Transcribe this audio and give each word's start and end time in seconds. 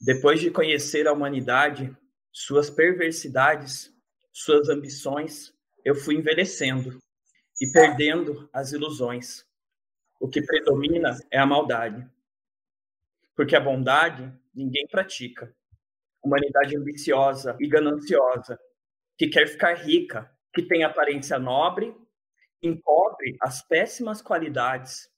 Depois 0.00 0.40
de 0.40 0.50
conhecer 0.50 1.08
a 1.08 1.12
humanidade, 1.12 1.96
suas 2.32 2.70
perversidades, 2.70 3.92
suas 4.32 4.68
ambições, 4.68 5.52
eu 5.84 5.94
fui 5.94 6.14
envelhecendo 6.14 6.98
e 7.60 7.72
perdendo 7.72 8.48
as 8.52 8.72
ilusões. 8.72 9.44
O 10.20 10.28
que 10.28 10.40
predomina 10.40 11.16
é 11.30 11.38
a 11.38 11.46
maldade. 11.46 12.08
Porque 13.34 13.56
a 13.56 13.60
bondade 13.60 14.32
ninguém 14.54 14.86
pratica. 14.86 15.52
Humanidade 16.22 16.76
ambiciosa 16.76 17.56
e 17.60 17.68
gananciosa, 17.68 18.58
que 19.16 19.28
quer 19.28 19.48
ficar 19.48 19.74
rica, 19.74 20.30
que 20.52 20.62
tem 20.62 20.84
aparência 20.84 21.38
nobre, 21.38 21.96
encobre 22.62 23.36
as 23.40 23.62
péssimas 23.62 24.20
qualidades. 24.22 25.08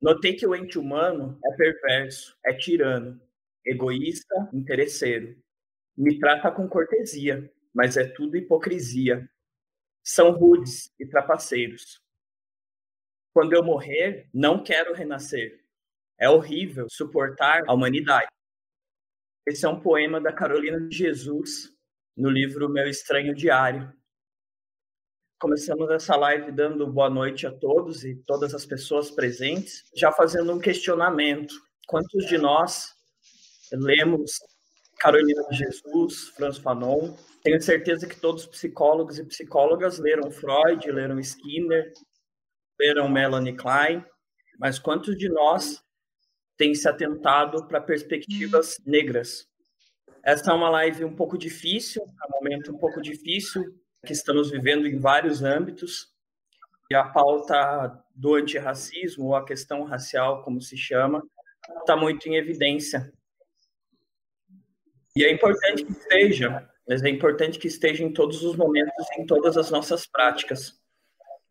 Notei 0.00 0.34
que 0.34 0.46
o 0.46 0.54
ente 0.54 0.78
humano 0.78 1.38
é 1.44 1.56
perverso, 1.56 2.36
é 2.44 2.52
tirano, 2.54 3.20
egoísta, 3.64 4.34
interesseiro. 4.52 5.36
Me 5.96 6.18
trata 6.18 6.50
com 6.50 6.68
cortesia, 6.68 7.50
mas 7.74 7.96
é 7.96 8.04
tudo 8.04 8.36
hipocrisia. 8.36 9.28
São 10.02 10.32
rudes 10.32 10.90
e 10.98 11.06
trapaceiros. 11.06 12.00
Quando 13.32 13.52
eu 13.52 13.64
morrer, 13.64 14.28
não 14.32 14.62
quero 14.62 14.94
renascer. 14.94 15.62
É 16.18 16.28
horrível 16.28 16.86
suportar 16.90 17.62
a 17.66 17.72
humanidade. 17.72 18.28
Esse 19.46 19.64
é 19.64 19.68
um 19.68 19.80
poema 19.80 20.20
da 20.20 20.32
Carolina 20.32 20.80
de 20.80 20.96
Jesus, 20.96 21.72
no 22.16 22.30
livro 22.30 22.68
Meu 22.68 22.88
Estranho 22.88 23.34
Diário. 23.34 23.92
Começamos 25.40 25.90
essa 25.90 26.14
live 26.14 26.52
dando 26.52 26.86
boa 26.86 27.10
noite 27.10 27.46
a 27.46 27.50
todos 27.50 28.04
e 28.04 28.14
todas 28.24 28.54
as 28.54 28.64
pessoas 28.64 29.10
presentes, 29.10 29.82
já 29.96 30.12
fazendo 30.12 30.52
um 30.52 30.60
questionamento. 30.60 31.54
Quantos 31.88 32.26
de 32.26 32.38
nós 32.38 32.94
lemos 33.76 34.38
Carolina 34.98 35.42
de 35.50 35.56
Jesus, 35.58 36.28
Franz 36.36 36.58
Fanon? 36.58 37.14
Tenho 37.42 37.60
certeza 37.60 38.06
que 38.06 38.20
todos 38.20 38.44
os 38.44 38.48
psicólogos 38.48 39.18
e 39.18 39.24
psicólogas 39.24 39.98
leram 39.98 40.30
Freud, 40.30 40.90
leram 40.90 41.18
Skinner, 41.18 41.92
leram 42.78 43.08
Melanie 43.08 43.56
Klein, 43.56 44.04
mas 44.58 44.78
quantos 44.78 45.16
de 45.16 45.28
nós 45.28 45.82
têm 46.56 46.74
se 46.74 46.88
atentado 46.88 47.66
para 47.66 47.80
perspectivas 47.80 48.76
negras? 48.86 49.48
Essa 50.22 50.52
é 50.52 50.54
uma 50.54 50.70
live 50.70 51.04
um 51.04 51.16
pouco 51.16 51.36
difícil, 51.36 52.02
é 52.02 52.26
um 52.26 52.38
momento 52.38 52.72
um 52.72 52.78
pouco 52.78 53.02
difícil, 53.02 53.64
que 54.06 54.12
estamos 54.12 54.50
vivendo 54.50 54.86
em 54.86 54.98
vários 54.98 55.42
âmbitos, 55.42 56.12
e 56.90 56.94
a 56.94 57.04
pauta 57.04 57.98
do 58.14 58.34
antirracismo, 58.34 59.26
ou 59.26 59.34
a 59.34 59.44
questão 59.44 59.82
racial, 59.82 60.42
como 60.42 60.60
se 60.60 60.76
chama, 60.76 61.22
está 61.80 61.96
muito 61.96 62.28
em 62.28 62.36
evidência. 62.36 63.12
E 65.16 65.24
é 65.24 65.30
importante 65.30 65.84
que 65.84 65.92
esteja, 65.92 66.68
mas 66.88 67.02
é 67.02 67.08
importante 67.08 67.58
que 67.58 67.68
esteja 67.68 68.02
em 68.02 68.12
todos 68.12 68.42
os 68.42 68.56
momentos, 68.56 69.06
em 69.18 69.26
todas 69.26 69.56
as 69.56 69.70
nossas 69.70 70.06
práticas. 70.06 70.80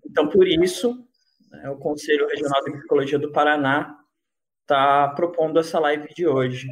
Então, 0.05 0.27
por 0.27 0.47
isso, 0.47 1.07
né, 1.51 1.69
o 1.69 1.77
Conselho 1.77 2.27
Regional 2.27 2.63
de 2.63 2.71
Psicologia 2.71 3.19
do 3.19 3.31
Paraná 3.31 3.97
está 4.61 5.09
propondo 5.09 5.59
essa 5.59 5.79
live 5.79 6.07
de 6.13 6.27
hoje 6.27 6.67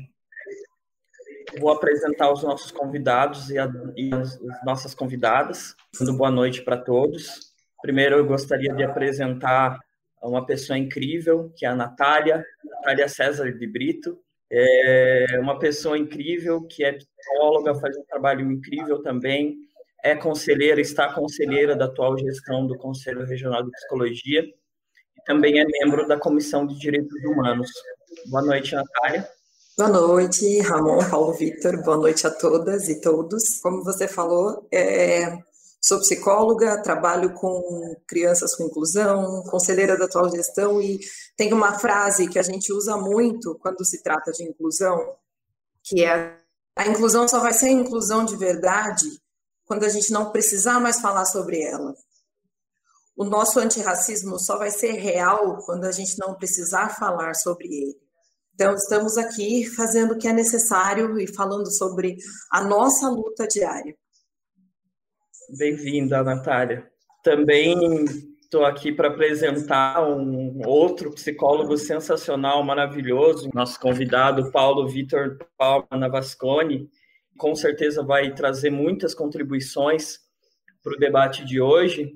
vou 1.58 1.72
apresentar 1.72 2.32
os 2.32 2.44
nossos 2.44 2.72
convidados 2.72 3.50
e, 3.50 3.58
a, 3.58 3.70
e 3.96 4.14
as, 4.14 4.36
as, 4.36 4.66
nossas 4.66 4.94
convidadas. 4.94 5.76
Dando 5.98 6.18
boa 6.18 6.30
noite 6.30 6.62
para 6.62 6.78
todos. 6.78 7.54
Primeiro, 7.82 8.18
eu 8.18 8.26
gostaria 8.26 8.74
de 8.74 8.84
apresentar 8.84 9.80
uma 10.22 10.46
pessoa 10.46 10.78
incrível, 10.78 11.52
que 11.56 11.66
é 11.66 11.70
a 11.70 11.76
Natália, 11.76 12.46
Natália 12.64 13.08
César 13.08 13.52
de 13.52 13.68
Brito. 13.68 14.20
É 14.52 15.40
uma 15.40 15.60
pessoa 15.60 15.98
incrível, 15.98 16.62
que 16.64 16.84
é 16.84 16.94
psicóloga, 16.94 17.76
faz 17.76 17.96
um 17.98 18.04
trabalho 18.06 18.52
incrível 18.52 19.02
também, 19.04 19.58
é 20.04 20.16
conselheira, 20.16 20.82
está 20.82 21.14
conselheira 21.14 21.76
da 21.76 21.86
atual 21.86 22.18
gestão 22.18 22.66
do 22.66 22.78
Conselho 22.78 23.26
Regional 23.26 23.64
de 23.64 23.72
Psicologia 23.72 24.44
e 24.44 25.24
também 25.26 25.60
é 25.60 25.66
membro 25.66 26.08
da 26.08 26.18
Comissão 26.18 26.66
de 26.66 26.80
Direitos 26.80 27.14
Humanos. 27.26 27.70
Boa 28.28 28.44
noite, 28.44 28.74
Natália. 28.74 29.28
Boa 29.78 29.90
noite, 29.90 30.60
Ramon, 30.62 31.00
Paulo 31.10 31.34
Vitor, 31.34 31.82
boa 31.84 31.98
noite 31.98 32.28
a 32.28 32.32
todas 32.32 32.90
e 32.90 33.00
todos. 33.00 33.60
Como 33.62 33.84
você 33.84 34.08
falou, 34.08 34.68
é, 34.74 35.38
sou 35.82 36.00
psicóloga, 36.00 36.82
trabalho 36.82 37.34
com 37.34 37.96
crianças 38.08 38.56
com 38.56 38.66
inclusão, 38.66 39.44
conselheira 39.44 39.98
da 39.98 40.06
atual 40.06 40.30
gestão 40.30 40.82
e 40.82 41.00
tem 41.38 41.54
uma 41.54 41.80
frase 41.80 42.28
que 42.28 42.38
a 42.38 42.44
gente 42.44 42.74
usa 42.74 42.98
muito 42.98 43.58
quando 43.60 43.86
se 43.86 44.04
trata 44.04 44.32
de 44.32 44.44
inclusão, 44.44 45.16
que 45.84 46.04
é 46.04 46.38
a 46.76 46.88
inclusão 46.88 47.28
só 47.28 47.40
vai 47.40 47.54
ser 47.54 47.70
inclusão 47.70 48.24
de 48.24 48.38
verdade 48.38 49.06
quando 49.66 49.84
a 49.84 49.90
gente 49.90 50.12
não 50.12 50.32
precisar 50.32 50.80
mais 50.80 51.00
falar 51.00 51.26
sobre 51.26 51.62
ela. 51.62 51.94
O 53.16 53.26
nosso 53.26 53.60
antirracismo 53.60 54.40
só 54.40 54.58
vai 54.58 54.72
ser 54.72 54.94
real 54.94 55.58
quando 55.66 55.84
a 55.84 55.92
gente 55.92 56.18
não 56.18 56.36
precisar 56.36 56.96
falar 56.98 57.36
sobre 57.36 57.68
ele. 57.68 58.10
Então, 58.54 58.74
estamos 58.76 59.18
aqui 59.18 59.66
fazendo 59.70 60.14
o 60.14 60.18
que 60.18 60.28
é 60.28 60.34
necessário 60.34 61.20
e 61.20 61.28
falando 61.28 61.70
sobre 61.70 62.18
a 62.50 62.62
nossa 62.64 63.10
luta 63.10 63.46
diária. 63.46 63.94
Bem-vinda, 65.58 66.24
Natália. 66.24 66.88
Também 67.24 68.06
estou 68.42 68.66
aqui 68.66 68.92
para 68.92 69.08
apresentar 69.08 70.08
um 70.08 70.62
outro 70.68 71.12
psicólogo 71.12 71.76
sensacional, 71.76 72.64
maravilhoso, 72.64 73.50
nosso 73.54 73.80
convidado, 73.80 74.52
Paulo 74.52 74.88
Vitor 74.88 75.40
Palma 75.58 75.88
Navasconi. 75.92 76.88
Com 77.38 77.56
certeza 77.56 78.04
vai 78.04 78.32
trazer 78.34 78.70
muitas 78.70 79.16
contribuições 79.16 80.20
para 80.84 80.94
o 80.94 81.00
debate 81.00 81.44
de 81.44 81.60
hoje. 81.60 82.14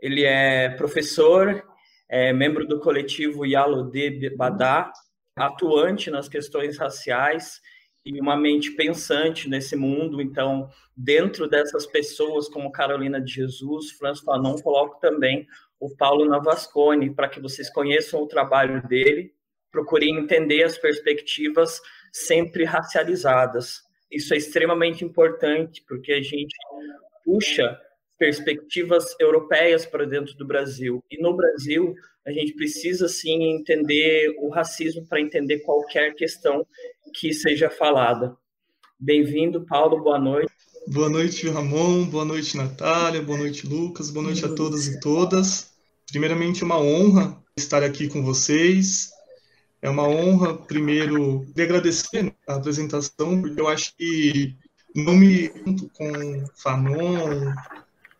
Ele 0.00 0.22
é 0.22 0.68
professor, 0.70 1.60
é 2.08 2.32
membro 2.32 2.66
do 2.68 2.78
coletivo 2.78 3.44
Yalo 3.44 3.90
de 3.90 4.30
Badá, 4.36 4.92
atuante 5.36 6.08
nas 6.08 6.28
questões 6.28 6.78
raciais 6.78 7.60
e 8.04 8.20
uma 8.20 8.36
mente 8.36 8.72
pensante 8.72 9.48
nesse 9.48 9.74
mundo. 9.74 10.20
Então, 10.20 10.68
dentro 10.96 11.48
dessas 11.48 11.86
pessoas 11.86 12.48
como 12.48 12.70
Carolina 12.70 13.20
de 13.20 13.32
Jesus, 13.32 13.92
Franz 13.92 14.20
Fanon, 14.20 14.56
coloco 14.56 15.00
também 15.00 15.46
o 15.80 15.94
Paulo 15.96 16.26
Navascone, 16.26 17.14
para 17.14 17.28
que 17.28 17.40
vocês 17.40 17.70
conheçam 17.70 18.22
o 18.22 18.28
trabalho 18.28 18.86
dele, 18.86 19.32
procurem 19.70 20.18
entender 20.18 20.62
as 20.62 20.78
perspectivas 20.78 21.80
sempre 22.12 22.64
racializadas. 22.64 23.82
Isso 24.10 24.34
é 24.34 24.36
extremamente 24.36 25.04
importante, 25.04 25.82
porque 25.86 26.12
a 26.12 26.22
gente 26.22 26.54
puxa 27.24 27.80
perspectivas 28.18 29.16
europeias 29.18 29.84
para 29.84 30.06
dentro 30.06 30.34
do 30.36 30.46
Brasil. 30.46 31.02
E 31.10 31.20
no 31.20 31.34
Brasil, 31.34 31.94
a 32.26 32.32
gente 32.32 32.54
precisa 32.54 33.06
sim 33.06 33.42
entender 33.54 34.34
o 34.38 34.48
racismo 34.48 35.06
para 35.06 35.20
entender 35.20 35.58
qualquer 35.60 36.14
questão 36.14 36.66
que 37.14 37.32
seja 37.34 37.68
falada. 37.68 38.34
Bem-vindo, 38.98 39.66
Paulo, 39.66 40.02
boa 40.02 40.18
noite. 40.18 40.52
Boa 40.86 41.08
noite, 41.08 41.48
Ramon, 41.48 42.04
boa 42.06 42.24
noite, 42.24 42.56
Natália, 42.56 43.20
boa 43.20 43.38
noite, 43.38 43.66
Lucas, 43.66 44.10
boa 44.10 44.24
noite 44.24 44.44
a 44.44 44.54
todas 44.54 44.86
e 44.86 45.00
todas. 45.00 45.72
Primeiramente, 46.10 46.64
uma 46.64 46.78
honra 46.78 47.42
estar 47.56 47.82
aqui 47.82 48.08
com 48.08 48.22
vocês. 48.22 49.10
É 49.82 49.90
uma 49.90 50.08
honra, 50.08 50.56
primeiro, 50.56 51.44
de 51.54 51.62
agradecer 51.62 52.34
a 52.48 52.54
apresentação, 52.54 53.42
porque 53.42 53.60
eu 53.60 53.68
acho 53.68 53.94
que 53.96 54.56
não 54.94 55.14
me 55.14 55.52
junto 55.66 55.90
com 55.90 56.44
Fanon, 56.56 57.52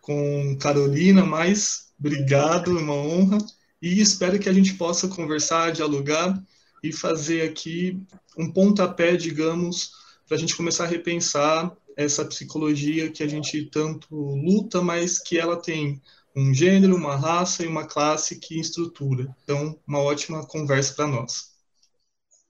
com 0.02 0.58
Carolina, 0.60 1.24
mas 1.24 1.92
obrigado, 1.98 2.78
é 2.78 2.82
uma 2.82 2.94
honra. 2.94 3.38
E 3.84 4.00
espero 4.00 4.38
que 4.38 4.48
a 4.48 4.52
gente 4.52 4.72
possa 4.72 5.08
conversar, 5.08 5.70
dialogar 5.70 6.42
e 6.82 6.90
fazer 6.90 7.42
aqui 7.42 8.00
um 8.34 8.50
pontapé, 8.50 9.14
digamos, 9.14 9.90
para 10.26 10.38
a 10.38 10.40
gente 10.40 10.56
começar 10.56 10.84
a 10.84 10.86
repensar 10.86 11.70
essa 11.94 12.24
psicologia 12.24 13.10
que 13.10 13.22
a 13.22 13.28
gente 13.28 13.66
tanto 13.66 14.08
luta, 14.10 14.80
mas 14.80 15.18
que 15.18 15.38
ela 15.38 15.60
tem 15.60 16.00
um 16.34 16.54
gênero, 16.54 16.96
uma 16.96 17.14
raça 17.14 17.62
e 17.62 17.66
uma 17.66 17.86
classe 17.86 18.40
que 18.40 18.58
estrutura. 18.58 19.36
Então, 19.42 19.78
uma 19.86 20.00
ótima 20.00 20.46
conversa 20.46 20.94
para 20.94 21.06
nós. 21.06 21.52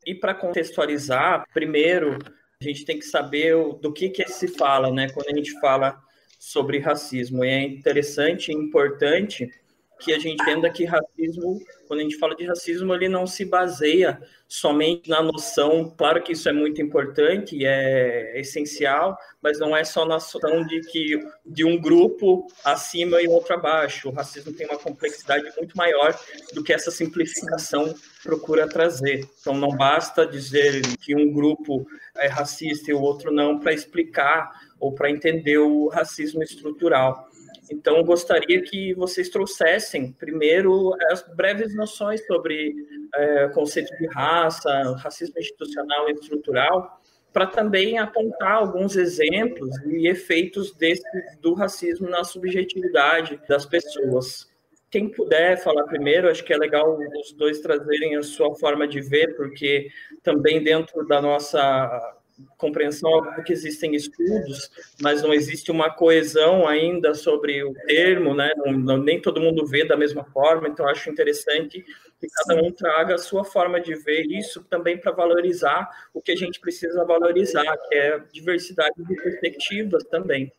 E 0.06 0.14
para 0.14 0.37
contextualizar, 0.37 1.48
primeiro, 1.52 2.16
a 2.60 2.64
gente 2.64 2.84
tem 2.84 2.96
que 2.96 3.06
saber 3.06 3.56
do 3.82 3.92
que, 3.92 4.08
que 4.08 4.25
se 4.28 4.46
fala, 4.46 4.92
né? 4.92 5.10
Quando 5.10 5.30
a 5.30 5.37
gente 5.37 5.50
fala 5.58 6.00
sobre 6.38 6.78
racismo. 6.78 7.44
E 7.44 7.48
é 7.48 7.60
interessante 7.64 8.52
e 8.52 8.54
importante 8.54 9.50
que 9.99 10.12
a 10.12 10.19
gente 10.19 10.43
entenda 10.43 10.70
que 10.70 10.85
racismo, 10.85 11.61
quando 11.87 12.00
a 12.00 12.02
gente 12.02 12.19
fala 12.19 12.35
de 12.35 12.44
racismo, 12.44 12.94
ele 12.94 13.08
não 13.08 13.26
se 13.26 13.44
baseia 13.44 14.20
somente 14.46 15.08
na 15.08 15.23
noção, 15.23 15.93
claro 15.96 16.23
que 16.23 16.32
isso 16.32 16.49
é 16.49 16.52
muito 16.52 16.81
importante 16.81 17.64
é 17.64 18.38
essencial, 18.38 19.17
mas 19.43 19.58
não 19.58 19.76
é 19.76 19.82
só 19.85 20.05
na 20.05 20.14
noção 20.14 20.64
de 20.64 20.81
que 20.82 21.19
de 21.44 21.64
um 21.64 21.81
grupo 21.81 22.46
acima 22.64 23.20
e 23.20 23.26
outro 23.26 23.55
abaixo. 23.55 24.08
O 24.08 24.12
racismo 24.12 24.52
tem 24.52 24.67
uma 24.67 24.79
complexidade 24.79 25.50
muito 25.56 25.76
maior 25.76 26.17
do 26.52 26.62
que 26.62 26.73
essa 26.73 26.90
simplificação 26.90 27.94
procura 28.23 28.69
trazer. 28.69 29.29
Então 29.40 29.55
não 29.55 29.70
basta 29.70 30.26
dizer 30.26 30.82
que 30.99 31.17
um 31.17 31.32
grupo 31.32 31.87
é 32.17 32.29
racista 32.29 32.90
e 32.90 32.94
o 32.94 33.00
outro 33.00 33.32
não 33.32 33.58
para 33.58 33.73
explicar 33.73 34.52
ou 34.79 34.93
para 34.93 35.11
entender 35.11 35.58
o 35.58 35.88
racismo 35.88 36.43
estrutural. 36.43 37.29
Então, 37.75 38.05
gostaria 38.05 38.62
que 38.62 38.94
vocês 38.94 39.29
trouxessem, 39.29 40.12
primeiro, 40.12 40.94
as 41.11 41.23
breves 41.35 41.75
noções 41.75 42.25
sobre 42.25 42.73
é, 43.12 43.49
conceito 43.49 43.94
de 43.99 44.06
raça, 44.06 44.71
racismo 45.03 45.38
institucional 45.38 46.09
e 46.09 46.12
estrutural, 46.12 47.00
para 47.32 47.49
também 47.49 47.99
apontar 47.99 48.53
alguns 48.53 48.94
exemplos 48.94 49.76
e 49.87 50.06
efeitos 50.06 50.73
desse, 50.76 51.03
do 51.41 51.53
racismo 51.53 52.09
na 52.09 52.23
subjetividade 52.23 53.41
das 53.49 53.67
pessoas. 53.67 54.49
Quem 54.88 55.09
puder 55.09 55.61
falar 55.61 55.82
primeiro, 55.85 56.31
acho 56.31 56.44
que 56.44 56.53
é 56.53 56.56
legal 56.56 56.97
os 57.21 57.32
dois 57.32 57.59
trazerem 57.59 58.15
a 58.15 58.23
sua 58.23 58.55
forma 58.55 58.87
de 58.87 59.00
ver, 59.00 59.35
porque 59.35 59.88
também 60.23 60.62
dentro 60.62 61.05
da 61.09 61.21
nossa 61.21 62.17
compreensão 62.56 63.10
óbvio 63.10 63.44
que 63.44 63.52
existem 63.52 63.94
estudos, 63.94 64.70
mas 65.00 65.22
não 65.22 65.32
existe 65.32 65.70
uma 65.70 65.90
coesão 65.90 66.66
ainda 66.66 67.14
sobre 67.14 67.62
o 67.62 67.72
termo, 67.86 68.34
né? 68.34 68.50
Não, 68.56 68.98
nem 68.98 69.20
todo 69.20 69.40
mundo 69.40 69.66
vê 69.66 69.84
da 69.84 69.96
mesma 69.96 70.25
forma, 70.25 70.69
então 70.69 70.88
acho 70.88 71.10
interessante 71.10 71.84
que 72.20 72.26
cada 72.28 72.62
um 72.62 72.72
traga 72.72 73.14
a 73.14 73.19
sua 73.19 73.44
forma 73.44 73.81
de 73.81 73.94
ver 73.94 74.26
isso 74.26 74.64
também 74.64 74.98
para 74.98 75.12
valorizar 75.12 75.88
o 76.12 76.20
que 76.20 76.32
a 76.32 76.36
gente 76.36 76.60
precisa 76.60 77.04
valorizar, 77.04 77.76
que 77.88 77.94
é 77.94 78.19
diversidade 78.32 78.94
de 78.98 79.14
perspectivas 79.14 80.02
também. 80.04 80.52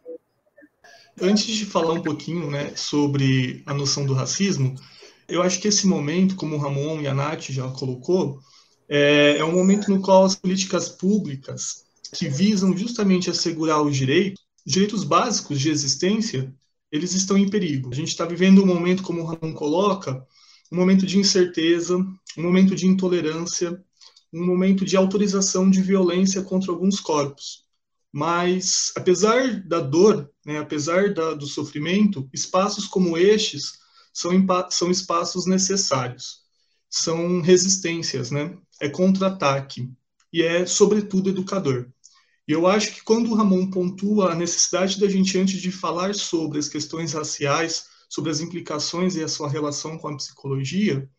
Antes 1.21 1.45
de 1.45 1.65
falar 1.65 1.93
um 1.93 2.03
pouquinho 2.03 2.51
né, 2.51 2.73
sobre 2.75 3.63
a 3.65 3.73
noção 3.73 4.05
do 4.05 4.13
racismo, 4.13 4.75
eu 5.27 5.41
acho 5.41 5.59
que 5.59 5.67
esse 5.67 5.87
momento, 5.87 6.35
como 6.35 6.55
o 6.55 6.59
Ramon 6.59 7.01
e 7.01 7.07
a 7.07 7.13
Nath 7.13 7.45
já 7.49 7.67
colocou, 7.69 8.39
é, 8.87 9.37
é 9.37 9.45
um 9.45 9.53
momento 9.53 9.89
no 9.89 10.01
qual 10.01 10.23
as 10.25 10.35
políticas 10.35 10.89
públicas 10.89 11.85
que 12.13 12.29
visam 12.29 12.77
justamente 12.77 13.29
assegurar 13.29 13.81
os 13.81 13.95
direitos, 13.95 14.43
os 14.65 14.71
direitos 14.71 15.03
básicos 15.03 15.59
de 15.59 15.69
existência, 15.69 16.53
eles 16.91 17.13
estão 17.13 17.37
em 17.37 17.49
perigo. 17.49 17.91
A 17.91 17.95
gente 17.95 18.09
está 18.09 18.25
vivendo 18.25 18.63
um 18.63 18.65
momento, 18.65 19.03
como 19.03 19.21
o 19.21 19.25
Ramon 19.25 19.53
coloca, 19.53 20.25
um 20.71 20.75
momento 20.77 21.05
de 21.05 21.17
incerteza, 21.17 21.97
um 21.97 22.41
momento 22.41 22.75
de 22.75 22.87
intolerância, 22.87 23.83
um 24.33 24.45
momento 24.45 24.85
de 24.85 24.97
autorização 24.97 25.69
de 25.69 25.81
violência 25.81 26.41
contra 26.41 26.71
alguns 26.71 26.99
corpos. 26.99 27.65
Mas, 28.11 28.93
apesar 28.95 29.61
da 29.67 29.79
dor, 29.81 30.29
né, 30.45 30.59
apesar 30.59 31.13
da, 31.13 31.33
do 31.33 31.45
sofrimento, 31.45 32.29
espaços 32.33 32.87
como 32.87 33.17
estes 33.17 33.73
são, 34.13 34.31
são 34.69 34.89
espaços 34.89 35.45
necessários, 35.45 36.44
são 36.97 37.41
resistências, 37.41 38.31
né? 38.31 38.57
é 38.81 38.89
contra-ataque 38.89 39.89
e 40.31 40.41
é, 40.41 40.65
sobretudo, 40.65 41.29
educador. 41.29 41.89
E 42.47 42.51
eu 42.51 42.67
acho 42.67 42.93
que 42.93 43.03
quando 43.03 43.31
o 43.31 43.35
Ramon 43.35 43.69
pontua 43.69 44.31
a 44.31 44.35
necessidade 44.35 44.99
da 44.99 45.07
gente, 45.07 45.37
antes 45.37 45.59
de 45.61 45.71
falar 45.71 46.13
sobre 46.13 46.59
as 46.59 46.69
questões 46.69 47.13
raciais, 47.13 47.85
sobre 48.09 48.31
as 48.31 48.39
implicações 48.39 49.15
e 49.15 49.23
a 49.23 49.27
sua 49.27 49.49
relação 49.49 49.97
com 49.97 50.09
a 50.09 50.17
psicologia, 50.17 51.09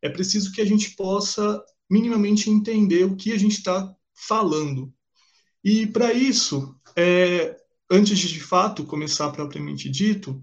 é 0.00 0.08
preciso 0.08 0.52
que 0.52 0.60
a 0.60 0.64
gente 0.64 0.90
possa 0.90 1.62
minimamente 1.90 2.50
entender 2.50 3.04
o 3.04 3.16
que 3.16 3.32
a 3.32 3.38
gente 3.38 3.56
está 3.56 3.94
falando. 4.14 4.92
E 5.64 5.86
para 5.86 6.12
isso, 6.12 6.76
é, 6.94 7.56
antes 7.90 8.18
de 8.18 8.28
de 8.28 8.40
fato 8.40 8.84
começar 8.84 9.30
propriamente 9.30 9.88
dito, 9.88 10.40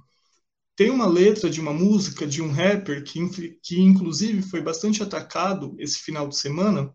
tem 0.75 0.89
uma 0.89 1.05
letra 1.05 1.49
de 1.49 1.61
uma 1.61 1.73
música 1.73 2.25
de 2.25 2.41
um 2.41 2.51
rapper 2.51 3.03
que, 3.03 3.57
que 3.61 3.79
inclusive 3.79 4.41
foi 4.41 4.61
bastante 4.61 5.03
atacado 5.03 5.75
esse 5.77 5.99
final 5.99 6.27
de 6.27 6.37
semana, 6.37 6.91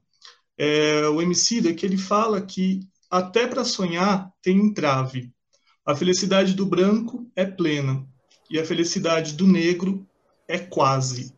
é, 0.56 1.06
o 1.08 1.22
MC, 1.22 1.74
que 1.74 1.86
ele 1.86 1.96
fala 1.96 2.40
que 2.42 2.80
até 3.08 3.46
para 3.46 3.64
sonhar 3.64 4.30
tem 4.42 4.58
entrave. 4.58 5.32
A 5.86 5.94
felicidade 5.94 6.54
do 6.54 6.66
branco 6.66 7.30
é 7.34 7.44
plena 7.44 8.04
e 8.50 8.58
a 8.58 8.64
felicidade 8.64 9.34
do 9.34 9.46
negro 9.46 10.06
é 10.46 10.58
quase. 10.58 11.32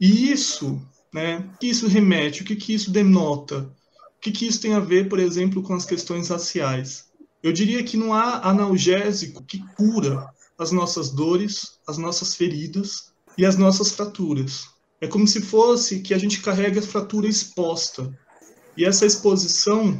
E 0.00 0.30
isso, 0.32 0.80
né, 1.12 1.48
que 1.60 1.68
isso 1.68 1.86
remete, 1.86 2.42
o 2.42 2.44
que, 2.44 2.56
que 2.56 2.72
isso 2.72 2.90
denota? 2.90 3.70
O 4.16 4.20
que, 4.20 4.32
que 4.32 4.46
isso 4.46 4.60
tem 4.60 4.74
a 4.74 4.80
ver, 4.80 5.08
por 5.08 5.18
exemplo, 5.18 5.62
com 5.62 5.74
as 5.74 5.84
questões 5.84 6.28
raciais? 6.28 7.10
Eu 7.42 7.52
diria 7.52 7.84
que 7.84 7.96
não 7.96 8.12
há 8.12 8.48
analgésico 8.48 9.44
que 9.44 9.62
cura 9.74 10.26
as 10.60 10.70
nossas 10.70 11.08
dores, 11.08 11.78
as 11.88 11.96
nossas 11.96 12.34
feridas 12.34 13.14
e 13.38 13.46
as 13.46 13.56
nossas 13.56 13.92
fraturas. 13.92 14.66
É 15.00 15.06
como 15.06 15.26
se 15.26 15.40
fosse 15.40 16.00
que 16.00 16.12
a 16.12 16.18
gente 16.18 16.42
carrega 16.42 16.80
a 16.80 16.82
fratura 16.82 17.26
exposta. 17.26 18.14
E 18.76 18.84
essa 18.84 19.06
exposição, 19.06 19.98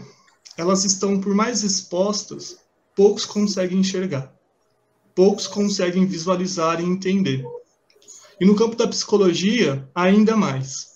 elas 0.58 0.84
estão 0.84 1.18
por 1.18 1.34
mais 1.34 1.62
expostas, 1.62 2.58
poucos 2.94 3.24
conseguem 3.24 3.78
enxergar. 3.78 4.34
Poucos 5.14 5.46
conseguem 5.46 6.04
visualizar 6.04 6.78
e 6.78 6.84
entender. 6.84 7.42
E 8.38 8.44
no 8.44 8.54
campo 8.54 8.76
da 8.76 8.86
psicologia, 8.86 9.88
ainda 9.94 10.36
mais. 10.36 10.88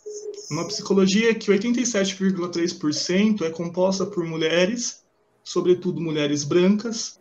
Uma 0.51 0.69
psicologia 0.69 1.35
que 1.35 1.51
87,3% 1.51 3.41
é 3.41 3.49
composta 3.49 4.05
por 4.05 4.27
mulheres, 4.27 5.03
sobretudo 5.43 6.03
mulheres 6.03 6.45
brancas, 6.45 7.19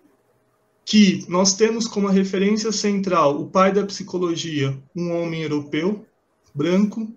que 0.85 1.25
nós 1.29 1.53
temos 1.53 1.87
como 1.87 2.07
referência 2.07 2.71
central 2.71 3.39
o 3.39 3.47
pai 3.47 3.71
da 3.71 3.85
psicologia, 3.85 4.77
um 4.95 5.11
homem 5.11 5.41
europeu, 5.41 6.05
branco, 6.53 7.07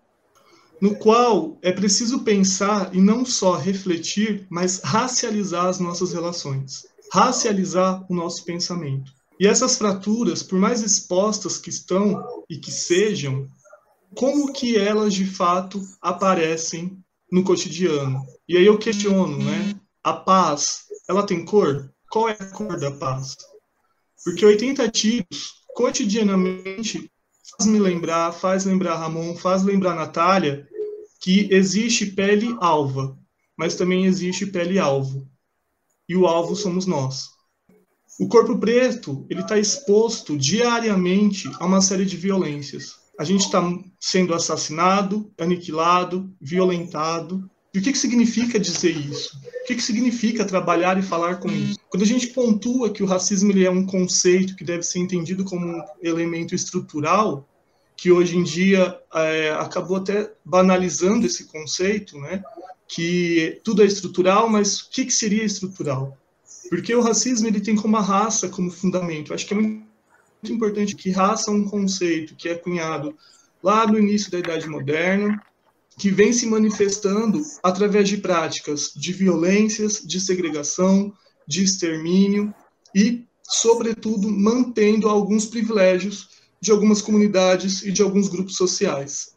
no 0.81 0.95
qual 0.97 1.59
é 1.63 1.73
preciso 1.73 2.21
pensar 2.21 2.95
e 2.95 3.01
não 3.01 3.25
só 3.25 3.57
refletir, 3.57 4.47
mas 4.49 4.81
racializar 4.83 5.67
as 5.67 5.81
nossas 5.81 6.13
relações, 6.13 6.87
racializar 7.13 8.05
o 8.09 8.15
nosso 8.15 8.45
pensamento. 8.45 9.13
E 9.39 9.47
essas 9.47 9.77
fraturas, 9.77 10.43
por 10.43 10.59
mais 10.59 10.83
expostas 10.83 11.59
que 11.59 11.69
estão 11.69 12.23
e 12.49 12.57
que 12.57 12.71
sejam, 12.71 13.49
como 14.15 14.53
que 14.53 14.77
elas 14.77 15.13
de 15.13 15.27
fato 15.27 15.83
aparecem 16.01 16.99
no 17.31 17.45
cotidiano? 17.45 18.25
E 18.49 18.57
aí 18.57 18.65
eu 18.65 18.79
questiono, 18.79 19.37
né? 19.39 19.75
A 20.03 20.13
paz, 20.13 20.85
ela 21.09 21.27
tem 21.27 21.45
cor? 21.45 21.91
Qual 22.11 22.29
é 22.29 22.37
a 22.39 22.47
cor 22.47 22.79
da 22.79 22.91
paz? 22.93 23.37
Porque 24.27 24.45
80 24.45 24.89
tiros, 24.89 25.63
cotidianamente, 25.73 27.09
faz 27.49 27.71
me 27.71 27.79
lembrar, 27.79 28.33
faz 28.33 28.65
lembrar 28.65 28.97
Ramon, 28.97 29.37
faz 29.37 29.63
lembrar 29.63 29.95
Natália, 29.95 30.69
que 31.21 31.47
existe 31.49 32.07
pele 32.07 32.57
alva, 32.61 33.17
mas 33.57 33.77
também 33.77 34.05
existe 34.05 34.45
pele 34.45 34.81
alvo. 34.81 35.31
E 36.09 36.17
o 36.17 36.27
alvo 36.27 36.57
somos 36.57 36.87
nós. 36.87 37.29
O 38.19 38.27
corpo 38.27 38.59
preto, 38.59 39.25
ele 39.31 39.43
está 39.43 39.61
exposto 39.61 40.37
diariamente 40.37 41.49
a 41.61 41.65
uma 41.65 41.81
série 41.81 42.05
de 42.05 42.17
violências. 42.17 42.97
A 43.17 43.23
gente 43.23 43.45
está 43.45 43.63
sendo 44.01 44.35
assassinado, 44.35 45.33
aniquilado, 45.39 46.35
violentado, 46.41 47.49
e 47.77 47.79
o 47.79 47.83
que, 47.83 47.93
que 47.93 47.99
significa 47.99 48.59
dizer 48.59 48.97
isso? 48.97 49.37
O 49.37 49.67
que, 49.67 49.75
que 49.75 49.83
significa 49.83 50.47
trabalhar 50.47 50.99
e 50.99 51.03
falar 51.03 51.37
com 51.37 51.51
isso? 51.51 51.79
Quando 51.91 52.05
a 52.05 52.07
gente 52.07 52.29
pontua 52.29 52.89
que 52.89 53.03
o 53.03 53.07
racismo 53.07 53.53
ele 53.53 53.67
é 53.67 53.71
um 53.71 53.85
conceito 53.85 54.57
que 54.57 54.65
deve 54.65 54.83
ser 54.83 55.01
entendido 55.01 55.45
como 55.45 55.67
um 55.67 55.83
elemento 56.03 56.55
estrutural, 56.55 57.47
que 57.95 58.11
hoje 58.11 58.39
em 58.39 58.43
dia 58.43 58.99
é, 59.13 59.51
acabou 59.51 59.99
até 59.99 60.33
banalizando 60.43 61.27
esse 61.27 61.45
conceito, 61.45 62.19
né? 62.19 62.43
que 62.89 63.61
tudo 63.63 63.83
é 63.83 63.85
estrutural, 63.85 64.49
mas 64.49 64.81
o 64.81 64.91
que, 64.91 65.05
que 65.05 65.13
seria 65.13 65.45
estrutural? 65.45 66.17
Porque 66.71 66.95
o 66.95 67.03
racismo 67.03 67.47
ele 67.47 67.61
tem 67.61 67.77
como 67.77 67.99
a 67.99 68.03
raça 68.03 68.49
como 68.49 68.71
fundamento. 68.71 69.35
Acho 69.35 69.47
que 69.47 69.53
é 69.53 69.57
muito 69.59 69.85
importante 70.49 70.97
que 70.97 71.11
raça 71.11 71.51
é 71.51 71.55
um 71.55 71.65
conceito 71.65 72.37
que 72.37 72.49
é 72.49 72.55
cunhado 72.55 73.15
lá 73.63 73.87
no 73.87 73.99
início 73.99 74.31
da 74.31 74.39
Idade 74.39 74.67
Moderna, 74.67 75.39
que 75.99 76.11
vem 76.11 76.33
se 76.33 76.47
manifestando 76.47 77.43
através 77.63 78.09
de 78.09 78.19
práticas 78.19 78.93
de 78.95 79.13
violências, 79.13 80.03
de 80.05 80.21
segregação, 80.21 81.13
de 81.49 81.63
extermínio 81.63 82.53
e, 82.95 83.25
sobretudo, 83.43 84.29
mantendo 84.29 85.09
alguns 85.09 85.47
privilégios 85.47 86.29
de 86.61 86.71
algumas 86.71 87.01
comunidades 87.01 87.83
e 87.83 87.91
de 87.91 88.03
alguns 88.03 88.29
grupos 88.29 88.57
sociais. 88.57 89.35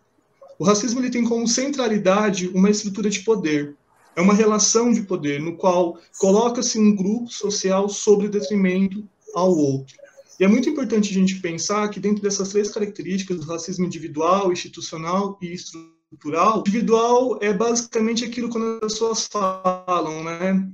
O 0.57 0.65
racismo 0.65 0.99
ele 0.99 1.09
tem 1.09 1.23
como 1.23 1.47
centralidade 1.47 2.49
uma 2.49 2.69
estrutura 2.69 3.09
de 3.09 3.21
poder. 3.21 3.77
É 4.15 4.21
uma 4.21 4.33
relação 4.33 4.91
de 4.91 5.03
poder 5.03 5.39
no 5.39 5.55
qual 5.55 5.97
coloca-se 6.17 6.77
um 6.77 6.93
grupo 6.93 7.31
social 7.31 7.87
sobre 7.87 8.27
detrimento 8.27 9.07
ao 9.33 9.55
outro. 9.55 9.95
E 10.37 10.43
é 10.43 10.47
muito 10.47 10.69
importante 10.69 11.11
a 11.11 11.13
gente 11.13 11.39
pensar 11.39 11.87
que 11.89 11.99
dentro 11.99 12.21
dessas 12.21 12.49
três 12.49 12.69
características, 12.71 13.37
do 13.37 13.45
racismo 13.45 13.85
individual, 13.85 14.51
institucional 14.51 15.37
e 15.41 15.53
estrutural, 15.53 15.98
individual 16.11 17.37
é 17.41 17.53
basicamente 17.53 18.25
aquilo 18.25 18.49
quando 18.49 18.83
as 18.85 18.93
pessoas 18.93 19.27
falam, 19.27 20.23
né? 20.23 20.69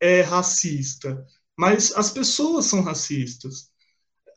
É 0.00 0.20
racista, 0.20 1.24
mas 1.56 1.92
as 1.96 2.10
pessoas 2.10 2.66
são 2.66 2.82
racistas. 2.82 3.70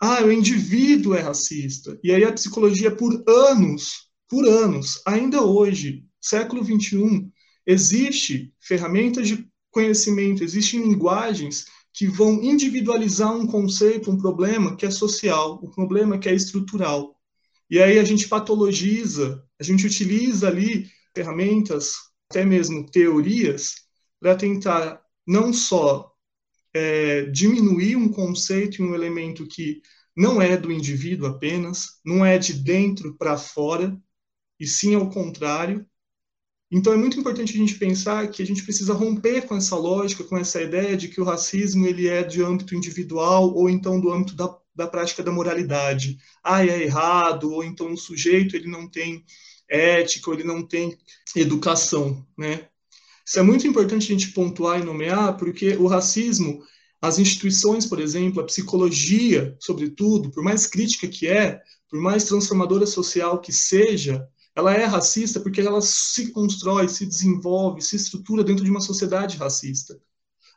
Ah, 0.01 0.23
o 0.23 0.31
indivíduo 0.31 1.13
é 1.13 1.19
racista. 1.19 1.99
E 2.01 2.11
aí 2.11 2.23
a 2.23 2.31
psicologia, 2.31 2.95
por 2.95 3.23
anos, 3.27 4.09
por 4.29 4.47
anos, 4.47 5.01
ainda 5.05 5.43
hoje, 5.43 6.05
século 6.21 6.63
21, 6.63 7.29
existe 7.65 8.53
ferramentas 8.59 9.27
de 9.27 9.45
conhecimento, 9.71 10.43
existem 10.43 10.81
linguagens 10.81 11.65
que 11.93 12.07
vão 12.07 12.41
individualizar 12.41 13.35
um 13.35 13.45
conceito, 13.45 14.09
um 14.09 14.17
problema 14.17 14.75
que 14.75 14.85
é 14.85 14.91
social, 14.91 15.59
um 15.61 15.69
problema 15.69 16.17
que 16.17 16.29
é 16.29 16.33
estrutural. 16.33 17.15
E 17.69 17.79
aí 17.79 17.99
a 17.99 18.03
gente 18.03 18.27
patologiza, 18.27 19.43
a 19.59 19.63
gente 19.63 19.85
utiliza 19.85 20.47
ali 20.47 20.89
ferramentas, 21.15 21.93
até 22.29 22.45
mesmo 22.45 22.89
teorias, 22.89 23.75
para 24.19 24.35
tentar 24.35 25.01
não 25.25 25.51
só 25.51 26.11
é, 26.73 27.23
diminuir 27.25 27.95
um 27.95 28.09
conceito 28.09 28.81
e 28.81 28.85
um 28.85 28.93
elemento 28.93 29.47
que 29.47 29.81
não 30.15 30.41
é 30.41 30.57
do 30.57 30.71
indivíduo 30.71 31.27
apenas, 31.27 31.99
não 32.05 32.25
é 32.25 32.37
de 32.37 32.53
dentro 32.53 33.15
para 33.17 33.37
fora, 33.37 33.97
e 34.59 34.67
sim 34.67 34.93
ao 34.93 35.09
contrário, 35.09 35.85
então 36.71 36.93
é 36.93 36.97
muito 36.97 37.19
importante 37.19 37.53
a 37.53 37.57
gente 37.57 37.75
pensar 37.75 38.29
que 38.29 38.43
a 38.43 38.45
gente 38.45 38.63
precisa 38.63 38.93
romper 38.93 39.47
com 39.47 39.55
essa 39.55 39.75
lógica, 39.75 40.23
com 40.23 40.37
essa 40.37 40.61
ideia 40.61 40.95
de 40.95 41.07
que 41.07 41.19
o 41.19 41.23
racismo 41.23 41.87
ele 41.87 42.07
é 42.07 42.21
de 42.23 42.43
âmbito 42.43 42.75
individual 42.75 43.51
ou 43.55 43.69
então 43.69 43.99
do 43.99 44.11
âmbito 44.11 44.35
da, 44.35 44.55
da 44.75 44.87
prática 44.87 45.23
da 45.23 45.31
moralidade. 45.31 46.17
Ah, 46.43 46.63
é 46.63 46.83
errado, 46.83 47.51
ou 47.51 47.63
então 47.63 47.91
o 47.91 47.97
sujeito 47.97 48.55
ele 48.55 48.67
não 48.67 48.87
tem 48.87 49.25
ética, 49.69 50.29
ou 50.29 50.35
ele 50.35 50.43
não 50.43 50.65
tem 50.65 50.97
educação, 51.35 52.25
né? 52.37 52.67
Isso 53.25 53.37
é 53.39 53.43
muito 53.43 53.67
importante 53.67 54.05
a 54.05 54.17
gente 54.17 54.31
pontuar 54.33 54.79
e 54.79 54.83
nomear, 54.83 55.37
porque 55.37 55.75
o 55.77 55.85
racismo, 55.85 56.63
as 56.99 57.19
instituições, 57.19 57.85
por 57.85 57.99
exemplo, 57.99 58.41
a 58.41 58.45
psicologia, 58.45 59.55
sobretudo, 59.59 60.31
por 60.31 60.43
mais 60.43 60.65
crítica 60.65 61.07
que 61.07 61.27
é, 61.27 61.61
por 61.89 61.99
mais 61.99 62.23
transformadora 62.23 62.87
social 62.87 63.39
que 63.39 63.51
seja, 63.51 64.27
ela 64.55 64.73
é 64.73 64.83
racista 64.85 65.39
porque 65.39 65.61
ela 65.61 65.81
se 65.81 66.31
constrói, 66.31 66.89
se 66.89 67.05
desenvolve, 67.05 67.81
se 67.81 67.95
estrutura 67.95 68.43
dentro 68.43 68.63
de 68.63 68.71
uma 68.71 68.81
sociedade 68.81 69.37
racista. 69.37 69.99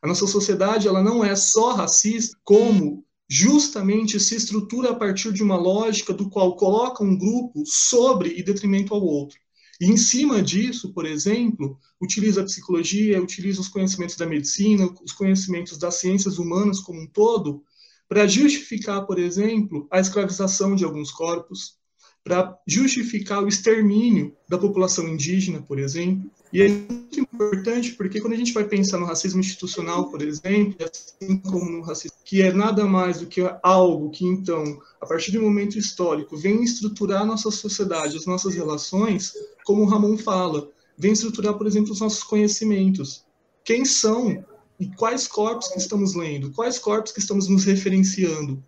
A 0.03 0.09
nossa 0.09 0.27
sociedade 0.27 0.89
ela 0.89 1.03
não 1.03 1.25
é 1.25 1.37
só 1.37 1.75
racista, 1.75 2.37
como 2.43 3.05
justamente 3.35 4.21
se 4.21 4.37
estrutura 4.37 4.91
a 4.91 4.95
partir 4.95 5.33
de 5.33 5.43
uma 5.43 5.57
lógica 5.57 6.13
do 6.13 6.29
qual 6.29 6.55
coloca 6.55 7.03
um 7.03 7.17
grupo 7.17 7.63
sobre 7.65 8.35
e 8.37 8.43
detrimento 8.43 8.93
ao 8.93 9.03
outro. 9.03 9.39
E 9.81 9.87
em 9.87 9.97
cima 9.97 10.43
disso, 10.43 10.93
por 10.93 11.07
exemplo, 11.07 11.79
utiliza 11.99 12.43
a 12.43 12.45
psicologia, 12.45 13.23
utiliza 13.23 13.63
os 13.63 13.69
conhecimentos 13.69 14.17
da 14.17 14.27
medicina, 14.27 14.87
os 15.03 15.13
conhecimentos 15.13 15.79
das 15.79 15.95
ciências 15.95 16.39
humanas 16.39 16.81
como 16.81 17.01
um 17.01 17.07
todo, 17.07 17.65
para 18.07 18.27
justificar, 18.27 19.07
por 19.07 19.19
exemplo, 19.19 19.89
a 19.91 19.99
escravização 19.99 20.77
de 20.77 20.85
alguns 20.85 21.11
corpos, 21.11 21.79
para 22.23 22.55
justificar 22.67 23.43
o 23.43 23.49
extermínio 23.49 24.37
da 24.47 24.59
população 24.59 25.09
indígena, 25.09 25.63
por 25.63 25.79
exemplo. 25.79 26.31
E 26.53 26.61
é 26.61 26.69
muito 26.69 27.19
importante 27.19 27.93
porque 27.93 28.21
quando 28.21 28.35
a 28.35 28.37
gente 28.37 28.53
vai 28.53 28.65
pensar 28.65 28.99
no 28.99 29.07
racismo 29.07 29.41
institucional, 29.41 30.11
por 30.11 30.21
exemplo, 30.21 30.77
assim 30.85 31.39
como 31.39 31.71
no 31.71 31.81
racismo, 31.81 32.22
que 32.33 32.41
é 32.41 32.51
nada 32.51 32.87
mais 32.87 33.21
do 33.21 33.27
que 33.27 33.43
algo 33.63 34.09
que, 34.09 34.25
então, 34.25 34.81
a 34.99 35.05
partir 35.05 35.31
de 35.31 35.39
um 35.39 35.43
momento 35.43 35.79
histórico, 35.79 36.35
vem 36.35 36.63
estruturar 36.63 37.27
nossa 37.27 37.51
sociedade, 37.51 38.17
as 38.17 38.25
nossas 38.25 38.55
relações, 38.55 39.35
como 39.67 39.83
o 39.83 39.85
Ramon 39.85 40.17
fala, 40.17 40.71
vem 40.97 41.13
estruturar, 41.13 41.53
por 41.59 41.67
exemplo, 41.67 41.93
os 41.93 42.01
nossos 42.01 42.23
conhecimentos. 42.23 43.27
Quem 43.63 43.85
são 43.85 44.43
e 44.81 44.87
quais 44.97 45.29
corpos 45.29 45.69
que 45.69 45.79
estamos 45.79 46.15
lendo, 46.15 46.51
quais 46.53 46.79
corpos 46.79 47.13
que 47.13 47.21
estamos 47.21 47.49
nos 47.49 47.65
referenciando. 47.65 48.65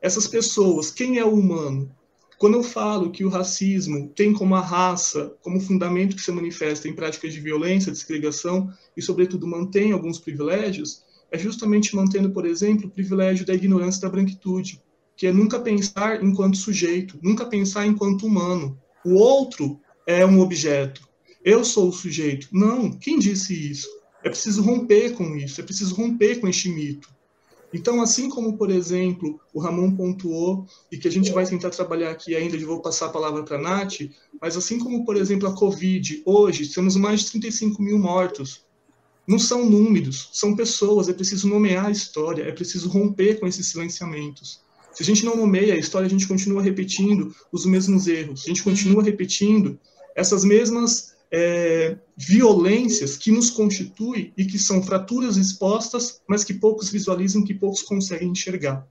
Essas 0.00 0.26
pessoas, 0.26 0.90
quem 0.90 1.18
é 1.18 1.24
o 1.24 1.34
humano? 1.34 1.94
Quando 2.38 2.54
eu 2.54 2.62
falo 2.62 3.10
que 3.10 3.26
o 3.26 3.28
racismo 3.28 4.08
tem 4.16 4.32
como 4.32 4.54
a 4.54 4.60
raça, 4.62 5.34
como 5.42 5.60
fundamento 5.60 6.16
que 6.16 6.22
se 6.22 6.32
manifesta 6.32 6.88
em 6.88 6.94
práticas 6.94 7.34
de 7.34 7.40
violência, 7.40 7.94
segregação 7.94 8.72
e, 8.96 9.02
sobretudo, 9.02 9.46
mantém 9.46 9.92
alguns 9.92 10.18
privilégios, 10.18 11.04
é 11.32 11.38
justamente 11.38 11.96
mantendo, 11.96 12.30
por 12.30 12.44
exemplo, 12.44 12.86
o 12.86 12.90
privilégio 12.90 13.46
da 13.46 13.54
ignorância 13.54 14.02
da 14.02 14.10
branquitude, 14.10 14.80
que 15.16 15.26
é 15.26 15.32
nunca 15.32 15.58
pensar 15.58 16.22
enquanto 16.22 16.58
sujeito, 16.58 17.18
nunca 17.22 17.46
pensar 17.46 17.86
enquanto 17.86 18.26
humano. 18.26 18.78
O 19.04 19.14
outro 19.14 19.80
é 20.06 20.24
um 20.26 20.40
objeto. 20.40 21.08
Eu 21.42 21.64
sou 21.64 21.88
o 21.88 21.92
sujeito. 21.92 22.48
Não, 22.52 22.90
quem 22.90 23.18
disse 23.18 23.70
isso? 23.70 23.88
É 24.22 24.28
preciso 24.28 24.62
romper 24.62 25.14
com 25.14 25.34
isso, 25.34 25.60
é 25.60 25.64
preciso 25.64 25.94
romper 25.94 26.38
com 26.38 26.46
este 26.46 26.68
mito. 26.68 27.08
Então, 27.72 28.02
assim 28.02 28.28
como, 28.28 28.58
por 28.58 28.70
exemplo, 28.70 29.40
o 29.54 29.58
Ramon 29.58 29.96
pontuou, 29.96 30.66
e 30.90 30.98
que 30.98 31.08
a 31.08 31.10
gente 31.10 31.32
vai 31.32 31.46
tentar 31.46 31.70
trabalhar 31.70 32.10
aqui 32.10 32.36
ainda, 32.36 32.56
eu 32.56 32.66
vou 32.66 32.82
passar 32.82 33.06
a 33.06 33.10
palavra 33.10 33.42
para 33.42 33.56
a 33.56 33.60
Nath, 33.60 34.00
mas 34.40 34.56
assim 34.56 34.78
como, 34.78 35.04
por 35.06 35.16
exemplo, 35.16 35.48
a 35.48 35.54
Covid, 35.54 36.22
hoje 36.26 36.68
temos 36.68 36.94
mais 36.96 37.20
de 37.20 37.30
35 37.30 37.82
mil 37.82 37.98
mortos. 37.98 38.66
Não 39.26 39.38
são 39.38 39.68
números, 39.68 40.30
são 40.32 40.56
pessoas, 40.56 41.08
é 41.08 41.12
preciso 41.12 41.48
nomear 41.48 41.86
a 41.86 41.90
história, 41.90 42.42
é 42.42 42.52
preciso 42.52 42.88
romper 42.88 43.38
com 43.38 43.46
esses 43.46 43.66
silenciamentos. 43.66 44.60
Se 44.92 45.02
a 45.02 45.06
gente 45.06 45.24
não 45.24 45.36
nomeia 45.36 45.74
a 45.74 45.78
história, 45.78 46.06
a 46.06 46.10
gente 46.10 46.26
continua 46.26 46.62
repetindo 46.62 47.34
os 47.50 47.64
mesmos 47.64 48.06
erros, 48.06 48.44
a 48.44 48.48
gente 48.48 48.62
continua 48.62 49.02
repetindo 49.02 49.78
essas 50.14 50.44
mesmas 50.44 51.12
é, 51.30 51.96
violências 52.16 53.16
que 53.16 53.30
nos 53.30 53.48
constituem 53.48 54.32
e 54.36 54.44
que 54.44 54.58
são 54.58 54.82
fraturas 54.82 55.36
expostas, 55.36 56.20
mas 56.28 56.44
que 56.44 56.52
poucos 56.52 56.90
visualizam, 56.90 57.44
que 57.44 57.54
poucos 57.54 57.82
conseguem 57.82 58.28
enxergar. 58.28 58.86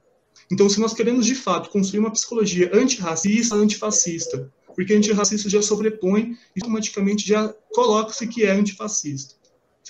Então, 0.51 0.67
se 0.67 0.79
nós 0.79 0.93
queremos 0.93 1.25
de 1.25 1.35
fato 1.35 1.69
construir 1.69 1.99
uma 1.99 2.11
psicologia 2.11 2.71
antirracista, 2.73 3.55
antifascista, 3.55 4.51
porque 4.75 4.93
antirracista 4.93 5.49
já 5.49 5.61
sobrepõe 5.61 6.35
e 6.55 6.61
automaticamente 6.61 7.27
já 7.27 7.53
coloca-se 7.73 8.27
que 8.27 8.43
é 8.43 8.51
antifascista. 8.51 9.35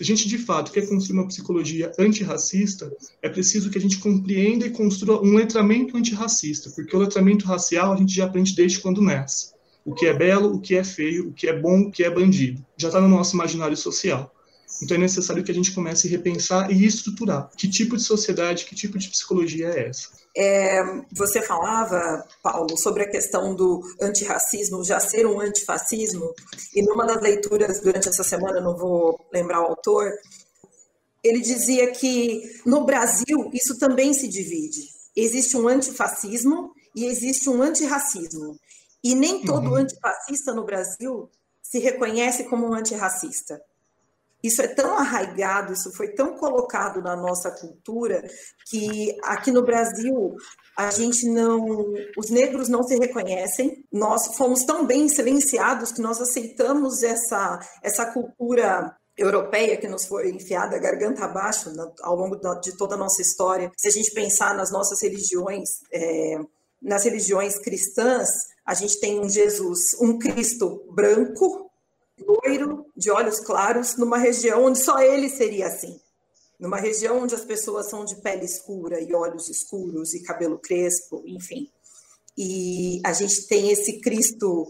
Se 0.02 0.12
a 0.12 0.16
gente 0.16 0.28
de 0.28 0.40
fato 0.40 0.72
quer 0.72 0.90
construir 0.90 1.20
uma 1.20 1.28
psicologia 1.28 1.92
antirracista, 2.00 2.92
é 3.22 3.30
preciso 3.30 3.70
que 3.70 3.78
a 3.78 3.82
gente 3.82 4.00
compreenda 4.00 4.66
e 4.66 4.72
construa 4.72 5.22
um 5.22 5.36
letramento 5.36 5.96
antirracista, 5.96 6.72
porque 6.72 6.96
o 6.96 7.00
letramento 7.00 7.46
racial 7.46 7.94
a 7.94 7.96
gente 7.96 8.16
já 8.16 8.26
aprende 8.26 8.56
desde 8.56 8.80
quando 8.80 9.00
nasce 9.00 9.52
o 9.86 9.94
que 9.94 10.08
é 10.08 10.14
belo, 10.14 10.56
o 10.56 10.60
que 10.60 10.74
é 10.74 10.84
feio, 10.84 11.30
o 11.30 11.34
que 11.34 11.48
é 11.48 11.60
bom, 11.60 11.82
o 11.82 11.92
que 11.92 12.04
é 12.04 12.10
bandido. 12.10 12.66
Já 12.76 12.88
está 12.88 13.00
no 13.00 13.08
nosso 13.08 13.36
imaginário 13.36 13.78
social. 13.78 14.34
Então 14.82 14.98
é 14.98 15.00
necessário 15.00 15.44
que 15.44 15.52
a 15.52 15.56
gente 15.56 15.74
comece 15.74 16.08
a 16.08 16.12
repensar 16.12 16.72
e 16.72 16.86
estruturar 16.86 17.50
que 17.56 17.68
tipo 17.68 17.96
de 17.96 18.04
sociedade, 18.04 18.66
que 18.66 18.76
tipo 18.76 18.98
de 18.98 19.10
psicologia 19.10 19.68
é 19.68 19.90
essa. 19.90 20.10
É, 20.36 20.82
você 21.12 21.42
falava, 21.42 22.26
Paulo, 22.42 22.78
sobre 22.78 23.04
a 23.04 23.10
questão 23.10 23.54
do 23.54 23.82
antirracismo 24.02 24.84
já 24.84 25.00
ser 25.00 25.26
um 25.26 25.42
antifascismo, 25.42 26.34
e 26.74 26.82
numa 26.84 27.06
das 27.06 27.22
leituras 27.22 27.82
durante 27.82 28.08
essa 28.08 28.24
semana, 28.24 28.62
não 28.62 28.78
vou 28.78 29.20
lembrar 29.34 29.62
o 29.62 29.68
autor, 29.68 30.10
ele 31.24 31.42
dizia 31.42 31.92
que 31.92 32.42
no 32.66 32.86
Brasil 32.86 33.50
isso 33.54 33.78
também 33.78 34.14
se 34.14 34.28
divide. 34.28 34.90
Existe 35.16 35.58
um 35.58 35.68
antifascismo 35.68 36.74
e 36.96 37.06
existe 37.06 37.50
um 37.50 37.62
antirracismo. 37.62 38.58
E 39.04 39.16
nem 39.16 39.44
todo 39.44 39.68
uhum. 39.68 39.76
antifascista 39.76 40.54
no 40.54 40.64
Brasil 40.64 41.30
se 41.62 41.80
reconhece 41.80 42.46
como 42.46 42.68
um 42.68 42.74
antirracista. 42.74 43.62
Isso 44.44 44.62
é 44.62 44.68
tão 44.68 44.98
arraigado, 44.98 45.74
isso 45.74 45.92
foi 45.92 46.10
tão 46.10 46.36
colocado 46.36 47.02
na 47.02 47.16
nossa 47.16 47.52
cultura, 47.52 48.24
que 48.68 49.16
aqui 49.24 49.52
no 49.52 49.64
Brasil 49.64 50.36
a 50.78 50.90
gente 50.90 51.28
não. 51.30 51.94
Os 52.18 52.30
negros 52.30 52.68
não 52.70 52.84
se 52.84 52.98
reconhecem, 52.98 53.86
nós 53.92 54.36
fomos 54.36 54.64
tão 54.64 54.86
bem 54.86 55.08
silenciados 55.08 55.92
que 55.92 56.02
nós 56.02 56.20
aceitamos 56.20 57.04
essa, 57.04 57.60
essa 57.84 58.06
cultura 58.08 58.96
europeia 59.18 59.78
que 59.78 59.88
nos 59.88 60.06
foi 60.06 60.30
enfiada 60.30 60.80
garganta 60.80 61.26
abaixo 61.26 61.72
ao 62.02 62.16
longo 62.16 62.38
de 62.60 62.76
toda 62.78 62.96
a 62.96 62.98
nossa 62.98 63.22
história. 63.22 63.72
Se 63.78 63.88
a 63.88 63.92
gente 63.92 64.12
pensar 64.12 64.56
nas 64.56 64.72
nossas 64.72 65.02
religiões, 65.02 65.70
é, 65.94 66.40
nas 66.82 67.04
religiões 67.04 67.60
cristãs, 67.60 68.28
a 68.66 68.74
gente 68.74 69.00
tem 69.00 69.20
um 69.20 69.30
Jesus, 69.30 69.80
um 70.02 70.18
Cristo 70.18 70.84
branco, 70.94 71.71
loiro, 72.20 72.86
de 72.96 73.10
olhos 73.12 73.40
claros, 73.40 73.96
numa 73.98 74.18
região 74.18 74.66
onde 74.66 74.84
só 74.84 75.00
ele 75.00 75.30
seria 75.30 75.68
assim. 75.68 76.00
Numa 76.60 76.78
região 76.78 77.24
onde 77.24 77.34
as 77.34 77.44
pessoas 77.44 77.90
são 77.90 78.06
de 78.06 78.16
pele 78.18 78.46
escura 78.46 79.02
e 79.02 79.14
olhos 79.14 79.50
escuros 79.50 80.14
e 80.14 80.22
cabelo 80.22 80.60
crespo, 80.60 81.24
enfim. 81.26 81.70
E 82.38 83.02
a 83.04 83.14
gente 83.14 83.48
tem 83.48 83.72
esse 83.72 84.00
Cristo 84.00 84.68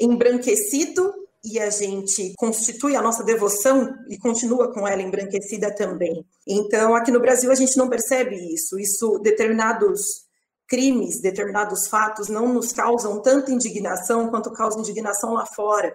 embranquecido 0.00 1.12
e 1.44 1.58
a 1.58 1.70
gente 1.70 2.32
constitui 2.36 2.94
a 2.94 3.02
nossa 3.02 3.24
devoção 3.24 3.92
e 4.08 4.16
continua 4.16 4.72
com 4.72 4.86
ela 4.86 5.02
embranquecida 5.02 5.74
também. 5.74 6.24
Então, 6.46 6.94
aqui 6.94 7.10
no 7.10 7.20
Brasil 7.20 7.50
a 7.50 7.54
gente 7.56 7.76
não 7.76 7.88
percebe 7.88 8.36
isso. 8.54 8.78
Isso 8.78 9.18
determinados 9.18 10.24
crimes, 10.68 11.20
determinados 11.20 11.88
fatos 11.88 12.28
não 12.28 12.52
nos 12.52 12.72
causam 12.72 13.20
tanta 13.20 13.50
indignação 13.50 14.30
quanto 14.30 14.52
causam 14.52 14.80
indignação 14.80 15.34
lá 15.34 15.44
fora. 15.44 15.94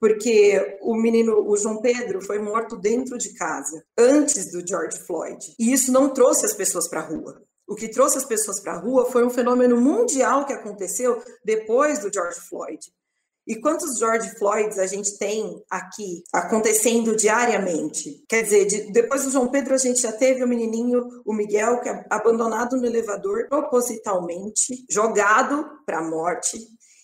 Porque 0.00 0.78
o 0.80 0.96
menino, 0.96 1.46
o 1.46 1.56
João 1.56 1.82
Pedro, 1.82 2.22
foi 2.22 2.38
morto 2.38 2.76
dentro 2.76 3.18
de 3.18 3.34
casa, 3.34 3.84
antes 3.98 4.50
do 4.50 4.66
George 4.66 4.98
Floyd. 5.06 5.54
E 5.58 5.72
isso 5.72 5.92
não 5.92 6.08
trouxe 6.08 6.46
as 6.46 6.54
pessoas 6.54 6.88
para 6.88 7.00
a 7.00 7.06
rua. 7.06 7.42
O 7.68 7.76
que 7.76 7.86
trouxe 7.86 8.18
as 8.18 8.24
pessoas 8.24 8.58
para 8.58 8.72
a 8.72 8.78
rua 8.78 9.10
foi 9.12 9.24
um 9.24 9.30
fenômeno 9.30 9.80
mundial 9.80 10.44
que 10.46 10.52
aconteceu 10.52 11.22
depois 11.44 12.00
do 12.00 12.12
George 12.12 12.40
Floyd. 12.40 12.80
E 13.46 13.56
quantos 13.56 13.98
George 13.98 14.30
Floyds 14.38 14.78
a 14.78 14.86
gente 14.86 15.18
tem 15.18 15.60
aqui 15.68 16.22
acontecendo 16.32 17.16
diariamente? 17.16 18.22
Quer 18.28 18.44
dizer, 18.44 18.64
de, 18.66 18.92
depois 18.92 19.24
do 19.24 19.30
João 19.30 19.48
Pedro, 19.48 19.74
a 19.74 19.78
gente 19.78 20.00
já 20.00 20.12
teve 20.12 20.44
o 20.44 20.48
menininho, 20.48 21.22
o 21.24 21.32
Miguel, 21.32 21.80
que 21.80 21.88
é 21.88 22.04
abandonado 22.10 22.76
no 22.76 22.86
elevador 22.86 23.48
propositalmente, 23.48 24.84
jogado 24.88 25.68
para 25.84 25.98
a 25.98 26.08
morte. 26.08 26.58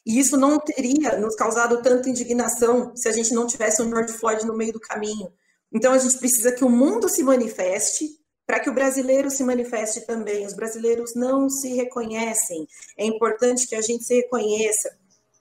E 0.07 0.19
isso 0.19 0.37
não 0.37 0.59
teria 0.61 1.19
nos 1.19 1.35
causado 1.35 1.83
tanta 1.83 2.09
indignação 2.09 2.95
se 2.95 3.09
a 3.09 3.13
gente 3.13 3.35
não 3.35 3.47
tivesse 3.47 3.83
um 3.83 3.89
George 3.91 4.13
Floyd 4.13 4.47
no 4.47 4.57
meio 4.57 4.73
do 4.73 4.81
caminho. 4.81 5.33
Então 5.73 5.93
a 5.93 5.99
gente 5.99 6.17
precisa 6.19 6.53
que 6.53 6.65
o 6.65 6.71
mundo 6.71 7.09
se 7.09 7.25
manifeste 7.25 8.09
para 8.47 8.61
que 8.61 8.71
o 8.71 8.75
brasileiro 8.75 9.29
se 9.29 9.43
manifeste 9.43 10.07
também. 10.07 10.47
Os 10.47 10.55
brasileiros 10.55 11.17
não 11.17 11.51
se 11.51 11.75
reconhecem. 11.75 12.69
É 12.97 13.05
importante 13.05 13.67
que 13.67 13.75
a 13.75 13.83
gente 13.83 14.05
se 14.05 14.15
reconheça 14.15 14.97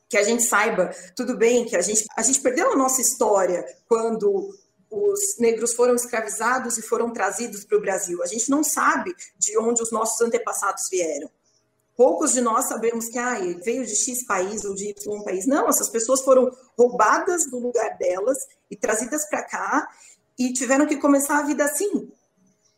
que 0.10 0.18
a 0.18 0.24
gente 0.24 0.44
saiba, 0.44 0.92
tudo 1.16 1.36
bem, 1.36 1.66
que 1.66 1.76
a 1.76 1.82
gente, 1.82 2.06
a 2.16 2.22
gente 2.22 2.40
perdeu 2.40 2.72
a 2.72 2.76
nossa 2.76 3.02
história 3.02 3.66
quando 3.88 4.56
os 4.90 5.38
negros 5.40 5.74
foram 5.74 5.96
escravizados 5.96 6.78
e 6.78 6.82
foram 6.82 7.12
trazidos 7.12 7.66
para 7.66 7.78
o 7.78 7.82
Brasil. 7.82 8.22
A 8.24 8.28
gente 8.28 8.50
não 8.50 8.64
sabe 8.64 9.14
de 9.38 9.58
onde 9.58 9.82
os 9.82 9.92
nossos 9.92 10.22
antepassados 10.22 10.84
vieram. 10.90 11.30
Poucos 11.96 12.34
de 12.34 12.42
nós 12.42 12.68
sabemos 12.68 13.08
que 13.08 13.18
ah, 13.18 13.38
veio 13.64 13.86
de 13.86 13.96
X 13.96 14.26
país 14.26 14.66
ou 14.66 14.76
de 14.76 14.90
Y 14.90 15.24
país. 15.24 15.46
Não, 15.46 15.68
essas 15.70 15.90
pessoas 15.90 16.22
foram 16.22 16.52
roubadas 16.78 17.50
do 17.50 17.60
lugar 17.60 17.98
delas 17.98 18.38
e 18.70 18.76
trazidas 18.76 19.28
para 19.30 19.44
cá 19.44 19.88
e 20.38 20.52
tiveram 20.52 20.86
que 20.86 20.98
começar 20.98 21.40
a 21.40 21.44
vida 21.44 21.64
assim. 21.64 22.12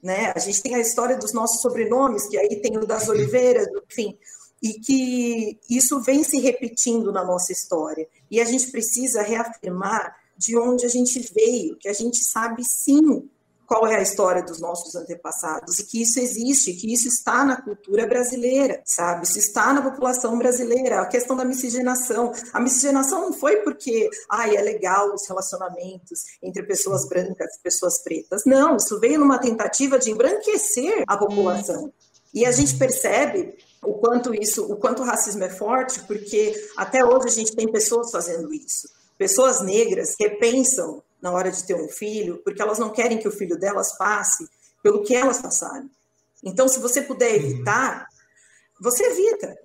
Né? 0.02 0.32
A 0.36 0.40
gente 0.40 0.62
tem 0.62 0.76
a 0.76 0.80
história 0.80 1.18
dos 1.18 1.34
nossos 1.34 1.62
sobrenomes, 1.62 2.28
que 2.28 2.38
aí 2.38 2.62
tem 2.62 2.78
o 2.78 2.86
das 2.86 3.10
Oliveiras, 3.10 3.68
enfim 3.90 4.18
e 4.62 4.74
que 4.80 5.60
isso 5.70 6.02
vem 6.02 6.24
se 6.24 6.40
repetindo 6.40 7.12
na 7.12 7.24
nossa 7.24 7.52
história. 7.52 8.08
E 8.30 8.42
a 8.42 8.46
gente 8.46 8.72
precisa 8.72 9.22
reafirmar 9.22 10.16
de 10.38 10.58
onde 10.58 10.86
a 10.86 10.90
gente 10.90 11.20
veio, 11.34 11.76
que 11.78 11.88
a 11.88 11.94
gente 11.94 12.24
sabe 12.24 12.64
sim 12.64 13.30
qual 13.68 13.86
é 13.86 13.98
a 13.98 14.02
história 14.02 14.42
dos 14.42 14.60
nossos 14.60 14.96
antepassados 14.96 15.78
e 15.78 15.86
que 15.86 16.02
isso 16.02 16.20
existe, 16.20 16.74
que 16.74 16.92
isso 16.92 17.10
está 17.10 17.44
na 17.44 17.62
cultura 17.62 18.08
brasileira, 18.08 18.82
sabe? 18.86 19.26
Isso 19.26 19.38
está 19.38 19.74
na 19.74 19.82
população 19.82 20.38
brasileira. 20.38 21.02
A 21.02 21.06
questão 21.06 21.36
da 21.36 21.44
miscigenação. 21.44 22.32
A 22.54 22.62
miscigenação 22.62 23.22
não 23.22 23.34
foi 23.34 23.58
porque, 23.58 24.10
ai, 24.30 24.56
é 24.56 24.62
legal 24.62 25.14
os 25.14 25.28
relacionamentos 25.28 26.22
entre 26.42 26.64
pessoas 26.64 27.08
brancas 27.10 27.56
e 27.56 27.62
pessoas 27.62 28.02
pretas. 28.02 28.44
Não, 28.46 28.78
isso 28.78 28.98
veio 29.02 29.20
numa 29.20 29.38
tentativa 29.38 30.00
de 30.00 30.12
embranquecer 30.12 31.04
a 31.06 31.18
população. 31.18 31.92
E 32.34 32.46
a 32.46 32.52
gente 32.52 32.78
percebe 32.78 33.54
o 33.84 33.96
quanto 33.96 34.34
isso, 34.34 34.64
o 34.72 34.78
quanto 34.78 35.02
o 35.02 35.06
racismo 35.06 35.44
é 35.44 35.50
forte, 35.50 36.00
porque 36.02 36.54
até 36.78 37.04
hoje 37.04 37.28
a 37.28 37.32
gente 37.32 37.56
tem 37.56 37.70
pessoas 37.70 38.12
fazendo 38.12 38.54
isso. 38.54 38.88
Pessoas 39.18 39.62
negras 39.62 40.16
que 40.16 40.30
pensam 40.30 41.04
na 41.22 41.32
hora 41.32 41.52
de 41.52 41.64
ter 41.64 41.76
um 41.76 41.90
filho, 41.90 42.42
porque 42.44 42.62
elas 42.62 42.80
não 42.80 42.92
querem 42.92 43.18
que 43.18 43.28
o 43.28 43.32
filho 43.32 43.58
delas 43.58 43.98
passe 43.98 44.48
pelo 44.84 45.04
que 45.04 45.16
elas 45.16 45.42
passaram. 45.42 45.90
Então, 46.44 46.68
se 46.68 46.80
você 46.80 47.02
puder 47.02 47.32
uhum. 47.32 47.36
evitar, 47.36 48.08
você 48.80 49.04
evita. 49.04 49.58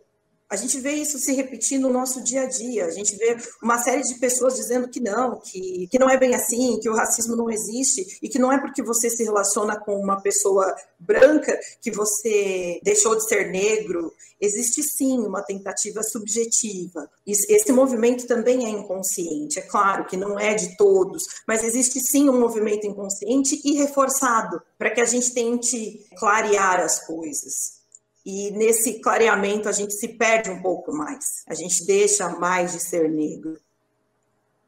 A 0.52 0.56
gente 0.56 0.78
vê 0.80 0.92
isso 0.92 1.18
se 1.18 1.32
repetir 1.32 1.78
no 1.78 1.88
nosso 1.88 2.22
dia 2.22 2.42
a 2.42 2.46
dia. 2.46 2.84
A 2.84 2.90
gente 2.90 3.16
vê 3.16 3.38
uma 3.62 3.78
série 3.78 4.02
de 4.02 4.16
pessoas 4.16 4.54
dizendo 4.54 4.86
que 4.86 5.00
não, 5.00 5.40
que, 5.40 5.88
que 5.90 5.98
não 5.98 6.10
é 6.10 6.18
bem 6.18 6.34
assim, 6.34 6.78
que 6.78 6.90
o 6.90 6.94
racismo 6.94 7.34
não 7.34 7.48
existe 7.48 8.18
e 8.20 8.28
que 8.28 8.38
não 8.38 8.52
é 8.52 8.60
porque 8.60 8.82
você 8.82 9.08
se 9.08 9.24
relaciona 9.24 9.80
com 9.80 9.98
uma 9.98 10.20
pessoa 10.20 10.76
branca 11.00 11.58
que 11.80 11.90
você 11.90 12.78
deixou 12.82 13.16
de 13.16 13.26
ser 13.26 13.50
negro. 13.50 14.12
Existe 14.38 14.82
sim 14.82 15.20
uma 15.20 15.40
tentativa 15.40 16.02
subjetiva. 16.02 17.08
Esse 17.26 17.72
movimento 17.72 18.26
também 18.26 18.66
é 18.66 18.68
inconsciente. 18.68 19.58
É 19.58 19.62
claro 19.62 20.04
que 20.04 20.18
não 20.18 20.38
é 20.38 20.52
de 20.52 20.76
todos, 20.76 21.22
mas 21.48 21.64
existe 21.64 21.98
sim 21.98 22.28
um 22.28 22.38
movimento 22.38 22.86
inconsciente 22.86 23.58
e 23.64 23.72
reforçado 23.72 24.60
para 24.76 24.90
que 24.90 25.00
a 25.00 25.06
gente 25.06 25.32
tente 25.32 26.04
clarear 26.18 26.78
as 26.80 27.06
coisas. 27.06 27.81
E 28.24 28.50
nesse 28.52 29.00
clareamento 29.00 29.68
a 29.68 29.72
gente 29.72 29.94
se 29.94 30.16
perde 30.16 30.50
um 30.50 30.62
pouco 30.62 30.92
mais, 30.92 31.44
a 31.48 31.54
gente 31.54 31.84
deixa 31.86 32.28
mais 32.28 32.72
de 32.72 32.80
ser 32.80 33.08
negro. 33.10 33.58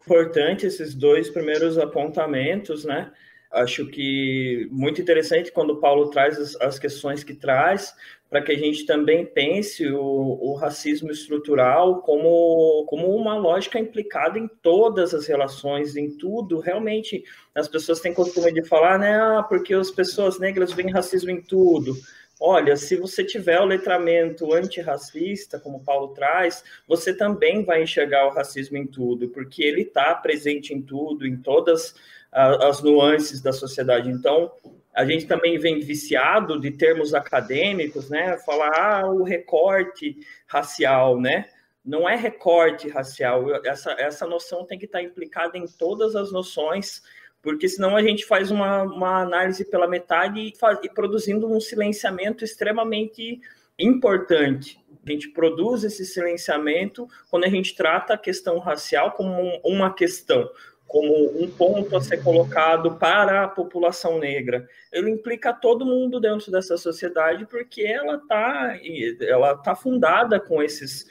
Importante 0.03 0.67
esses 0.67 0.95
dois 0.95 1.31
primeiros 1.31 1.79
apontamentos, 1.79 2.85
né? 2.85 3.11
Acho 3.51 3.87
que 3.87 4.69
muito 4.73 5.01
interessante 5.01 5.53
quando 5.53 5.71
o 5.71 5.81
Paulo 5.81 6.11
traz 6.11 6.39
as, 6.39 6.61
as 6.61 6.79
questões 6.79 7.23
que 7.23 7.33
traz, 7.33 7.95
para 8.29 8.43
que 8.43 8.51
a 8.51 8.59
gente 8.59 8.85
também 8.85 9.25
pense 9.25 9.87
o, 9.87 10.03
o, 10.03 10.55
racismo 10.55 11.09
estrutural 11.13 12.03
como, 12.03 12.85
como 12.89 13.15
uma 13.15 13.37
lógica 13.37 13.79
implicada 13.79 14.41
em 14.41 14.49
todas 14.61 15.15
as 15.15 15.29
relações, 15.29 15.95
em 15.95 16.11
tudo. 16.11 16.59
Realmente, 16.59 17.23
as 17.55 17.69
pessoas 17.69 18.01
têm 18.01 18.13
costume 18.13 18.53
de 18.53 18.65
falar, 18.65 18.99
né? 18.99 19.15
Ah, 19.15 19.45
porque 19.49 19.73
as 19.73 19.93
pessoas 19.93 20.41
negras 20.41 20.73
veem 20.73 20.91
racismo 20.91 21.31
em 21.31 21.41
tudo. 21.41 21.95
Olha, 22.41 22.77
se 22.77 22.97
você 22.97 23.25
tiver 23.25 23.61
o 23.61 23.65
letramento 23.65 24.53
antirracista, 24.53 25.59
como 25.59 25.85
Paulo 25.85 26.09
traz, 26.09 26.65
você 26.87 27.15
também 27.17 27.65
vai 27.65 27.83
enxergar 27.83 28.27
o 28.27 28.35
racismo 28.35 28.77
em 28.77 28.87
tudo, 28.87 29.29
porque 29.29 29.63
ele 29.63 29.83
está 29.83 30.15
presente 30.15 30.75
em 30.75 30.83
tudo, 30.83 31.27
em 31.27 31.37
todas 31.37 31.95
as 32.33 32.83
nuances 32.83 33.41
da 33.41 33.53
sociedade. 33.53 34.11
Então, 34.11 34.53
a 34.93 35.05
gente 35.05 35.27
também 35.27 35.59
vem 35.59 35.81
viciado 35.81 36.59
de 36.61 36.73
termos 36.73 37.15
acadêmicos, 37.15 38.11
né? 38.11 38.37
Falar 38.39 39.03
ah, 39.03 39.11
o 39.11 39.23
recorte 39.23 40.17
racial, 40.47 41.21
né? 41.21 41.49
Não 41.85 42.09
é 42.09 42.17
recorte 42.17 42.89
racial. 42.89 43.45
Essa, 43.65 43.93
essa 43.93 44.27
noção 44.27 44.65
tem 44.65 44.79
que 44.79 44.87
estar 44.87 45.03
implicada 45.03 45.57
em 45.57 45.67
todas 45.67 46.17
as 46.17 46.33
noções 46.33 47.03
porque 47.45 47.69
senão 47.69 47.95
a 47.95 48.03
gente 48.03 48.25
faz 48.25 48.51
uma, 48.51 48.83
uma 48.83 49.21
análise 49.21 49.67
pela 49.67 49.87
metade 49.87 50.41
e, 50.41 50.57
faz, 50.57 50.79
e 50.83 50.89
produzindo 50.89 51.47
um 51.47 51.61
silenciamento 51.61 52.43
extremamente 52.43 53.39
importante. 53.79 54.83
A 55.07 55.11
gente 55.11 55.29
produz 55.29 55.85
esse 55.85 56.07
silenciamento 56.07 57.07
quando 57.31 57.45
a 57.45 57.49
gente 57.49 57.77
trata 57.77 58.15
a 58.15 58.19
questão 58.19 58.59
racial 58.59 59.13
como 59.13 59.31
um, 59.31 59.61
uma 59.63 59.93
questão, 59.93 60.49
como 60.87 61.39
um 61.39 61.51
ponto 61.51 61.95
a 61.95 62.01
ser 62.01 62.23
colocado 62.25 62.97
para 62.97 63.45
a 63.45 63.49
população 63.49 64.19
negra. 64.19 64.67
Ele 64.91 65.11
implica 65.11 65.53
todo 65.53 65.85
mundo 65.85 66.19
dentro 66.19 66.51
dessa 66.51 66.79
sociedade 66.79 67.45
porque 67.45 67.83
ela 67.83 68.15
está 68.17 68.79
ela 69.21 69.55
tá 69.55 69.75
fundada 69.75 70.41
com 70.41 70.63
esses 70.63 71.07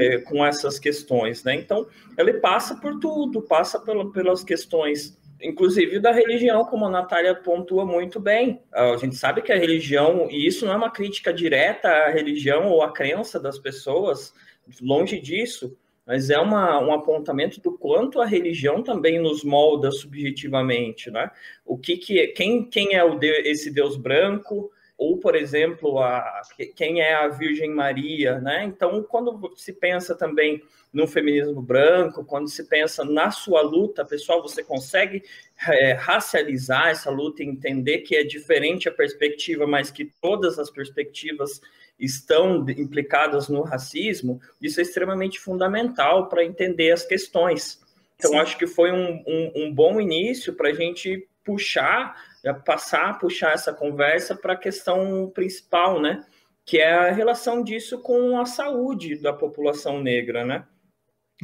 é, 0.00 0.18
com 0.18 0.44
essas 0.44 0.80
questões, 0.80 1.44
né? 1.44 1.54
Então, 1.54 1.86
ele 2.18 2.34
passa 2.34 2.74
por 2.76 2.98
tudo, 2.98 3.42
passa 3.42 3.78
pela, 3.78 4.10
pelas 4.10 4.42
questões 4.42 5.16
inclusive 5.40 5.98
da 5.98 6.12
religião, 6.12 6.64
como 6.64 6.86
a 6.86 6.90
Natália 6.90 7.34
pontua 7.34 7.84
muito 7.84 8.18
bem. 8.18 8.60
A 8.72 8.96
gente 8.96 9.16
sabe 9.16 9.42
que 9.42 9.52
a 9.52 9.58
religião, 9.58 10.28
e 10.30 10.46
isso 10.46 10.64
não 10.64 10.72
é 10.72 10.76
uma 10.76 10.90
crítica 10.90 11.32
direta 11.32 11.88
à 11.88 12.10
religião 12.10 12.68
ou 12.68 12.82
à 12.82 12.92
crença 12.92 13.38
das 13.38 13.58
pessoas, 13.58 14.32
longe 14.80 15.20
disso, 15.20 15.76
mas 16.06 16.30
é 16.30 16.38
uma, 16.38 16.78
um 16.80 16.92
apontamento 16.92 17.60
do 17.60 17.76
quanto 17.76 18.20
a 18.20 18.26
religião 18.26 18.82
também 18.82 19.18
nos 19.18 19.42
molda 19.42 19.90
subjetivamente, 19.90 21.10
né? 21.10 21.30
O 21.64 21.76
que, 21.76 21.96
que 21.96 22.28
quem, 22.28 22.64
quem 22.64 22.94
é 22.94 23.02
o 23.02 23.18
Deus, 23.18 23.38
esse 23.44 23.72
Deus 23.72 23.96
branco? 23.96 24.70
Ou, 24.98 25.18
por 25.18 25.36
exemplo, 25.36 25.98
a, 25.98 26.40
quem 26.74 27.00
é 27.00 27.14
a 27.14 27.28
Virgem 27.28 27.70
Maria, 27.70 28.40
né? 28.40 28.64
Então, 28.64 29.02
quando 29.02 29.52
se 29.56 29.72
pensa 29.72 30.14
também 30.14 30.62
no 30.92 31.06
feminismo 31.06 31.60
branco, 31.60 32.24
quando 32.24 32.48
se 32.48 32.64
pensa 32.64 33.04
na 33.04 33.30
sua 33.30 33.60
luta, 33.60 34.04
pessoal, 34.06 34.40
você 34.40 34.64
consegue 34.64 35.22
é, 35.68 35.92
racializar 35.92 36.88
essa 36.88 37.10
luta 37.10 37.42
e 37.42 37.46
entender 37.46 37.98
que 37.98 38.16
é 38.16 38.24
diferente 38.24 38.88
a 38.88 38.92
perspectiva, 38.92 39.66
mas 39.66 39.90
que 39.90 40.06
todas 40.20 40.58
as 40.58 40.70
perspectivas 40.70 41.60
estão 41.98 42.64
implicadas 42.70 43.48
no 43.48 43.62
racismo, 43.62 44.40
isso 44.60 44.80
é 44.80 44.82
extremamente 44.82 45.38
fundamental 45.38 46.28
para 46.28 46.44
entender 46.44 46.92
as 46.92 47.04
questões. 47.04 47.80
Então, 48.16 48.30
Sim. 48.30 48.38
acho 48.38 48.58
que 48.58 48.66
foi 48.66 48.90
um, 48.90 49.22
um, 49.26 49.52
um 49.56 49.74
bom 49.74 50.00
início 50.00 50.54
para 50.54 50.70
a 50.70 50.74
gente 50.74 51.28
puxar 51.44 52.16
passar, 52.54 53.18
puxar 53.18 53.52
essa 53.52 53.72
conversa 53.72 54.34
para 54.34 54.52
a 54.52 54.56
questão 54.58 55.30
principal, 55.34 56.00
né? 56.00 56.24
Que 56.64 56.78
é 56.78 56.92
a 56.92 57.12
relação 57.12 57.62
disso 57.62 58.00
com 58.00 58.38
a 58.38 58.46
saúde 58.46 59.16
da 59.16 59.32
população 59.32 60.02
negra, 60.02 60.44
né? 60.44 60.66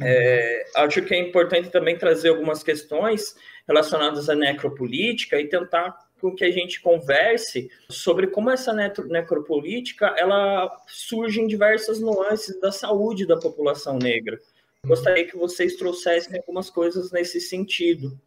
É, 0.01 0.65
acho 0.77 1.03
que 1.03 1.13
é 1.13 1.19
importante 1.19 1.69
também 1.69 1.97
trazer 1.97 2.29
algumas 2.29 2.63
questões 2.63 3.35
relacionadas 3.67 4.27
à 4.27 4.35
necropolítica 4.35 5.39
e 5.39 5.47
tentar 5.47 5.95
com 6.19 6.33
que 6.33 6.45
a 6.45 6.51
gente 6.51 6.81
converse 6.81 7.69
sobre 7.89 8.27
como 8.27 8.49
essa 8.49 8.73
necropolítica 8.73 10.15
ela 10.17 10.71
surge 10.87 11.41
em 11.41 11.47
diversas 11.47 11.99
nuances 11.99 12.59
da 12.61 12.71
saúde 12.71 13.27
da 13.27 13.37
população 13.37 13.99
negra. 13.99 14.39
Gostaria 14.85 15.27
que 15.27 15.35
vocês 15.35 15.75
trouxessem 15.75 16.37
algumas 16.37 16.69
coisas 16.69 17.11
nesse 17.11 17.41
sentido. 17.41 18.17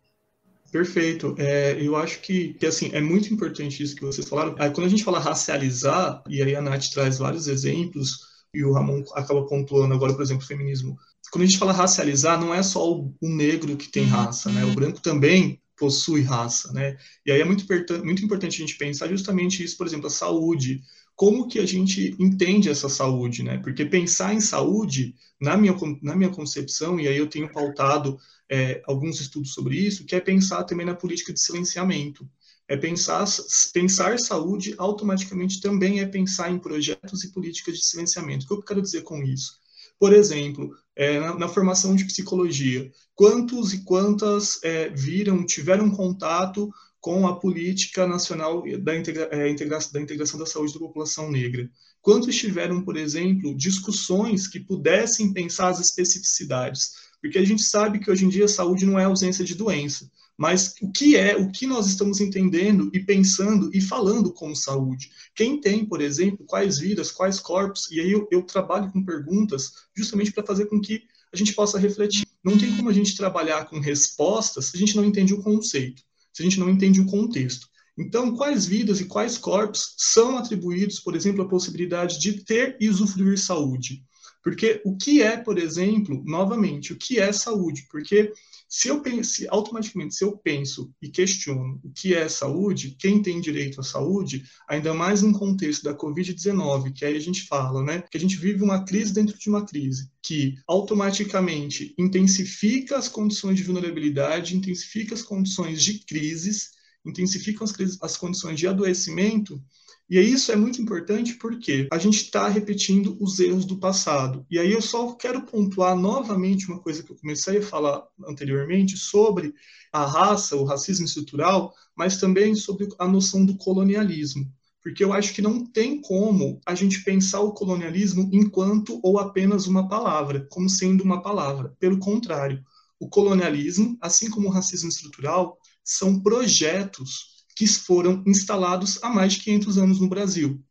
Perfeito. 0.70 1.34
É, 1.38 1.76
eu 1.80 1.96
acho 1.96 2.20
que, 2.20 2.54
que, 2.54 2.66
assim, 2.66 2.90
é 2.92 3.00
muito 3.00 3.32
importante 3.32 3.82
isso 3.82 3.94
que 3.94 4.04
vocês 4.04 4.28
falaram. 4.28 4.54
quando 4.72 4.86
a 4.86 4.88
gente 4.88 5.04
fala 5.04 5.18
racializar, 5.18 6.22
e 6.28 6.42
aí 6.42 6.54
a 6.54 6.60
Nath 6.60 6.90
traz 6.92 7.18
vários 7.18 7.48
exemplos, 7.48 8.18
e 8.52 8.64
o 8.64 8.72
Ramon 8.72 9.02
acaba 9.14 9.46
pontuando 9.46 9.94
agora, 9.94 10.14
por 10.14 10.22
exemplo, 10.22 10.42
o 10.42 10.46
feminismo. 10.46 10.96
Quando 11.30 11.42
a 11.42 11.46
gente 11.46 11.58
fala 11.58 11.72
racializar, 11.72 12.40
não 12.40 12.54
é 12.54 12.62
só 12.62 12.90
o, 12.90 13.14
o 13.20 13.28
negro 13.28 13.76
que 13.76 13.90
tem 13.90 14.04
uhum. 14.04 14.10
raça, 14.10 14.50
né? 14.50 14.64
O 14.64 14.74
branco 14.74 15.00
também 15.00 15.60
possui 15.76 16.22
raça, 16.22 16.72
né? 16.72 16.96
E 17.24 17.30
aí 17.30 17.40
é 17.40 17.44
muito, 17.44 17.66
muito 18.02 18.24
importante 18.24 18.56
a 18.56 18.66
gente 18.66 18.78
pensar 18.78 19.08
justamente 19.08 19.62
isso, 19.62 19.76
por 19.76 19.86
exemplo, 19.86 20.06
a 20.06 20.10
saúde. 20.10 20.80
Como 21.16 21.48
que 21.48 21.58
a 21.58 21.66
gente 21.66 22.14
entende 22.18 22.68
essa 22.68 22.90
saúde, 22.90 23.42
né? 23.42 23.56
Porque 23.58 23.86
pensar 23.86 24.34
em 24.34 24.40
saúde, 24.40 25.14
na 25.40 25.56
minha, 25.56 25.74
na 26.02 26.14
minha 26.14 26.30
concepção, 26.30 27.00
e 27.00 27.08
aí 27.08 27.16
eu 27.16 27.26
tenho 27.26 27.50
pautado 27.50 28.18
é, 28.50 28.82
alguns 28.86 29.18
estudos 29.20 29.54
sobre 29.54 29.76
isso, 29.76 30.04
que 30.04 30.14
é 30.14 30.20
pensar 30.20 30.64
também 30.64 30.84
na 30.84 30.94
política 30.94 31.32
de 31.32 31.40
silenciamento. 31.40 32.28
É 32.68 32.76
pensar, 32.76 33.24
pensar 33.72 34.18
saúde 34.18 34.74
automaticamente 34.76 35.60
também 35.60 36.00
é 36.00 36.06
pensar 36.06 36.50
em 36.50 36.58
projetos 36.58 37.24
e 37.24 37.32
políticas 37.32 37.78
de 37.78 37.84
silenciamento. 37.84 38.44
O 38.44 38.48
que 38.48 38.54
eu 38.54 38.62
quero 38.62 38.82
dizer 38.82 39.02
com 39.02 39.22
isso? 39.22 39.52
Por 39.98 40.12
exemplo, 40.12 40.70
é, 40.94 41.18
na, 41.18 41.38
na, 41.38 41.48
formação 41.48 41.94
de 41.96 42.04
psicologia, 42.04 42.90
quantos 43.14 43.72
e 43.72 43.82
quantas 43.84 44.62
é, 44.62 44.90
viram, 44.90 45.46
tiveram 45.46 45.90
contato 45.90 46.70
com 47.06 47.24
a 47.24 47.38
política 47.38 48.04
nacional 48.04 48.64
da, 48.80 48.96
integra, 48.96 49.28
é, 49.30 49.48
integra, 49.48 49.78
da 49.92 50.00
integração 50.00 50.40
da 50.40 50.44
saúde 50.44 50.72
da 50.72 50.80
população 50.80 51.30
negra? 51.30 51.70
Quantos 52.02 52.34
tiveram, 52.34 52.82
por 52.82 52.96
exemplo, 52.96 53.56
discussões 53.56 54.48
que 54.48 54.58
pudessem 54.58 55.32
pensar 55.32 55.68
as 55.68 55.78
especificidades? 55.78 56.90
Porque 57.22 57.38
a 57.38 57.44
gente 57.44 57.62
sabe 57.62 58.00
que 58.00 58.10
hoje 58.10 58.24
em 58.24 58.28
dia 58.28 58.46
a 58.46 58.48
saúde 58.48 58.84
não 58.84 58.98
é 58.98 59.04
ausência 59.04 59.44
de 59.44 59.54
doença, 59.54 60.10
mas 60.36 60.74
o 60.82 60.90
que 60.90 61.16
é, 61.16 61.36
o 61.36 61.48
que 61.52 61.64
nós 61.64 61.86
estamos 61.86 62.20
entendendo 62.20 62.90
e 62.92 62.98
pensando 62.98 63.70
e 63.72 63.80
falando 63.80 64.32
como 64.32 64.56
saúde. 64.56 65.08
Quem 65.32 65.60
tem, 65.60 65.86
por 65.86 66.00
exemplo, 66.00 66.44
quais 66.44 66.80
vidas, 66.80 67.12
quais 67.12 67.38
corpos, 67.38 67.88
e 67.88 68.00
aí 68.00 68.10
eu, 68.10 68.26
eu 68.32 68.42
trabalho 68.42 68.90
com 68.90 69.04
perguntas 69.04 69.70
justamente 69.96 70.32
para 70.32 70.44
fazer 70.44 70.66
com 70.66 70.80
que 70.80 71.04
a 71.32 71.36
gente 71.36 71.52
possa 71.52 71.78
refletir. 71.78 72.26
Não 72.42 72.58
tem 72.58 72.76
como 72.76 72.88
a 72.88 72.92
gente 72.92 73.16
trabalhar 73.16 73.66
com 73.66 73.78
respostas 73.78 74.64
se 74.64 74.76
a 74.76 74.80
gente 74.80 74.96
não 74.96 75.04
entende 75.04 75.32
o 75.32 75.40
conceito, 75.40 76.02
se 76.36 76.42
a 76.42 76.44
gente 76.44 76.60
não 76.60 76.68
entende 76.68 77.00
o 77.00 77.06
contexto. 77.06 77.66
Então, 77.98 78.36
quais 78.36 78.66
vidas 78.66 79.00
e 79.00 79.06
quais 79.06 79.38
corpos 79.38 79.94
são 79.96 80.36
atribuídos, 80.36 81.00
por 81.00 81.16
exemplo, 81.16 81.42
a 81.42 81.48
possibilidade 81.48 82.20
de 82.20 82.44
ter 82.44 82.76
e 82.78 82.90
usufruir 82.90 83.38
saúde? 83.38 84.04
Porque 84.46 84.80
o 84.84 84.96
que 84.96 85.22
é, 85.22 85.36
por 85.36 85.58
exemplo, 85.58 86.22
novamente, 86.24 86.92
o 86.92 86.96
que 86.96 87.18
é 87.18 87.32
saúde? 87.32 87.84
Porque 87.90 88.32
se 88.68 88.86
eu 88.86 89.02
penso, 89.02 89.44
automaticamente, 89.48 90.14
se 90.14 90.22
eu 90.22 90.38
penso 90.38 90.94
e 91.02 91.08
questiono 91.08 91.80
o 91.82 91.90
que 91.90 92.14
é 92.14 92.28
saúde, 92.28 92.94
quem 92.96 93.20
tem 93.20 93.40
direito 93.40 93.80
à 93.80 93.82
saúde, 93.82 94.44
ainda 94.68 94.94
mais 94.94 95.20
no 95.20 95.36
contexto 95.36 95.82
da 95.82 95.96
Covid-19, 95.98 96.92
que 96.92 97.04
aí 97.04 97.16
a 97.16 97.20
gente 97.20 97.42
fala, 97.48 97.82
né, 97.82 98.04
que 98.08 98.16
a 98.16 98.20
gente 98.20 98.36
vive 98.36 98.62
uma 98.62 98.84
crise 98.84 99.12
dentro 99.12 99.36
de 99.36 99.50
uma 99.50 99.66
crise, 99.66 100.08
que 100.22 100.54
automaticamente 100.68 101.92
intensifica 101.98 102.96
as 102.96 103.08
condições 103.08 103.56
de 103.56 103.64
vulnerabilidade, 103.64 104.56
intensifica 104.56 105.12
as 105.12 105.22
condições 105.22 105.82
de 105.82 106.04
crises, 106.04 106.70
intensificam 107.04 107.64
as, 107.64 107.74
as 108.00 108.16
condições 108.16 108.60
de 108.60 108.68
adoecimento, 108.68 109.60
e 110.08 110.20
isso 110.20 110.52
é 110.52 110.56
muito 110.56 110.80
importante 110.80 111.34
porque 111.34 111.88
a 111.90 111.98
gente 111.98 112.22
está 112.22 112.46
repetindo 112.48 113.16
os 113.20 113.40
erros 113.40 113.64
do 113.64 113.78
passado. 113.78 114.46
E 114.48 114.56
aí 114.56 114.72
eu 114.72 114.80
só 114.80 115.12
quero 115.14 115.42
pontuar 115.42 115.96
novamente 115.96 116.68
uma 116.68 116.78
coisa 116.78 117.02
que 117.02 117.10
eu 117.10 117.16
comecei 117.16 117.58
a 117.58 117.62
falar 117.62 118.06
anteriormente 118.28 118.96
sobre 118.96 119.52
a 119.92 120.06
raça, 120.06 120.54
o 120.54 120.64
racismo 120.64 121.06
estrutural, 121.06 121.74
mas 121.96 122.18
também 122.18 122.54
sobre 122.54 122.88
a 122.98 123.08
noção 123.08 123.44
do 123.44 123.56
colonialismo. 123.56 124.46
Porque 124.80 125.02
eu 125.02 125.12
acho 125.12 125.34
que 125.34 125.42
não 125.42 125.66
tem 125.66 126.00
como 126.00 126.60
a 126.64 126.72
gente 126.72 127.02
pensar 127.02 127.40
o 127.40 127.52
colonialismo 127.52 128.30
enquanto 128.32 129.00
ou 129.02 129.18
apenas 129.18 129.66
uma 129.66 129.88
palavra, 129.88 130.46
como 130.48 130.68
sendo 130.68 131.02
uma 131.02 131.20
palavra. 131.20 131.74
Pelo 131.80 131.98
contrário, 131.98 132.64
o 133.00 133.08
colonialismo, 133.08 133.98
assim 134.00 134.30
como 134.30 134.46
o 134.46 134.52
racismo 134.52 134.88
estrutural, 134.88 135.58
são 135.82 136.20
projetos 136.20 137.35
que 137.56 137.66
foram 137.66 138.22
instalados 138.26 139.02
há 139.02 139.08
mais 139.08 139.32
de 139.32 139.40
500 139.40 139.78
anos 139.78 140.00
no 140.00 140.08
Brasil. 140.08 140.62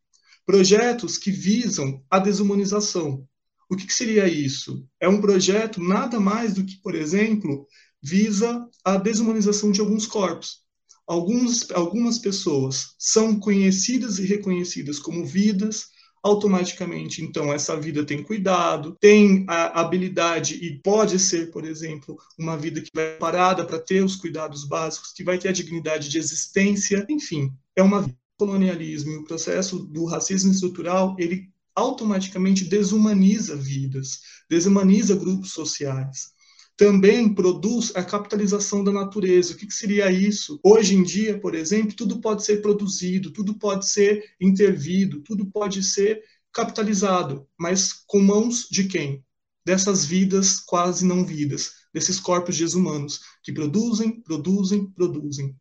Projetos 0.46 1.18
que 1.18 1.32
visam 1.32 2.00
a 2.08 2.20
desumanização. 2.20 3.26
O 3.68 3.74
que, 3.74 3.84
que 3.84 3.92
seria 3.92 4.28
isso? 4.28 4.86
É 5.00 5.08
um 5.08 5.20
projeto 5.20 5.82
nada 5.82 6.20
mais 6.20 6.54
do 6.54 6.64
que, 6.64 6.80
por 6.80 6.94
exemplo, 6.94 7.66
visa 8.00 8.64
a 8.84 8.96
desumanização 8.96 9.72
de 9.72 9.80
alguns 9.80 10.06
corpos. 10.06 10.64
Alguns, 11.04 11.68
algumas 11.72 12.20
pessoas 12.20 12.94
são 12.98 13.38
conhecidas 13.38 14.20
e 14.20 14.24
reconhecidas 14.24 15.00
como 15.00 15.26
vidas, 15.26 15.86
automaticamente, 16.26 17.22
então, 17.22 17.52
essa 17.52 17.78
vida 17.78 18.04
tem 18.04 18.20
cuidado, 18.20 18.96
tem 19.00 19.44
a 19.48 19.80
habilidade 19.80 20.56
e 20.56 20.76
pode 20.80 21.20
ser, 21.20 21.52
por 21.52 21.64
exemplo, 21.64 22.16
uma 22.36 22.56
vida 22.56 22.80
que 22.80 22.90
vai 22.92 23.16
parada 23.16 23.64
para 23.64 23.78
ter 23.78 24.02
os 24.02 24.16
cuidados 24.16 24.64
básicos, 24.64 25.12
que 25.12 25.22
vai 25.22 25.38
ter 25.38 25.48
a 25.48 25.52
dignidade 25.52 26.08
de 26.08 26.18
existência, 26.18 27.06
enfim, 27.08 27.52
é 27.76 27.82
uma 27.82 28.02
vida. 28.02 28.16
O 28.38 28.44
colonialismo 28.44 29.12
e 29.12 29.16
o 29.16 29.24
processo 29.24 29.78
do 29.78 30.04
racismo 30.04 30.52
estrutural, 30.52 31.16
ele 31.18 31.48
automaticamente 31.74 32.66
desumaniza 32.66 33.56
vidas, 33.56 34.20
desumaniza 34.46 35.16
grupos 35.16 35.52
sociais 35.52 36.35
também 36.76 37.32
produz 37.32 37.90
a 37.94 38.04
capitalização 38.04 38.84
da 38.84 38.92
natureza. 38.92 39.54
O 39.54 39.56
que, 39.56 39.66
que, 39.66 39.74
seria 39.74 40.10
isso? 40.10 40.60
Hoje 40.62 40.94
em 40.94 41.02
dia, 41.02 41.40
por 41.40 41.54
exemplo, 41.54 41.96
tudo 41.96 42.20
pode 42.20 42.44
ser 42.44 42.60
produzido, 42.60 43.32
tudo 43.32 43.54
pode 43.54 43.88
ser 43.88 44.34
intervido, 44.40 45.22
tudo 45.22 45.46
pode 45.46 45.82
ser 45.82 46.22
capitalizado, 46.52 47.46
mas 47.58 47.92
com 48.06 48.20
mãos 48.20 48.68
de 48.70 48.84
quem? 48.84 49.24
Dessas 49.64 50.04
vidas 50.04 50.60
quase 50.60 51.04
não 51.04 51.24
vidas, 51.24 51.72
desses 51.92 52.20
corpos 52.20 52.56
desumanos 52.56 53.20
que 53.42 53.52
produzem, 53.52 54.20
produzem, 54.22 54.86
produzem. 54.90 55.56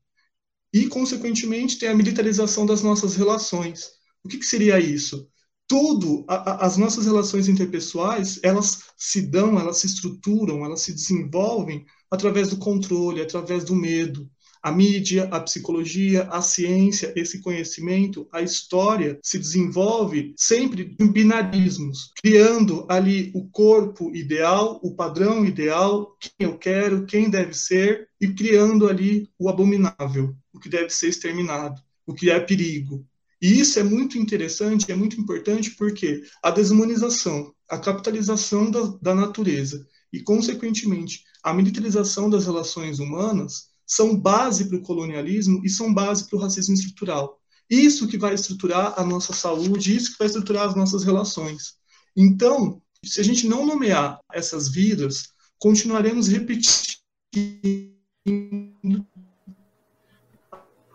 E, 0.74 0.88
consequentemente, 0.88 1.80
tem 1.80 1.90
a 1.90 1.96
militarização 1.96 2.66
das 2.66 2.82
nossas 2.82 3.16
relações. 3.16 3.92
O 4.24 4.28
que, 4.28 4.38
que 4.38 4.46
seria 4.46 4.80
isso? 4.80 5.30
Tudo, 5.68 6.26
a, 6.28 6.36
a, 6.36 6.66
as 6.66 6.78
nossas 6.78 7.06
relações 7.06 7.48
interpessoais, 7.48 8.40
elas 8.44 8.84
se 8.98 9.22
dão, 9.22 9.60
elas 9.60 9.78
se 9.78 9.88
estruturam, 9.88 10.64
elas 10.64 10.82
se 10.82 10.94
desenvolvem 10.94 11.86
através 12.10 12.50
do 12.50 12.58
controle, 12.58 13.22
através 13.22 13.64
do 13.64 13.76
medo. 13.76 14.30
A 14.62 14.72
mídia, 14.72 15.26
a 15.26 15.40
psicologia, 15.40 16.24
a 16.24 16.42
ciência, 16.42 17.14
esse 17.16 17.40
conhecimento, 17.40 18.28
a 18.32 18.42
história 18.42 19.20
se 19.22 19.38
desenvolve 19.38 20.34
sempre 20.36 20.96
em 21.00 21.08
binarismos, 21.08 22.12
criando 22.16 22.84
ali 22.90 23.32
o 23.36 23.48
corpo 23.48 24.16
ideal, 24.16 24.80
o 24.82 24.96
padrão 24.96 25.46
ideal, 25.46 26.18
quem 26.20 26.48
eu 26.48 26.58
quero, 26.58 27.06
quem 27.06 27.30
deve 27.30 27.54
ser, 27.54 28.10
e 28.20 28.28
criando 28.30 28.90
ali 28.90 29.30
o 29.38 29.50
abominável, 29.50 30.36
o 30.52 30.60
que 30.60 30.68
deve 30.68 30.90
ser 30.90 31.10
exterminado, 31.10 31.80
o 32.08 32.14
que 32.16 32.32
é 32.32 32.40
perigo, 32.40 33.06
e 33.46 33.60
isso 33.60 33.78
é 33.78 33.84
muito 33.84 34.18
interessante, 34.18 34.92
é 34.92 34.96
muito 34.96 35.22
importante 35.22 35.70
porque 35.76 36.24
a 36.42 36.50
desumanização, 36.50 37.54
a 37.70 37.78
capitalização 37.78 38.72
da, 38.72 38.82
da 39.00 39.14
natureza 39.14 39.88
e, 40.12 40.20
consequentemente, 40.20 41.24
a 41.44 41.54
militarização 41.54 42.28
das 42.28 42.46
relações 42.46 42.98
humanas 42.98 43.68
são 43.86 44.18
base 44.20 44.66
para 44.66 44.80
o 44.80 44.82
colonialismo 44.82 45.62
e 45.64 45.70
são 45.70 45.94
base 45.94 46.28
para 46.28 46.38
o 46.40 46.42
racismo 46.42 46.74
estrutural. 46.74 47.40
Isso 47.70 48.08
que 48.08 48.18
vai 48.18 48.34
estruturar 48.34 49.00
a 49.00 49.06
nossa 49.06 49.32
saúde, 49.32 49.96
isso 49.96 50.14
que 50.14 50.18
vai 50.18 50.26
estruturar 50.26 50.68
as 50.68 50.76
nossas 50.76 51.04
relações. 51.04 51.76
Então, 52.18 52.82
se 53.04 53.22
a 53.22 53.24
gente 53.24 53.48
não 53.48 53.64
nomear 53.64 54.18
essas 54.34 54.70
vidas, 54.70 55.30
continuaremos 55.60 56.28
repetindo 56.28 57.94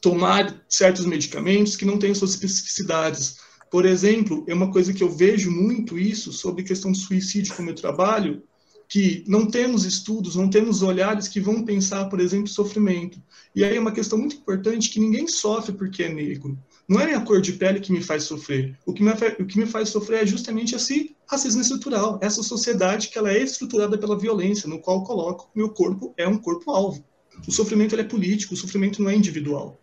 tomar 0.00 0.64
certos 0.68 1.04
medicamentos 1.04 1.76
que 1.76 1.84
não 1.84 1.98
têm 1.98 2.14
suas 2.14 2.30
especificidades. 2.30 3.38
Por 3.70 3.84
exemplo, 3.84 4.44
é 4.48 4.54
uma 4.54 4.72
coisa 4.72 4.92
que 4.92 5.02
eu 5.02 5.10
vejo 5.10 5.50
muito 5.50 5.98
isso 5.98 6.32
sobre 6.32 6.62
questão 6.62 6.90
de 6.90 6.98
suicídio 6.98 7.54
com 7.54 7.62
o 7.62 7.66
meu 7.66 7.74
trabalho, 7.74 8.42
que 8.88 9.22
não 9.28 9.46
temos 9.46 9.84
estudos, 9.84 10.34
não 10.34 10.50
temos 10.50 10.82
olhares 10.82 11.28
que 11.28 11.38
vão 11.40 11.64
pensar, 11.64 12.06
por 12.06 12.18
exemplo, 12.18 12.48
sofrimento. 12.48 13.22
E 13.54 13.62
aí 13.62 13.76
é 13.76 13.80
uma 13.80 13.92
questão 13.92 14.18
muito 14.18 14.36
importante 14.36 14.90
que 14.90 14.98
ninguém 14.98 15.28
sofre 15.28 15.72
porque 15.72 16.02
é 16.02 16.08
negro. 16.08 16.58
Não 16.90 16.98
é 16.98 17.14
a 17.14 17.20
cor 17.20 17.40
de 17.40 17.52
pele 17.52 17.78
que 17.78 17.92
me 17.92 18.02
faz 18.02 18.24
sofrer. 18.24 18.76
O 18.84 18.92
que 18.92 19.00
me, 19.00 19.12
o 19.38 19.46
que 19.46 19.60
me 19.60 19.64
faz 19.64 19.90
sofrer 19.90 20.24
é 20.24 20.26
justamente 20.26 20.74
esse 20.74 21.14
racismo 21.24 21.60
estrutural, 21.60 22.18
essa 22.20 22.42
sociedade 22.42 23.10
que 23.10 23.16
ela 23.16 23.30
é 23.30 23.40
estruturada 23.40 23.96
pela 23.96 24.18
violência, 24.18 24.68
no 24.68 24.80
qual 24.80 25.04
coloco 25.04 25.48
meu 25.54 25.68
corpo 25.68 26.12
é 26.16 26.26
um 26.26 26.36
corpo-alvo. 26.36 27.04
O 27.46 27.52
sofrimento 27.52 27.94
é 27.94 28.02
político, 28.02 28.54
o 28.54 28.56
sofrimento 28.56 29.00
não 29.00 29.08
é 29.08 29.14
individual. 29.14 29.78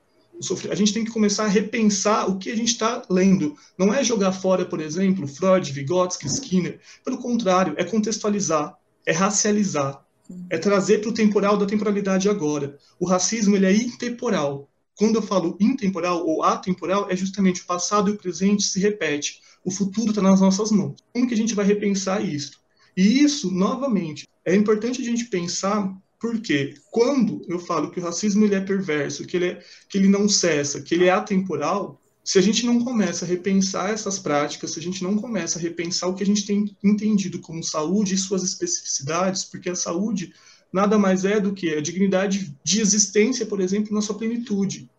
A 0.70 0.76
gente 0.76 0.94
tem 0.94 1.06
que 1.06 1.12
começar 1.12 1.46
a 1.46 1.48
repensar 1.48 2.30
o 2.30 2.38
que 2.38 2.52
a 2.52 2.56
gente 2.58 2.74
está 2.74 3.02
lendo. 3.10 3.56
Não 3.80 3.94
é 3.94 4.04
jogar 4.04 4.34
fora, 4.34 4.66
por 4.66 4.82
exemplo, 4.82 5.26
Freud, 5.30 5.72
Vygotsky, 5.72 6.28
Skinner. 6.28 6.82
Pelo 7.06 7.20
contrário, 7.20 7.74
é 7.78 7.86
contextualizar, 7.86 8.78
é 9.06 9.14
racializar, 9.14 10.06
é 10.50 10.58
trazer 10.58 11.00
para 11.00 11.10
o 11.10 11.14
temporal 11.14 11.56
da 11.56 11.66
temporalidade 11.66 12.28
agora. 12.28 12.78
O 13.00 13.08
racismo 13.08 13.56
ele 13.56 13.66
é 13.66 13.74
intemporal. 13.74 14.70
Quando 14.98 15.16
eu 15.16 15.22
falo 15.22 15.56
intemporal 15.60 16.26
ou 16.26 16.44
atemporal, 16.44 17.08
é 17.10 17.16
justamente 17.16 17.62
o 17.62 17.66
passado 17.66 18.10
e 18.10 18.14
o 18.14 18.18
presente 18.18 18.64
se 18.64 18.80
repete. 18.80 19.40
O 19.64 19.70
futuro 19.70 20.10
está 20.10 20.22
nas 20.22 20.42
nossas 20.42 20.72
mãos. 20.72 20.96
Como 21.14 21.28
que 21.28 21.34
a 21.34 21.38
gente 21.38 21.54
vai 21.54 21.66
repensar 21.66 22.20
isso? 22.26 22.60
E 22.96 23.22
isso, 23.22 23.52
novamente, 23.52 24.28
é 24.44 24.56
importante 24.56 25.02
a 25.02 25.06
gente 25.06 25.26
pensar 25.26 25.96
porque 26.20 26.74
quando 26.90 27.46
eu 27.48 27.60
falo 27.60 27.92
que 27.92 28.00
o 28.00 28.04
racismo 28.04 28.44
ele 28.44 28.56
é 28.56 28.60
perverso, 28.60 29.26
que 29.26 29.38
ele, 29.38 29.46
é, 29.46 29.60
que 29.88 30.00
ele 30.00 30.08
não 30.08 30.28
cessa, 30.28 30.82
que 30.82 30.96
ele 30.96 31.06
é 31.06 31.12
atemporal, 31.12 32.02
se 32.24 32.40
a 32.40 32.42
gente 32.42 32.66
não 32.66 32.84
começa 32.84 33.24
a 33.24 33.28
repensar 33.28 33.92
essas 33.92 34.18
práticas, 34.18 34.72
se 34.72 34.80
a 34.80 34.82
gente 34.82 35.04
não 35.04 35.16
começa 35.16 35.60
a 35.60 35.62
repensar 35.62 36.08
o 36.08 36.16
que 36.16 36.24
a 36.24 36.26
gente 36.26 36.46
tem 36.46 36.76
entendido 36.84 37.40
como 37.40 37.64
saúde 37.64 38.16
e 38.16 38.18
suas 38.18 38.44
especificidades, 38.44 39.46
porque 39.46 39.70
a 39.70 39.76
saúde 39.76 40.34
nada 40.72 40.98
mais 40.98 41.26
é 41.26 41.40
do 41.40 41.54
que 41.54 41.74
a 41.74 41.82
dignidade 41.82 42.56
de 42.64 42.82
existência, 42.82 43.46
por 43.46 43.60
exemplo, 43.60 43.94
na 43.94 44.02
sua 44.02 44.18
plenitude, 44.18 44.90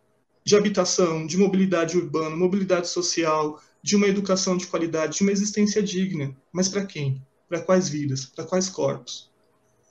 de 0.45 0.57
habitação, 0.57 1.27
de 1.27 1.37
mobilidade 1.37 1.97
urbana, 1.97 2.35
mobilidade 2.35 2.89
social, 2.89 3.61
de 3.83 3.97
uma 3.97 4.07
educação 4.07 4.57
de 4.57 4.67
qualidade, 4.67 5.19
de 5.19 5.23
uma 5.23 5.33
existência 5.33 5.83
digna. 5.83 6.35
Mas 6.53 6.69
para 6.69 6.87
quem? 6.87 7.23
Para 7.49 7.61
quais 7.61 7.89
vidas? 7.89 8.25
Para 8.25 8.45
quais 8.45 8.69
corpos? 8.69 9.31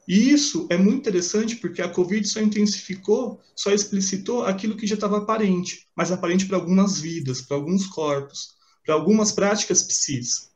E 0.07 0.31
isso 0.31 0.65
é 0.69 0.77
muito 0.77 0.99
interessante 0.99 1.57
porque 1.57 1.81
a 1.81 1.89
Covid 1.89 2.25
só 2.27 2.39
intensificou, 2.39 3.41
só 3.53 3.71
explicitou 3.71 4.45
aquilo 4.45 4.77
que 4.77 4.87
já 4.87 4.95
estava 4.95 5.17
aparente, 5.17 5.85
mas 5.95 6.11
aparente 6.11 6.45
para 6.45 6.57
algumas 6.57 6.99
vidas, 6.99 7.41
para 7.41 7.57
alguns 7.57 7.85
corpos, 7.87 8.55
para 8.85 8.95
algumas 8.95 9.33
práticas 9.33 9.83
psis. 9.83 10.49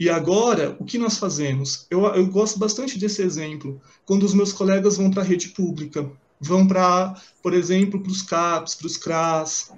E 0.00 0.08
agora, 0.08 0.74
o 0.80 0.84
que 0.86 0.96
nós 0.96 1.18
fazemos? 1.18 1.86
Eu, 1.90 2.06
eu 2.06 2.26
gosto 2.26 2.58
bastante 2.58 2.98
desse 2.98 3.20
exemplo. 3.20 3.78
Quando 4.06 4.22
os 4.22 4.32
meus 4.32 4.50
colegas 4.50 4.96
vão 4.96 5.10
para 5.10 5.20
a 5.20 5.26
rede 5.26 5.50
pública, 5.50 6.10
vão 6.40 6.66
para, 6.66 7.14
por 7.42 7.52
exemplo, 7.52 8.00
para 8.00 8.10
os 8.10 8.22
CAPs, 8.22 8.74
para 8.74 8.86
os 8.86 8.96
CRAS, 8.96 9.70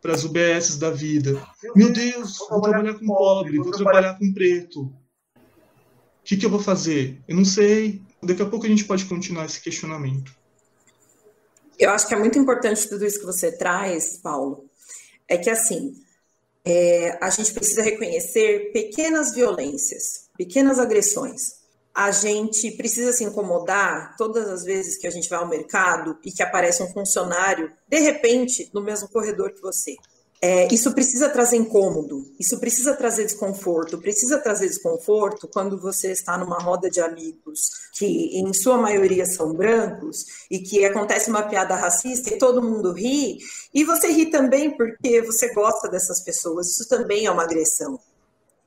para 0.00 0.14
as 0.14 0.22
UBSs 0.22 0.78
da 0.78 0.90
vida. 0.90 1.44
Meu 1.74 1.92
Deus, 1.92 2.38
vou 2.48 2.60
trabalhar 2.60 2.94
com 2.94 3.04
pobre, 3.04 3.58
vou 3.58 3.72
trabalhar 3.72 4.16
com 4.16 4.32
preto. 4.32 4.82
O 4.82 4.92
que, 6.22 6.36
que 6.36 6.46
eu 6.46 6.50
vou 6.50 6.60
fazer? 6.60 7.20
Eu 7.26 7.34
não 7.34 7.44
sei. 7.44 8.00
Daqui 8.22 8.42
a 8.42 8.46
pouco 8.46 8.66
a 8.66 8.68
gente 8.68 8.84
pode 8.84 9.04
continuar 9.06 9.46
esse 9.46 9.60
questionamento. 9.60 10.32
Eu 11.76 11.90
acho 11.90 12.06
que 12.06 12.14
é 12.14 12.18
muito 12.18 12.38
importante 12.38 12.88
tudo 12.88 13.04
isso 13.04 13.18
que 13.18 13.26
você 13.26 13.50
traz, 13.50 14.18
Paulo. 14.18 14.66
É 15.26 15.36
que 15.36 15.50
assim, 15.50 15.96
é, 16.64 17.18
a 17.20 17.28
gente 17.30 17.52
precisa 17.52 17.82
reconhecer 17.82 18.72
pequenas 18.72 19.34
violências, 19.34 20.28
pequenas 20.36 20.78
agressões. 20.78 21.62
A 21.94 22.10
gente 22.10 22.72
precisa 22.72 23.12
se 23.12 23.22
incomodar 23.22 24.16
todas 24.16 24.48
as 24.48 24.64
vezes 24.64 24.96
que 24.98 25.06
a 25.06 25.10
gente 25.10 25.28
vai 25.28 25.38
ao 25.38 25.48
mercado 25.48 26.18
e 26.24 26.32
que 26.32 26.42
aparece 26.42 26.82
um 26.82 26.92
funcionário, 26.92 27.70
de 27.86 27.98
repente, 27.98 28.70
no 28.72 28.80
mesmo 28.80 29.08
corredor 29.08 29.52
que 29.52 29.60
você. 29.60 29.94
É, 30.46 30.68
isso 30.70 30.92
precisa 30.92 31.30
trazer 31.30 31.56
incômodo, 31.56 32.30
isso 32.38 32.60
precisa 32.60 32.94
trazer 32.94 33.24
desconforto, 33.24 33.96
precisa 33.96 34.38
trazer 34.38 34.68
desconforto 34.68 35.48
quando 35.48 35.80
você 35.80 36.12
está 36.12 36.36
numa 36.36 36.58
roda 36.58 36.90
de 36.90 37.00
amigos 37.00 37.88
que, 37.94 38.38
em 38.38 38.52
sua 38.52 38.76
maioria, 38.76 39.24
são 39.24 39.54
brancos 39.54 40.26
e 40.50 40.58
que 40.58 40.84
acontece 40.84 41.30
uma 41.30 41.44
piada 41.44 41.74
racista 41.74 42.28
e 42.28 42.36
todo 42.36 42.62
mundo 42.62 42.92
ri, 42.92 43.38
e 43.72 43.84
você 43.84 44.08
ri 44.08 44.26
também 44.26 44.76
porque 44.76 45.22
você 45.22 45.50
gosta 45.54 45.88
dessas 45.88 46.22
pessoas, 46.22 46.72
isso 46.72 46.86
também 46.90 47.24
é 47.24 47.30
uma 47.30 47.44
agressão. 47.44 47.98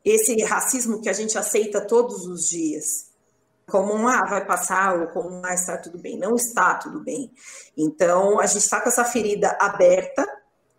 Esse 0.03 0.35
racismo 0.45 0.99
que 0.99 1.09
a 1.09 1.13
gente 1.13 1.37
aceita 1.37 1.79
todos 1.79 2.25
os 2.25 2.49
dias, 2.49 3.05
como 3.69 3.93
um 3.93 4.07
ah, 4.07 4.25
vai 4.25 4.43
passar, 4.43 4.99
ou 4.99 5.07
como 5.09 5.45
ah, 5.45 5.53
está 5.53 5.77
tudo 5.77 5.99
bem. 5.99 6.17
Não 6.17 6.33
está 6.35 6.73
tudo 6.73 7.01
bem. 7.01 7.31
Então, 7.77 8.39
a 8.39 8.47
gente 8.47 8.63
está 8.63 8.81
com 8.81 8.89
essa 8.89 9.05
ferida 9.05 9.55
aberta 9.59 10.25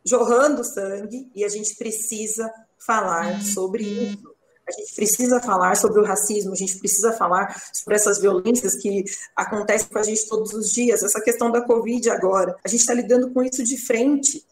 jorrando 0.08 0.64
sangue 0.64 1.30
e 1.34 1.44
a 1.44 1.48
gente 1.48 1.74
precisa 1.76 2.50
falar 2.78 3.42
sobre 3.42 3.84
isso. 3.84 4.38
A 4.66 4.70
gente 4.70 4.94
precisa 4.94 5.40
falar 5.40 5.76
sobre 5.76 6.00
o 6.00 6.04
racismo, 6.04 6.52
a 6.52 6.56
gente 6.56 6.78
precisa 6.78 7.12
falar 7.12 7.58
sobre 7.72 7.94
essas 7.94 8.18
violências 8.18 8.74
que 8.74 9.02
acontecem 9.34 9.88
com 9.88 9.98
a 9.98 10.02
gente 10.02 10.28
todos 10.28 10.52
os 10.52 10.70
dias. 10.70 11.02
Essa 11.02 11.22
questão 11.22 11.50
da 11.50 11.62
Covid 11.62 12.10
agora, 12.10 12.54
a 12.62 12.68
gente 12.68 12.80
está 12.80 12.92
lidando 12.92 13.30
com 13.30 13.42
isso 13.42 13.64
de 13.64 13.78
frente, 13.78 14.44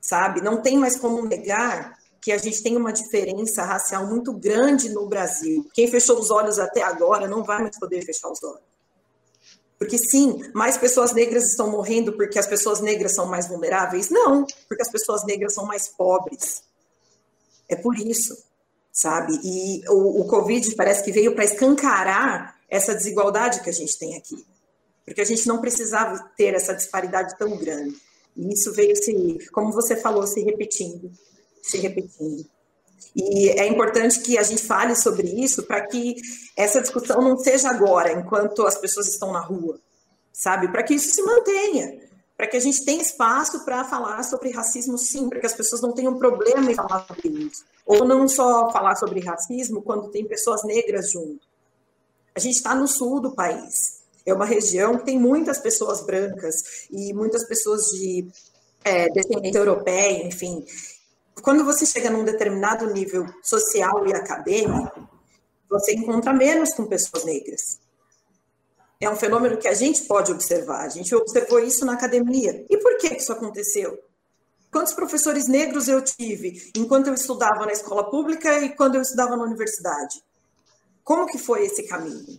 sabe? 0.00 0.40
Não 0.40 0.62
tem 0.62 0.78
mais 0.78 0.96
como 0.96 1.26
negar 1.26 1.98
que 2.22 2.32
a 2.32 2.38
gente 2.38 2.62
tem 2.62 2.76
uma 2.76 2.92
diferença 2.92 3.62
racial 3.62 4.06
muito 4.06 4.32
grande 4.32 4.88
no 4.88 5.06
Brasil. 5.06 5.68
Quem 5.74 5.88
fechou 5.88 6.18
os 6.18 6.30
olhos 6.30 6.58
até 6.58 6.82
agora 6.82 7.28
não 7.28 7.44
vai 7.44 7.60
mais 7.60 7.78
poder 7.78 8.02
fechar 8.02 8.30
os 8.30 8.42
olhos. 8.42 8.69
Porque 9.80 9.96
sim, 9.96 10.42
mais 10.52 10.76
pessoas 10.76 11.14
negras 11.14 11.42
estão 11.44 11.70
morrendo 11.70 12.12
porque 12.12 12.38
as 12.38 12.46
pessoas 12.46 12.82
negras 12.82 13.14
são 13.14 13.24
mais 13.24 13.48
vulneráveis? 13.48 14.10
Não, 14.10 14.46
porque 14.68 14.82
as 14.82 14.90
pessoas 14.90 15.24
negras 15.24 15.54
são 15.54 15.64
mais 15.64 15.88
pobres. 15.88 16.62
É 17.66 17.74
por 17.74 17.98
isso, 17.98 18.36
sabe? 18.92 19.32
E 19.42 19.82
o, 19.88 20.20
o 20.20 20.26
Covid 20.26 20.76
parece 20.76 21.02
que 21.02 21.10
veio 21.10 21.34
para 21.34 21.44
escancarar 21.44 22.60
essa 22.68 22.94
desigualdade 22.94 23.62
que 23.62 23.70
a 23.70 23.72
gente 23.72 23.98
tem 23.98 24.18
aqui. 24.18 24.46
Porque 25.02 25.22
a 25.22 25.24
gente 25.24 25.48
não 25.48 25.62
precisava 25.62 26.30
ter 26.36 26.52
essa 26.52 26.74
disparidade 26.74 27.38
tão 27.38 27.56
grande. 27.56 27.96
E 28.36 28.52
isso 28.52 28.74
veio 28.74 28.94
se, 28.94 29.48
como 29.50 29.72
você 29.72 29.96
falou, 29.96 30.26
se 30.26 30.42
repetindo, 30.42 31.10
se 31.62 31.78
repetindo. 31.78 32.44
E 33.14 33.48
é 33.50 33.66
importante 33.66 34.20
que 34.20 34.38
a 34.38 34.42
gente 34.42 34.62
fale 34.62 34.94
sobre 34.94 35.26
isso 35.26 35.64
para 35.64 35.86
que 35.86 36.16
essa 36.56 36.80
discussão 36.80 37.20
não 37.20 37.36
seja 37.36 37.68
agora, 37.68 38.12
enquanto 38.12 38.66
as 38.66 38.78
pessoas 38.78 39.08
estão 39.08 39.32
na 39.32 39.40
rua, 39.40 39.78
sabe? 40.32 40.68
Para 40.68 40.82
que 40.82 40.94
isso 40.94 41.14
se 41.14 41.22
mantenha, 41.22 42.00
para 42.36 42.46
que 42.46 42.56
a 42.56 42.60
gente 42.60 42.84
tenha 42.84 43.02
espaço 43.02 43.64
para 43.64 43.84
falar 43.84 44.22
sobre 44.22 44.50
racismo, 44.50 44.96
sim, 44.96 45.28
para 45.28 45.40
que 45.40 45.46
as 45.46 45.54
pessoas 45.54 45.82
não 45.82 45.92
tenham 45.92 46.18
problema 46.18 46.70
em 46.70 46.74
falar 46.74 47.04
sobre 47.06 47.28
isso. 47.28 47.64
Ou 47.84 48.04
não 48.04 48.28
só 48.28 48.70
falar 48.70 48.94
sobre 48.96 49.20
racismo 49.20 49.82
quando 49.82 50.10
tem 50.10 50.24
pessoas 50.24 50.62
negras 50.62 51.10
junto. 51.10 51.40
A 52.34 52.38
gente 52.38 52.54
está 52.54 52.74
no 52.74 52.86
sul 52.86 53.20
do 53.20 53.32
país. 53.32 54.00
É 54.24 54.32
uma 54.32 54.44
região 54.44 54.96
que 54.98 55.06
tem 55.06 55.18
muitas 55.18 55.58
pessoas 55.58 56.00
brancas 56.00 56.86
e 56.90 57.12
muitas 57.12 57.44
pessoas 57.44 57.86
de 57.86 58.26
é, 58.84 59.08
descendência 59.08 59.58
europeia, 59.58 60.26
enfim 60.26 60.64
quando 61.42 61.64
você 61.64 61.86
chega 61.86 62.10
num 62.10 62.24
determinado 62.24 62.92
nível 62.92 63.26
social 63.42 64.06
e 64.06 64.14
acadêmico, 64.14 65.08
você 65.68 65.94
encontra 65.94 66.32
menos 66.32 66.74
com 66.74 66.86
pessoas 66.86 67.24
negras. 67.24 67.78
É 69.00 69.08
um 69.08 69.16
fenômeno 69.16 69.56
que 69.56 69.68
a 69.68 69.74
gente 69.74 70.02
pode 70.02 70.30
observar. 70.30 70.84
A 70.84 70.88
gente 70.88 71.14
observou 71.14 71.58
isso 71.60 71.86
na 71.86 71.94
academia. 71.94 72.66
E 72.68 72.76
por 72.76 72.98
que 72.98 73.14
isso 73.14 73.32
aconteceu? 73.32 73.98
Quantos 74.70 74.92
professores 74.92 75.48
negros 75.48 75.88
eu 75.88 76.02
tive 76.02 76.70
enquanto 76.76 77.08
eu 77.08 77.14
estudava 77.14 77.66
na 77.66 77.72
escola 77.72 78.08
pública 78.10 78.60
e 78.60 78.74
quando 78.76 78.96
eu 78.96 79.02
estudava 79.02 79.36
na 79.36 79.44
universidade? 79.44 80.22
Como 81.02 81.26
que 81.26 81.38
foi 81.38 81.64
esse 81.64 81.84
caminho? 81.88 82.38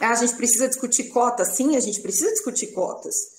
Ah, 0.00 0.10
a 0.10 0.14
gente 0.14 0.34
precisa 0.36 0.68
discutir 0.68 1.08
cotas? 1.08 1.56
Sim, 1.56 1.76
a 1.76 1.80
gente 1.80 2.00
precisa 2.00 2.30
discutir 2.30 2.68
cotas. 2.68 3.35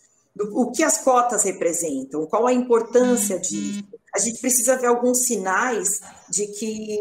O 0.52 0.72
que 0.72 0.84
as 0.84 1.00
cotas 1.00 1.44
representam? 1.44 2.26
Qual 2.28 2.46
a 2.48 2.54
importância 2.54 3.40
disso? 3.40 3.84
a 4.18 4.20
gente 4.20 4.40
precisa 4.40 4.76
ver 4.78 4.88
alguns 4.88 5.26
sinais 5.26 6.02
de 6.28 6.48
que 6.48 7.00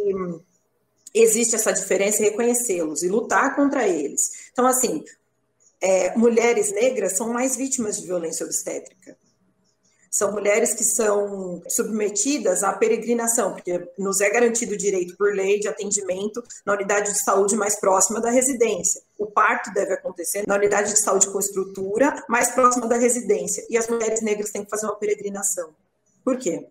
existe 1.14 1.55
essa 1.55 1.72
diferença 1.72 2.20
e 2.20 2.27
reconhecê-los 2.27 3.03
e 3.03 3.09
lutar 3.09 3.57
contra 3.57 3.88
eles. 3.88 4.20
Então, 4.53 4.66
assim, 4.66 5.03
é, 5.81 6.16
mulheres 6.16 6.72
negras 6.72 7.16
são 7.16 7.33
mais 7.33 7.57
vítimas 7.57 7.99
de 7.99 8.07
violência 8.07 8.44
obstétrica. 8.44 9.16
São 10.17 10.33
mulheres 10.33 10.73
que 10.73 10.83
são 10.83 11.63
submetidas 11.69 12.63
à 12.63 12.73
peregrinação, 12.73 13.53
porque 13.53 13.87
nos 13.99 14.19
é 14.23 14.31
garantido 14.31 14.73
o 14.73 14.77
direito 14.79 15.15
por 15.15 15.35
lei 15.35 15.61
de 15.61 15.69
atendimento 15.69 16.43
na 16.65 16.73
unidade 16.73 17.13
de 17.13 17.23
saúde 17.23 17.55
mais 17.55 17.79
próxima 17.79 18.19
da 18.19 18.31
residência. 18.31 19.03
O 19.19 19.27
parto 19.27 19.71
deve 19.75 19.93
acontecer 19.93 20.45
na 20.47 20.55
unidade 20.55 20.95
de 20.95 21.01
saúde 21.01 21.29
com 21.31 21.39
estrutura 21.39 22.25
mais 22.31 22.51
próxima 22.53 22.87
da 22.87 22.97
residência. 22.97 23.63
E 23.69 23.77
as 23.77 23.89
mulheres 23.89 24.23
negras 24.23 24.51
têm 24.51 24.65
que 24.65 24.71
fazer 24.71 24.87
uma 24.87 24.97
peregrinação. 24.97 25.75
Por 26.25 26.39
quê? 26.39 26.67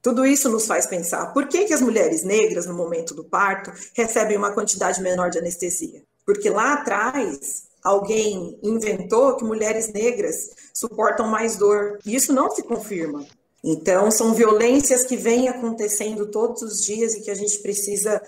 Tudo 0.00 0.24
isso 0.24 0.48
nos 0.48 0.66
faz 0.66 0.86
pensar 0.86 1.34
por 1.34 1.48
que, 1.48 1.66
que 1.66 1.74
as 1.74 1.82
mulheres 1.82 2.24
negras, 2.24 2.64
no 2.64 2.72
momento 2.72 3.14
do 3.14 3.24
parto, 3.24 3.70
recebem 3.92 4.38
uma 4.38 4.54
quantidade 4.54 5.02
menor 5.02 5.28
de 5.28 5.38
anestesia? 5.38 6.02
Porque 6.24 6.48
lá 6.48 6.72
atrás, 6.72 7.64
alguém 7.82 8.58
inventou 8.62 9.36
que 9.36 9.44
mulheres 9.44 9.92
negras 9.92 10.36
suportam 10.74 11.26
mais 11.28 11.56
dor. 11.56 11.98
E 12.04 12.14
isso 12.14 12.32
não 12.32 12.50
se 12.50 12.62
confirma. 12.62 13.26
Então, 13.62 14.10
são 14.10 14.34
violências 14.34 15.04
que 15.04 15.16
vêm 15.16 15.48
acontecendo 15.48 16.30
todos 16.30 16.62
os 16.62 16.84
dias 16.84 17.14
e 17.14 17.20
que 17.20 17.30
a 17.30 17.34
gente 17.34 17.58
precisa 17.58 18.20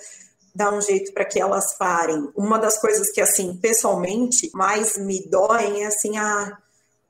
dar 0.54 0.72
um 0.72 0.80
jeito 0.80 1.12
para 1.12 1.24
que 1.24 1.40
elas 1.40 1.76
parem. 1.78 2.30
Uma 2.36 2.58
das 2.58 2.78
coisas 2.78 3.10
que, 3.10 3.20
assim, 3.20 3.56
pessoalmente, 3.56 4.50
mais 4.52 4.98
me 4.98 5.26
doem 5.28 5.84
é 5.84 5.86
assim, 5.86 6.18
ah, 6.18 6.58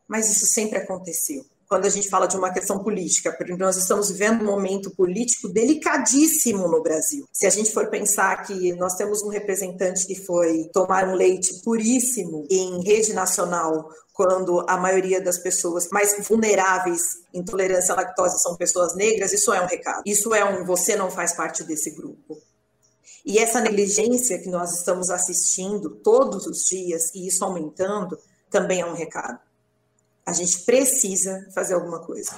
mas 0.06 0.30
isso 0.30 0.46
sempre 0.46 0.78
aconteceu 0.78 1.44
quando 1.72 1.86
a 1.86 1.88
gente 1.88 2.10
fala 2.10 2.26
de 2.26 2.36
uma 2.36 2.52
questão 2.52 2.84
política, 2.84 3.32
porque 3.32 3.56
nós 3.56 3.78
estamos 3.78 4.10
vivendo 4.10 4.42
um 4.42 4.44
momento 4.44 4.94
político 4.94 5.48
delicadíssimo 5.48 6.68
no 6.68 6.82
Brasil. 6.82 7.24
Se 7.32 7.46
a 7.46 7.50
gente 7.50 7.72
for 7.72 7.88
pensar 7.88 8.44
que 8.44 8.74
nós 8.74 8.94
temos 8.94 9.22
um 9.22 9.30
representante 9.30 10.06
que 10.06 10.14
foi 10.14 10.68
tomar 10.70 11.08
um 11.08 11.14
leite 11.14 11.62
puríssimo 11.64 12.46
em 12.50 12.84
rede 12.84 13.14
nacional, 13.14 13.88
quando 14.12 14.62
a 14.68 14.76
maioria 14.76 15.18
das 15.18 15.38
pessoas 15.38 15.88
mais 15.90 16.14
vulneráveis 16.28 17.00
intolerância 17.32 17.94
à 17.94 17.96
lactose 17.96 18.42
são 18.42 18.54
pessoas 18.54 18.94
negras, 18.94 19.32
isso 19.32 19.50
é 19.50 19.62
um 19.62 19.66
recado. 19.66 20.02
Isso 20.04 20.34
é 20.34 20.44
um 20.44 20.66
você 20.66 20.94
não 20.94 21.10
faz 21.10 21.32
parte 21.32 21.64
desse 21.64 21.92
grupo. 21.92 22.36
E 23.24 23.38
essa 23.38 23.62
negligência 23.62 24.38
que 24.38 24.50
nós 24.50 24.74
estamos 24.74 25.08
assistindo 25.08 25.88
todos 25.88 26.46
os 26.46 26.64
dias 26.64 27.14
e 27.14 27.26
isso 27.26 27.42
aumentando 27.42 28.18
também 28.50 28.82
é 28.82 28.84
um 28.84 28.92
recado. 28.92 29.40
A 30.26 30.32
gente 30.32 30.64
precisa 30.64 31.48
fazer 31.54 31.74
alguma 31.74 32.00
coisa. 32.00 32.36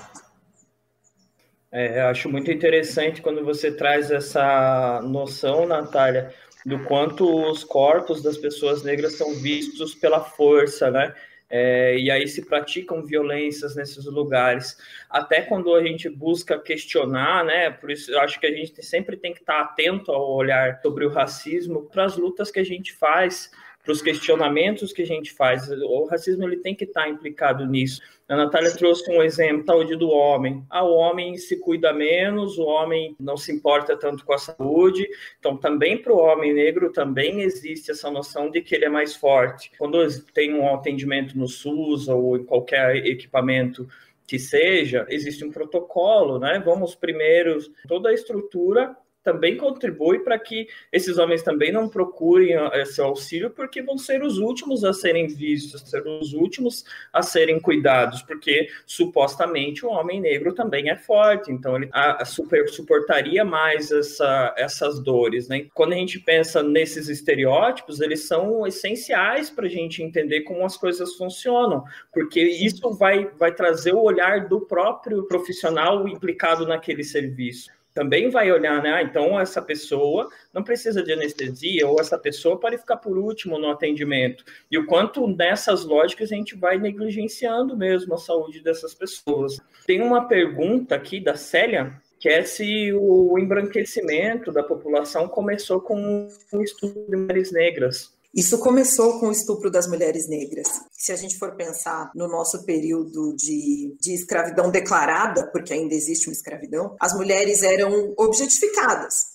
É, 1.70 2.00
eu 2.00 2.06
acho 2.06 2.28
muito 2.28 2.50
interessante 2.50 3.20
quando 3.20 3.44
você 3.44 3.70
traz 3.70 4.10
essa 4.10 5.02
noção, 5.02 5.66
Natália, 5.66 6.32
do 6.64 6.78
quanto 6.84 7.50
os 7.50 7.64
corpos 7.64 8.22
das 8.22 8.38
pessoas 8.38 8.82
negras 8.82 9.14
são 9.14 9.34
vistos 9.34 9.94
pela 9.94 10.20
força, 10.20 10.90
né? 10.90 11.14
É, 11.50 11.98
e 11.98 12.10
aí 12.10 12.26
se 12.26 12.46
praticam 12.46 13.04
violências 13.04 13.76
nesses 13.76 14.06
lugares. 14.06 14.76
Até 15.10 15.42
quando 15.42 15.74
a 15.74 15.82
gente 15.82 16.08
busca 16.08 16.58
questionar, 16.58 17.44
né? 17.44 17.70
Por 17.70 17.90
isso 17.90 18.10
eu 18.10 18.20
acho 18.20 18.40
que 18.40 18.46
a 18.46 18.52
gente 18.52 18.82
sempre 18.82 19.16
tem 19.16 19.34
que 19.34 19.40
estar 19.40 19.60
atento 19.60 20.10
ao 20.10 20.32
olhar 20.32 20.80
sobre 20.80 21.04
o 21.04 21.10
racismo 21.10 21.82
para 21.82 22.04
as 22.04 22.16
lutas 22.16 22.50
que 22.50 22.60
a 22.60 22.64
gente 22.64 22.92
faz 22.94 23.50
para 23.84 23.92
os 23.92 24.00
questionamentos 24.00 24.92
que 24.92 25.02
a 25.02 25.06
gente 25.06 25.32
faz. 25.32 25.70
O 25.70 26.06
racismo 26.06 26.42
ele 26.44 26.56
tem 26.56 26.74
que 26.74 26.84
estar 26.84 27.06
implicado 27.06 27.66
nisso. 27.66 28.00
A 28.26 28.34
Natália 28.34 28.74
trouxe 28.74 29.10
um 29.10 29.22
exemplo, 29.22 29.66
saúde 29.66 29.94
do 29.94 30.08
homem. 30.08 30.64
Ah, 30.70 30.82
o 30.82 30.94
homem 30.94 31.36
se 31.36 31.56
cuida 31.60 31.92
menos, 31.92 32.56
o 32.56 32.64
homem 32.64 33.14
não 33.20 33.36
se 33.36 33.52
importa 33.52 33.94
tanto 33.94 34.24
com 34.24 34.32
a 34.32 34.38
saúde. 34.38 35.06
Então, 35.38 35.58
também 35.58 35.98
para 35.98 36.14
o 36.14 36.18
homem 36.18 36.54
negro 36.54 36.90
também 36.90 37.42
existe 37.42 37.90
essa 37.90 38.10
noção 38.10 38.50
de 38.50 38.62
que 38.62 38.74
ele 38.74 38.86
é 38.86 38.88
mais 38.88 39.14
forte. 39.14 39.70
Quando 39.76 39.98
tem 40.32 40.54
um 40.54 40.74
atendimento 40.74 41.36
no 41.36 41.46
SUS 41.46 42.08
ou 42.08 42.38
em 42.38 42.44
qualquer 42.44 42.96
equipamento 43.06 43.86
que 44.26 44.38
seja, 44.38 45.04
existe 45.10 45.44
um 45.44 45.50
protocolo, 45.50 46.38
né? 46.38 46.62
Vamos 46.64 46.94
primeiro 46.94 47.58
toda 47.86 48.08
a 48.08 48.14
estrutura 48.14 48.96
também 49.24 49.56
contribui 49.56 50.18
para 50.18 50.38
que 50.38 50.68
esses 50.92 51.16
homens 51.16 51.42
também 51.42 51.72
não 51.72 51.88
procurem 51.88 52.54
ah, 52.54 52.70
esse 52.74 53.00
auxílio, 53.00 53.50
porque 53.50 53.82
vão 53.82 53.96
ser 53.96 54.22
os 54.22 54.38
últimos 54.38 54.84
a 54.84 54.92
serem 54.92 55.26
vistos, 55.26 55.80
ser 55.80 56.06
os 56.06 56.34
últimos 56.34 56.84
a 57.12 57.22
serem 57.22 57.58
cuidados, 57.58 58.22
porque 58.22 58.68
supostamente 58.84 59.84
o 59.84 59.88
homem 59.88 60.20
negro 60.20 60.52
também 60.52 60.90
é 60.90 60.96
forte, 60.96 61.50
então 61.50 61.76
ele 61.76 61.88
a, 61.90 62.22
a 62.22 62.24
super, 62.26 62.68
suportaria 62.68 63.44
mais 63.44 63.90
essa, 63.90 64.54
essas 64.58 65.00
dores. 65.02 65.48
Né? 65.48 65.66
Quando 65.72 65.94
a 65.94 65.96
gente 65.96 66.20
pensa 66.20 66.62
nesses 66.62 67.08
estereótipos, 67.08 68.00
eles 68.00 68.28
são 68.28 68.66
essenciais 68.66 69.48
para 69.48 69.66
a 69.66 69.70
gente 69.70 70.02
entender 70.02 70.42
como 70.42 70.64
as 70.64 70.76
coisas 70.76 71.14
funcionam, 71.14 71.82
porque 72.12 72.42
isso 72.42 72.92
vai, 72.92 73.30
vai 73.38 73.54
trazer 73.54 73.94
o 73.94 74.02
olhar 74.02 74.48
do 74.48 74.60
próprio 74.60 75.26
profissional 75.26 76.06
implicado 76.06 76.66
naquele 76.66 77.02
serviço 77.02 77.72
também 77.94 78.28
vai 78.28 78.50
olhar, 78.50 78.82
né? 78.82 78.92
Ah, 78.92 79.02
então 79.02 79.38
essa 79.40 79.62
pessoa 79.62 80.28
não 80.52 80.64
precisa 80.64 81.02
de 81.02 81.12
anestesia, 81.12 81.86
ou 81.86 82.00
essa 82.00 82.18
pessoa 82.18 82.58
pode 82.58 82.76
ficar 82.76 82.96
por 82.96 83.16
último 83.16 83.58
no 83.58 83.70
atendimento. 83.70 84.44
E 84.70 84.76
o 84.76 84.84
quanto 84.84 85.26
nessas 85.28 85.84
lógicas 85.84 86.32
a 86.32 86.34
gente 86.34 86.56
vai 86.56 86.76
negligenciando 86.76 87.76
mesmo 87.76 88.14
a 88.14 88.18
saúde 88.18 88.60
dessas 88.60 88.94
pessoas. 88.94 89.60
Tem 89.86 90.02
uma 90.02 90.26
pergunta 90.26 90.96
aqui 90.96 91.20
da 91.20 91.36
Célia, 91.36 91.92
que 92.18 92.28
é 92.28 92.42
se 92.42 92.92
o 92.92 93.38
embranquecimento 93.38 94.50
da 94.50 94.62
população 94.62 95.28
começou 95.28 95.80
com 95.80 96.28
um 96.52 96.62
estudo 96.62 97.06
de 97.08 97.16
mulheres 97.16 97.52
negras. 97.52 98.13
Isso 98.34 98.58
começou 98.58 99.20
com 99.20 99.28
o 99.28 99.32
estupro 99.32 99.70
das 99.70 99.86
mulheres 99.86 100.28
negras. 100.28 100.66
Se 100.90 101.12
a 101.12 101.16
gente 101.16 101.38
for 101.38 101.54
pensar 101.54 102.10
no 102.14 102.26
nosso 102.26 102.64
período 102.64 103.32
de, 103.36 103.96
de 104.00 104.12
escravidão 104.12 104.70
declarada, 104.70 105.48
porque 105.52 105.72
ainda 105.72 105.94
existe 105.94 106.28
uma 106.28 106.32
escravidão, 106.32 106.96
as 107.00 107.14
mulheres 107.14 107.62
eram 107.62 108.12
objetificadas. 108.18 109.33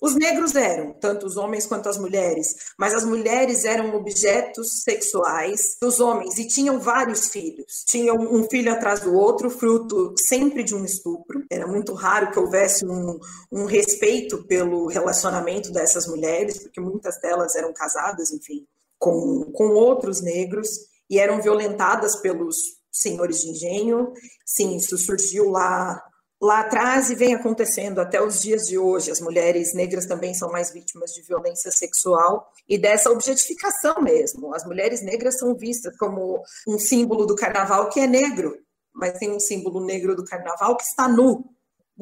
Os 0.00 0.14
negros 0.14 0.54
eram, 0.54 0.94
tanto 0.94 1.26
os 1.26 1.36
homens 1.36 1.66
quanto 1.66 1.88
as 1.88 1.98
mulheres, 1.98 2.54
mas 2.78 2.94
as 2.94 3.04
mulheres 3.04 3.66
eram 3.66 3.94
objetos 3.94 4.82
sexuais 4.82 5.76
dos 5.80 6.00
homens 6.00 6.38
e 6.38 6.48
tinham 6.48 6.80
vários 6.80 7.28
filhos. 7.28 7.84
Tinham 7.86 8.16
um 8.16 8.48
filho 8.48 8.72
atrás 8.72 9.00
do 9.00 9.12
outro, 9.12 9.50
fruto 9.50 10.14
sempre 10.18 10.64
de 10.64 10.74
um 10.74 10.86
estupro. 10.86 11.44
Era 11.50 11.66
muito 11.66 11.92
raro 11.92 12.30
que 12.30 12.38
houvesse 12.38 12.86
um, 12.86 13.18
um 13.52 13.66
respeito 13.66 14.42
pelo 14.46 14.86
relacionamento 14.86 15.70
dessas 15.70 16.06
mulheres, 16.06 16.58
porque 16.58 16.80
muitas 16.80 17.20
delas 17.20 17.54
eram 17.54 17.74
casadas, 17.74 18.32
enfim, 18.32 18.66
com, 18.98 19.52
com 19.52 19.68
outros 19.74 20.22
negros 20.22 20.68
e 21.10 21.18
eram 21.18 21.42
violentadas 21.42 22.16
pelos 22.16 22.56
senhores 22.90 23.40
de 23.40 23.50
engenho. 23.50 24.14
Sim, 24.46 24.76
isso 24.76 24.96
surgiu 24.96 25.50
lá 25.50 26.02
lá 26.40 26.60
atrás 26.60 27.10
e 27.10 27.14
vem 27.14 27.34
acontecendo 27.34 28.00
até 28.00 28.22
os 28.22 28.40
dias 28.40 28.62
de 28.62 28.78
hoje. 28.78 29.10
As 29.10 29.20
mulheres 29.20 29.74
negras 29.74 30.06
também 30.06 30.32
são 30.32 30.50
mais 30.50 30.72
vítimas 30.72 31.12
de 31.12 31.22
violência 31.22 31.70
sexual 31.70 32.50
e 32.68 32.78
dessa 32.78 33.10
objetificação 33.10 34.00
mesmo. 34.00 34.54
As 34.54 34.64
mulheres 34.64 35.02
negras 35.02 35.38
são 35.38 35.54
vistas 35.54 35.96
como 35.98 36.42
um 36.66 36.78
símbolo 36.78 37.26
do 37.26 37.36
carnaval 37.36 37.90
que 37.90 38.00
é 38.00 38.06
negro, 38.06 38.56
mas 38.94 39.18
tem 39.18 39.30
um 39.30 39.40
símbolo 39.40 39.84
negro 39.84 40.16
do 40.16 40.24
carnaval 40.24 40.76
que 40.76 40.84
está 40.84 41.06
nu. 41.06 41.44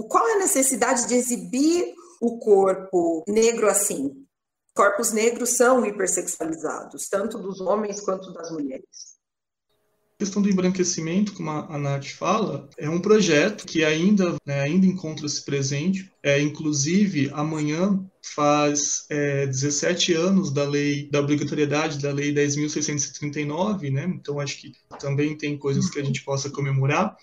Qual 0.09 0.29
é 0.29 0.35
a 0.35 0.38
necessidade 0.38 1.09
de 1.09 1.14
exibir 1.16 1.92
o 2.20 2.38
corpo 2.38 3.24
negro 3.27 3.68
assim? 3.68 4.24
Corpos 4.74 5.11
negros 5.11 5.57
são 5.57 5.85
hipersexualizados, 5.85 7.09
tanto 7.09 7.37
dos 7.38 7.61
homens 7.61 8.01
quanto 8.01 8.33
das 8.33 8.48
mulheres. 8.53 9.08
A 10.21 10.25
questão 10.25 10.43
do 10.43 10.51
embranquecimento, 10.51 11.33
como 11.33 11.49
a 11.49 11.79
Nath 11.79 12.09
fala, 12.09 12.69
é 12.77 12.91
um 12.91 13.01
projeto 13.01 13.65
que 13.65 13.85
ainda, 13.85 14.35
né, 14.45 14.63
ainda 14.63 14.85
encontra-se 14.85 15.45
presente. 15.45 16.11
É, 16.21 16.41
inclusive, 16.41 17.31
amanhã 17.33 18.05
faz 18.35 19.07
é, 19.11 19.47
17 19.47 20.15
anos 20.15 20.51
da 20.51 20.65
lei, 20.65 21.09
da 21.09 21.21
obrigatoriedade 21.21 22.03
da 22.03 22.11
lei 22.11 22.35
10.639, 22.35 23.93
né? 23.93 24.13
Então, 24.13 24.41
acho 24.41 24.61
que 24.61 24.73
também 24.99 25.39
tem 25.39 25.57
coisas 25.57 25.89
que 25.89 26.01
a 26.01 26.05
gente 26.05 26.25
possa 26.25 26.51
comemorar. 26.51 27.17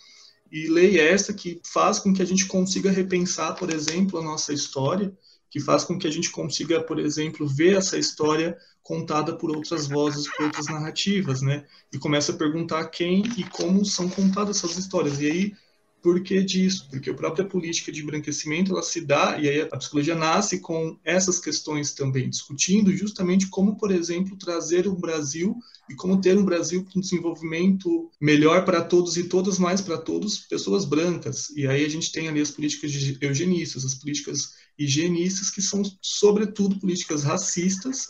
E 0.49 0.69
lei 0.69 0.97
essa 0.97 1.33
que 1.33 1.59
faz 1.65 1.99
com 1.99 2.13
que 2.13 2.21
a 2.21 2.25
gente 2.25 2.45
consiga 2.45 2.89
repensar, 2.89 3.55
por 3.55 3.73
exemplo, 3.73 4.19
a 4.19 4.23
nossa 4.23 4.53
história, 4.53 5.13
que 5.55 5.59
faz 5.61 5.85
com 5.85 5.97
que 5.97 6.05
a 6.05 6.11
gente 6.11 6.31
consiga, 6.31 6.81
por 6.81 6.99
exemplo, 6.99 7.47
ver 7.47 7.77
essa 7.77 7.97
história 7.97 8.57
contada 8.83 9.37
por 9.37 9.55
outras 9.55 9.87
vozes, 9.87 10.29
por 10.35 10.47
outras 10.47 10.65
narrativas, 10.65 11.41
né? 11.41 11.63
E 11.93 11.97
começa 11.97 12.33
a 12.33 12.35
perguntar 12.35 12.83
quem 12.87 13.23
e 13.37 13.43
como 13.45 13.85
são 13.85 14.09
contadas 14.09 14.57
essas 14.57 14.77
histórias. 14.77 15.21
E 15.21 15.31
aí, 15.31 15.53
por 16.03 16.21
que 16.21 16.43
disso? 16.43 16.89
Porque 16.89 17.09
a 17.09 17.13
própria 17.13 17.45
política 17.45 17.89
de 17.89 18.03
embranquecimento, 18.03 18.73
ela 18.73 18.83
se 18.83 18.99
dá, 18.99 19.39
e 19.39 19.47
aí 19.47 19.61
a 19.61 19.77
psicologia 19.77 20.13
nasce 20.13 20.59
com 20.59 20.99
essas 21.05 21.39
questões 21.39 21.93
também, 21.93 22.29
discutindo 22.29 22.91
justamente 22.91 23.47
como, 23.47 23.77
por 23.77 23.93
exemplo, 23.93 24.35
trazer 24.35 24.89
o 24.89 24.93
Brasil 24.93 25.55
e 25.89 25.95
como 25.95 26.19
ter 26.19 26.37
um 26.37 26.43
Brasil 26.43 26.85
com 26.91 26.99
desenvolvimento 26.99 28.11
melhor 28.19 28.65
para 28.65 28.81
todos 28.81 29.15
e 29.15 29.23
todas, 29.23 29.57
mais 29.57 29.79
para 29.79 29.97
todos, 29.97 30.37
pessoas 30.37 30.83
brancas. 30.83 31.49
E 31.55 31.65
aí 31.65 31.85
a 31.85 31.89
gente 31.89 32.11
tem 32.11 32.27
ali 32.27 32.41
as 32.41 32.51
políticas 32.51 32.91
eugenistas, 33.21 33.85
as 33.85 33.95
políticas 33.95 34.64
higienistas, 34.77 35.49
que 35.49 35.61
são, 35.61 35.83
sobretudo, 36.01 36.79
políticas 36.79 37.23
racistas 37.23 38.07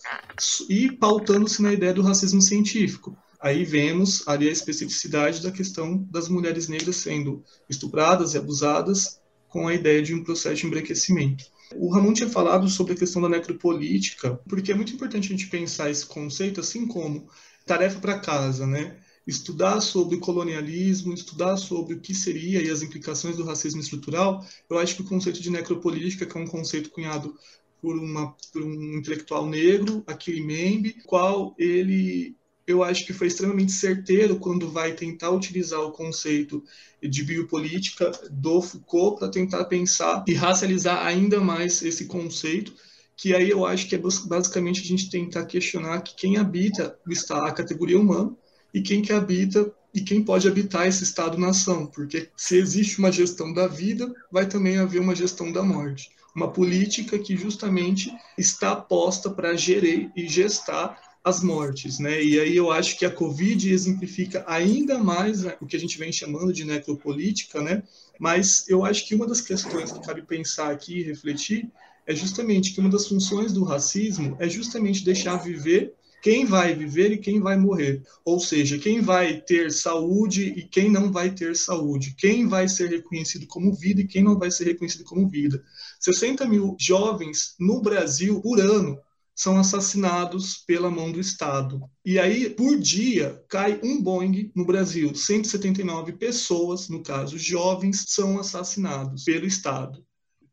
e 0.69 0.91
pautando-se 0.91 1.61
na 1.61 1.73
ideia 1.73 1.93
do 1.93 2.01
racismo 2.01 2.41
científico. 2.41 3.17
Aí 3.39 3.63
vemos 3.63 4.27
ali 4.27 4.49
a 4.49 4.51
especificidade 4.51 5.43
da 5.43 5.51
questão 5.51 5.97
das 6.09 6.27
mulheres 6.27 6.67
negras 6.67 6.95
sendo 6.95 7.43
estupradas 7.69 8.33
e 8.33 8.37
abusadas 8.37 9.19
com 9.47 9.67
a 9.67 9.73
ideia 9.73 10.01
de 10.01 10.13
um 10.13 10.23
processo 10.23 10.55
de 10.55 10.67
embranquecimento. 10.67 11.45
O 11.75 11.89
Ramon 11.89 12.13
tinha 12.13 12.29
falado 12.29 12.67
sobre 12.67 12.93
a 12.93 12.97
questão 12.97 13.21
da 13.21 13.29
necropolítica, 13.29 14.39
porque 14.47 14.71
é 14.71 14.75
muito 14.75 14.93
importante 14.93 15.27
a 15.27 15.31
gente 15.31 15.47
pensar 15.47 15.89
esse 15.89 16.05
conceito 16.05 16.59
assim 16.59 16.87
como 16.87 17.27
tarefa 17.65 17.99
para 17.99 18.19
casa, 18.19 18.67
né? 18.67 18.97
Estudar 19.25 19.81
sobre 19.81 20.17
colonialismo, 20.17 21.13
estudar 21.13 21.57
sobre 21.57 21.95
o 21.95 21.99
que 21.99 22.13
seria 22.13 22.61
e 22.61 22.69
as 22.69 22.81
implicações 22.81 23.35
do 23.35 23.43
racismo 23.43 23.81
estrutural, 23.81 24.45
eu 24.69 24.77
acho 24.77 24.95
que 24.95 25.01
o 25.01 25.05
conceito 25.05 25.41
de 25.41 25.49
necropolítica, 25.49 26.25
que 26.25 26.37
é 26.37 26.41
um 26.41 26.47
conceito 26.47 26.91
cunhado 26.91 27.35
por, 27.81 27.97
uma, 27.97 28.35
por 28.53 28.63
um 28.63 28.97
intelectual 28.97 29.47
negro, 29.47 30.03
Achille 30.07 30.41
Mbembe, 30.41 30.97
qual 31.05 31.55
ele 31.57 32.35
eu 32.67 32.83
acho 32.83 33.05
que 33.05 33.13
foi 33.13 33.27
extremamente 33.27 33.71
certeiro 33.71 34.37
quando 34.37 34.71
vai 34.71 34.93
tentar 34.93 35.29
utilizar 35.29 35.81
o 35.81 35.91
conceito 35.91 36.63
de 36.99 37.23
biopolítica 37.23 38.11
do 38.31 38.59
Foucault 38.59 39.19
para 39.19 39.29
tentar 39.29 39.65
pensar 39.65 40.25
e 40.27 40.33
racializar 40.33 41.05
ainda 41.05 41.39
mais 41.39 41.83
esse 41.83 42.05
conceito, 42.05 42.73
que 43.15 43.35
aí 43.35 43.51
eu 43.51 43.67
acho 43.67 43.87
que 43.87 43.95
é 43.95 43.99
basicamente 43.99 44.81
a 44.81 44.83
gente 44.83 45.11
tentar 45.11 45.45
questionar 45.45 46.01
que 46.01 46.15
quem 46.15 46.37
habita 46.37 46.97
a 47.29 47.51
categoria 47.51 47.99
humana 47.99 48.35
e 48.75 48.81
quem 48.81 49.01
que 49.01 49.13
habita 49.13 49.73
e 49.93 50.01
quem 50.01 50.21
pode 50.21 50.49
habitar 50.49 50.85
esse 50.85 51.01
estado-nação, 51.01 51.87
porque 51.87 52.27
se 52.35 52.57
existe 52.57 52.99
uma 52.99 53.09
gestão 53.09 53.53
da 53.53 53.67
vida, 53.67 54.13
vai 54.29 54.45
também 54.45 54.77
haver 54.77 54.99
uma 54.99 55.15
gestão 55.15 55.49
da 55.49 55.63
morte. 55.63 56.11
Uma 56.35 56.51
política 56.51 57.17
que 57.17 57.37
justamente 57.37 58.11
está 58.37 58.75
posta 58.75 59.29
para 59.29 59.55
gerir 59.55 60.11
e 60.13 60.27
gestar 60.27 61.01
as 61.23 61.41
mortes, 61.41 61.99
né? 61.99 62.21
E 62.21 62.37
aí 62.37 62.53
eu 62.53 62.69
acho 62.69 62.99
que 62.99 63.05
a 63.05 63.09
Covid 63.09 63.71
exemplifica 63.71 64.43
ainda 64.45 64.99
mais 64.99 65.43
né, 65.43 65.55
o 65.61 65.65
que 65.65 65.77
a 65.77 65.79
gente 65.79 65.97
vem 65.97 66.11
chamando 66.11 66.51
de 66.51 66.65
necropolítica, 66.65 67.61
né? 67.61 67.81
Mas 68.19 68.67
eu 68.67 68.83
acho 68.83 69.07
que 69.07 69.15
uma 69.15 69.25
das 69.25 69.39
questões 69.39 69.93
que 69.93 70.01
cabe 70.01 70.21
pensar 70.23 70.69
aqui 70.69 70.99
e 70.99 71.03
refletir 71.03 71.71
é 72.05 72.13
justamente 72.13 72.73
que 72.73 72.81
uma 72.81 72.89
das 72.89 73.07
funções 73.07 73.53
do 73.53 73.63
racismo 73.63 74.35
é 74.37 74.49
justamente 74.49 75.05
deixar 75.05 75.37
viver 75.37 75.95
quem 76.25 76.43
vai 76.43 76.73
viver 76.73 77.11
e 77.11 77.19
quem 77.19 77.39
vai 77.39 77.55
morrer. 77.55 78.01
Ou 78.25 78.39
seja, 78.39 78.79
quem 78.79 78.99
vai 78.99 79.41
ter 79.41 79.71
saúde 79.71 80.45
e 80.57 80.63
quem 80.67 80.89
não 80.89 81.11
vai 81.11 81.29
ter 81.29 81.55
saúde. 81.55 82.15
Quem 82.17 82.47
vai 82.47 82.67
ser 82.67 82.89
reconhecido 82.89 83.45
como 83.45 83.71
vida 83.71 84.01
e 84.01 84.07
quem 84.07 84.23
não 84.23 84.35
vai 84.35 84.49
ser 84.49 84.63
reconhecido 84.63 85.03
como 85.03 85.29
vida. 85.29 85.63
60 85.99 86.47
mil 86.47 86.75
jovens 86.79 87.53
no 87.59 87.79
Brasil 87.79 88.41
por 88.41 88.59
ano 88.59 88.97
são 89.35 89.59
assassinados 89.59 90.63
pela 90.65 90.89
mão 90.89 91.11
do 91.11 91.19
Estado. 91.19 91.79
E 92.03 92.17
aí, 92.17 92.49
por 92.49 92.75
dia, 92.79 93.39
cai 93.47 93.79
um 93.83 94.01
Boeing 94.01 94.51
no 94.55 94.65
Brasil. 94.65 95.13
179 95.13 96.13
pessoas, 96.13 96.89
no 96.89 97.03
caso 97.03 97.37
jovens, 97.37 98.03
são 98.07 98.39
assassinados 98.39 99.25
pelo 99.25 99.45
Estado. 99.45 100.03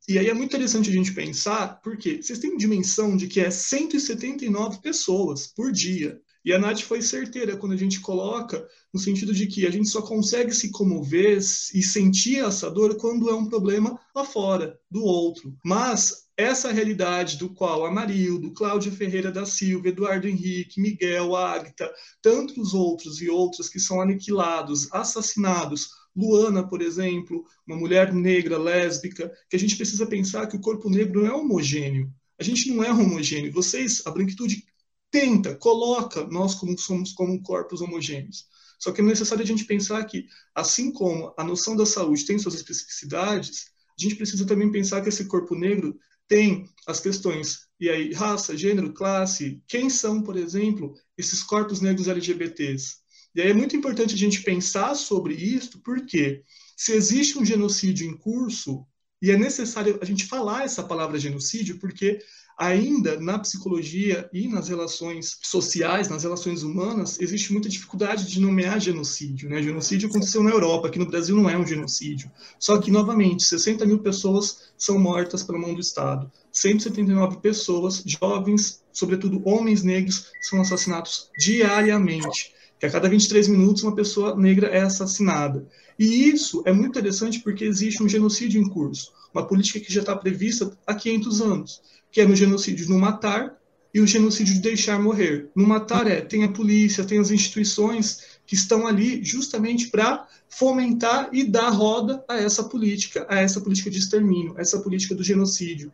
E 0.09 0.19
aí 0.19 0.29
é 0.29 0.35
muito 0.35 0.51
interessante 0.51 0.91
a 0.91 0.93
gente 0.93 1.15
pensar, 1.15 1.81
porque 1.81 2.23
vocês 2.23 2.39
têm 2.39 2.57
dimensão 2.57 3.17
de 3.17 3.29
que 3.29 3.41
é 3.41 3.51
179 3.51 4.81
pessoas 4.81 5.47
por 5.47 5.71
dia. 5.71 6.21
E 6.45 6.53
a 6.53 6.59
Nath 6.59 6.81
foi 6.81 7.01
certeira 7.01 7.57
quando 7.57 7.73
a 7.73 7.77
gente 7.77 8.01
coloca 8.01 8.67
no 8.93 8.99
sentido 8.99 9.33
de 9.33 9.47
que 9.47 9.65
a 9.65 9.71
gente 9.71 9.89
só 9.89 10.03
consegue 10.03 10.53
se 10.53 10.73
comover 10.73 11.39
e 11.39 11.83
sentir 11.83 12.45
essa 12.45 12.69
dor 12.69 12.97
quando 12.97 13.31
é 13.31 13.35
um 13.35 13.47
problema 13.47 13.99
lá 14.15 14.25
fora, 14.25 14.77
do 14.91 15.05
outro. 15.05 15.57
Mas 15.65 16.27
essa 16.37 16.73
realidade 16.73 17.37
do 17.37 17.49
qual 17.49 17.87
Amarildo, 17.87 18.53
Cláudia 18.53 18.91
Ferreira 18.91 19.31
da 19.31 19.47
Silva, 19.47 19.89
Eduardo 19.89 20.27
Henrique, 20.27 20.81
Miguel, 20.81 21.37
Agta, 21.37 21.93
tantos 22.21 22.75
outros 22.75 23.21
e 23.23 23.31
outras 23.31 23.69
que 23.69 23.79
são 23.79 24.01
aniquilados, 24.01 24.93
assassinados, 24.93 25.91
Luana, 26.15 26.67
por 26.67 26.83
exemplo, 26.83 27.45
uma 27.67 27.77
mulher 27.77 28.13
negra, 28.13 28.59
lésbica, 28.59 29.33
que 29.49 29.57
a 29.57 29.59
gente 29.59 29.77
precisa 29.77 30.07
pensar 30.07 30.47
que 30.47 30.57
o 30.57 30.61
corpo 30.61 30.91
negro 30.91 31.23
não 31.23 31.31
é 31.31 31.35
homogêneo. 31.35 32.13
A 32.39 32.43
gente 32.43 32.71
não 32.71 32.83
é 32.83 32.93
homogêneo. 32.93 33.53
Vocês, 33.53 34.03
a 34.07 34.11
branquitude 34.11 34.65
tenta, 35.11 35.55
coloca 35.55 36.25
nós 36.27 36.55
como 36.55 36.79
somos 36.79 37.13
como 37.13 37.43
corpos 37.43 37.81
homogêneos. 37.81 38.47
Só 38.79 38.91
que 38.91 39.01
é 39.01 39.05
necessário 39.05 39.45
a 39.45 39.47
gente 39.47 39.65
pensar 39.65 40.05
que, 40.05 40.27
assim 40.55 40.93
como 40.93 41.33
a 41.39 41.45
noção 41.45 41.77
da 41.77 41.87
saúde 41.87 42.27
tem 42.27 42.39
suas 42.39 42.55
especificidades, 42.55 43.67
a 43.99 44.03
gente 44.03 44.17
precisa 44.17 44.47
também 44.47 44.73
pensar 44.73 45.01
que 45.03 45.09
esse 45.09 45.27
corpo 45.27 45.55
negro 45.55 45.97
tem 46.27 46.69
as 46.87 46.99
questões, 46.99 47.69
e 47.79 47.91
aí, 47.91 48.13
raça, 48.13 48.57
gênero, 48.57 48.93
classe, 48.93 49.63
quem 49.69 49.91
são, 49.91 50.23
por 50.23 50.37
exemplo, 50.37 50.95
esses 51.17 51.43
corpos 51.43 51.81
negros 51.81 52.09
LGBTs? 52.09 53.02
E 53.35 53.41
aí 53.41 53.51
é 53.51 53.55
muito 53.55 53.77
importante 53.77 54.15
a 54.15 54.19
gente 54.19 54.43
pensar 54.43 54.95
sobre 54.95 55.35
isso, 55.35 55.81
porque 55.83 56.43
se 56.77 56.93
existe 56.93 57.39
um 57.39 57.45
genocídio 57.45 58.07
em 58.07 58.17
curso, 58.17 58.87
e 59.21 59.31
é 59.31 59.37
necessário 59.37 59.99
a 60.03 60.05
gente 60.05 60.27
falar 60.27 60.65
essa 60.65 60.83
palavra 60.83 61.19
genocídio, 61.19 61.79
porque 61.79 62.19
ainda 62.59 63.19
na 63.21 63.39
psicologia 63.39 64.29
e 64.33 64.49
nas 64.49 64.69
relações 64.69 65.39
sociais, 65.43 66.09
nas 66.09 66.23
relações 66.23 66.63
humanas, 66.63 67.21
existe 67.21 67.53
muita 67.53 67.69
dificuldade 67.69 68.27
de 68.27 68.41
nomear 68.41 68.81
genocídio. 68.81 69.49
Né? 69.49 69.63
Genocídio 69.63 70.09
aconteceu 70.09 70.43
na 70.43 70.51
Europa, 70.51 70.89
aqui 70.89 70.99
no 70.99 71.07
Brasil 71.07 71.37
não 71.37 71.49
é 71.49 71.57
um 71.57 71.67
genocídio. 71.67 72.31
Só 72.59 72.79
que, 72.79 72.91
novamente, 72.91 73.45
60 73.45 73.87
mil 73.87 74.01
pessoas 74.01 74.73
são 74.77 74.99
mortas 74.99 75.43
pela 75.43 75.59
mão 75.59 75.75
do 75.75 75.81
Estado. 75.81 76.31
179 76.53 77.39
pessoas, 77.39 78.03
jovens, 78.05 78.83
sobretudo 78.93 79.43
homens 79.45 79.83
negros, 79.83 80.27
são 80.43 80.61
assassinados 80.61 81.31
diariamente. 81.39 82.53
Que 82.83 82.87
a 82.87 82.91
cada 82.91 83.09
23 83.09 83.47
minutos 83.47 83.85
uma 83.85 83.95
pessoa 83.95 84.35
negra 84.35 84.67
é 84.67 84.81
assassinada. 84.81 85.65
E 85.97 86.29
isso 86.29 86.65
é 86.67 86.73
muito 86.73 86.99
interessante 86.99 87.39
porque 87.39 87.63
existe 87.65 88.03
um 88.03 88.09
genocídio 88.09 88.61
em 88.61 88.69
curso, 88.69 89.13
uma 89.33 89.47
política 89.47 89.79
que 89.79 89.93
já 89.93 90.01
está 90.01 90.17
prevista 90.17 90.77
há 90.85 90.93
500 90.93 91.41
anos 91.41 91.81
que 92.11 92.21
é 92.21 92.27
no 92.27 92.35
genocídio 92.35 92.89
no 92.89 92.99
matar 92.99 93.57
e 93.95 94.01
o 94.01 94.07
genocídio 94.07 94.55
de 94.55 94.61
deixar 94.61 95.01
morrer. 95.01 95.49
No 95.55 95.65
matar 95.65 96.09
é, 96.09 96.23
tem 96.23 96.43
a 96.43 96.49
polícia, 96.49 97.05
tem 97.05 97.21
as 97.21 97.31
instituições 97.31 98.41
que 98.45 98.57
estão 98.57 98.85
ali 98.85 99.23
justamente 99.23 99.87
para 99.87 100.27
fomentar 100.49 101.29
e 101.33 101.45
dar 101.45 101.69
roda 101.69 102.25
a 102.29 102.35
essa 102.37 102.65
política, 102.65 103.25
a 103.29 103.39
essa 103.39 103.61
política 103.61 103.91
de 103.91 103.99
extermínio, 104.01 104.57
a 104.59 104.61
essa 104.61 104.81
política 104.81 105.15
do 105.15 105.23
genocídio. 105.23 105.93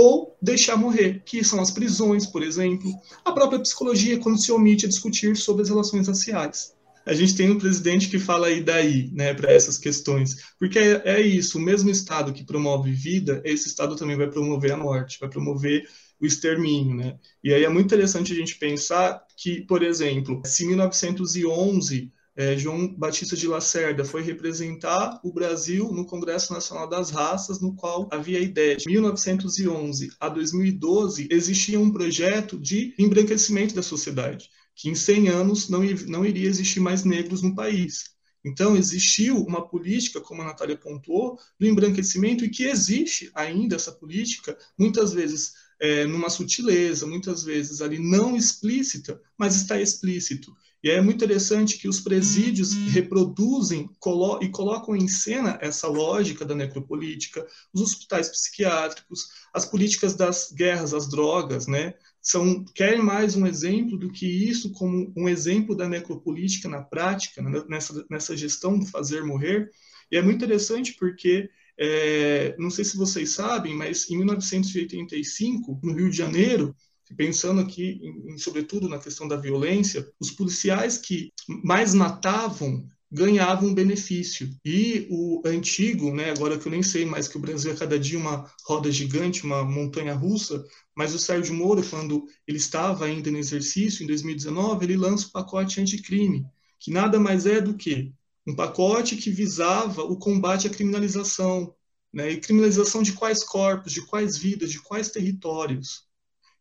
Ou 0.00 0.38
deixar 0.40 0.76
morrer, 0.76 1.22
que 1.24 1.42
são 1.42 1.60
as 1.60 1.72
prisões, 1.72 2.24
por 2.24 2.40
exemplo, 2.40 2.88
a 3.24 3.32
própria 3.32 3.58
psicologia, 3.58 4.20
quando 4.20 4.40
se 4.40 4.52
omite 4.52 4.86
a 4.86 4.88
discutir 4.88 5.36
sobre 5.36 5.62
as 5.62 5.68
relações 5.68 6.06
raciais 6.06 6.72
a 7.08 7.14
gente 7.14 7.34
tem 7.34 7.50
um 7.50 7.58
presidente 7.58 8.10
que 8.10 8.18
fala 8.18 8.48
aí 8.48 8.62
daí, 8.62 9.10
né, 9.14 9.32
para 9.32 9.50
essas 9.50 9.78
questões. 9.78 10.44
Porque 10.58 10.78
é, 10.78 11.02
é, 11.06 11.20
isso, 11.22 11.56
o 11.56 11.60
mesmo 11.60 11.88
Estado 11.88 12.34
que 12.34 12.44
promove 12.44 12.92
vida, 12.92 13.40
esse 13.46 13.66
Estado 13.66 13.96
também 13.96 14.14
vai 14.14 14.28
promover 14.28 14.72
a 14.72 14.76
morte, 14.76 15.18
vai 15.18 15.30
promover 15.30 15.88
o 16.20 16.26
extermínio, 16.26 16.94
né? 16.94 17.18
E 17.42 17.54
aí 17.54 17.64
é 17.64 17.68
muito 17.70 17.86
interessante 17.86 18.34
a 18.34 18.36
gente 18.36 18.58
pensar 18.58 19.24
que, 19.38 19.62
por 19.62 19.82
exemplo, 19.82 20.42
se 20.44 20.64
em 20.64 20.68
1911 20.68 22.12
é, 22.38 22.56
João 22.56 22.86
Batista 22.94 23.36
de 23.36 23.48
Lacerda 23.48 24.04
foi 24.04 24.22
representar 24.22 25.20
o 25.24 25.32
Brasil 25.32 25.92
no 25.92 26.06
Congresso 26.06 26.52
Nacional 26.52 26.88
das 26.88 27.10
Raças, 27.10 27.60
no 27.60 27.74
qual 27.74 28.08
havia 28.12 28.38
a 28.38 28.42
ideia 28.42 28.76
de 28.76 28.88
1911 28.88 30.12
a 30.20 30.28
2012 30.28 31.28
existia 31.30 31.80
um 31.80 31.90
projeto 31.90 32.56
de 32.56 32.94
embranquecimento 32.96 33.74
da 33.74 33.82
sociedade 33.82 34.48
que 34.78 34.88
em 34.88 34.94
100 34.94 35.28
anos 35.28 35.68
não, 35.68 35.80
não 36.06 36.24
iria 36.24 36.48
existir 36.48 36.78
mais 36.78 37.02
negros 37.02 37.42
no 37.42 37.52
país. 37.52 38.16
Então, 38.44 38.76
existiu 38.76 39.36
uma 39.42 39.68
política, 39.68 40.20
como 40.20 40.40
a 40.40 40.44
Natália 40.44 40.76
pontuou, 40.76 41.36
do 41.58 41.66
embranquecimento 41.66 42.44
e 42.44 42.48
que 42.48 42.62
existe 42.62 43.28
ainda 43.34 43.74
essa 43.74 43.90
política, 43.90 44.56
muitas 44.78 45.12
vezes 45.12 45.52
é, 45.80 46.06
numa 46.06 46.30
sutileza, 46.30 47.08
muitas 47.08 47.42
vezes 47.42 47.80
ali 47.80 47.98
não 47.98 48.36
explícita, 48.36 49.20
mas 49.36 49.56
está 49.56 49.80
explícito. 49.80 50.54
E 50.82 50.90
é 50.90 51.00
muito 51.00 51.16
interessante 51.16 51.76
que 51.78 51.88
os 51.88 52.00
presídios 52.00 52.72
uhum. 52.72 52.88
reproduzem 52.90 53.90
colo 53.98 54.38
e 54.40 54.48
colocam 54.48 54.94
em 54.94 55.08
cena 55.08 55.58
essa 55.60 55.88
lógica 55.88 56.44
da 56.44 56.54
necropolítica, 56.54 57.44
os 57.72 57.80
hospitais 57.80 58.28
psiquiátricos, 58.28 59.26
as 59.52 59.64
políticas 59.64 60.14
das 60.14 60.52
guerras 60.52 60.94
às 60.94 61.08
drogas, 61.08 61.66
né? 61.66 61.94
são 62.20 62.64
querem 62.74 63.02
mais 63.02 63.36
um 63.36 63.46
exemplo 63.46 63.96
do 63.96 64.10
que 64.10 64.26
isso 64.26 64.72
como 64.72 65.12
um 65.16 65.28
exemplo 65.28 65.74
da 65.74 65.88
necropolítica 65.88 66.68
na 66.68 66.82
prática, 66.82 67.40
né, 67.40 67.62
nessa, 67.68 68.04
nessa 68.10 68.36
gestão 68.36 68.78
do 68.78 68.86
fazer 68.86 69.24
morrer. 69.24 69.70
E 70.10 70.16
é 70.16 70.22
muito 70.22 70.36
interessante 70.36 70.94
porque, 70.98 71.48
é, 71.78 72.54
não 72.58 72.70
sei 72.70 72.84
se 72.84 72.96
vocês 72.96 73.30
sabem, 73.30 73.74
mas 73.74 74.10
em 74.10 74.18
1985, 74.18 75.80
no 75.82 75.92
Rio 75.94 76.10
de 76.10 76.16
Janeiro, 76.16 76.76
pensando 77.14 77.60
aqui, 77.60 78.00
em, 78.02 78.38
sobretudo 78.38 78.88
na 78.88 78.98
questão 78.98 79.26
da 79.26 79.36
violência, 79.36 80.08
os 80.20 80.30
policiais 80.30 80.98
que 80.98 81.32
mais 81.64 81.94
matavam 81.94 82.86
ganhava 83.10 83.64
um 83.64 83.74
benefício. 83.74 84.50
E 84.64 85.06
o 85.10 85.42
antigo, 85.44 86.14
né, 86.14 86.30
agora 86.30 86.58
que 86.58 86.66
eu 86.66 86.72
nem 86.72 86.82
sei 86.82 87.04
mais 87.04 87.26
que 87.26 87.36
o 87.36 87.40
Brasil 87.40 87.72
é 87.72 87.76
cada 87.76 87.98
dia 87.98 88.18
uma 88.18 88.50
roda 88.66 88.92
gigante, 88.92 89.44
uma 89.44 89.64
montanha 89.64 90.14
russa, 90.14 90.64
mas 90.94 91.14
o 91.14 91.18
Sérgio 91.18 91.54
Moro, 91.54 91.82
quando 91.88 92.26
ele 92.46 92.58
estava 92.58 93.06
ainda 93.06 93.30
no 93.30 93.38
exercício, 93.38 94.04
em 94.04 94.06
2019, 94.06 94.84
ele 94.84 94.96
lança 94.96 95.26
o 95.26 95.30
pacote 95.32 95.80
anticrime, 95.80 96.44
que 96.78 96.90
nada 96.90 97.18
mais 97.18 97.46
é 97.46 97.60
do 97.60 97.74
que 97.74 98.12
um 98.46 98.54
pacote 98.54 99.16
que 99.16 99.30
visava 99.30 100.02
o 100.02 100.16
combate 100.16 100.66
à 100.66 100.70
criminalização, 100.70 101.74
né, 102.12 102.30
e 102.30 102.40
criminalização 102.40 103.02
de 103.02 103.12
quais 103.12 103.44
corpos, 103.44 103.92
de 103.92 104.04
quais 104.06 104.36
vidas, 104.36 104.70
de 104.70 104.80
quais 104.80 105.10
territórios. 105.10 106.07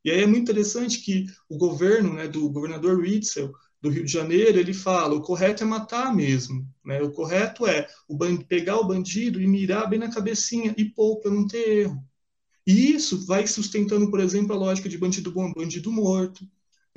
E 0.03 0.11
aí 0.11 0.21
é 0.21 0.27
muito 0.27 0.43
interessante 0.43 0.99
que 0.99 1.25
o 1.49 1.57
governo, 1.57 2.13
né, 2.13 2.27
do 2.27 2.49
governador 2.49 2.99
Witzel, 2.99 3.51
do 3.81 3.89
Rio 3.89 4.05
de 4.05 4.11
Janeiro, 4.11 4.59
ele 4.59 4.73
fala: 4.73 5.15
o 5.15 5.21
correto 5.21 5.63
é 5.63 5.65
matar 5.65 6.15
mesmo. 6.15 6.67
Né? 6.83 7.01
O 7.01 7.11
correto 7.11 7.65
é 7.67 7.87
o 8.07 8.17
pegar 8.45 8.77
o 8.77 8.87
bandido 8.87 9.41
e 9.41 9.47
mirar 9.47 9.89
bem 9.89 9.99
na 9.99 10.11
cabecinha 10.11 10.73
e 10.77 10.85
para 10.85 11.31
não 11.31 11.47
ter 11.47 11.81
erro. 11.81 12.03
E 12.65 12.91
isso 12.91 13.25
vai 13.25 13.47
sustentando, 13.47 14.09
por 14.09 14.19
exemplo, 14.19 14.53
a 14.53 14.57
lógica 14.57 14.89
de 14.89 14.97
bandido 14.97 15.31
bom, 15.31 15.53
bandido 15.53 15.91
morto. 15.91 16.45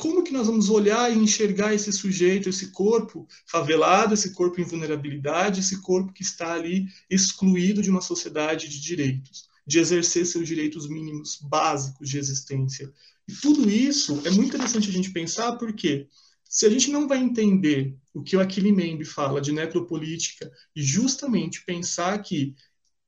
Como 0.00 0.24
que 0.24 0.32
nós 0.32 0.46
vamos 0.46 0.70
olhar 0.70 1.14
e 1.14 1.18
enxergar 1.18 1.74
esse 1.74 1.92
sujeito, 1.92 2.48
esse 2.48 2.72
corpo 2.72 3.28
favelado, 3.46 4.14
esse 4.14 4.32
corpo 4.32 4.58
em 4.58 4.64
vulnerabilidade, 4.64 5.60
esse 5.60 5.82
corpo 5.82 6.12
que 6.12 6.22
está 6.22 6.54
ali 6.54 6.86
excluído 7.10 7.82
de 7.82 7.90
uma 7.90 8.00
sociedade 8.00 8.66
de 8.66 8.80
direitos, 8.80 9.49
de 9.66 9.78
exercer 9.78 10.26
seus 10.26 10.46
direitos 10.46 10.88
mínimos 10.88 11.38
básicos 11.42 12.08
de 12.08 12.18
existência? 12.18 12.92
E 13.28 13.32
tudo 13.34 13.68
isso 13.70 14.20
é 14.24 14.30
muito 14.30 14.48
interessante 14.48 14.88
a 14.88 14.92
gente 14.92 15.12
pensar, 15.12 15.52
porque 15.52 16.08
se 16.44 16.66
a 16.66 16.68
gente 16.68 16.90
não 16.90 17.06
vai 17.06 17.18
entender 17.18 17.96
o 18.12 18.22
que 18.22 18.36
o 18.36 18.40
Achille 18.40 18.72
Mbembe 18.72 19.04
fala 19.04 19.40
de 19.40 19.52
necropolítica 19.52 20.50
e 20.74 20.82
justamente 20.82 21.64
pensar 21.64 22.18
que 22.18 22.54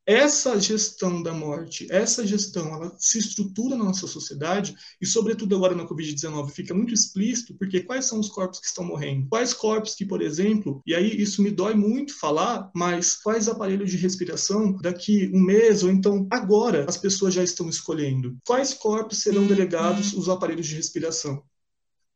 essa 0.07 0.59
gestão 0.61 1.23
da 1.23 1.33
morte, 1.33 1.87
essa 1.91 2.27
gestão, 2.27 2.75
ela 2.75 2.95
se 2.99 3.19
estrutura 3.19 3.77
na 3.77 3.85
nossa 3.85 4.07
sociedade 4.07 4.75
e, 5.01 5.07
sobretudo 5.07 5.55
agora 5.55 5.75
na 5.75 5.87
Covid-19, 5.87 6.51
fica 6.51 6.75
muito 6.75 6.93
explícito, 6.93 7.55
porque 7.55 7.83
quais 7.83 8.07
são 8.07 8.19
os 8.19 8.29
corpos 8.29 8.59
que 8.61 8.67
estão 8.67 8.85
morrendo? 8.85 9.29
Quais 9.29 9.55
corpos 9.55 9.95
que, 9.95 10.05
por 10.05 10.21
exemplo, 10.21 10.83
e 10.87 10.95
aí 10.95 11.21
isso 11.21 11.43
me 11.43 11.51
dói 11.51 11.75
muito 11.75 12.19
falar, 12.19 12.71
mas 12.75 13.15
quais 13.15 13.49
aparelhos 13.49 13.91
de 13.91 13.97
respiração 13.97 14.77
daqui 14.79 15.31
um 15.33 15.41
mês 15.41 15.83
ou 15.83 15.91
então 15.91 16.27
agora 16.31 16.85
as 16.89 16.97
pessoas 16.97 17.35
já 17.35 17.43
estão 17.45 17.69
escolhendo? 17.69 18.37
Quais 18.47 18.75
corpos 18.75 19.19
serão 19.19 19.47
delegados 19.47 20.13
os 20.15 20.29
aparelhos 20.29 20.67
de 20.67 20.75
respiração? 20.75 21.43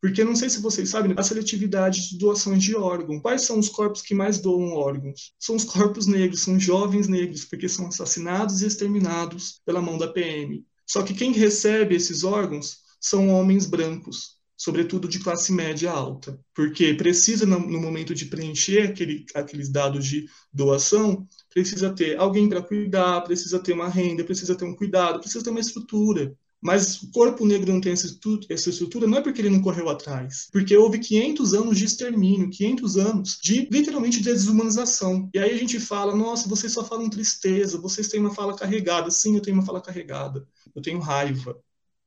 Porque 0.07 0.23
não 0.23 0.37
sei 0.37 0.49
se 0.49 0.61
vocês 0.61 0.91
sabem, 0.91 1.15
a 1.17 1.23
seletividade 1.25 2.11
de 2.11 2.19
doações 2.19 2.63
de 2.63 2.77
órgãos. 2.77 3.21
Quais 3.21 3.43
são 3.43 3.59
os 3.59 3.69
corpos 3.69 4.03
que 4.03 4.15
mais 4.15 4.39
doam 4.39 4.73
órgãos? 4.73 5.33
São 5.37 5.57
os 5.57 5.65
corpos 5.65 6.07
negros, 6.07 6.43
são 6.43 6.61
jovens 6.61 7.09
negros, 7.09 7.45
porque 7.45 7.69
são 7.69 7.89
assassinados 7.89 8.63
e 8.63 8.69
exterminados 8.69 9.61
pela 9.67 9.83
mão 9.83 9.99
da 9.99 10.07
PM. 10.07 10.65
Só 10.87 11.03
que 11.03 11.13
quem 11.13 11.33
recebe 11.33 11.97
esses 11.97 12.23
órgãos 12.23 12.77
são 13.01 13.31
homens 13.31 13.67
brancos, 13.67 14.37
sobretudo 14.57 15.09
de 15.09 15.19
classe 15.19 15.53
média 15.53 15.91
alta, 15.91 16.39
porque 16.55 16.95
precisa, 16.95 17.45
no 17.45 17.81
momento 17.81 18.15
de 18.15 18.27
preencher 18.27 18.83
aquele, 18.83 19.27
aqueles 19.35 19.69
dados 19.69 20.07
de 20.07 20.29
doação, 20.53 21.27
precisa 21.53 21.93
ter 21.93 22.17
alguém 22.17 22.49
para 22.49 22.63
cuidar, 22.63 23.23
precisa 23.23 23.59
ter 23.59 23.73
uma 23.73 23.89
renda, 23.89 24.23
precisa 24.23 24.55
ter 24.55 24.67
um 24.67 24.77
cuidado, 24.77 25.19
precisa 25.19 25.43
ter 25.43 25.51
uma 25.51 25.59
estrutura. 25.59 26.33
Mas 26.67 27.01
o 27.01 27.13
corpo 27.13 27.47
negro 27.47 27.73
não 27.73 27.81
tem 27.81 27.93
essa 27.93 28.09
estrutura 28.09 29.07
não 29.07 29.19
é 29.19 29.21
porque 29.21 29.41
ele 29.41 29.51
não 29.51 29.63
correu 29.63 29.89
atrás, 29.89 30.49
porque 30.51 30.77
houve 30.77 30.99
500 30.99 31.55
anos 31.55 31.79
de 31.79 31.85
extermínio, 31.85 32.51
500 32.51 32.97
anos 32.97 33.39
de 33.41 33.69
literalmente 33.71 34.19
de 34.19 34.25
desumanização. 34.25 35.31
E 35.33 35.39
aí 35.39 35.55
a 35.55 35.57
gente 35.57 35.79
fala, 35.79 36.13
nossa, 36.13 36.49
vocês 36.49 36.73
só 36.73 36.85
falam 36.85 37.09
tristeza, 37.09 37.81
vocês 37.81 38.09
têm 38.09 38.19
uma 38.19 38.35
fala 38.35 38.57
carregada. 38.57 39.13
Sim, 39.13 39.37
eu 39.37 39.41
tenho 39.41 39.57
uma 39.57 39.65
fala 39.65 39.81
carregada. 39.81 40.45
Eu 40.75 40.83
tenho 40.83 40.99
raiva. 40.99 41.57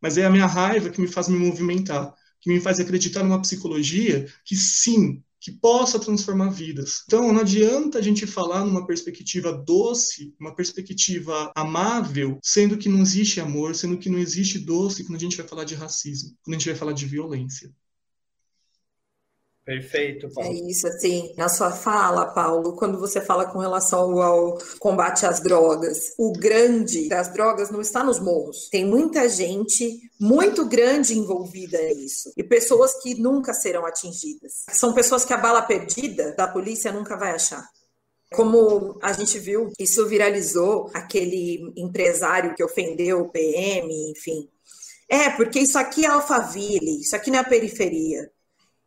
Mas 0.02 0.18
é 0.18 0.26
a 0.26 0.30
minha 0.30 0.46
raiva 0.46 0.90
que 0.90 1.00
me 1.00 1.08
faz 1.08 1.30
me 1.30 1.40
movimentar, 1.40 2.14
que 2.42 2.52
me 2.52 2.60
faz 2.60 2.82
acreditar 2.82 3.24
numa 3.24 3.42
psicologia 3.42 4.28
que 4.44 4.58
sim, 4.58 5.24
que 5.40 5.52
possa 5.52 6.00
transformar 6.00 6.50
vidas. 6.50 7.04
Então, 7.06 7.32
não 7.32 7.42
adianta 7.42 8.00
a 8.00 8.02
gente 8.02 8.28
falar 8.28 8.66
numa 8.66 8.86
perspectiva 8.86 9.54
doce, 9.54 10.34
uma 10.40 10.54
perspectiva 10.56 11.52
amável, 11.56 12.40
sendo 12.44 12.78
que 12.78 12.90
não 12.90 13.02
existe 13.02 13.40
amor, 13.40 13.76
sendo 13.76 13.98
que 13.98 14.10
não 14.10 14.20
existe 14.20 14.60
doce 14.60 15.04
quando 15.04 15.16
a 15.16 15.20
gente 15.20 15.38
vai 15.38 15.48
falar 15.48 15.64
de 15.64 15.76
racismo, 15.76 16.36
quando 16.44 16.56
a 16.56 16.58
gente 16.58 16.70
vai 16.70 16.78
falar 16.78 16.94
de 16.94 17.06
violência. 17.06 17.72
Perfeito, 19.70 20.28
Paulo. 20.34 20.50
É 20.50 20.54
isso, 20.68 20.88
assim, 20.88 21.32
na 21.38 21.48
sua 21.48 21.70
fala, 21.70 22.26
Paulo, 22.26 22.74
quando 22.74 22.98
você 22.98 23.22
fala 23.22 23.46
com 23.46 23.60
relação 23.60 24.20
ao 24.20 24.58
combate 24.80 25.28
às 25.28 25.40
drogas, 25.42 26.16
o 26.18 26.34
grande 26.34 27.08
das 27.08 27.32
drogas 27.32 27.70
não 27.70 27.80
está 27.80 28.04
nos 28.04 28.20
morros. 28.20 28.68
Tem 28.70 28.84
muita 28.84 29.30
gente 29.30 30.10
muito 30.20 30.66
grande 30.66 31.16
envolvida 31.16 31.80
nisso 31.94 32.34
e 32.36 32.44
pessoas 32.44 33.00
que 33.04 33.14
nunca 33.14 33.54
serão 33.54 33.86
atingidas. 33.86 34.64
São 34.72 34.92
pessoas 34.92 35.24
que 35.24 35.34
a 35.34 35.38
bala 35.38 35.62
perdida 35.62 36.32
da 36.32 36.48
polícia 36.48 36.92
nunca 36.92 37.16
vai 37.16 37.30
achar. 37.30 37.64
Como 38.34 38.98
a 39.04 39.14
gente 39.14 39.38
viu, 39.38 39.72
isso 39.78 40.08
viralizou 40.08 40.90
aquele 40.96 41.72
empresário 41.78 42.56
que 42.56 42.64
ofendeu 42.64 43.22
o 43.22 43.30
PM, 43.30 43.88
enfim. 44.10 44.50
É, 45.08 45.30
porque 45.30 45.60
isso 45.60 45.78
aqui 45.78 46.08
é 46.08 46.10
Alphaville, 46.10 47.02
isso 47.02 47.16
aqui 47.16 47.30
não 47.30 47.38
é 47.38 47.42
a 47.42 47.48
periferia. 47.48 48.32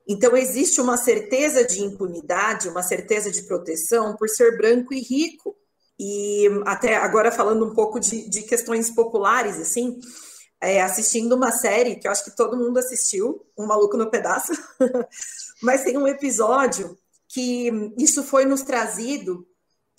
Então, 0.09 0.37
existe 0.37 0.81
uma 0.81 0.97
certeza 0.97 1.65
de 1.65 1.83
impunidade, 1.83 2.69
uma 2.69 2.83
certeza 2.83 3.31
de 3.31 3.43
proteção 3.43 4.17
por 4.17 4.29
ser 4.29 4.57
branco 4.57 4.93
e 4.93 5.01
rico. 5.01 5.57
E 5.99 6.49
até 6.67 6.97
agora 6.97 7.31
falando 7.31 7.65
um 7.65 7.75
pouco 7.75 8.01
de, 8.01 8.29
de 8.29 8.43
questões 8.43 8.91
populares, 8.91 9.59
assim, 9.59 10.01
é, 10.61 10.81
assistindo 10.81 11.35
uma 11.35 11.53
série 11.53 11.97
que 11.97 12.07
eu 12.07 12.13
acho 12.13 12.25
que 12.25 12.37
todo 12.37 12.57
mundo 12.57 12.79
assistiu, 12.79 13.45
Um 13.59 13.67
Maluco 13.67 13.97
no 13.97 14.11
Pedaço, 14.11 14.53
mas 15.63 15.83
tem 15.83 15.97
um 15.97 16.07
episódio 16.07 16.97
que 17.29 17.71
isso 17.99 18.23
foi 18.23 18.45
nos 18.45 18.63
trazido 18.63 19.47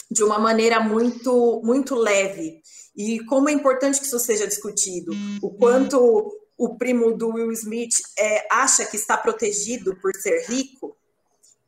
de 0.10 0.24
uma 0.24 0.38
maneira 0.38 0.80
muito, 0.80 1.62
muito 1.64 1.95
leve. 1.95 2.62
E 2.95 3.20
como 3.26 3.49
é 3.49 3.51
importante 3.51 3.99
que 3.99 4.06
isso 4.06 4.20
seja 4.20 4.47
discutido, 4.47 5.12
o 5.41 5.51
quanto 5.51 6.32
o 6.64 6.78
primo 6.78 7.18
do 7.18 7.34
Will 7.34 7.51
Smith 7.51 7.95
é, 8.18 8.47
acha 8.49 8.86
que 8.86 8.95
está 8.95 9.18
protegido 9.18 9.97
por 9.97 10.16
ser 10.16 10.45
rico 10.47 10.95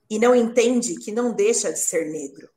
e 0.09 0.17
não 0.17 0.33
entende 0.33 0.95
que 0.95 1.11
não 1.11 1.33
deixa 1.33 1.73
de 1.73 1.79
ser 1.79 2.05
negro. 2.09 2.47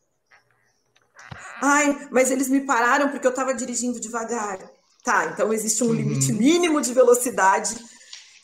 Ai, 1.61 2.09
mas 2.12 2.30
eles 2.30 2.49
me 2.49 2.61
pararam 2.61 3.09
porque 3.09 3.26
eu 3.26 3.32
estava 3.32 3.53
dirigindo 3.53 3.99
devagar. 3.99 4.59
Tá, 5.03 5.26
então 5.32 5.53
existe 5.53 5.82
um 5.82 5.89
uhum. 5.89 5.95
limite 5.95 6.32
mínimo 6.32 6.80
de 6.80 6.95
velocidade, 6.95 7.74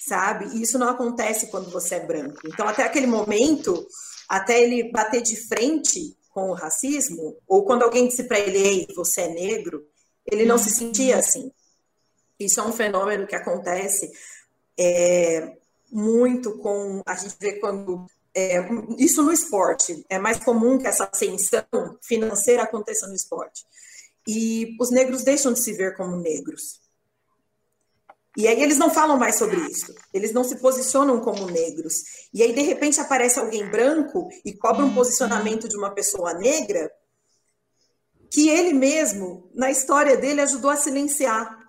sabe? 0.01 0.47
E 0.57 0.63
isso 0.63 0.77
não 0.77 0.89
acontece 0.89 1.47
quando 1.49 1.71
você 1.71 1.97
é 1.97 2.07
branco. 2.07 2.41
Então, 2.47 2.67
até 2.67 2.83
aquele 2.83 3.07
momento, 3.07 3.87
até 4.29 4.61
ele 4.61 4.91
bater 4.91 5.23
de 5.23 5.37
frente 5.37 6.17
com 6.31 6.51
o 6.51 6.55
racismo, 6.55 7.37
ou 7.47 7.65
quando 7.65 7.85
alguém 7.85 8.09
disse 8.09 8.25
para 8.25 8.41
ele, 8.41 8.59
ei, 8.59 8.87
você 8.97 9.23
é 9.23 9.29
negro, 9.29 9.87
ele 10.27 10.45
não 10.45 10.59
se 10.59 10.71
sentia 10.71 11.19
assim. 11.19 11.53
Isso 12.39 12.61
é 12.61 12.63
um 12.63 12.73
fenômeno 12.73 13.27
que 13.27 13.37
acontece 13.37 14.11
é, 14.79 15.57
muito 15.91 16.59
com. 16.59 17.03
A 17.07 17.15
gente 17.15 17.37
vê 17.41 17.55
quando. 17.55 18.07
É, 18.35 18.59
isso 18.99 19.23
no 19.23 19.33
esporte. 19.33 20.05
É 20.09 20.19
mais 20.19 20.39
comum 20.43 20.79
que 20.79 20.87
essa 20.87 21.09
ascensão 21.11 21.65
financeira 22.03 22.65
aconteça 22.65 23.07
no 23.07 23.15
esporte. 23.15 23.65
E 24.27 24.77
os 24.81 24.91
negros 24.91 25.23
deixam 25.23 25.53
de 25.53 25.61
se 25.61 25.73
ver 25.73 25.97
como 25.97 26.17
negros. 26.17 26.81
E 28.37 28.49
aí 28.49 28.61
eles 28.61 28.79
não 28.79 28.91
falam 28.91 29.17
mais 29.17 29.39
sobre 29.39 29.57
isso. 29.69 29.95
Eles 30.13 30.33
não 30.33 30.43
se 30.43 30.57
posicionam 30.57 31.21
como 31.21 31.47
negros. 31.47 32.27
E 32.33 32.43
aí, 32.43 32.53
de 32.53 32.63
repente, 32.63 33.01
aparece 33.01 33.39
alguém 33.39 33.69
branco 33.71 34.29
e 34.45 34.53
cobra 34.53 34.85
um 34.85 34.93
posicionamento 34.93 35.69
de 35.69 35.77
uma 35.77 35.91
pessoa 35.91 36.35
negra 36.35 36.91
que 38.31 38.49
ele 38.49 38.73
mesmo, 38.73 39.49
na 39.55 39.71
história 39.71 40.17
dele, 40.17 40.41
ajudou 40.41 40.71
a 40.71 40.77
silenciar. 40.77 41.64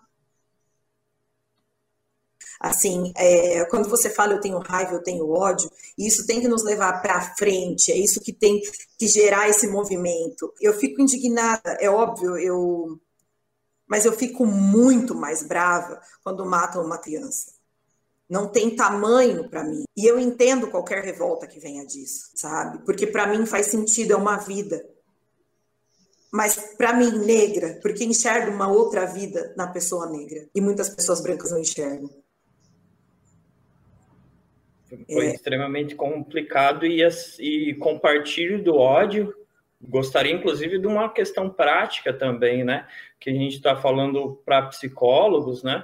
Assim, 2.60 3.12
é, 3.16 3.66
quando 3.66 3.90
você 3.90 4.10
fala 4.10 4.34
eu 4.34 4.42
tenho 4.42 4.60
raiva, 4.60 4.94
eu 4.94 5.04
tenho 5.04 5.30
ódio, 5.30 5.70
isso 5.98 6.26
tem 6.26 6.40
que 6.42 6.48
nos 6.48 6.64
levar 6.64 7.02
para 7.02 7.36
frente, 7.36 7.92
é 7.92 7.98
isso 7.98 8.22
que 8.22 8.34
tem 8.34 8.62
que 8.98 9.08
gerar 9.08 9.50
esse 9.50 9.68
movimento. 9.68 10.54
Eu 10.62 10.74
fico 10.74 11.02
indignada, 11.02 11.78
é 11.80 11.90
óbvio, 11.90 12.38
eu, 12.38 13.00
mas 13.88 14.06
eu 14.06 14.14
fico 14.14 14.46
muito 14.46 15.14
mais 15.14 15.44
brava 15.44 16.00
quando 16.24 16.46
matam 16.46 16.84
uma 16.84 16.98
criança. 16.98 17.54
Não 18.28 18.48
tem 18.48 18.76
tamanho 18.76 19.48
para 19.50 19.64
mim. 19.64 19.84
E 19.96 20.06
eu 20.06 20.20
entendo 20.20 20.72
qualquer 20.72 21.04
revolta 21.04 21.46
que 21.46 21.60
venha 21.60 21.86
disso, 21.86 22.32
sabe? 22.34 22.84
Porque 22.84 23.06
para 23.06 23.28
mim 23.28 23.46
faz 23.46 23.68
sentido, 23.68 24.14
é 24.14 24.16
uma 24.16 24.38
vida 24.38 24.84
mas 26.36 26.58
para 26.78 26.92
mim 26.92 27.18
negra, 27.20 27.80
porque 27.82 28.04
enxergo 28.04 28.52
uma 28.52 28.68
outra 28.68 29.06
vida 29.06 29.54
na 29.56 29.68
pessoa 29.68 30.10
negra 30.10 30.50
e 30.54 30.60
muitas 30.60 30.90
pessoas 30.90 31.22
brancas 31.22 31.50
não 31.50 31.60
enxergam. 31.60 32.10
Foi 35.12 35.28
é. 35.28 35.34
extremamente 35.34 35.96
complicado 35.96 36.86
e, 36.86 37.02
e 37.40 37.74
compartilho 37.76 38.64
do 38.64 38.76
ódio. 38.76 39.34
Gostaria, 39.82 40.32
inclusive, 40.34 40.80
de 40.80 40.88
uma 40.88 41.10
questão 41.10 41.50
prática 41.50 42.14
também, 42.14 42.64
né? 42.64 42.88
Que 43.20 43.30
a 43.30 43.34
gente 43.34 43.56
está 43.56 43.76
falando 43.76 44.42
para 44.46 44.64
psicólogos, 44.64 45.64
né? 45.64 45.84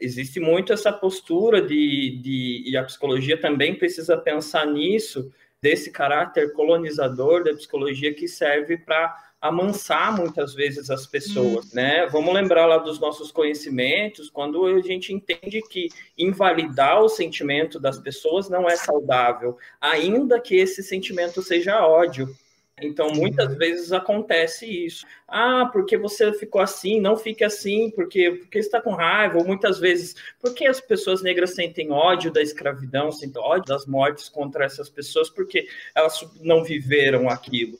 Existe 0.00 0.38
muito 0.38 0.72
essa 0.72 0.92
postura 0.92 1.60
de, 1.60 2.20
de. 2.22 2.62
E 2.66 2.76
a 2.76 2.84
psicologia 2.84 3.40
também 3.40 3.74
precisa 3.74 4.16
pensar 4.16 4.66
nisso, 4.66 5.32
desse 5.60 5.90
caráter 5.90 6.52
colonizador 6.52 7.42
da 7.42 7.54
psicologia 7.54 8.14
que 8.14 8.28
serve 8.28 8.76
para 8.76 9.27
amansar 9.40 10.16
muitas 10.16 10.54
vezes 10.54 10.90
as 10.90 11.06
pessoas, 11.06 11.66
hum. 11.66 11.70
né? 11.74 12.06
Vamos 12.06 12.34
lembrar 12.34 12.66
lá 12.66 12.78
dos 12.78 12.98
nossos 12.98 13.30
conhecimentos, 13.30 14.28
quando 14.28 14.66
a 14.66 14.80
gente 14.80 15.12
entende 15.12 15.62
que 15.62 15.88
invalidar 16.16 17.00
o 17.00 17.08
sentimento 17.08 17.78
das 17.78 17.98
pessoas 17.98 18.48
não 18.48 18.68
é 18.68 18.76
saudável, 18.76 19.56
ainda 19.80 20.40
que 20.40 20.56
esse 20.56 20.82
sentimento 20.82 21.42
seja 21.42 21.86
ódio. 21.86 22.28
Então, 22.80 23.10
muitas 23.10 23.50
uhum. 23.50 23.58
vezes 23.58 23.92
acontece 23.92 24.66
isso. 24.66 25.04
Ah, 25.26 25.68
porque 25.72 25.96
você 25.96 26.32
ficou 26.32 26.60
assim, 26.60 27.00
não 27.00 27.16
fique 27.16 27.42
assim, 27.42 27.90
porque, 27.90 28.30
porque 28.30 28.58
está 28.58 28.80
com 28.80 28.92
raiva, 28.92 29.38
ou 29.38 29.44
muitas 29.44 29.78
vezes, 29.80 30.14
porque 30.40 30.66
as 30.66 30.80
pessoas 30.80 31.22
negras 31.22 31.54
sentem 31.54 31.90
ódio 31.90 32.32
da 32.32 32.40
escravidão, 32.40 33.10
sentem 33.10 33.42
ódio 33.42 33.66
das 33.66 33.84
mortes 33.86 34.28
contra 34.28 34.64
essas 34.64 34.88
pessoas, 34.88 35.28
porque 35.28 35.66
elas 35.94 36.24
não 36.40 36.62
viveram 36.62 37.28
aquilo. 37.28 37.78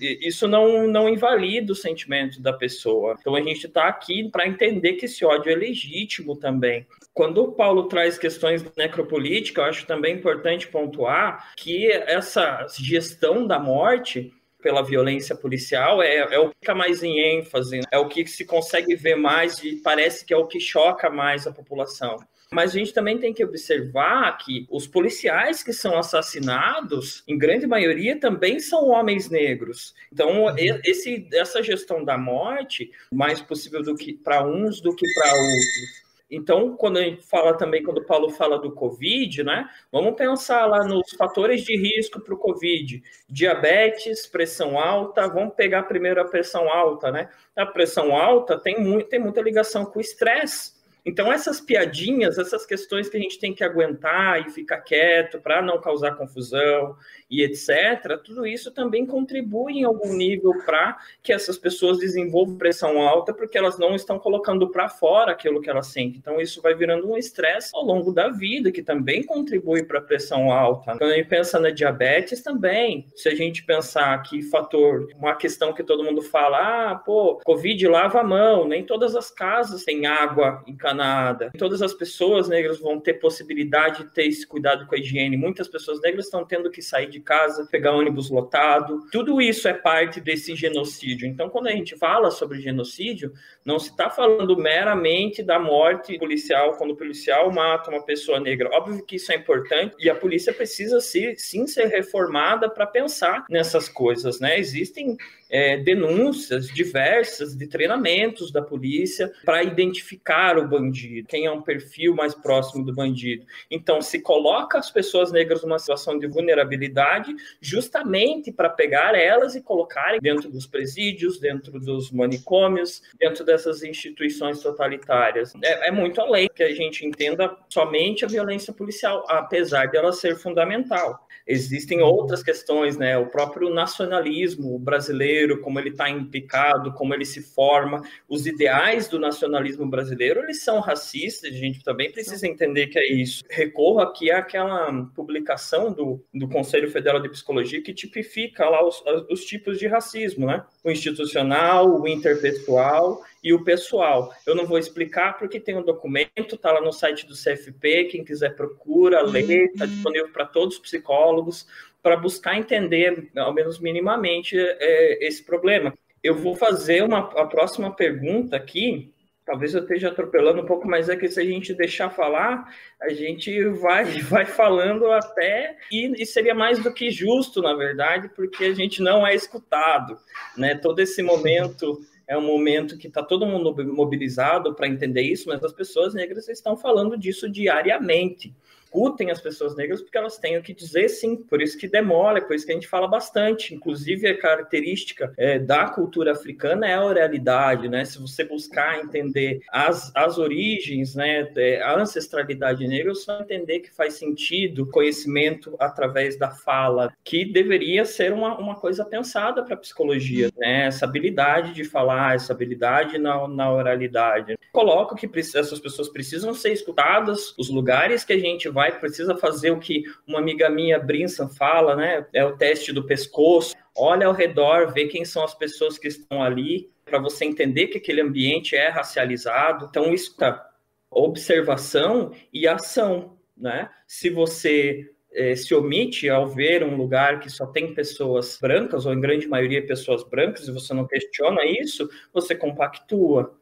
Isso 0.00 0.48
não, 0.48 0.88
não 0.88 1.08
invalida 1.08 1.72
o 1.72 1.76
sentimento 1.76 2.40
da 2.40 2.52
pessoa. 2.52 3.16
Então 3.20 3.34
a 3.34 3.40
gente 3.40 3.66
está 3.66 3.86
aqui 3.86 4.28
para 4.28 4.46
entender 4.46 4.94
que 4.94 5.06
esse 5.06 5.24
ódio 5.24 5.52
é 5.52 5.54
legítimo 5.54 6.36
também. 6.36 6.86
Quando 7.14 7.42
o 7.42 7.52
Paulo 7.52 7.84
traz 7.84 8.18
questões 8.18 8.64
necropolítica, 8.76 9.60
eu 9.60 9.66
acho 9.66 9.86
também 9.86 10.16
importante 10.16 10.66
pontuar 10.66 11.52
que 11.56 11.90
essa 11.92 12.66
gestão 12.78 13.46
da 13.46 13.58
morte 13.58 14.32
pela 14.62 14.82
violência 14.82 15.36
policial 15.36 16.02
é, 16.02 16.16
é 16.16 16.38
o 16.38 16.48
que 16.48 16.56
fica 16.60 16.74
mais 16.74 17.02
em 17.02 17.18
ênfase, 17.18 17.80
é 17.90 17.98
o 17.98 18.08
que 18.08 18.24
se 18.26 18.44
consegue 18.44 18.94
ver 18.94 19.16
mais 19.16 19.62
e 19.62 19.76
parece 19.76 20.24
que 20.24 20.32
é 20.32 20.36
o 20.36 20.46
que 20.46 20.60
choca 20.60 21.10
mais 21.10 21.46
a 21.46 21.52
população. 21.52 22.16
Mas 22.52 22.70
a 22.70 22.78
gente 22.78 22.92
também 22.92 23.18
tem 23.18 23.32
que 23.32 23.44
observar 23.44 24.36
que 24.36 24.66
os 24.70 24.86
policiais 24.86 25.62
que 25.62 25.72
são 25.72 25.98
assassinados, 25.98 27.24
em 27.26 27.38
grande 27.38 27.66
maioria, 27.66 28.20
também 28.20 28.60
são 28.60 28.88
homens 28.88 29.30
negros. 29.30 29.94
Então, 30.12 30.44
uhum. 30.44 30.54
esse, 30.84 31.26
essa 31.32 31.62
gestão 31.62 32.04
da 32.04 32.18
morte, 32.18 32.92
mais 33.10 33.40
possível 33.40 33.82
do 33.82 33.94
que 33.94 34.12
para 34.12 34.46
uns 34.46 34.80
do 34.80 34.94
que 34.94 35.06
para 35.14 35.32
outros. 35.32 36.02
Então, 36.34 36.74
quando 36.76 36.96
a 36.96 37.02
gente 37.02 37.22
fala 37.22 37.54
também, 37.58 37.82
quando 37.82 37.98
o 37.98 38.06
Paulo 38.06 38.30
fala 38.30 38.58
do 38.58 38.72
Covid, 38.72 39.44
né? 39.44 39.68
Vamos 39.92 40.14
pensar 40.14 40.64
lá 40.64 40.82
nos 40.82 41.10
fatores 41.10 41.62
de 41.62 41.76
risco 41.76 42.20
para 42.20 42.32
o 42.32 42.38
Covid. 42.38 43.02
Diabetes, 43.28 44.26
pressão 44.26 44.78
alta, 44.78 45.28
vamos 45.28 45.54
pegar 45.54 45.82
primeiro 45.82 46.22
a 46.22 46.24
pressão 46.24 46.72
alta, 46.72 47.12
né? 47.12 47.28
A 47.54 47.66
pressão 47.66 48.16
alta 48.16 48.58
tem, 48.58 48.80
muito, 48.80 49.10
tem 49.10 49.20
muita 49.20 49.42
ligação 49.42 49.84
com 49.84 49.98
o 49.98 50.00
estresse. 50.00 50.72
Então, 51.04 51.32
essas 51.32 51.60
piadinhas, 51.60 52.38
essas 52.38 52.64
questões 52.64 53.08
que 53.08 53.16
a 53.16 53.20
gente 53.20 53.38
tem 53.38 53.52
que 53.52 53.64
aguentar 53.64 54.40
e 54.40 54.50
ficar 54.50 54.80
quieto 54.82 55.40
para 55.40 55.60
não 55.60 55.80
causar 55.80 56.12
confusão 56.12 56.96
e 57.32 57.42
etc., 57.42 58.18
tudo 58.22 58.46
isso 58.46 58.70
também 58.70 59.06
contribui 59.06 59.78
em 59.78 59.84
algum 59.84 60.12
nível 60.12 60.52
para 60.66 60.98
que 61.22 61.32
essas 61.32 61.56
pessoas 61.56 61.98
desenvolvam 61.98 62.58
pressão 62.58 63.00
alta, 63.00 63.32
porque 63.32 63.56
elas 63.56 63.78
não 63.78 63.96
estão 63.96 64.18
colocando 64.18 64.68
para 64.68 64.86
fora 64.90 65.32
aquilo 65.32 65.62
que 65.62 65.70
elas 65.70 65.86
sentem. 65.86 66.18
Então, 66.18 66.38
isso 66.38 66.60
vai 66.60 66.74
virando 66.74 67.10
um 67.10 67.16
estresse 67.16 67.70
ao 67.72 67.82
longo 67.82 68.12
da 68.12 68.28
vida, 68.28 68.70
que 68.70 68.82
também 68.82 69.22
contribui 69.22 69.82
para 69.82 69.98
a 69.98 70.02
pressão 70.02 70.52
alta. 70.52 70.98
Quando 70.98 71.10
a 71.10 71.16
gente 71.16 71.28
pensa 71.28 71.58
na 71.58 71.70
diabetes, 71.70 72.42
também, 72.42 73.06
se 73.16 73.30
a 73.30 73.34
gente 73.34 73.64
pensar 73.64 74.22
que 74.24 74.42
fator, 74.42 75.08
uma 75.16 75.34
questão 75.34 75.72
que 75.72 75.82
todo 75.82 76.04
mundo 76.04 76.20
fala, 76.20 76.90
ah, 76.90 76.94
pô, 76.96 77.40
Covid 77.44 77.88
lava 77.88 78.20
a 78.20 78.24
mão, 78.24 78.68
nem 78.68 78.84
todas 78.84 79.16
as 79.16 79.30
casas 79.30 79.84
têm 79.84 80.04
água 80.04 80.62
encanada. 80.66 81.50
Todas 81.56 81.80
as 81.80 81.94
pessoas 81.94 82.46
negras 82.46 82.78
vão 82.78 83.00
ter 83.00 83.14
possibilidade 83.14 84.04
de 84.04 84.12
ter 84.12 84.26
esse 84.26 84.46
cuidado 84.46 84.86
com 84.86 84.94
a 84.94 84.98
higiene. 84.98 85.36
Muitas 85.36 85.66
pessoas 85.66 85.98
negras 86.02 86.26
estão 86.26 86.44
tendo 86.44 86.70
que 86.70 86.82
sair 86.82 87.08
de 87.08 87.21
casa, 87.22 87.68
pegar 87.70 87.92
ônibus 87.92 88.30
lotado. 88.30 89.06
Tudo 89.10 89.40
isso 89.40 89.68
é 89.68 89.72
parte 89.72 90.20
desse 90.20 90.54
genocídio. 90.54 91.26
Então, 91.26 91.48
quando 91.48 91.68
a 91.68 91.72
gente 91.72 91.96
fala 91.96 92.30
sobre 92.30 92.60
genocídio, 92.60 93.32
não 93.64 93.78
se 93.78 93.90
está 93.90 94.10
falando 94.10 94.56
meramente 94.56 95.42
da 95.42 95.58
morte 95.58 96.18
policial, 96.18 96.76
quando 96.76 96.92
o 96.92 96.96
policial 96.96 97.50
mata 97.52 97.90
uma 97.90 98.04
pessoa 98.04 98.40
negra. 98.40 98.70
Óbvio 98.72 99.04
que 99.04 99.16
isso 99.16 99.32
é 99.32 99.36
importante 99.36 99.94
e 99.98 100.10
a 100.10 100.14
polícia 100.14 100.52
precisa 100.52 101.00
sim, 101.00 101.34
sim 101.36 101.66
ser 101.66 101.86
reformada 101.86 102.68
para 102.68 102.86
pensar 102.86 103.44
nessas 103.48 103.88
coisas, 103.88 104.40
né? 104.40 104.58
Existem 104.58 105.16
é, 105.52 105.76
denúncias 105.76 106.68
diversas 106.68 107.54
de 107.54 107.66
treinamentos 107.66 108.50
da 108.50 108.62
polícia 108.62 109.30
para 109.44 109.62
identificar 109.62 110.58
o 110.58 110.66
bandido, 110.66 111.28
quem 111.28 111.44
é 111.44 111.52
um 111.52 111.60
perfil 111.60 112.14
mais 112.14 112.34
próximo 112.34 112.84
do 112.84 112.94
bandido. 112.94 113.44
Então, 113.70 114.00
se 114.00 114.20
coloca 114.20 114.78
as 114.78 114.90
pessoas 114.90 115.30
negras 115.30 115.62
numa 115.62 115.78
situação 115.78 116.18
de 116.18 116.26
vulnerabilidade 116.26 117.34
justamente 117.60 118.50
para 118.50 118.70
pegar 118.70 119.14
elas 119.14 119.54
e 119.54 119.60
colocarem 119.60 120.20
dentro 120.20 120.50
dos 120.50 120.66
presídios, 120.66 121.38
dentro 121.38 121.78
dos 121.78 122.10
manicômios, 122.10 123.02
dentro 123.18 123.44
dessas 123.44 123.82
instituições 123.82 124.60
totalitárias. 124.60 125.52
É, 125.62 125.88
é 125.88 125.90
muito 125.90 126.20
além 126.20 126.48
que 126.48 126.62
a 126.62 126.72
gente 126.72 127.06
entenda 127.06 127.54
somente 127.68 128.24
a 128.24 128.28
violência 128.28 128.72
policial, 128.72 129.26
apesar 129.28 129.90
dela 129.90 130.12
ser 130.12 130.36
fundamental. 130.36 131.26
Existem 131.46 132.00
outras 132.00 132.42
questões, 132.42 132.96
né? 132.96 133.18
O 133.18 133.26
próprio 133.26 133.68
nacionalismo 133.68 134.78
brasileiro, 134.78 135.41
como 135.60 135.78
ele 135.78 135.90
está 135.90 136.08
implicado, 136.08 136.92
como 136.92 137.14
ele 137.14 137.24
se 137.24 137.42
forma, 137.42 138.02
os 138.28 138.46
ideais 138.46 139.08
do 139.08 139.18
nacionalismo 139.18 139.88
brasileiro, 139.88 140.40
eles 140.40 140.62
são 140.62 140.80
racistas, 140.80 141.52
a 141.52 141.56
gente 141.56 141.82
também 141.82 142.10
precisa 142.10 142.46
entender 142.46 142.88
que 142.88 142.98
é 142.98 143.06
isso. 143.06 143.42
Recorro 143.48 144.00
aqui 144.00 144.30
àquela 144.30 145.04
publicação 145.14 145.92
do, 145.92 146.24
do 146.32 146.48
Conselho 146.48 146.90
Federal 146.90 147.20
de 147.20 147.28
Psicologia 147.28 147.82
que 147.82 147.94
tipifica 147.94 148.68
lá 148.68 148.86
os, 148.86 149.02
os 149.30 149.44
tipos 149.44 149.78
de 149.78 149.86
racismo, 149.86 150.46
né? 150.46 150.64
O 150.84 150.90
institucional, 150.90 152.00
o 152.00 152.08
interpessoal 152.08 153.22
e 153.42 153.52
o 153.52 153.64
pessoal. 153.64 154.32
Eu 154.46 154.54
não 154.54 154.66
vou 154.66 154.78
explicar 154.78 155.36
porque 155.36 155.58
tem 155.58 155.76
um 155.76 155.82
documento, 155.82 156.54
está 156.54 156.70
lá 156.70 156.80
no 156.80 156.92
site 156.92 157.26
do 157.26 157.34
CFP, 157.34 158.04
quem 158.04 158.24
quiser 158.24 158.54
procura, 158.54 159.22
lê, 159.22 159.64
está 159.64 159.84
uhum. 159.84 159.90
disponível 159.90 160.28
para 160.28 160.46
todos 160.46 160.76
os 160.76 160.80
psicólogos, 160.80 161.66
para 162.02 162.16
buscar 162.16 162.58
entender, 162.58 163.30
ao 163.36 163.54
menos 163.54 163.78
minimamente, 163.78 164.56
é, 164.58 165.26
esse 165.26 165.44
problema. 165.44 165.94
Eu 166.22 166.34
vou 166.34 166.56
fazer 166.56 167.02
uma, 167.02 167.18
a 167.18 167.46
próxima 167.46 167.94
pergunta 167.94 168.56
aqui, 168.56 169.12
talvez 169.44 169.74
eu 169.74 169.82
esteja 169.82 170.08
atropelando 170.08 170.62
um 170.62 170.66
pouco, 170.66 170.86
mas 170.88 171.08
é 171.08 171.16
que 171.16 171.28
se 171.28 171.40
a 171.40 171.44
gente 171.44 171.74
deixar 171.74 172.10
falar, 172.10 172.72
a 173.00 173.10
gente 173.10 173.64
vai, 173.68 174.04
vai 174.22 174.46
falando 174.46 175.10
até, 175.10 175.76
e, 175.90 176.22
e, 176.22 176.26
seria 176.26 176.54
mais 176.54 176.82
do 176.82 176.92
que 176.92 177.10
justo, 177.10 177.62
na 177.62 177.74
verdade, 177.74 178.30
porque 178.34 178.64
a 178.64 178.74
gente 178.74 179.00
não 179.00 179.26
é 179.26 179.34
escutado, 179.34 180.18
né? 180.56 180.74
Todo 180.74 180.98
esse 181.00 181.22
momento 181.22 182.00
é 182.26 182.36
um 182.36 182.42
momento 182.42 182.96
que 182.96 183.08
está 183.08 183.22
todo 183.22 183.46
mundo 183.46 183.74
mobilizado 183.92 184.74
para 184.74 184.88
entender 184.88 185.22
isso, 185.22 185.48
mas 185.48 185.62
as 185.62 185.72
pessoas 185.72 186.14
negras 186.14 186.48
estão 186.48 186.76
falando 186.76 187.16
disso 187.16 187.50
diariamente 187.50 188.54
escutem 188.92 189.30
as 189.30 189.40
pessoas 189.40 189.74
negras 189.74 190.02
porque 190.02 190.18
elas 190.18 190.36
têm 190.36 190.58
o 190.58 190.62
que 190.62 190.74
dizer 190.74 191.08
sim, 191.08 191.36
por 191.36 191.62
isso 191.62 191.78
que 191.78 191.88
demora, 191.88 192.42
por 192.42 192.54
isso 192.54 192.66
que 192.66 192.72
a 192.72 192.74
gente 192.74 192.86
fala 192.86 193.08
bastante. 193.08 193.74
Inclusive, 193.74 194.28
a 194.28 194.38
característica 194.38 195.32
é, 195.38 195.58
da 195.58 195.88
cultura 195.88 196.32
africana 196.32 196.86
é 196.86 196.94
a 196.94 197.04
oralidade, 197.04 197.88
né? 197.88 198.04
Se 198.04 198.20
você 198.20 198.44
buscar 198.44 199.00
entender 199.00 199.60
as, 199.70 200.14
as 200.14 200.36
origens, 200.36 201.14
né, 201.14 201.50
é, 201.56 201.80
a 201.82 201.98
ancestralidade 201.98 202.86
negra, 202.86 203.12
vai 203.26 203.40
entender 203.40 203.80
que 203.80 203.90
faz 203.90 204.14
sentido 204.14 204.86
conhecimento 204.86 205.74
através 205.78 206.38
da 206.38 206.50
fala, 206.50 207.12
que 207.24 207.44
deveria 207.44 208.04
ser 208.04 208.32
uma, 208.32 208.58
uma 208.58 208.74
coisa 208.74 209.04
pensada 209.04 209.62
para 209.62 209.74
a 209.74 209.78
psicologia, 209.78 210.50
né? 210.56 210.86
Essa 210.86 211.06
habilidade 211.06 211.72
de 211.72 211.84
falar, 211.84 212.34
essa 212.34 212.52
habilidade 212.52 213.18
na, 213.18 213.48
na 213.48 213.72
oralidade. 213.72 214.56
Coloco 214.72 215.14
que 215.14 215.28
essas 215.38 215.80
pessoas 215.80 216.08
precisam 216.08 216.54
ser 216.54 216.72
escutadas, 216.72 217.54
os 217.58 217.68
lugares 217.68 218.24
que 218.24 218.32
a 218.32 218.38
gente 218.38 218.68
vai 218.68 218.81
vai, 218.82 218.98
precisa 218.98 219.36
fazer 219.36 219.70
o 219.70 219.78
que 219.78 220.02
uma 220.26 220.40
amiga 220.40 220.68
minha, 220.68 220.98
Brinson, 220.98 221.48
fala, 221.48 221.94
né? 221.94 222.26
É 222.32 222.44
o 222.44 222.56
teste 222.56 222.92
do 222.92 223.06
pescoço. 223.06 223.76
Olha 223.96 224.26
ao 224.26 224.32
redor, 224.32 224.92
vê 224.92 225.06
quem 225.06 225.24
são 225.24 225.44
as 225.44 225.54
pessoas 225.54 225.98
que 225.98 226.08
estão 226.08 226.42
ali, 226.42 226.90
para 227.04 227.20
você 227.20 227.44
entender 227.44 227.88
que 227.88 227.98
aquele 227.98 228.20
ambiente 228.20 228.74
é 228.74 228.88
racializado. 228.88 229.86
Então, 229.88 230.12
isso 230.12 230.36
tá 230.36 230.68
observação 231.10 232.32
e 232.52 232.66
ação, 232.66 233.38
né? 233.56 233.88
Se 234.06 234.30
você 234.30 235.10
eh, 235.32 235.54
se 235.54 235.74
omite 235.74 236.28
ao 236.28 236.48
ver 236.48 236.82
um 236.82 236.96
lugar 236.96 237.38
que 237.38 237.50
só 237.50 237.66
tem 237.66 237.94
pessoas 237.94 238.58
brancas, 238.60 239.06
ou 239.06 239.12
em 239.12 239.20
grande 239.20 239.46
maioria 239.46 239.86
pessoas 239.86 240.24
brancas, 240.24 240.66
e 240.66 240.72
você 240.72 240.92
não 240.92 241.06
questiona 241.06 241.64
isso, 241.64 242.08
você 242.32 242.54
compactua. 242.54 243.56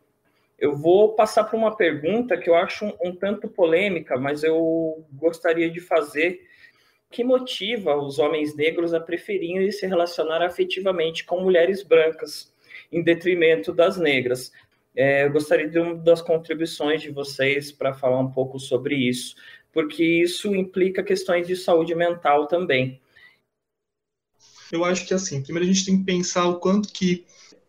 Eu 0.61 0.77
vou 0.77 1.15
passar 1.15 1.45
para 1.45 1.57
uma 1.57 1.75
pergunta 1.75 2.37
que 2.37 2.51
eu 2.51 2.55
acho 2.55 2.85
um, 2.85 2.93
um 3.03 3.17
tanto 3.17 3.49
polêmica, 3.49 4.19
mas 4.19 4.45
eu 4.45 5.03
gostaria 5.15 5.71
de 5.71 5.81
fazer. 5.81 6.47
O 7.09 7.11
que 7.11 7.25
motiva 7.25 7.97
os 7.97 8.19
homens 8.19 8.55
negros 8.55 8.93
a 8.93 9.01
preferirem 9.01 9.73
se 9.73 9.87
relacionar 9.87 10.43
afetivamente 10.43 11.25
com 11.25 11.41
mulheres 11.41 11.83
brancas, 11.83 12.53
em 12.93 13.03
detrimento 13.03 13.73
das 13.73 13.97
negras? 13.97 14.53
É, 14.95 15.25
eu 15.25 15.33
gostaria 15.33 15.67
de 15.67 15.79
uma 15.79 15.95
das 15.95 16.21
contribuições 16.21 17.01
de 17.01 17.11
vocês 17.11 17.73
para 17.73 17.95
falar 17.95 18.21
um 18.21 18.31
pouco 18.31 18.59
sobre 18.59 18.95
isso, 18.95 19.37
porque 19.73 20.05
isso 20.05 20.55
implica 20.55 21.03
questões 21.03 21.47
de 21.47 21.57
saúde 21.57 21.95
mental 21.95 22.47
também. 22.47 23.01
Eu 24.71 24.85
acho 24.85 25.07
que 25.07 25.15
assim, 25.15 25.43
primeiro 25.43 25.69
a 25.69 25.73
gente 25.73 25.87
tem 25.87 25.99
que 25.99 26.05
pensar 26.05 26.47
o 26.49 26.61
quanto 26.61 26.93
que 26.93 27.25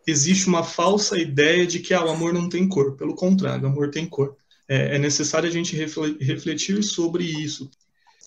existe 0.06 0.46
uma 0.46 0.64
falsa 0.64 1.18
ideia 1.18 1.66
de 1.66 1.78
que 1.78 1.94
ah, 1.94 2.04
o 2.04 2.10
amor 2.10 2.32
não 2.32 2.48
tem 2.48 2.68
cor. 2.68 2.96
Pelo 2.96 3.14
contrário, 3.14 3.64
o 3.64 3.68
amor 3.68 3.90
tem 3.90 4.06
cor. 4.06 4.36
É, 4.68 4.96
é 4.96 4.98
necessário 4.98 5.48
a 5.48 5.52
gente 5.52 5.76
refletir 5.76 6.82
sobre 6.82 7.24
isso. 7.24 7.70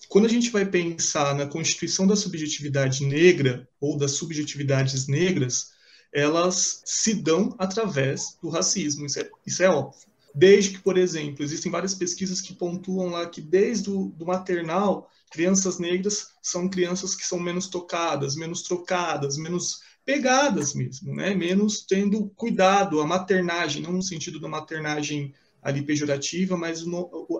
quando 0.08 0.26
a 0.26 0.30
gente 0.30 0.50
vai 0.50 0.64
pensar 0.64 1.34
na 1.34 1.46
constituição 1.46 2.06
da 2.06 2.14
subjetividade 2.14 3.04
negra 3.04 3.68
ou 3.80 3.96
das 3.96 4.12
subjetividades 4.12 5.08
negras, 5.08 5.72
elas 6.12 6.82
se 6.84 7.14
dão 7.14 7.54
através 7.58 8.38
do 8.40 8.48
racismo, 8.48 9.04
isso 9.06 9.20
é, 9.20 9.28
isso 9.46 9.62
é 9.62 9.68
óbvio. 9.68 10.06
Desde 10.34 10.70
que, 10.70 10.78
por 10.78 10.96
exemplo, 10.98 11.42
existem 11.42 11.72
várias 11.72 11.94
pesquisas 11.94 12.40
que 12.40 12.54
pontuam 12.54 13.08
lá 13.08 13.26
que 13.26 13.40
desde 13.40 13.90
o 13.90 14.08
do 14.16 14.26
maternal, 14.26 15.10
crianças 15.30 15.78
negras 15.78 16.28
são 16.42 16.68
crianças 16.68 17.14
que 17.14 17.26
são 17.26 17.40
menos 17.40 17.68
tocadas, 17.68 18.36
menos 18.36 18.62
trocadas, 18.62 19.36
menos 19.36 19.80
pegadas 20.06 20.72
mesmo, 20.72 21.12
né? 21.12 21.34
menos 21.34 21.84
tendo 21.84 22.28
cuidado, 22.36 23.00
a 23.00 23.06
maternagem, 23.06 23.82
não 23.82 23.92
no 23.92 24.02
sentido 24.02 24.38
da 24.38 24.48
maternagem 24.48 25.34
ali 25.60 25.82
pejorativa, 25.82 26.56
mas 26.56 26.84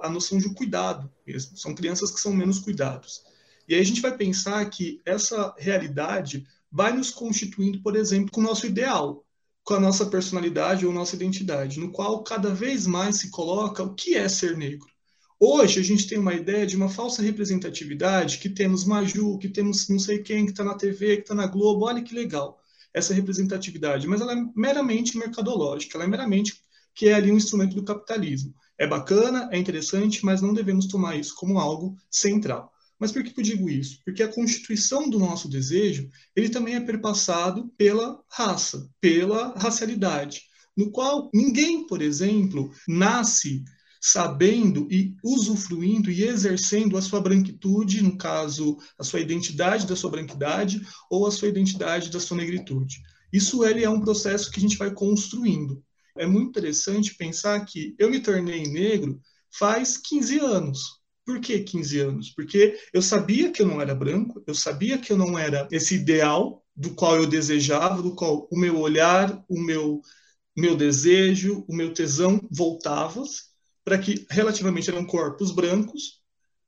a 0.02 0.10
noção 0.10 0.36
de 0.36 0.52
cuidado 0.52 1.08
mesmo. 1.24 1.56
São 1.56 1.72
crianças 1.72 2.10
que 2.10 2.20
são 2.20 2.34
menos 2.34 2.58
cuidados. 2.58 3.22
E 3.68 3.74
aí 3.74 3.80
a 3.80 3.84
gente 3.84 4.00
vai 4.00 4.16
pensar 4.16 4.68
que 4.68 5.00
essa 5.06 5.54
realidade 5.56 6.44
vai 6.70 6.92
nos 6.92 7.10
constituindo, 7.10 7.80
por 7.80 7.94
exemplo, 7.94 8.32
com 8.32 8.40
o 8.40 8.44
nosso 8.44 8.66
ideal, 8.66 9.24
com 9.62 9.74
a 9.74 9.80
nossa 9.80 10.06
personalidade 10.06 10.84
ou 10.84 10.92
nossa 10.92 11.14
identidade, 11.14 11.78
no 11.78 11.92
qual 11.92 12.24
cada 12.24 12.52
vez 12.52 12.84
mais 12.84 13.18
se 13.20 13.30
coloca 13.30 13.84
o 13.84 13.94
que 13.94 14.16
é 14.16 14.28
ser 14.28 14.56
negro. 14.56 14.88
Hoje 15.38 15.80
a 15.80 15.82
gente 15.82 16.06
tem 16.06 16.16
uma 16.16 16.32
ideia 16.32 16.66
de 16.66 16.76
uma 16.76 16.88
falsa 16.88 17.20
representatividade, 17.20 18.38
que 18.38 18.48
temos 18.48 18.86
Maju, 18.86 19.36
que 19.36 19.50
temos 19.50 19.86
não 19.88 19.98
sei 19.98 20.20
quem 20.20 20.46
que 20.46 20.52
está 20.52 20.64
na 20.64 20.74
TV, 20.74 21.16
que 21.16 21.22
está 21.22 21.34
na 21.34 21.46
Globo, 21.46 21.84
olha 21.84 22.02
que 22.02 22.14
legal 22.14 22.58
essa 22.94 23.12
representatividade, 23.12 24.06
mas 24.06 24.22
ela 24.22 24.32
é 24.32 24.44
meramente 24.56 25.18
mercadológica, 25.18 25.98
ela 25.98 26.04
é 26.04 26.08
meramente 26.08 26.54
que 26.94 27.08
é 27.08 27.12
ali 27.12 27.30
um 27.30 27.36
instrumento 27.36 27.74
do 27.74 27.84
capitalismo. 27.84 28.54
É 28.78 28.86
bacana, 28.86 29.50
é 29.52 29.58
interessante, 29.58 30.24
mas 30.24 30.40
não 30.40 30.54
devemos 30.54 30.86
tomar 30.86 31.16
isso 31.16 31.34
como 31.34 31.58
algo 31.58 31.94
central. 32.10 32.72
Mas 32.98 33.12
por 33.12 33.22
que 33.22 33.38
eu 33.38 33.44
digo 33.44 33.68
isso? 33.68 34.00
Porque 34.02 34.22
a 34.22 34.32
constituição 34.32 35.10
do 35.10 35.18
nosso 35.18 35.50
desejo, 35.50 36.08
ele 36.34 36.48
também 36.48 36.76
é 36.76 36.80
perpassado 36.80 37.70
pela 37.76 38.18
raça, 38.30 38.88
pela 38.98 39.52
racialidade, 39.58 40.40
no 40.74 40.90
qual 40.90 41.30
ninguém, 41.34 41.86
por 41.86 42.00
exemplo, 42.00 42.72
nasce 42.88 43.62
sabendo 44.10 44.86
e 44.90 45.14
usufruindo 45.22 46.10
e 46.10 46.24
exercendo 46.24 46.96
a 46.96 47.02
sua 47.02 47.20
branquitude, 47.20 48.02
no 48.02 48.16
caso, 48.16 48.76
a 48.98 49.04
sua 49.04 49.20
identidade 49.20 49.86
da 49.86 49.96
sua 49.96 50.10
branquidade 50.10 50.80
ou 51.10 51.26
a 51.26 51.30
sua 51.30 51.48
identidade 51.48 52.10
da 52.10 52.20
sua 52.20 52.36
negritude. 52.36 53.02
Isso 53.32 53.64
ele 53.64 53.84
é 53.84 53.90
um 53.90 54.00
processo 54.00 54.50
que 54.50 54.58
a 54.58 54.62
gente 54.62 54.78
vai 54.78 54.92
construindo 54.92 55.82
é 56.18 56.26
muito 56.26 56.48
interessante 56.48 57.14
pensar 57.14 57.64
que 57.64 57.94
eu 57.98 58.10
me 58.10 58.20
tornei 58.20 58.64
negro 58.64 59.20
faz 59.58 59.96
15 59.96 60.38
anos. 60.38 61.00
Por 61.24 61.40
que 61.40 61.60
15 61.60 62.00
anos? 62.00 62.30
Porque 62.30 62.78
eu 62.92 63.02
sabia 63.02 63.50
que 63.50 63.62
eu 63.62 63.66
não 63.66 63.80
era 63.80 63.94
branco, 63.94 64.42
eu 64.46 64.54
sabia 64.54 64.98
que 64.98 65.12
eu 65.12 65.16
não 65.16 65.38
era 65.38 65.68
esse 65.70 65.94
ideal 65.94 66.64
do 66.74 66.94
qual 66.94 67.16
eu 67.16 67.26
desejava, 67.26 68.02
do 68.02 68.14
qual 68.14 68.48
o 68.50 68.58
meu 68.58 68.78
olhar, 68.78 69.42
o 69.48 69.60
meu, 69.60 70.00
meu 70.56 70.76
desejo, 70.76 71.64
o 71.68 71.74
meu 71.74 71.92
tesão 71.92 72.40
voltava 72.50 73.22
para 73.86 73.98
que 73.98 74.26
relativamente 74.28 74.90
eram 74.90 75.04
corpos 75.06 75.52
brancos, 75.52 76.20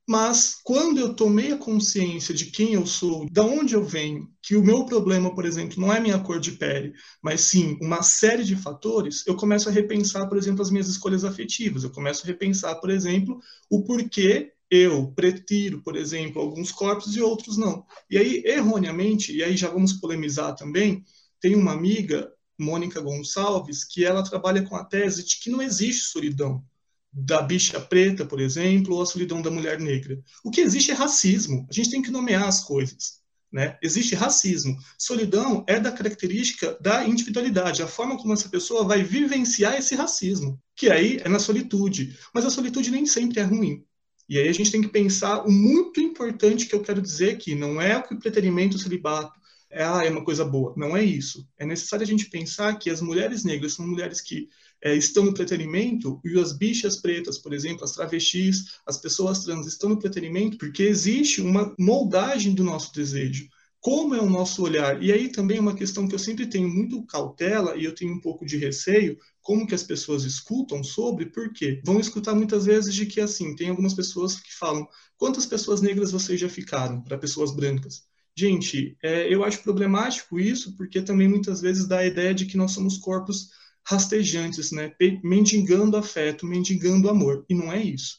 mas 0.09 0.55
quando 0.63 1.01
eu 1.01 1.15
tomei 1.15 1.53
a 1.53 1.59
consciência 1.59 2.33
de 2.33 2.47
quem 2.47 2.75
eu 2.75 2.87
sou, 2.87 3.27
de 3.29 3.41
onde 3.41 3.75
eu 3.75 3.85
venho, 3.85 4.31
que 4.41 4.55
o 4.55 4.63
meu 4.63 4.87
problema, 4.87 5.35
por 5.35 5.45
exemplo, 5.45 5.81
não 5.81 5.93
é 5.93 5.99
minha 5.99 6.21
cor 6.21 6.39
de 6.39 6.53
pele, 6.53 6.95
mas 7.21 7.41
sim 7.41 7.77
uma 7.83 8.05
série 8.05 8.45
de 8.45 8.55
fatores, 8.55 9.27
eu 9.27 9.35
começo 9.35 9.69
a 9.69 9.73
repensar, 9.73 10.29
por 10.29 10.39
exemplo, 10.39 10.63
as 10.63 10.71
minhas 10.71 10.87
escolhas 10.87 11.25
afetivas. 11.25 11.83
Eu 11.83 11.91
começo 11.91 12.23
a 12.23 12.27
repensar, 12.29 12.77
por 12.77 12.89
exemplo, 12.89 13.41
o 13.69 13.83
porquê 13.83 14.53
eu 14.71 15.11
prefiro, 15.11 15.83
por 15.83 15.97
exemplo, 15.97 16.41
alguns 16.41 16.71
corpos 16.71 17.17
e 17.17 17.21
outros 17.21 17.59
não. 17.59 17.85
E 18.09 18.17
aí, 18.17 18.45
erroneamente, 18.47 19.37
e 19.37 19.43
aí 19.43 19.57
já 19.57 19.69
vamos 19.69 19.93
polemizar 19.93 20.55
também, 20.55 21.05
tem 21.41 21.57
uma 21.57 21.73
amiga, 21.73 22.33
Mônica 22.57 23.01
Gonçalves, 23.01 23.83
que 23.83 24.05
ela 24.05 24.23
trabalha 24.23 24.63
com 24.63 24.77
a 24.77 24.85
tese 24.85 25.27
de 25.27 25.41
que 25.41 25.51
não 25.51 25.61
existe 25.61 26.05
solidão 26.05 26.65
da 27.13 27.43
bicha 27.43 27.81
preta, 27.81 28.25
por 28.25 28.41
exemplo, 28.41 28.95
ou 28.95 29.03
a 29.03 29.07
solidão 29.07 29.41
da 29.41 29.51
mulher 29.51 29.81
negra. 29.81 30.21
O 30.45 30.51
que 30.51 30.61
existe 30.61 30.91
é 30.91 30.95
racismo. 30.95 31.67
A 31.69 31.73
gente 31.73 31.91
tem 31.91 32.03
que 32.03 32.11
nomear 32.11 32.45
as 32.45 32.61
coisas. 32.61 33.19
Né? 33.51 33.79
Existe 33.83 34.15
racismo. 34.15 34.77
Solidão 34.99 35.65
é 35.67 35.81
da 35.81 35.91
característica 35.91 36.77
da 36.81 37.07
individualidade, 37.07 37.83
a 37.83 37.89
forma 37.89 38.19
como 38.19 38.35
essa 38.35 38.49
pessoa 38.49 38.85
vai 38.85 39.03
vivenciar 39.03 39.75
esse 39.75 39.95
racismo, 39.95 40.61
que 40.77 40.91
aí 40.91 41.19
é 41.25 41.29
na 41.29 41.39
solitude. 41.39 42.15
Mas 42.35 42.45
a 42.45 42.51
solitude 42.51 42.91
nem 42.91 43.07
sempre 43.07 43.41
é 43.41 43.45
ruim. 43.45 43.83
E 44.29 44.39
aí 44.39 44.47
a 44.47 44.53
gente 44.53 44.71
tem 44.71 44.83
que 44.83 44.89
pensar 44.89 45.47
o 45.47 45.51
muito 45.51 45.99
importante 45.99 46.67
que 46.67 46.75
eu 46.75 46.83
quero 46.83 47.01
dizer 47.01 47.39
que 47.39 47.55
não 47.55 47.81
é 47.81 48.01
que 48.03 48.13
o 48.13 48.19
preterimento, 48.19 48.77
o 48.77 48.79
celibato, 48.79 49.39
é, 49.71 49.83
ah, 49.83 50.05
é 50.05 50.11
uma 50.11 50.25
coisa 50.25 50.45
boa. 50.45 50.75
Não 50.77 50.95
é 50.95 51.03
isso. 51.03 51.49
É 51.59 51.65
necessário 51.65 52.05
a 52.05 52.07
gente 52.07 52.29
pensar 52.29 52.79
que 52.79 52.91
as 52.91 53.01
mulheres 53.01 53.45
negras 53.45 53.73
são 53.73 53.87
mulheres 53.87 54.21
que 54.21 54.49
é, 54.83 54.95
estão 54.95 55.25
no 55.25 55.35
preterimento 55.35 56.21
e 56.25 56.39
as 56.39 56.53
bichas 56.53 56.97
pretas, 56.97 57.39
por 57.39 57.53
exemplo, 57.53 57.85
as 57.85 57.93
travestis, 57.93 58.79
as 58.87 58.99
pessoas 58.99 59.45
trans 59.45 59.67
estão 59.67 59.91
no 59.91 59.99
preterimento 59.99 60.59
porque 60.59 60.83
existe 60.83 61.41
uma 61.41 61.75
moldagem 61.79 62.55
do 62.55 62.65
nosso 62.65 62.93
desejo. 62.93 63.49
Como 63.81 64.15
é 64.15 64.21
o 64.21 64.29
nosso 64.29 64.63
olhar? 64.63 65.01
E 65.03 65.13
aí 65.13 65.31
também 65.31 65.59
é 65.59 65.61
uma 65.61 65.75
questão 65.75 66.09
que 66.09 66.15
eu 66.15 66.19
sempre 66.19 66.47
tenho 66.47 66.69
muito 66.69 67.05
cautela 67.07 67.77
e 67.77 67.85
eu 67.85 67.95
tenho 67.95 68.13
um 68.13 68.21
pouco 68.21 68.45
de 68.45 68.57
receio, 68.57 69.17
como 69.41 69.67
que 69.67 69.75
as 69.75 69.85
pessoas 69.85 70.25
escutam 70.25 70.83
sobre, 70.83 71.27
porque 71.27 71.81
vão 71.85 72.01
escutar 72.01 72.35
muitas 72.35 72.67
vezes 72.67 72.93
de 72.93 73.07
que 73.07 73.21
assim, 73.21 73.55
tem 73.55 73.69
algumas 73.71 73.95
pessoas 73.95 74.39
que 74.41 74.53
falam, 74.53 74.87
quantas 75.17 75.47
pessoas 75.47 75.81
negras 75.81 76.11
vocês 76.11 76.41
já 76.41 76.49
ficaram 76.49 77.01
para 77.03 77.17
pessoas 77.17 77.55
brancas? 77.55 78.03
Gente, 78.37 78.97
é, 79.03 79.33
eu 79.33 79.45
acho 79.45 79.63
problemático 79.63 80.39
isso, 80.39 80.77
porque 80.77 81.01
também 81.01 81.29
muitas 81.29 81.61
vezes 81.61 81.87
dá 81.87 81.99
a 81.99 82.07
ideia 82.07 82.35
de 82.35 82.47
que 82.47 82.57
nós 82.57 82.73
somos 82.73 82.99
corpos 82.99 83.49
rastejantes, 83.89 84.71
né? 84.71 84.93
mendigando 85.25 85.97
afeto, 85.97 86.47
mendigando 86.47 87.09
amor. 87.09 87.47
E 87.49 87.55
não 87.55 87.73
é 87.73 87.83
isso. 87.83 88.19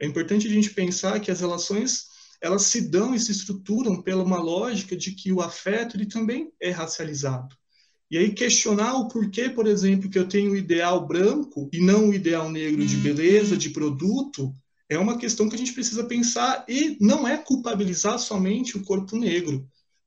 É 0.00 0.06
importante 0.06 0.48
a 0.48 0.50
gente 0.50 0.74
pensar 0.74 1.20
que 1.20 1.30
as 1.30 1.38
relações 1.38 2.06
elas 2.42 2.62
se 2.62 2.90
dão 2.90 3.14
e 3.14 3.20
se 3.20 3.30
estruturam 3.30 4.02
pela 4.02 4.24
uma 4.24 4.38
lógica 4.38 4.96
de 4.96 5.12
que 5.12 5.32
o 5.32 5.40
afeto 5.40 5.96
ele 5.96 6.06
também 6.06 6.50
é 6.60 6.70
racializado. 6.70 7.54
E 8.10 8.18
aí 8.18 8.34
questionar 8.34 8.94
o 8.96 9.08
porquê, 9.08 9.48
por 9.48 9.66
exemplo, 9.68 10.10
que 10.10 10.18
eu 10.18 10.28
tenho 10.28 10.50
o 10.52 10.56
ideal 10.56 11.06
branco 11.06 11.70
e 11.72 11.80
não 11.80 12.08
o 12.08 12.14
ideal 12.14 12.50
negro 12.50 12.84
de 12.84 12.96
beleza, 12.96 13.56
de 13.56 13.70
produto, 13.70 14.52
é 14.88 14.98
uma 14.98 15.16
questão 15.16 15.48
que 15.48 15.54
a 15.54 15.58
gente 15.58 15.72
precisa 15.72 16.04
pensar 16.04 16.64
e 16.68 16.98
não 17.00 17.26
é 17.26 17.38
culpabilizar 17.38 18.18
somente 18.18 18.76
o 18.76 18.84
corpo 18.84 19.16
negro 19.16 19.66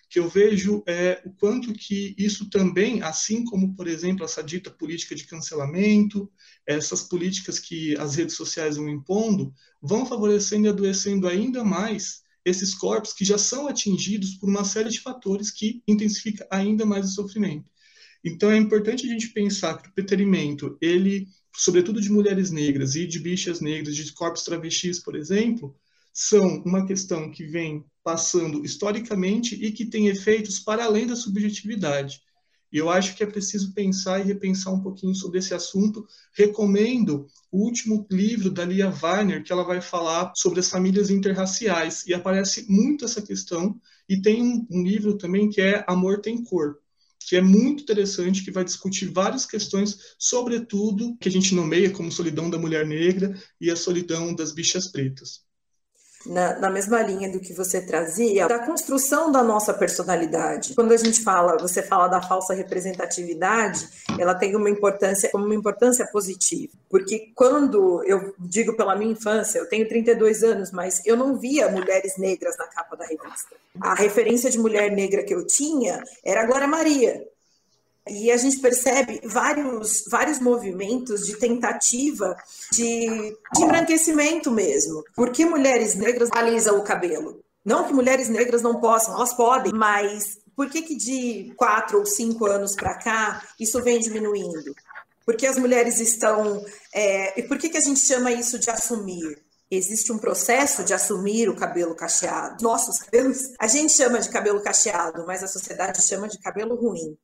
que 0.09 0.19
eu 0.19 0.29
vejo 0.29 0.83
é, 0.87 1.21
o 1.25 1.31
quanto 1.31 1.73
que 1.73 2.15
isso 2.17 2.49
também, 2.49 3.01
assim 3.01 3.43
como, 3.43 3.75
por 3.75 3.87
exemplo, 3.87 4.23
essa 4.23 4.41
dita 4.41 4.71
política 4.71 5.13
de 5.13 5.25
cancelamento, 5.25 6.31
essas 6.65 7.01
políticas 7.03 7.59
que 7.59 7.97
as 7.97 8.15
redes 8.15 8.35
sociais 8.35 8.77
vão 8.77 8.87
impondo, 8.89 9.53
vão 9.81 10.05
favorecendo 10.05 10.67
e 10.67 10.69
adoecendo 10.69 11.27
ainda 11.27 11.63
mais 11.63 12.21
esses 12.45 12.73
corpos 12.73 13.11
que 13.11 13.25
já 13.25 13.37
são 13.37 13.67
atingidos 13.67 14.35
por 14.35 14.49
uma 14.49 14.63
série 14.63 14.89
de 14.89 15.01
fatores 15.01 15.51
que 15.51 15.83
intensifica 15.85 16.47
ainda 16.49 16.85
mais 16.85 17.05
o 17.05 17.13
sofrimento. 17.13 17.69
Então 18.23 18.49
é 18.49 18.57
importante 18.57 19.05
a 19.05 19.09
gente 19.09 19.29
pensar 19.29 19.81
que 19.81 19.89
o 19.89 19.93
preterimento, 19.93 20.77
ele, 20.81 21.27
sobretudo 21.55 21.99
de 21.99 22.09
mulheres 22.09 22.49
negras 22.49 22.95
e 22.95 23.05
de 23.05 23.19
bichas 23.19 23.59
negras, 23.59 23.95
de 23.95 24.11
corpos 24.13 24.43
travestis, 24.43 24.99
por 24.99 25.15
exemplo, 25.15 25.75
são 26.13 26.63
uma 26.65 26.85
questão 26.85 27.29
que 27.29 27.45
vem 27.45 27.85
passando 28.07 28.63
historicamente 28.63 29.53
e 29.55 29.69
que 29.69 29.85
tem 29.85 30.07
efeitos 30.07 30.59
para 30.59 30.85
além 30.85 31.05
da 31.05 31.13
subjetividade. 31.13 32.21
E 32.71 32.77
eu 32.77 32.89
acho 32.89 33.13
que 33.13 33.21
é 33.21 33.25
preciso 33.25 33.73
pensar 33.73 34.21
e 34.21 34.23
repensar 34.23 34.73
um 34.73 34.79
pouquinho 34.79 35.13
sobre 35.13 35.39
esse 35.39 35.53
assunto. 35.53 36.07
Recomendo 36.33 37.27
o 37.51 37.65
último 37.65 38.07
livro 38.09 38.49
da 38.49 38.63
Lia 38.63 38.93
Weiner, 39.03 39.43
que 39.43 39.51
ela 39.51 39.65
vai 39.65 39.81
falar 39.81 40.31
sobre 40.37 40.61
as 40.61 40.69
famílias 40.69 41.09
interraciais, 41.09 42.07
e 42.07 42.13
aparece 42.13 42.65
muito 42.69 43.03
essa 43.03 43.21
questão. 43.21 43.77
E 44.07 44.21
tem 44.21 44.41
um, 44.41 44.65
um 44.71 44.83
livro 44.83 45.17
também 45.17 45.49
que 45.49 45.59
é 45.59 45.83
Amor 45.85 46.21
Tem 46.21 46.41
Cor, 46.45 46.77
que 47.27 47.35
é 47.35 47.41
muito 47.41 47.83
interessante, 47.83 48.41
que 48.41 48.51
vai 48.51 48.63
discutir 48.63 49.07
várias 49.07 49.45
questões, 49.45 50.15
sobretudo 50.17 51.17
que 51.17 51.27
a 51.27 51.31
gente 51.31 51.53
nomeia 51.53 51.89
como 51.89 52.09
solidão 52.09 52.49
da 52.49 52.57
mulher 52.57 52.87
negra 52.87 53.37
e 53.59 53.69
a 53.69 53.75
solidão 53.75 54.33
das 54.33 54.53
bichas 54.53 54.87
pretas 54.87 55.45
na, 56.27 56.59
na, 56.59 56.69
mesma 56.69 57.01
linha 57.01 57.31
do 57.31 57.39
que 57.39 57.53
você 57.53 57.81
trazia, 57.81 58.47
da 58.47 58.59
construção 58.59 59.31
da 59.31 59.43
nossa 59.43 59.73
personalidade. 59.73 60.73
Quando 60.75 60.91
a 60.91 60.97
gente 60.97 61.23
fala, 61.23 61.57
você 61.57 61.81
fala 61.81 62.07
da 62.07 62.21
falsa 62.21 62.53
representatividade, 62.53 63.87
ela 64.19 64.35
tem 64.35 64.55
uma 64.55 64.69
importância, 64.69 65.29
uma 65.33 65.55
importância 65.55 66.05
positiva. 66.07 66.73
Porque 66.89 67.31
quando 67.35 68.03
eu 68.05 68.33
digo 68.39 68.75
pela 68.75 68.95
minha 68.95 69.11
infância, 69.11 69.59
eu 69.59 69.67
tenho 69.67 69.87
32 69.87 70.43
anos, 70.43 70.71
mas 70.71 71.01
eu 71.05 71.15
não 71.15 71.37
via 71.37 71.69
mulheres 71.69 72.17
negras 72.17 72.55
na 72.57 72.67
capa 72.67 72.95
da 72.95 73.05
revista. 73.05 73.55
A 73.79 73.93
referência 73.93 74.49
de 74.49 74.59
mulher 74.59 74.91
negra 74.91 75.23
que 75.23 75.33
eu 75.33 75.45
tinha 75.45 76.03
era 76.23 76.41
a 76.41 76.45
Glória 76.45 76.67
Maria. 76.67 77.25
E 78.09 78.31
a 78.31 78.37
gente 78.37 78.59
percebe 78.59 79.21
vários, 79.23 80.03
vários 80.09 80.39
movimentos 80.39 81.25
de 81.25 81.37
tentativa 81.37 82.35
de, 82.71 83.35
de 83.53 83.63
embranquecimento 83.63 84.51
mesmo. 84.51 85.03
Por 85.15 85.31
que 85.31 85.45
mulheres 85.45 85.95
negras 85.95 86.29
alisam 86.31 86.77
o 86.77 86.83
cabelo? 86.83 87.43
Não 87.63 87.83
que 87.83 87.93
mulheres 87.93 88.29
negras 88.29 88.61
não 88.61 88.79
possam, 88.79 89.15
elas 89.15 89.33
podem, 89.33 89.73
mas 89.73 90.39
por 90.55 90.69
que, 90.69 90.81
que 90.81 90.95
de 90.95 91.53
quatro 91.55 91.99
ou 91.99 92.05
cinco 92.05 92.45
anos 92.45 92.73
para 92.73 92.95
cá 92.95 93.43
isso 93.59 93.83
vem 93.83 93.99
diminuindo? 93.99 94.73
Porque 95.25 95.45
as 95.45 95.57
mulheres 95.57 95.99
estão. 95.99 96.65
É, 96.93 97.39
e 97.39 97.43
por 97.43 97.57
que, 97.57 97.69
que 97.69 97.77
a 97.77 97.81
gente 97.81 97.99
chama 97.99 98.31
isso 98.31 98.57
de 98.57 98.69
assumir? 98.69 99.43
Existe 99.69 100.13
um 100.13 100.17
processo 100.17 100.83
de 100.83 100.93
assumir 100.93 101.49
o 101.49 101.55
cabelo 101.55 101.93
cacheado. 101.93 102.63
Nossos 102.63 102.99
cabelos, 102.99 103.51
a 103.59 103.67
gente 103.67 103.91
chama 103.91 104.19
de 104.19 104.29
cabelo 104.29 104.61
cacheado, 104.61 105.25
mas 105.27 105.43
a 105.43 105.47
sociedade 105.47 106.01
chama 106.01 106.29
de 106.29 106.39
cabelo 106.39 106.75
ruim. 106.75 107.17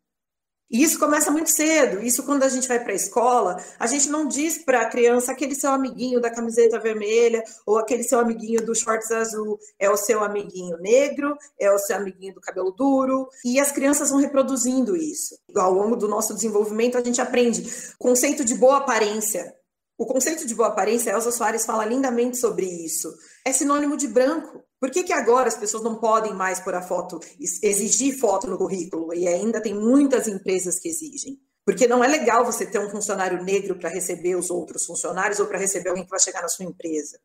E 0.69 0.81
isso 0.81 0.97
começa 0.97 1.29
muito 1.29 1.51
cedo. 1.51 2.01
Isso 2.01 2.23
quando 2.23 2.43
a 2.43 2.49
gente 2.49 2.67
vai 2.67 2.79
para 2.79 2.93
a 2.93 2.95
escola, 2.95 3.63
a 3.77 3.85
gente 3.85 4.09
não 4.09 4.27
diz 4.27 4.57
para 4.57 4.81
a 4.81 4.89
criança 4.89 5.31
aquele 5.31 5.53
seu 5.53 5.71
amiguinho 5.71 6.19
da 6.19 6.31
camiseta 6.31 6.79
vermelha 6.79 7.43
ou 7.65 7.77
aquele 7.77 8.03
seu 8.03 8.19
amiguinho 8.19 8.65
do 8.65 8.73
shorts 8.73 9.11
azul 9.11 9.59
é 9.77 9.89
o 9.89 9.97
seu 9.97 10.23
amiguinho 10.23 10.77
negro, 10.77 11.37
é 11.59 11.71
o 11.71 11.77
seu 11.77 11.95
amiguinho 11.95 12.33
do 12.33 12.41
cabelo 12.41 12.71
duro. 12.71 13.29
E 13.45 13.59
as 13.59 13.71
crianças 13.71 14.09
vão 14.09 14.19
reproduzindo 14.19 14.95
isso. 14.95 15.37
Ao 15.55 15.71
longo 15.71 15.95
do 15.95 16.07
nosso 16.07 16.33
desenvolvimento, 16.33 16.97
a 16.97 17.03
gente 17.03 17.21
aprende 17.21 17.63
conceito 17.99 18.43
de 18.43 18.55
boa 18.55 18.77
aparência. 18.77 19.53
O 19.95 20.07
conceito 20.07 20.47
de 20.47 20.55
boa 20.55 20.69
aparência, 20.69 21.11
Elza 21.11 21.31
Soares 21.31 21.65
fala 21.65 21.85
lindamente 21.85 22.37
sobre 22.37 22.65
isso. 22.65 23.13
É 23.45 23.53
sinônimo 23.53 23.95
de 23.95 24.07
branco. 24.07 24.63
Por 24.83 24.91
que, 24.91 25.01
que 25.01 25.13
agora 25.13 25.47
as 25.47 25.55
pessoas 25.55 25.81
não 25.81 25.95
podem 25.95 26.33
mais 26.33 26.59
pôr 26.59 26.75
a 26.75 26.81
foto, 26.81 27.17
exigir 27.39 28.19
foto 28.19 28.47
no 28.47 28.57
currículo? 28.57 29.13
E 29.13 29.25
ainda 29.25 29.61
tem 29.61 29.73
muitas 29.73 30.27
empresas 30.27 30.77
que 30.77 30.89
exigem. 30.89 31.39
Porque 31.65 31.87
não 31.87 32.03
é 32.03 32.07
legal 32.09 32.43
você 32.43 32.65
ter 32.65 32.79
um 32.79 32.89
funcionário 32.89 33.41
negro 33.41 33.79
para 33.79 33.87
receber 33.87 34.35
os 34.35 34.49
outros 34.49 34.85
funcionários 34.85 35.39
ou 35.39 35.45
para 35.45 35.57
receber 35.57 35.87
alguém 35.87 36.03
que 36.03 36.09
vai 36.09 36.19
chegar 36.19 36.41
na 36.41 36.49
sua 36.49 36.65
empresa. 36.65 37.17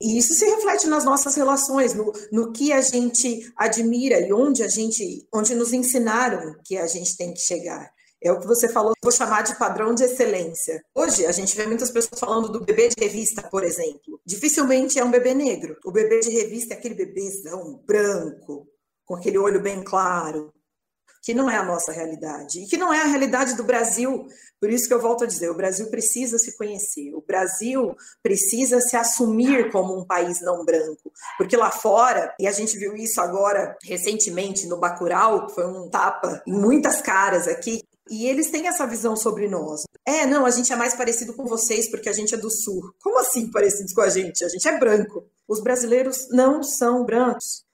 E 0.00 0.16
isso 0.16 0.32
se 0.32 0.44
reflete 0.44 0.86
nas 0.86 1.04
nossas 1.04 1.34
relações, 1.34 1.92
no, 1.92 2.12
no 2.30 2.52
que 2.52 2.72
a 2.72 2.80
gente 2.80 3.52
admira 3.56 4.20
e 4.20 4.32
onde 4.32 4.62
a 4.62 4.68
gente, 4.68 5.26
onde 5.34 5.56
nos 5.56 5.72
ensinaram 5.72 6.54
que 6.64 6.78
a 6.78 6.86
gente 6.86 7.16
tem 7.16 7.34
que 7.34 7.40
chegar. 7.40 7.90
É 8.22 8.32
o 8.32 8.40
que 8.40 8.46
você 8.46 8.68
falou, 8.68 8.92
vou 9.02 9.12
chamar 9.12 9.42
de 9.42 9.56
padrão 9.58 9.94
de 9.94 10.04
excelência. 10.04 10.82
Hoje, 10.94 11.26
a 11.26 11.32
gente 11.32 11.54
vê 11.56 11.66
muitas 11.66 11.90
pessoas 11.90 12.18
falando 12.18 12.48
do 12.48 12.64
bebê 12.64 12.88
de 12.88 12.96
revista, 12.98 13.42
por 13.42 13.62
exemplo. 13.62 14.20
Dificilmente 14.24 14.98
é 14.98 15.04
um 15.04 15.10
bebê 15.10 15.34
negro. 15.34 15.76
O 15.84 15.92
bebê 15.92 16.20
de 16.20 16.30
revista 16.30 16.74
é 16.74 16.76
aquele 16.76 16.94
bebêzão 16.94 17.82
branco, 17.86 18.66
com 19.04 19.14
aquele 19.14 19.38
olho 19.38 19.60
bem 19.60 19.82
claro, 19.82 20.52
que 21.26 21.34
não 21.34 21.50
é 21.50 21.56
a 21.56 21.64
nossa 21.64 21.90
realidade. 21.90 22.60
E 22.60 22.66
que 22.66 22.76
não 22.76 22.94
é 22.94 23.02
a 23.02 23.06
realidade 23.06 23.56
do 23.56 23.64
Brasil. 23.64 24.28
Por 24.60 24.70
isso 24.70 24.86
que 24.86 24.94
eu 24.94 25.00
volto 25.00 25.24
a 25.24 25.26
dizer: 25.26 25.50
o 25.50 25.56
Brasil 25.56 25.90
precisa 25.90 26.38
se 26.38 26.56
conhecer. 26.56 27.12
O 27.14 27.20
Brasil 27.20 27.96
precisa 28.22 28.80
se 28.80 28.96
assumir 28.96 29.72
como 29.72 29.98
um 29.98 30.06
país 30.06 30.40
não 30.40 30.64
branco. 30.64 31.12
Porque 31.36 31.56
lá 31.56 31.72
fora, 31.72 32.32
e 32.38 32.46
a 32.46 32.52
gente 32.52 32.78
viu 32.78 32.94
isso 32.94 33.20
agora 33.20 33.76
recentemente 33.82 34.68
no 34.68 34.78
Bacurau, 34.78 35.48
foi 35.50 35.66
um 35.66 35.90
tapa 35.90 36.42
em 36.46 36.52
muitas 36.52 37.02
caras 37.02 37.48
aqui, 37.48 37.82
e 38.08 38.26
eles 38.26 38.50
têm 38.50 38.68
essa 38.68 38.86
visão 38.86 39.16
sobre 39.16 39.48
nós. 39.48 39.82
É, 40.06 40.26
não, 40.26 40.46
a 40.46 40.50
gente 40.50 40.72
é 40.72 40.76
mais 40.76 40.94
parecido 40.94 41.34
com 41.34 41.44
vocês 41.46 41.90
porque 41.90 42.08
a 42.08 42.12
gente 42.12 42.34
é 42.34 42.38
do 42.38 42.50
sul. 42.50 42.94
Como 43.02 43.18
assim 43.18 43.50
parecidos 43.50 43.92
com 43.92 44.00
a 44.00 44.08
gente? 44.08 44.44
A 44.44 44.48
gente 44.48 44.66
é 44.68 44.78
branco. 44.78 45.24
Os 45.48 45.60
brasileiros 45.60 46.28
não 46.30 46.62
são 46.62 47.04
brancos. 47.04 47.64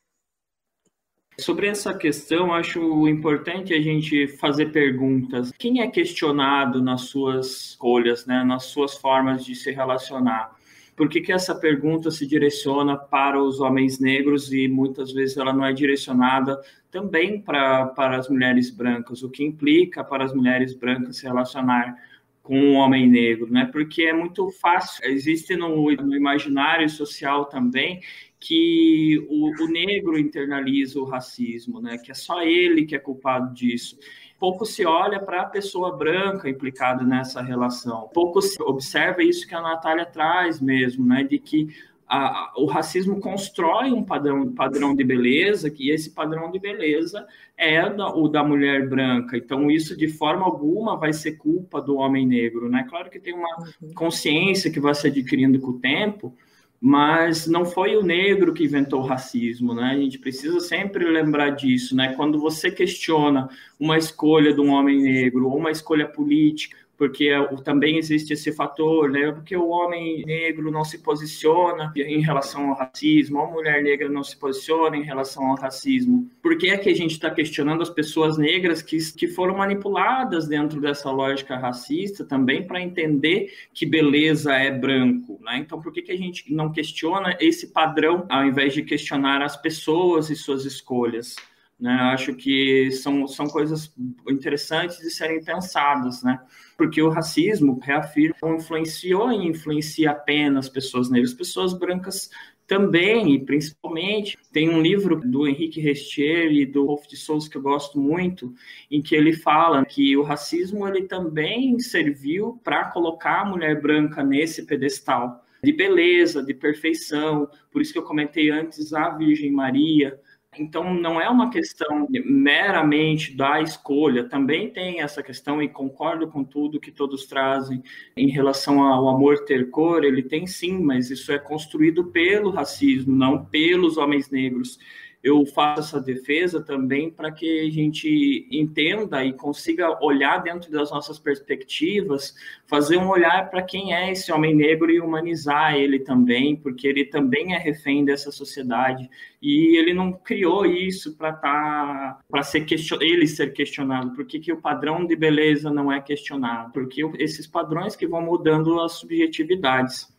Sobre 1.38 1.66
essa 1.66 1.94
questão, 1.94 2.52
acho 2.52 3.08
importante 3.08 3.72
a 3.72 3.80
gente 3.80 4.28
fazer 4.36 4.66
perguntas. 4.66 5.50
Quem 5.58 5.80
é 5.80 5.88
questionado 5.88 6.82
nas 6.82 7.02
suas 7.02 7.46
escolhas, 7.46 8.26
né, 8.26 8.44
nas 8.44 8.64
suas 8.64 8.96
formas 8.96 9.44
de 9.44 9.54
se 9.54 9.70
relacionar? 9.70 10.54
Por 10.94 11.08
que, 11.08 11.22
que 11.22 11.32
essa 11.32 11.54
pergunta 11.54 12.10
se 12.10 12.26
direciona 12.26 12.96
para 12.96 13.42
os 13.42 13.60
homens 13.60 13.98
negros 13.98 14.52
e 14.52 14.68
muitas 14.68 15.10
vezes 15.10 15.36
ela 15.36 15.52
não 15.52 15.64
é 15.64 15.72
direcionada 15.72 16.60
também 16.92 17.40
para, 17.40 17.86
para 17.86 18.18
as 18.18 18.28
mulheres 18.28 18.70
brancas, 18.70 19.22
o 19.22 19.30
que 19.30 19.42
implica 19.42 20.04
para 20.04 20.24
as 20.24 20.34
mulheres 20.34 20.74
brancas 20.74 21.16
se 21.16 21.26
relacionar 21.26 21.96
com 22.42 22.58
um 22.58 22.74
homem 22.74 23.08
negro, 23.08 23.50
né? 23.50 23.64
Porque 23.72 24.02
é 24.02 24.12
muito 24.12 24.50
fácil, 24.50 25.02
existe 25.06 25.56
no, 25.56 25.90
no 25.90 26.14
imaginário 26.14 26.88
social 26.90 27.46
também 27.46 28.00
que 28.38 29.24
o, 29.30 29.50
o, 29.64 29.68
negro 29.68 30.18
internaliza 30.18 30.98
o 30.98 31.04
racismo, 31.04 31.80
né? 31.80 31.96
Que 31.96 32.10
é 32.10 32.14
só 32.14 32.42
ele 32.42 32.84
que 32.84 32.94
é 32.94 32.98
culpado 32.98 33.54
disso. 33.54 33.96
Pouco 34.38 34.66
se 34.66 34.84
olha 34.84 35.20
para 35.20 35.42
a 35.42 35.46
pessoa 35.46 35.96
branca 35.96 36.50
implicada 36.50 37.04
nessa 37.04 37.40
relação. 37.40 38.10
Pouco 38.12 38.42
se 38.42 38.60
observa 38.60 39.22
isso 39.22 39.46
que 39.46 39.54
a 39.54 39.62
Natália 39.62 40.04
traz 40.04 40.60
mesmo, 40.60 41.06
né? 41.06 41.22
De 41.22 41.38
que 41.38 41.68
a, 42.14 42.52
o 42.58 42.66
racismo 42.66 43.18
constrói 43.18 43.90
um 43.90 44.04
padrão, 44.04 44.52
padrão 44.52 44.94
de 44.94 45.02
beleza, 45.02 45.70
que 45.70 45.88
esse 45.88 46.10
padrão 46.10 46.50
de 46.50 46.58
beleza 46.58 47.26
é 47.56 47.88
da, 47.88 48.14
o 48.14 48.28
da 48.28 48.44
mulher 48.44 48.86
branca. 48.86 49.34
Então, 49.34 49.70
isso 49.70 49.96
de 49.96 50.08
forma 50.08 50.44
alguma 50.44 50.94
vai 50.94 51.14
ser 51.14 51.38
culpa 51.38 51.80
do 51.80 51.96
homem 51.96 52.26
negro, 52.26 52.68
né? 52.68 52.84
Claro 52.86 53.08
que 53.08 53.18
tem 53.18 53.32
uma 53.32 53.48
uhum. 53.80 53.94
consciência 53.94 54.70
que 54.70 54.78
vai 54.78 54.94
se 54.94 55.06
adquirindo 55.06 55.58
com 55.58 55.70
o 55.70 55.80
tempo, 55.80 56.36
mas 56.78 57.46
não 57.46 57.64
foi 57.64 57.96
o 57.96 58.02
negro 58.02 58.52
que 58.52 58.64
inventou 58.64 59.00
o 59.00 59.06
racismo, 59.06 59.72
né? 59.72 59.92
A 59.92 59.98
gente 59.98 60.18
precisa 60.18 60.60
sempre 60.60 61.06
lembrar 61.06 61.50
disso, 61.50 61.96
né? 61.96 62.12
Quando 62.14 62.38
você 62.38 62.70
questiona 62.70 63.48
uma 63.80 63.96
escolha 63.96 64.52
de 64.52 64.60
um 64.60 64.68
homem 64.68 65.00
negro 65.00 65.48
ou 65.48 65.56
uma 65.56 65.70
escolha 65.70 66.06
política, 66.06 66.76
porque 67.02 67.30
também 67.64 67.98
existe 67.98 68.32
esse 68.32 68.52
fator, 68.52 69.10
né? 69.10 69.32
Porque 69.32 69.56
o 69.56 69.70
homem 69.70 70.22
negro 70.24 70.70
não 70.70 70.84
se 70.84 70.98
posiciona 70.98 71.92
em 71.96 72.20
relação 72.20 72.68
ao 72.68 72.76
racismo, 72.76 73.40
a 73.40 73.50
mulher 73.50 73.82
negra 73.82 74.08
não 74.08 74.22
se 74.22 74.36
posiciona 74.36 74.96
em 74.96 75.02
relação 75.02 75.48
ao 75.48 75.56
racismo. 75.56 76.30
Por 76.40 76.56
que 76.56 76.68
é 76.68 76.78
que 76.78 76.88
a 76.88 76.94
gente 76.94 77.10
está 77.10 77.28
questionando 77.28 77.82
as 77.82 77.90
pessoas 77.90 78.38
negras 78.38 78.82
que, 78.82 78.98
que 79.14 79.26
foram 79.26 79.56
manipuladas 79.56 80.46
dentro 80.46 80.80
dessa 80.80 81.10
lógica 81.10 81.56
racista 81.56 82.24
também 82.24 82.64
para 82.64 82.80
entender 82.80 83.52
que 83.74 83.84
beleza 83.84 84.52
é 84.52 84.70
branco, 84.70 85.40
né? 85.42 85.58
Então, 85.58 85.82
por 85.82 85.92
que, 85.92 86.02
que 86.02 86.12
a 86.12 86.16
gente 86.16 86.54
não 86.54 86.70
questiona 86.70 87.36
esse 87.40 87.72
padrão 87.72 88.24
ao 88.28 88.46
invés 88.46 88.74
de 88.74 88.84
questionar 88.84 89.42
as 89.42 89.56
pessoas 89.56 90.30
e 90.30 90.36
suas 90.36 90.64
escolhas? 90.64 91.34
Né? 91.82 91.90
Acho 91.90 92.32
que 92.32 92.92
são, 92.92 93.26
são 93.26 93.48
coisas 93.48 93.92
interessantes 94.30 94.98
de 94.98 95.10
serem 95.10 95.42
pensadas, 95.42 96.22
né? 96.22 96.40
Porque 96.78 97.02
o 97.02 97.08
racismo, 97.08 97.80
reafirma, 97.82 98.36
não 98.40 98.54
influenciou 98.54 99.32
e 99.32 99.48
influencia 99.48 100.12
apenas 100.12 100.68
pessoas 100.68 101.10
negras, 101.10 101.34
pessoas 101.34 101.76
brancas 101.76 102.30
também, 102.68 103.34
e 103.34 103.44
principalmente, 103.44 104.38
tem 104.52 104.70
um 104.70 104.80
livro 104.80 105.20
do 105.20 105.44
Henrique 105.48 105.80
Restier 105.80 106.52
e 106.52 106.64
do 106.64 106.86
Rolf 106.86 107.08
de 107.08 107.16
Souza 107.16 107.50
que 107.50 107.56
eu 107.56 107.62
gosto 107.62 107.98
muito, 107.98 108.54
em 108.88 109.02
que 109.02 109.16
ele 109.16 109.32
fala 109.32 109.84
que 109.84 110.16
o 110.16 110.22
racismo 110.22 110.86
ele 110.86 111.02
também 111.08 111.76
serviu 111.80 112.60
para 112.62 112.92
colocar 112.92 113.40
a 113.40 113.44
mulher 113.44 113.82
branca 113.82 114.22
nesse 114.22 114.64
pedestal 114.64 115.44
de 115.64 115.72
beleza, 115.72 116.44
de 116.44 116.54
perfeição, 116.54 117.48
por 117.72 117.82
isso 117.82 117.92
que 117.92 117.98
eu 117.98 118.04
comentei 118.04 118.50
antes 118.50 118.92
a 118.92 119.10
Virgem 119.10 119.50
Maria, 119.50 120.18
então, 120.58 120.92
não 120.92 121.18
é 121.18 121.30
uma 121.30 121.50
questão 121.50 122.06
meramente 122.10 123.34
da 123.34 123.62
escolha, 123.62 124.28
também 124.28 124.68
tem 124.68 125.00
essa 125.00 125.22
questão, 125.22 125.62
e 125.62 125.68
concordo 125.68 126.28
com 126.28 126.44
tudo 126.44 126.80
que 126.80 126.90
todos 126.90 127.24
trazem 127.24 127.82
em 128.14 128.28
relação 128.28 128.82
ao 128.82 129.08
amor 129.08 129.46
ter 129.46 129.70
cor, 129.70 130.04
ele 130.04 130.22
tem 130.22 130.46
sim, 130.46 130.78
mas 130.78 131.10
isso 131.10 131.32
é 131.32 131.38
construído 131.38 132.04
pelo 132.04 132.50
racismo, 132.50 133.16
não 133.16 133.42
pelos 133.44 133.96
homens 133.96 134.30
negros 134.30 134.78
eu 135.22 135.46
faço 135.46 135.96
essa 135.96 136.00
defesa 136.00 136.60
também 136.60 137.08
para 137.08 137.30
que 137.30 137.60
a 137.60 137.70
gente 137.70 138.48
entenda 138.50 139.24
e 139.24 139.32
consiga 139.32 140.04
olhar 140.04 140.42
dentro 140.42 140.70
das 140.72 140.90
nossas 140.90 141.18
perspectivas, 141.18 142.34
fazer 142.66 142.96
um 142.96 143.08
olhar 143.08 143.48
para 143.48 143.62
quem 143.62 143.94
é 143.94 144.10
esse 144.10 144.32
homem 144.32 144.54
negro 144.54 144.90
e 144.90 145.00
humanizar 145.00 145.76
ele 145.76 146.00
também, 146.00 146.56
porque 146.56 146.88
ele 146.88 147.04
também 147.04 147.54
é 147.54 147.58
refém 147.58 148.04
dessa 148.04 148.32
sociedade 148.32 149.08
e 149.40 149.76
ele 149.76 149.94
não 149.94 150.12
criou 150.12 150.66
isso 150.66 151.16
para 151.16 151.32
tá, 151.32 152.18
para 152.28 152.42
ser 152.42 152.62
question, 152.62 152.98
ele 153.00 153.26
ser 153.26 153.52
questionado. 153.52 154.12
Por 154.14 154.26
que, 154.26 154.40
que 154.40 154.52
o 154.52 154.60
padrão 154.60 155.06
de 155.06 155.14
beleza 155.14 155.70
não 155.70 155.92
é 155.92 156.00
questionado? 156.00 156.72
Porque 156.72 157.00
esses 157.18 157.46
padrões 157.46 157.94
que 157.94 158.08
vão 158.08 158.22
mudando 158.22 158.80
as 158.80 158.94
subjetividades. 158.94 160.12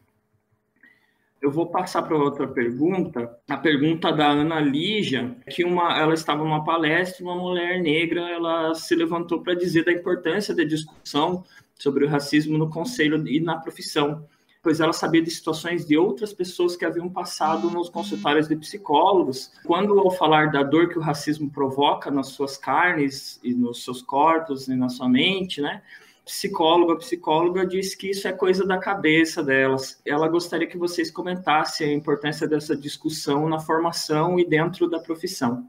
Eu 1.44 1.52
vou 1.52 1.68
passar 1.70 2.04
para 2.04 2.16
outra 2.16 2.48
pergunta, 2.48 3.38
a 3.50 3.58
pergunta 3.58 4.14
da 4.14 4.30
Ana 4.30 4.62
Lígia, 4.62 5.36
que 5.50 5.66
uma, 5.66 6.00
ela 6.00 6.14
estava 6.14 6.41
numa 6.41 6.64
palestra, 6.64 7.22
uma 7.22 7.36
mulher 7.36 7.82
negra, 7.82 8.22
ela 8.30 8.74
se 8.74 8.96
levantou 8.96 9.44
para 9.44 9.54
dizer 9.54 9.84
da 9.84 9.91
importância 9.91 10.56
da 10.56 10.64
discussão 10.64 11.44
sobre 11.78 12.06
o 12.06 12.08
racismo 12.08 12.58
no 12.58 12.70
conselho 12.70 13.28
e 13.28 13.41
na 13.41 13.58
profissão. 13.58 14.26
pois 14.62 14.80
ela 14.80 14.94
sabia 14.94 15.22
de 15.22 15.30
situações 15.30 15.86
de 15.86 15.98
outras 15.98 16.32
pessoas 16.32 16.78
que 16.78 16.86
haviam 16.86 17.10
passado 17.10 17.70
nos 17.70 17.89
consultórios 17.89 18.48
de 18.48 18.56
psicólogos. 18.56 19.52
Quando, 19.66 20.00
ao 20.00 20.12
falar 20.12 20.50
da 20.50 20.64
dor 20.64 20.88
que 20.88 20.98
o 20.98 21.02
racismo 21.02 21.52
provoca 21.52 22.10
nas 22.10 22.28
suas 22.28 22.56
carnes 22.56 23.38
e 23.44 23.54
nos 23.54 23.84
seus 23.84 24.02
corpos 24.02 24.70
e 24.70 24.76
na 24.78 24.88
sua 24.88 25.10
mente, 25.10 25.60
né? 25.60 25.82
Psicóloga, 26.26 26.98
psicóloga 26.98 27.66
diz 27.66 27.96
que 27.96 28.10
isso 28.10 28.28
é 28.28 28.34
coisa 28.34 28.66
da 28.66 28.78
cabeça 28.78 29.44
delas. 29.44 30.00
Ela 30.06 30.28
gostaria 30.28 30.68
que 30.68 30.78
vocês 30.78 31.12
comentassem 31.12 31.90
a 31.90 31.94
importância 31.94 32.48
dessa 32.48 32.76
discussão 32.76 33.48
na 33.50 33.60
formação 33.60 34.40
e 34.40 34.46
dentro 34.46 34.90
da 34.90 35.00
profissão. 35.00 35.68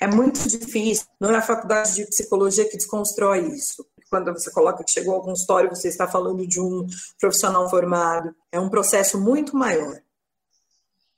É 0.00 0.06
muito 0.06 0.46
difícil, 0.48 1.06
não 1.20 1.30
é 1.30 1.36
a 1.36 1.42
faculdade 1.42 1.94
de 1.94 2.06
psicologia 2.06 2.68
que 2.68 2.76
desconstrói 2.76 3.48
isso. 3.48 3.86
Quando 4.10 4.32
você 4.32 4.50
coloca 4.50 4.84
que 4.84 4.90
chegou 4.90 5.14
ao 5.14 5.22
consultório, 5.22 5.70
você 5.70 5.88
está 5.88 6.06
falando 6.06 6.46
de 6.46 6.60
um 6.60 6.86
profissional 7.18 7.68
formado. 7.70 8.34
É 8.52 8.60
um 8.60 8.68
processo 8.68 9.18
muito 9.18 9.56
maior 9.56 10.03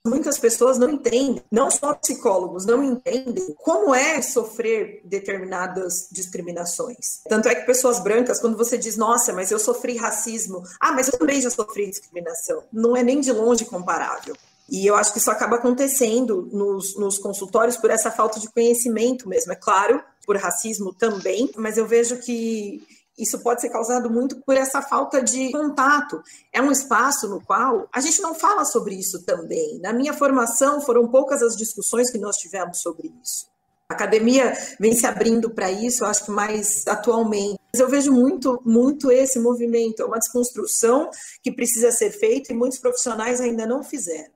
muitas 0.07 0.37
pessoas 0.37 0.77
não 0.77 0.89
entendem, 0.89 1.43
não 1.51 1.69
só 1.69 1.93
psicólogos, 1.93 2.65
não 2.65 2.83
entendem 2.83 3.53
como 3.59 3.93
é 3.93 4.21
sofrer 4.21 5.01
determinadas 5.03 6.07
discriminações. 6.11 7.21
Tanto 7.27 7.47
é 7.47 7.55
que 7.55 7.65
pessoas 7.65 7.99
brancas, 7.99 8.39
quando 8.39 8.57
você 8.57 8.77
diz, 8.77 8.97
nossa, 8.97 9.33
mas 9.33 9.51
eu 9.51 9.59
sofri 9.59 9.97
racismo, 9.97 10.63
ah, 10.79 10.91
mas 10.91 11.07
eu 11.07 11.19
também 11.19 11.41
já 11.41 11.49
sofri 11.49 11.89
discriminação, 11.89 12.63
não 12.71 12.95
é 12.95 13.03
nem 13.03 13.19
de 13.19 13.31
longe 13.31 13.65
comparável. 13.65 14.35
E 14.69 14.85
eu 14.85 14.95
acho 14.95 15.13
que 15.13 15.19
isso 15.19 15.31
acaba 15.31 15.55
acontecendo 15.55 16.49
nos, 16.51 16.97
nos 16.97 17.17
consultórios 17.17 17.77
por 17.77 17.89
essa 17.89 18.11
falta 18.11 18.37
de 18.39 18.51
conhecimento 18.51 19.27
mesmo. 19.29 19.53
É 19.53 19.55
claro, 19.55 20.03
por 20.25 20.35
racismo 20.35 20.93
também, 20.93 21.49
mas 21.55 21.77
eu 21.77 21.87
vejo 21.87 22.17
que 22.17 22.85
isso 23.17 23.39
pode 23.39 23.61
ser 23.61 23.69
causado 23.69 24.09
muito 24.09 24.35
por 24.45 24.55
essa 24.55 24.81
falta 24.81 25.21
de 25.21 25.51
contato. 25.51 26.21
É 26.53 26.61
um 26.61 26.71
espaço 26.71 27.27
no 27.27 27.41
qual 27.41 27.89
a 27.91 27.99
gente 27.99 28.21
não 28.21 28.35
fala 28.35 28.63
sobre 28.63 28.95
isso 28.95 29.23
também. 29.23 29.79
Na 29.79 29.91
minha 29.91 30.13
formação, 30.13 30.81
foram 30.81 31.07
poucas 31.07 31.41
as 31.41 31.55
discussões 31.55 32.11
que 32.11 32.17
nós 32.17 32.37
tivemos 32.37 32.79
sobre 32.81 33.11
isso. 33.23 33.47
A 33.89 33.93
academia 33.93 34.53
vem 34.79 34.93
se 34.93 35.07
abrindo 35.07 35.49
para 35.49 35.71
isso, 35.71 36.03
acho 36.03 36.25
que 36.25 36.31
mais 36.31 36.85
atualmente. 36.85 37.57
Mas 37.73 37.79
eu 37.79 37.89
vejo 37.89 38.11
muito, 38.11 38.61
muito 38.65 39.09
esse 39.09 39.39
movimento. 39.39 40.01
É 40.01 40.05
uma 40.05 40.19
desconstrução 40.19 41.09
que 41.41 41.51
precisa 41.51 41.89
ser 41.91 42.11
feita 42.11 42.51
e 42.51 42.55
muitos 42.55 42.79
profissionais 42.79 43.39
ainda 43.39 43.65
não 43.65 43.83
fizeram. 43.83 44.29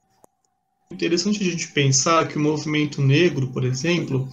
Interessante 0.89 1.41
a 1.41 1.51
gente 1.51 1.71
pensar 1.71 2.27
que 2.27 2.37
o 2.37 2.41
movimento 2.41 3.01
negro, 3.01 3.51
por 3.51 3.63
exemplo, 3.63 4.27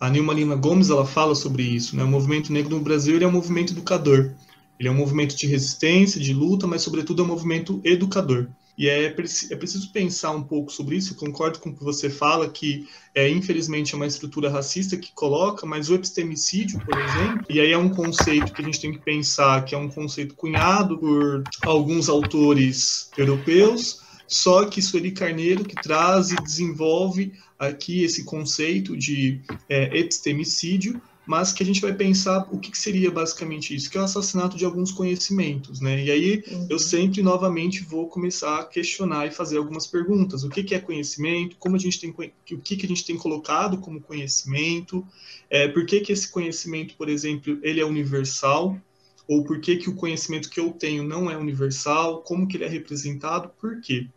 a 0.00 0.08
Nilma 0.08 0.32
Lima 0.32 0.56
Gomes 0.56 0.88
ela 0.88 1.04
fala 1.04 1.34
sobre 1.34 1.62
isso. 1.62 1.94
Né? 1.94 2.02
O 2.02 2.08
movimento 2.08 2.52
negro 2.52 2.74
no 2.74 2.82
Brasil 2.82 3.14
ele 3.14 3.24
é 3.24 3.28
um 3.28 3.32
movimento 3.32 3.74
educador. 3.74 4.32
Ele 4.78 4.88
é 4.88 4.90
um 4.90 4.96
movimento 4.96 5.36
de 5.36 5.46
resistência, 5.46 6.18
de 6.18 6.32
luta, 6.32 6.66
mas, 6.66 6.80
sobretudo, 6.80 7.20
é 7.20 7.24
um 7.26 7.28
movimento 7.28 7.82
educador. 7.84 8.48
E 8.78 8.88
é, 8.88 9.04
é 9.04 9.10
preciso 9.10 9.92
pensar 9.92 10.30
um 10.30 10.42
pouco 10.42 10.72
sobre 10.72 10.96
isso. 10.96 11.12
Eu 11.12 11.18
concordo 11.18 11.58
com 11.58 11.68
o 11.68 11.76
que 11.76 11.84
você 11.84 12.08
fala, 12.08 12.48
que 12.48 12.88
é, 13.14 13.28
infelizmente 13.28 13.92
é 13.92 13.96
uma 13.96 14.06
estrutura 14.06 14.48
racista 14.48 14.96
que 14.96 15.12
coloca, 15.12 15.66
mas 15.66 15.90
o 15.90 15.94
epistemicídio, 15.94 16.80
por 16.80 16.98
exemplo, 16.98 17.44
e 17.50 17.60
aí 17.60 17.72
é 17.72 17.76
um 17.76 17.90
conceito 17.90 18.54
que 18.54 18.62
a 18.62 18.64
gente 18.64 18.80
tem 18.80 18.92
que 18.92 19.00
pensar 19.00 19.66
que 19.66 19.74
é 19.74 19.78
um 19.78 19.90
conceito 19.90 20.34
cunhado 20.34 20.96
por 20.96 21.44
alguns 21.60 22.08
autores 22.08 23.10
europeus, 23.18 24.00
só 24.30 24.64
que 24.64 24.80
Sueli 24.80 25.10
Carneiro 25.10 25.64
que 25.64 25.74
traz 25.74 26.30
e 26.30 26.36
desenvolve 26.36 27.32
aqui 27.58 28.04
esse 28.04 28.24
conceito 28.24 28.96
de 28.96 29.40
é, 29.68 29.98
epistemicídio, 29.98 31.02
mas 31.26 31.52
que 31.52 31.62
a 31.62 31.66
gente 31.66 31.80
vai 31.80 31.92
pensar 31.92 32.48
o 32.50 32.58
que, 32.58 32.70
que, 32.70 32.78
seria 32.78 33.10
basicamente 33.10 33.74
isso, 33.74 33.90
que 33.90 33.98
é 33.98 34.00
o 34.00 34.04
assassinato 34.04 34.56
de 34.56 34.64
alguns 34.64 34.92
conhecimentos, 34.92 35.80
né? 35.80 36.04
E 36.04 36.10
aí 36.10 36.44
uhum. 36.48 36.66
eu 36.70 36.78
sempre 36.78 37.22
novamente 37.22 37.82
vou 37.82 38.08
começar 38.08 38.60
a 38.60 38.64
questionar 38.64 39.26
e 39.26 39.30
fazer 39.30 39.58
algumas 39.58 39.86
perguntas. 39.86 40.44
O 40.44 40.48
que, 40.48 40.62
que 40.62 40.74
é 40.74 40.78
conhecimento? 40.78 41.56
Como 41.58 41.74
a 41.74 41.78
gente 41.78 42.00
tem 42.00 42.10
o 42.10 42.58
que, 42.58 42.76
que 42.76 42.86
a 42.86 42.88
gente 42.88 43.04
tem 43.04 43.16
colocado 43.16 43.78
como 43.78 44.00
conhecimento? 44.00 45.04
É, 45.48 45.66
por 45.68 45.84
que, 45.84 46.00
que 46.00 46.12
esse 46.12 46.28
conhecimento, 46.30 46.94
por 46.94 47.08
exemplo, 47.08 47.58
ele 47.62 47.80
é 47.80 47.84
universal? 47.84 48.80
Ou 49.28 49.44
por 49.44 49.60
que, 49.60 49.76
que 49.76 49.90
o 49.90 49.94
conhecimento 49.94 50.48
que 50.48 50.58
eu 50.58 50.70
tenho 50.72 51.04
não 51.04 51.30
é 51.30 51.36
universal? 51.36 52.22
Como 52.22 52.48
que 52.48 52.56
ele 52.56 52.64
é 52.64 52.68
representado? 52.68 53.50
Por 53.60 53.80
quê? 53.80 54.08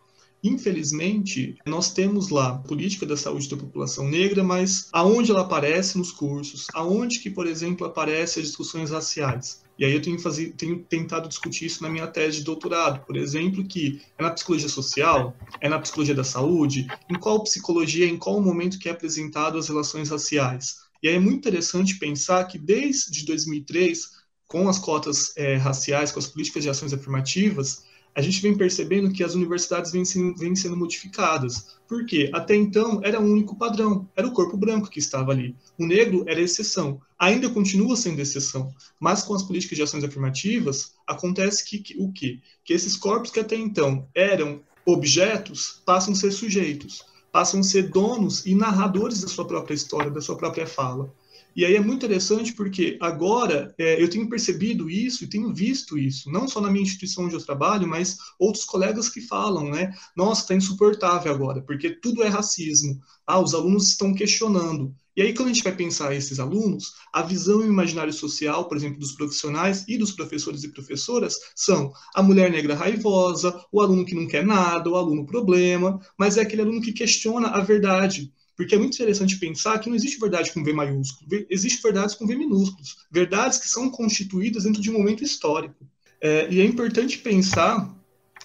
Infelizmente, 0.44 1.56
nós 1.64 1.90
temos 1.90 2.28
lá 2.28 2.58
política 2.58 3.06
da 3.06 3.16
saúde 3.16 3.48
da 3.48 3.56
população 3.56 4.06
negra, 4.06 4.44
mas 4.44 4.88
aonde 4.92 5.30
ela 5.30 5.40
aparece 5.40 5.96
nos 5.96 6.12
cursos, 6.12 6.66
aonde 6.74 7.18
que, 7.20 7.30
por 7.30 7.46
exemplo, 7.46 7.86
aparece 7.86 8.40
as 8.40 8.48
discussões 8.48 8.90
raciais. 8.90 9.64
E 9.78 9.86
aí 9.86 9.94
eu 9.94 10.02
tenho, 10.02 10.18
fazer, 10.18 10.52
tenho, 10.52 10.84
tentado 10.84 11.28
discutir 11.28 11.64
isso 11.64 11.82
na 11.82 11.88
minha 11.88 12.06
tese 12.06 12.38
de 12.38 12.44
doutorado, 12.44 13.04
por 13.06 13.16
exemplo, 13.16 13.66
que 13.66 14.02
é 14.18 14.22
na 14.22 14.30
psicologia 14.30 14.68
social, 14.68 15.34
é 15.62 15.68
na 15.68 15.78
psicologia 15.78 16.14
da 16.14 16.22
saúde, 16.22 16.86
em 17.10 17.18
qual 17.18 17.42
psicologia, 17.42 18.06
em 18.06 18.18
qual 18.18 18.40
momento 18.40 18.78
que 18.78 18.88
é 18.88 18.92
apresentado 18.92 19.56
as 19.56 19.68
relações 19.68 20.10
raciais. 20.10 20.76
E 21.02 21.08
aí 21.08 21.14
é 21.14 21.18
muito 21.18 21.38
interessante 21.38 21.98
pensar 21.98 22.44
que 22.44 22.58
desde 22.58 23.24
2003, 23.24 24.10
com 24.46 24.68
as 24.68 24.78
cotas 24.78 25.32
é, 25.36 25.56
raciais, 25.56 26.12
com 26.12 26.18
as 26.18 26.26
políticas 26.26 26.62
de 26.62 26.68
ações 26.68 26.92
afirmativas, 26.92 27.83
a 28.14 28.22
gente 28.22 28.40
vem 28.40 28.56
percebendo 28.56 29.12
que 29.12 29.24
as 29.24 29.34
universidades 29.34 29.90
vêm 29.90 30.04
sendo, 30.04 30.36
vêm 30.36 30.54
sendo 30.54 30.76
modificadas. 30.76 31.76
Por 31.88 32.06
quê? 32.06 32.30
Até 32.32 32.54
então 32.54 33.00
era 33.02 33.20
um 33.20 33.30
único 33.30 33.56
padrão, 33.56 34.08
era 34.14 34.26
o 34.26 34.32
corpo 34.32 34.56
branco 34.56 34.88
que 34.88 35.00
estava 35.00 35.32
ali. 35.32 35.56
O 35.76 35.84
negro 35.84 36.24
era 36.28 36.40
exceção. 36.40 37.00
Ainda 37.18 37.50
continua 37.50 37.96
sendo 37.96 38.20
exceção, 38.20 38.72
mas 39.00 39.22
com 39.22 39.34
as 39.34 39.42
políticas 39.42 39.76
de 39.76 39.82
ações 39.82 40.04
afirmativas, 40.04 40.92
acontece 41.06 41.64
que, 41.64 41.78
que 41.78 41.96
o 41.98 42.12
quê? 42.12 42.38
Que 42.64 42.72
esses 42.72 42.96
corpos 42.96 43.30
que 43.30 43.40
até 43.40 43.56
então 43.56 44.08
eram 44.14 44.60
objetos 44.86 45.82
passam 45.84 46.12
a 46.12 46.16
ser 46.16 46.30
sujeitos, 46.30 47.04
passam 47.32 47.60
a 47.60 47.64
ser 47.64 47.88
donos 47.88 48.46
e 48.46 48.54
narradores 48.54 49.20
da 49.22 49.28
sua 49.28 49.46
própria 49.46 49.74
história, 49.74 50.10
da 50.10 50.20
sua 50.20 50.36
própria 50.36 50.66
fala. 50.66 51.12
E 51.56 51.64
aí 51.64 51.76
é 51.76 51.80
muito 51.80 52.04
interessante 52.04 52.52
porque 52.52 52.98
agora 53.00 53.74
é, 53.78 54.02
eu 54.02 54.10
tenho 54.10 54.28
percebido 54.28 54.90
isso 54.90 55.24
e 55.24 55.28
tenho 55.28 55.54
visto 55.54 55.96
isso, 55.96 56.30
não 56.30 56.48
só 56.48 56.60
na 56.60 56.70
minha 56.70 56.82
instituição 56.82 57.24
onde 57.24 57.34
eu 57.34 57.44
trabalho, 57.44 57.86
mas 57.86 58.16
outros 58.38 58.64
colegas 58.64 59.08
que 59.08 59.20
falam, 59.20 59.70
né? 59.70 59.94
Nossa, 60.16 60.42
está 60.42 60.54
insuportável 60.54 61.32
agora, 61.32 61.62
porque 61.62 61.90
tudo 61.90 62.22
é 62.22 62.28
racismo. 62.28 63.00
Ah, 63.26 63.40
os 63.40 63.54
alunos 63.54 63.88
estão 63.88 64.14
questionando. 64.14 64.94
E 65.16 65.22
aí, 65.22 65.32
quando 65.32 65.48
a 65.48 65.52
gente 65.52 65.62
vai 65.62 65.74
pensar 65.74 66.12
esses 66.12 66.40
alunos, 66.40 66.92
a 67.12 67.22
visão 67.22 67.62
e 67.62 67.66
o 67.66 67.68
imaginário 67.68 68.12
social, 68.12 68.66
por 68.66 68.76
exemplo, 68.76 68.98
dos 68.98 69.12
profissionais 69.12 69.84
e 69.86 69.96
dos 69.96 70.10
professores 70.10 70.64
e 70.64 70.72
professoras 70.72 71.36
são 71.54 71.92
a 72.16 72.22
mulher 72.22 72.50
negra 72.50 72.74
raivosa, 72.74 73.64
o 73.70 73.80
aluno 73.80 74.04
que 74.04 74.14
não 74.14 74.26
quer 74.26 74.44
nada, 74.44 74.90
o 74.90 74.96
aluno 74.96 75.24
problema, 75.24 76.00
mas 76.18 76.36
é 76.36 76.42
aquele 76.42 76.62
aluno 76.62 76.80
que 76.82 76.92
questiona 76.92 77.48
a 77.48 77.60
verdade. 77.60 78.32
Porque 78.56 78.74
é 78.74 78.78
muito 78.78 78.94
interessante 78.94 79.36
pensar 79.38 79.78
que 79.78 79.88
não 79.88 79.96
existe 79.96 80.18
verdade 80.18 80.52
com 80.52 80.62
V 80.62 80.72
maiúsculo, 80.72 81.28
existe 81.50 81.82
verdades 81.82 82.14
com 82.14 82.26
V 82.26 82.36
minúsculos, 82.36 82.96
verdades 83.10 83.58
que 83.58 83.68
são 83.68 83.90
constituídas 83.90 84.64
dentro 84.64 84.80
de 84.80 84.90
um 84.90 84.94
momento 84.94 85.24
histórico. 85.24 85.86
É, 86.20 86.48
e 86.50 86.60
é 86.60 86.64
importante 86.64 87.18
pensar 87.18 87.94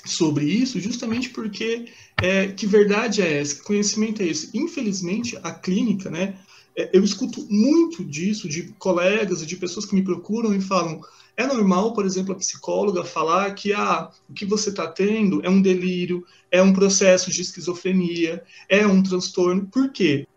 sobre 0.05 0.45
isso 0.45 0.80
justamente 0.80 1.30
porque 1.30 1.86
é, 2.20 2.47
que 2.47 2.66
verdade 2.66 3.22
é 3.22 3.39
essa, 3.39 3.55
que 3.55 3.64
conhecimento 3.64 4.22
é 4.22 4.26
esse? 4.26 4.49
Infelizmente, 4.57 5.38
a 5.43 5.51
clínica, 5.51 6.10
né, 6.10 6.38
eu 6.76 7.03
escuto 7.03 7.45
muito 7.49 8.03
disso 8.03 8.47
de 8.47 8.74
colegas 8.80 9.41
e 9.41 9.45
de 9.45 9.55
pessoas 9.55 9.86
que 9.86 9.95
me 9.95 10.03
procuram 10.03 10.55
e 10.55 10.61
falam 10.61 11.01
é 11.39 11.47
normal, 11.47 11.93
por 11.93 12.05
exemplo, 12.05 12.34
a 12.34 12.38
psicóloga 12.38 13.01
falar 13.05 13.53
que 13.55 13.72
ah, 13.72 14.11
o 14.30 14.34
que 14.34 14.45
você 14.45 14.72
está 14.72 14.86
tendo 14.86 15.41
é 15.41 15.49
um 15.49 15.61
delírio, 15.61 16.26
é 16.51 16.61
um 16.61 16.74
processo 16.74 17.32
de 17.32 17.41
esquizofrenia, 17.41 18.43
é 18.67 18.86
um 18.86 19.01
transtorno. 19.01 19.65
Por 19.67 19.89
quê? 19.89 20.28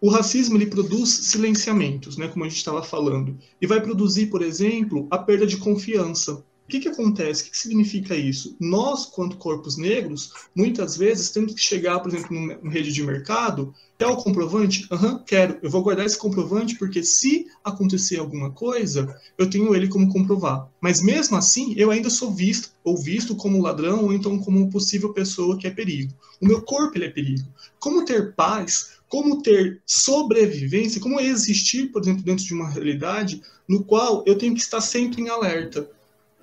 O 0.00 0.10
racismo 0.10 0.56
ele 0.56 0.66
produz 0.66 1.08
silenciamentos, 1.08 2.16
né, 2.16 2.26
como 2.26 2.44
a 2.44 2.48
gente 2.48 2.58
estava 2.58 2.82
falando, 2.82 3.38
e 3.62 3.66
vai 3.66 3.80
produzir, 3.80 4.26
por 4.26 4.42
exemplo, 4.42 5.06
a 5.08 5.18
perda 5.18 5.46
de 5.46 5.56
confiança. 5.56 6.44
O 6.64 6.70
que, 6.70 6.80
que 6.80 6.88
acontece? 6.88 7.42
O 7.42 7.44
que, 7.44 7.50
que 7.50 7.58
significa 7.58 8.16
isso? 8.16 8.56
Nós, 8.58 9.04
quanto 9.04 9.36
corpos 9.36 9.76
negros, 9.76 10.32
muitas 10.54 10.96
vezes 10.96 11.30
temos 11.30 11.52
que 11.52 11.60
chegar, 11.60 12.00
por 12.00 12.08
exemplo, 12.08 12.34
numa 12.34 12.70
rede 12.70 12.90
de 12.90 13.02
mercado, 13.02 13.74
quer 13.98 14.06
o 14.06 14.16
comprovante? 14.16 14.86
Aham, 14.90 15.12
uhum, 15.12 15.18
quero. 15.26 15.58
Eu 15.62 15.68
vou 15.68 15.82
guardar 15.82 16.06
esse 16.06 16.16
comprovante 16.16 16.76
porque 16.78 17.02
se 17.02 17.46
acontecer 17.62 18.18
alguma 18.18 18.50
coisa, 18.50 19.14
eu 19.36 19.48
tenho 19.48 19.74
ele 19.74 19.88
como 19.88 20.10
comprovar. 20.10 20.66
Mas 20.80 21.02
mesmo 21.02 21.36
assim, 21.36 21.74
eu 21.76 21.90
ainda 21.90 22.08
sou 22.08 22.32
visto, 22.32 22.70
ou 22.82 22.96
visto 22.96 23.36
como 23.36 23.60
ladrão, 23.60 24.04
ou 24.04 24.12
então 24.12 24.38
como 24.38 24.70
possível 24.70 25.12
pessoa 25.12 25.58
que 25.58 25.66
é 25.66 25.70
perigo. 25.70 26.14
O 26.40 26.46
meu 26.46 26.62
corpo 26.62 26.96
ele 26.96 27.04
é 27.04 27.10
perigo. 27.10 27.46
Como 27.78 28.06
ter 28.06 28.34
paz 28.34 28.94
como 29.14 29.40
ter 29.40 29.80
sobrevivência, 29.86 31.00
como 31.00 31.20
existir, 31.20 31.92
por 31.92 32.02
exemplo, 32.02 32.24
dentro 32.24 32.44
de 32.44 32.52
uma 32.52 32.68
realidade 32.68 33.40
no 33.68 33.84
qual 33.84 34.24
eu 34.26 34.36
tenho 34.36 34.54
que 34.54 34.60
estar 34.60 34.80
sempre 34.80 35.22
em 35.22 35.28
alerta. 35.28 35.88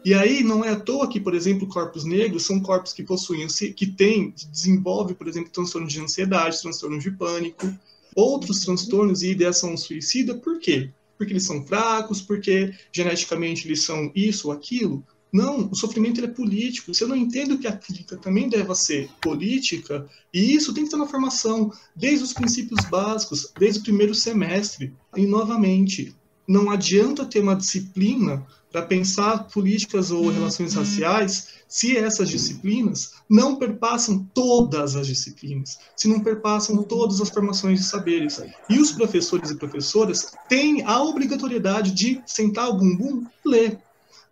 E 0.04 0.16
aí 0.16 0.44
não 0.44 0.66
é 0.66 0.70
à 0.70 0.80
toa 0.80 1.08
que, 1.08 1.20
por 1.20 1.36
exemplo, 1.36 1.68
corpos 1.68 2.04
negros 2.04 2.46
são 2.46 2.60
corpos 2.60 2.92
que 2.92 3.04
possuem, 3.04 3.46
que 3.76 3.86
têm, 3.86 4.34
desenvolve, 4.52 5.14
por 5.14 5.28
exemplo, 5.28 5.52
transtornos 5.52 5.94
de 5.94 6.02
ansiedade, 6.02 6.60
transtornos 6.60 7.04
de 7.04 7.12
pânico, 7.12 7.72
outros 8.16 8.62
transtornos 8.62 9.22
e 9.22 9.30
ideação 9.30 9.78
suicida. 9.78 10.34
Por 10.36 10.60
quê? 10.60 10.90
Porque 11.18 11.34
eles 11.34 11.46
são 11.46 11.66
fracos, 11.66 12.20
porque 12.20 12.74
geneticamente 12.92 13.68
eles 13.68 13.84
são 13.84 14.12
isso 14.16 14.48
ou 14.48 14.54
aquilo. 14.54 15.06
Não, 15.32 15.70
o 15.70 15.76
sofrimento 15.76 16.20
ele 16.20 16.28
é 16.28 16.32
político. 16.32 16.94
Se 16.94 17.04
eu 17.04 17.08
não 17.08 17.16
entendo 17.16 17.58
que 17.58 17.68
a 17.68 17.78
crítica 17.78 18.18
também 18.18 18.50
deve 18.50 18.74
ser 18.76 19.10
política, 19.22 20.06
e 20.34 20.54
isso 20.56 20.74
tem 20.74 20.84
que 20.84 20.88
estar 20.88 20.98
na 20.98 21.08
formação, 21.08 21.72
desde 21.96 22.26
os 22.26 22.34
princípios 22.34 22.84
básicos, 22.90 23.52
desde 23.58 23.80
o 23.80 23.84
primeiro 23.84 24.14
semestre. 24.14 24.94
E, 25.16 25.26
novamente, 25.26 26.14
não 26.52 26.70
adianta 26.70 27.24
ter 27.26 27.40
uma 27.40 27.56
disciplina 27.56 28.46
para 28.70 28.82
pensar 28.82 29.48
políticas 29.48 30.12
ou 30.12 30.30
relações 30.30 30.74
raciais 30.74 31.48
se 31.66 31.96
essas 31.96 32.30
disciplinas 32.30 33.14
não 33.30 33.56
perpassam 33.56 34.30
todas 34.34 34.98
as 34.98 35.08
disciplinas, 35.08 35.80
se 35.96 36.10
não 36.10 36.20
perpassam 36.20 36.84
todas 36.84 37.22
as 37.22 37.30
formações 37.30 37.80
de 37.80 37.86
saberes. 37.86 38.42
E 38.70 38.80
os 38.80 38.92
professores 38.92 39.50
e 39.50 39.56
professoras 39.56 40.34
têm 40.50 40.84
a 40.84 41.02
obrigatoriedade 41.02 41.92
de 41.92 42.22
sentar 42.26 42.70
o 42.70 42.74
bumbum 42.74 43.26
e 43.46 43.50
ler. 43.50 43.80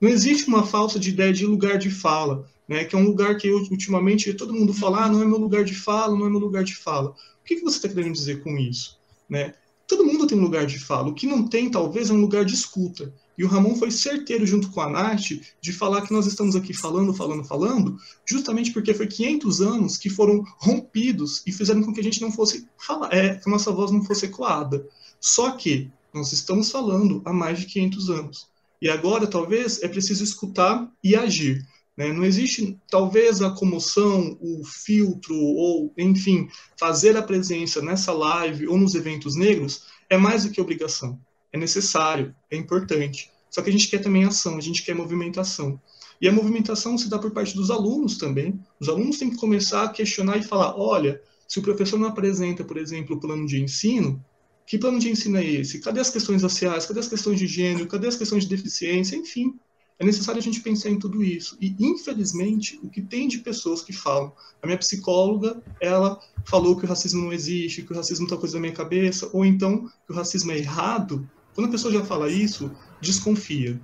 Não 0.01 0.09
existe 0.09 0.49
uma 0.49 0.65
falsa 0.65 0.99
de 0.99 1.11
ideia 1.11 1.31
de 1.31 1.45
lugar 1.45 1.77
de 1.77 1.89
fala, 1.89 2.45
né, 2.67 2.83
que 2.83 2.95
é 2.95 2.99
um 2.99 3.05
lugar 3.05 3.37
que 3.37 3.47
eu, 3.47 3.59
ultimamente 3.71 4.33
todo 4.33 4.53
mundo 4.53 4.73
fala, 4.73 5.05
ah, 5.05 5.09
não 5.09 5.21
é 5.21 5.25
meu 5.25 5.37
lugar 5.37 5.63
de 5.63 5.73
fala, 5.73 6.17
não 6.17 6.25
é 6.25 6.29
meu 6.29 6.39
lugar 6.39 6.65
de 6.65 6.75
fala. 6.75 7.11
O 7.11 7.45
que, 7.45 7.55
que 7.55 7.63
você 7.63 7.77
está 7.77 7.87
querendo 7.87 8.13
dizer 8.13 8.43
com 8.43 8.57
isso? 8.57 8.97
Né? 9.29 9.53
Todo 9.89 10.05
mundo 10.05 10.27
tem 10.27 10.37
lugar 10.37 10.67
de 10.67 10.77
fala. 10.77 11.09
O 11.09 11.15
que 11.15 11.25
não 11.25 11.47
tem, 11.47 11.67
talvez, 11.67 12.11
é 12.11 12.13
um 12.13 12.21
lugar 12.21 12.45
de 12.45 12.53
escuta. 12.53 13.11
E 13.35 13.43
o 13.43 13.47
Ramon 13.47 13.75
foi 13.75 13.89
certeiro, 13.89 14.45
junto 14.45 14.69
com 14.69 14.81
a 14.81 14.87
Nath, 14.87 15.31
de 15.59 15.73
falar 15.73 16.03
que 16.03 16.13
nós 16.13 16.27
estamos 16.27 16.55
aqui 16.55 16.75
falando, 16.75 17.11
falando, 17.11 17.43
falando, 17.43 17.97
justamente 18.23 18.71
porque 18.71 18.93
foi 18.93 19.07
500 19.07 19.61
anos 19.61 19.97
que 19.97 20.07
foram 20.07 20.45
rompidos 20.59 21.41
e 21.47 21.51
fizeram 21.51 21.81
com 21.81 21.91
que 21.91 22.01
a 22.01 22.03
gente 22.03 22.21
não 22.21 22.31
fosse 22.31 22.67
falar, 22.77 23.11
é, 23.11 23.35
que 23.35 23.49
a 23.49 23.51
nossa 23.51 23.71
voz 23.71 23.89
não 23.89 24.03
fosse 24.03 24.27
ecoada. 24.27 24.87
Só 25.19 25.49
que 25.51 25.89
nós 26.13 26.31
estamos 26.33 26.69
falando 26.69 27.23
há 27.25 27.33
mais 27.33 27.59
de 27.59 27.65
500 27.65 28.09
anos. 28.11 28.47
E 28.79 28.87
agora, 28.89 29.25
talvez, 29.25 29.81
é 29.81 29.87
preciso 29.87 30.23
escutar 30.23 30.87
e 31.03 31.15
agir. 31.15 31.65
Né? 31.99 32.13
Não 32.13 32.23
existe, 32.23 32.79
talvez, 32.89 33.41
a 33.41 33.49
comoção, 33.49 34.37
o 34.39 34.63
filtro, 34.63 35.35
ou, 35.35 35.93
enfim, 35.97 36.47
fazer 36.79 37.17
a 37.17 37.21
presença 37.21 37.81
nessa 37.81 38.13
live 38.13 38.69
ou 38.69 38.77
nos 38.77 38.95
eventos 38.95 39.35
negros 39.35 39.83
é 40.09 40.15
mais 40.15 40.45
do 40.45 40.49
que 40.49 40.61
obrigação. 40.61 41.19
É 41.51 41.57
necessário, 41.57 42.33
é 42.49 42.55
importante. 42.55 43.29
Só 43.51 43.61
que 43.61 43.69
a 43.69 43.73
gente 43.73 43.89
quer 43.89 43.97
também 43.97 44.23
ação, 44.23 44.55
a 44.55 44.61
gente 44.61 44.85
quer 44.85 44.95
movimentação. 44.95 45.77
E 46.21 46.29
a 46.29 46.31
movimentação 46.31 46.97
se 46.97 47.09
dá 47.09 47.19
por 47.19 47.31
parte 47.31 47.53
dos 47.53 47.69
alunos 47.69 48.17
também. 48.17 48.57
Os 48.79 48.87
alunos 48.87 49.17
têm 49.17 49.29
que 49.29 49.37
começar 49.37 49.83
a 49.83 49.89
questionar 49.89 50.37
e 50.37 50.43
falar: 50.43 50.79
olha, 50.79 51.21
se 51.49 51.59
o 51.59 51.61
professor 51.61 51.99
não 51.99 52.07
apresenta, 52.07 52.63
por 52.63 52.77
exemplo, 52.77 53.17
o 53.17 53.19
plano 53.19 53.45
de 53.45 53.61
ensino, 53.61 54.23
que 54.65 54.77
plano 54.77 54.99
de 54.99 55.09
ensino 55.09 55.37
é 55.37 55.43
esse? 55.43 55.79
Cadê 55.79 55.99
as 55.99 56.09
questões 56.09 56.43
raciais? 56.43 56.85
Cadê 56.85 57.01
as 57.01 57.09
questões 57.09 57.37
de 57.37 57.47
gênero? 57.47 57.87
Cadê 57.87 58.07
as 58.07 58.15
questões 58.15 58.43
de 58.43 58.55
deficiência? 58.55 59.17
Enfim, 59.17 59.59
é 59.99 60.05
necessário 60.05 60.39
a 60.39 60.41
gente 60.41 60.61
pensar 60.61 60.89
em 60.89 60.97
tudo 60.97 61.21
isso. 61.21 61.57
E, 61.59 61.75
infelizmente, 61.77 62.79
o 62.81 62.89
que 62.89 63.01
tem 63.01 63.27
de 63.27 63.39
pessoas 63.39 63.81
que 63.81 63.91
falam, 63.91 64.31
a 64.61 64.65
minha 64.65 64.77
psicóloga, 64.77 65.61
ela 65.81 66.17
falou 66.45 66.77
que 66.77 66.85
o 66.85 66.87
racismo 66.87 67.25
não 67.25 67.33
existe, 67.33 67.83
que 67.83 67.91
o 67.91 67.95
racismo 67.95 68.25
está 68.25 68.37
coisa 68.37 68.53
da 68.53 68.61
minha 68.61 68.73
cabeça, 68.73 69.29
ou 69.33 69.43
então 69.43 69.87
que 70.07 70.13
o 70.13 70.15
racismo 70.15 70.53
é 70.53 70.57
errado. 70.57 71.29
Quando 71.53 71.67
a 71.67 71.71
pessoa 71.71 71.93
já 71.93 72.05
fala 72.05 72.29
isso, 72.29 72.71
desconfia. 73.01 73.79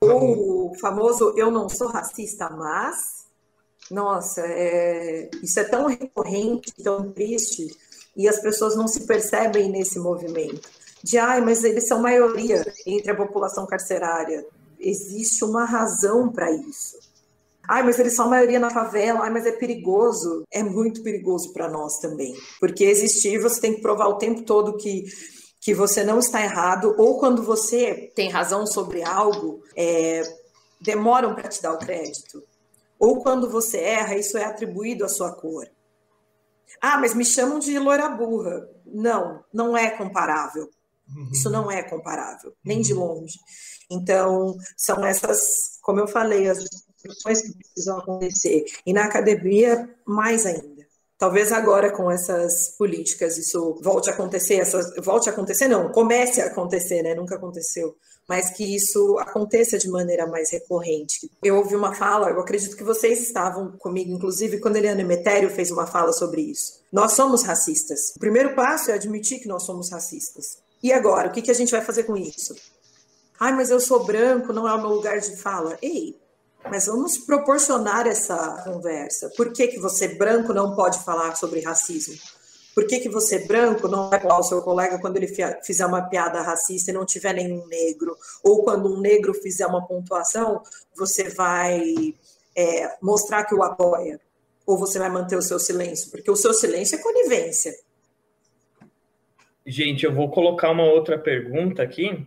O 0.00 0.72
famoso 0.80 1.34
eu 1.36 1.50
não 1.50 1.68
sou 1.68 1.88
racista, 1.88 2.48
mas. 2.50 3.24
Nossa, 3.90 4.40
é... 4.42 5.28
isso 5.42 5.58
é 5.58 5.64
tão 5.64 5.86
recorrente, 5.86 6.72
tão 6.82 7.10
triste 7.10 7.66
e 8.16 8.28
as 8.28 8.40
pessoas 8.40 8.76
não 8.76 8.86
se 8.86 9.06
percebem 9.06 9.68
nesse 9.68 9.98
movimento. 9.98 10.68
De, 11.02 11.18
ai, 11.18 11.40
mas 11.40 11.64
eles 11.64 11.88
são 11.88 12.00
maioria 12.00 12.64
entre 12.86 13.10
a 13.10 13.16
população 13.16 13.66
carcerária. 13.66 14.46
Existe 14.84 15.44
uma 15.44 15.64
razão 15.64 16.30
para 16.30 16.50
isso. 16.50 16.98
Ai, 17.66 17.82
mas 17.82 17.98
eles 17.98 18.14
são 18.14 18.26
a 18.26 18.30
maioria 18.30 18.60
na 18.60 18.70
favela. 18.70 19.20
Ai, 19.20 19.30
mas 19.30 19.46
é 19.46 19.52
perigoso. 19.52 20.44
É 20.50 20.62
muito 20.62 21.02
perigoso 21.02 21.52
para 21.52 21.68
nós 21.68 21.98
também. 21.98 22.34
Porque 22.60 22.84
existir, 22.84 23.40
você 23.40 23.60
tem 23.60 23.74
que 23.74 23.80
provar 23.80 24.08
o 24.08 24.18
tempo 24.18 24.42
todo 24.42 24.76
que, 24.76 25.04
que 25.60 25.74
você 25.74 26.04
não 26.04 26.18
está 26.18 26.42
errado. 26.42 26.94
Ou 26.98 27.18
quando 27.18 27.42
você 27.42 28.12
tem 28.14 28.28
razão 28.28 28.66
sobre 28.66 29.02
algo, 29.02 29.62
é, 29.74 30.22
demoram 30.80 31.34
para 31.34 31.48
te 31.48 31.62
dar 31.62 31.72
o 31.72 31.78
crédito. 31.78 32.42
Ou 32.98 33.22
quando 33.22 33.48
você 33.48 33.78
erra, 33.78 34.16
isso 34.16 34.36
é 34.36 34.44
atribuído 34.44 35.04
à 35.04 35.08
sua 35.08 35.32
cor. 35.32 35.66
Ah, 36.80 36.98
mas 36.98 37.14
me 37.14 37.24
chamam 37.24 37.58
de 37.58 37.78
loira 37.78 38.08
burra. 38.10 38.68
Não, 38.84 39.42
não 39.52 39.76
é 39.76 39.90
comparável. 39.90 40.68
Uhum. 41.08 41.30
Isso 41.32 41.50
não 41.50 41.70
é 41.70 41.82
comparável, 41.82 42.54
nem 42.64 42.80
de 42.80 42.94
uhum. 42.94 43.04
longe. 43.04 43.38
Então, 43.90 44.56
são 44.76 45.04
essas, 45.04 45.78
como 45.82 46.00
eu 46.00 46.06
falei, 46.06 46.48
as 46.48 46.58
discussões 46.58 47.42
que 47.42 47.52
precisam 47.56 47.98
acontecer. 47.98 48.64
E 48.84 48.92
na 48.92 49.04
academia, 49.04 49.88
mais 50.06 50.46
ainda. 50.46 50.84
Talvez 51.16 51.52
agora 51.52 51.90
com 51.90 52.10
essas 52.10 52.74
políticas 52.76 53.38
isso 53.38 53.78
volte 53.82 54.10
a 54.10 54.12
acontecer, 54.12 54.56
essas, 54.56 54.94
volte 54.96 55.28
a 55.28 55.32
acontecer, 55.32 55.68
não, 55.68 55.90
comece 55.92 56.42
a 56.42 56.46
acontecer, 56.46 57.02
né? 57.02 57.14
Nunca 57.14 57.36
aconteceu 57.36 57.96
mas 58.28 58.50
que 58.50 58.64
isso 58.74 59.18
aconteça 59.18 59.78
de 59.78 59.88
maneira 59.88 60.26
mais 60.26 60.50
recorrente. 60.50 61.30
Eu 61.42 61.56
ouvi 61.56 61.76
uma 61.76 61.94
fala, 61.94 62.30
eu 62.30 62.40
acredito 62.40 62.76
que 62.76 62.84
vocês 62.84 63.20
estavam 63.20 63.72
comigo, 63.72 64.10
inclusive, 64.10 64.60
quando 64.60 64.76
Eliana 64.76 65.00
Emetério 65.00 65.50
fez 65.50 65.70
uma 65.70 65.86
fala 65.86 66.12
sobre 66.12 66.40
isso. 66.40 66.80
Nós 66.92 67.12
somos 67.12 67.42
racistas. 67.42 68.14
O 68.16 68.18
primeiro 68.18 68.54
passo 68.54 68.90
é 68.90 68.94
admitir 68.94 69.40
que 69.40 69.48
nós 69.48 69.64
somos 69.64 69.90
racistas. 69.90 70.58
E 70.82 70.92
agora, 70.92 71.28
o 71.28 71.32
que, 71.32 71.42
que 71.42 71.50
a 71.50 71.54
gente 71.54 71.70
vai 71.70 71.82
fazer 71.82 72.04
com 72.04 72.16
isso? 72.16 72.54
Ai, 73.38 73.52
mas 73.52 73.70
eu 73.70 73.80
sou 73.80 74.04
branco, 74.04 74.52
não 74.52 74.68
é 74.68 74.72
o 74.72 74.80
meu 74.80 74.90
lugar 74.90 75.18
de 75.18 75.36
fala. 75.36 75.76
Ei, 75.82 76.16
mas 76.70 76.86
vamos 76.86 77.18
proporcionar 77.18 78.06
essa 78.06 78.62
conversa. 78.64 79.30
Por 79.36 79.52
que, 79.52 79.68
que 79.68 79.78
você, 79.78 80.08
branco, 80.08 80.52
não 80.52 80.74
pode 80.74 80.98
falar 81.04 81.34
sobre 81.36 81.60
racismo? 81.60 82.14
Por 82.74 82.86
que, 82.86 82.98
que 82.98 83.08
você, 83.08 83.46
branco, 83.46 83.86
não 83.86 84.10
vai 84.10 84.20
falar 84.20 84.40
o 84.40 84.42
seu 84.42 84.60
colega 84.60 84.98
quando 84.98 85.16
ele 85.16 85.28
fizer 85.62 85.86
uma 85.86 86.02
piada 86.02 86.40
racista 86.40 86.90
e 86.90 86.94
não 86.94 87.06
tiver 87.06 87.32
nenhum 87.32 87.66
negro? 87.66 88.16
Ou 88.42 88.64
quando 88.64 88.92
um 88.92 89.00
negro 89.00 89.32
fizer 89.32 89.66
uma 89.66 89.86
pontuação, 89.86 90.60
você 90.96 91.28
vai 91.28 92.14
é, 92.56 92.96
mostrar 93.00 93.44
que 93.44 93.54
o 93.54 93.62
apoia? 93.62 94.20
Ou 94.66 94.76
você 94.78 94.98
vai 94.98 95.08
manter 95.08 95.36
o 95.36 95.42
seu 95.42 95.58
silêncio? 95.60 96.10
Porque 96.10 96.30
o 96.30 96.36
seu 96.36 96.52
silêncio 96.52 96.98
é 96.98 97.02
conivência. 97.02 97.72
Gente, 99.64 100.04
eu 100.04 100.12
vou 100.12 100.30
colocar 100.30 100.70
uma 100.70 100.84
outra 100.84 101.18
pergunta 101.18 101.82
aqui, 101.82 102.26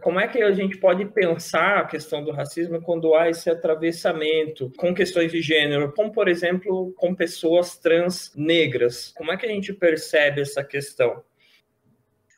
como 0.00 0.20
é 0.20 0.28
que 0.28 0.40
a 0.40 0.52
gente 0.52 0.78
pode 0.78 1.04
pensar 1.06 1.78
a 1.78 1.84
questão 1.84 2.22
do 2.22 2.30
racismo 2.30 2.80
quando 2.80 3.14
há 3.14 3.28
esse 3.28 3.50
atravessamento 3.50 4.72
com 4.76 4.94
questões 4.94 5.32
de 5.32 5.42
gênero, 5.42 5.92
como, 5.92 6.12
por 6.12 6.28
exemplo, 6.28 6.94
com 6.96 7.14
pessoas 7.14 7.76
trans 7.76 8.32
negras? 8.36 9.12
Como 9.16 9.32
é 9.32 9.36
que 9.36 9.44
a 9.44 9.48
gente 9.48 9.72
percebe 9.72 10.40
essa 10.40 10.62
questão? 10.62 11.22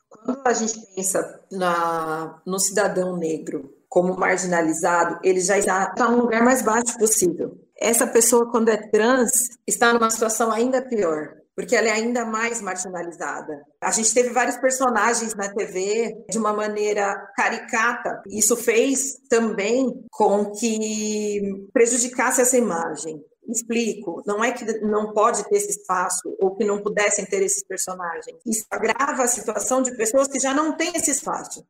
Quando 0.09 0.41
a 0.45 0.53
gente 0.53 0.79
pensa 0.95 1.45
na, 1.51 2.41
no 2.45 2.59
cidadão 2.59 3.15
negro 3.15 3.73
como 3.87 4.17
marginalizado, 4.17 5.19
ele 5.23 5.39
já 5.39 5.57
está 5.57 6.09
no 6.09 6.21
lugar 6.21 6.43
mais 6.43 6.61
baixo 6.61 6.97
possível. 6.97 7.59
Essa 7.77 8.07
pessoa, 8.07 8.49
quando 8.49 8.69
é 8.69 8.77
trans, 8.77 9.31
está 9.67 9.93
numa 9.93 10.09
situação 10.09 10.51
ainda 10.51 10.81
pior, 10.81 11.40
porque 11.61 11.75
ela 11.75 11.89
é 11.89 11.91
ainda 11.91 12.25
mais 12.25 12.59
marginalizada. 12.59 13.63
A 13.79 13.91
gente 13.91 14.11
teve 14.11 14.29
vários 14.29 14.57
personagens 14.57 15.35
na 15.35 15.47
TV 15.53 16.11
de 16.27 16.39
uma 16.39 16.51
maneira 16.51 17.15
caricata. 17.35 18.19
Isso 18.27 18.57
fez 18.57 19.19
também 19.29 20.03
com 20.09 20.49
que 20.53 21.39
prejudicasse 21.71 22.41
essa 22.41 22.57
imagem. 22.57 23.23
Explico, 23.47 24.23
não 24.25 24.43
é 24.43 24.51
que 24.51 24.65
não 24.79 25.13
pode 25.13 25.47
ter 25.49 25.57
esse 25.57 25.69
espaço 25.69 26.35
ou 26.39 26.55
que 26.55 26.65
não 26.65 26.81
pudessem 26.81 27.25
ter 27.25 27.43
esses 27.43 27.63
personagens. 27.63 28.35
Isso 28.43 28.65
agrava 28.71 29.21
a 29.21 29.27
situação 29.27 29.83
de 29.83 29.95
pessoas 29.95 30.27
que 30.27 30.39
já 30.39 30.55
não 30.55 30.75
têm 30.75 30.93
esse 30.95 31.11
espaço. 31.11 31.63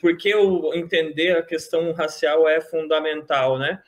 Porque 0.00 0.30
eu 0.30 0.72
entender 0.72 1.36
a 1.36 1.42
questão 1.42 1.92
racial 1.92 2.48
é 2.48 2.62
fundamental, 2.62 3.58
né? 3.58 3.82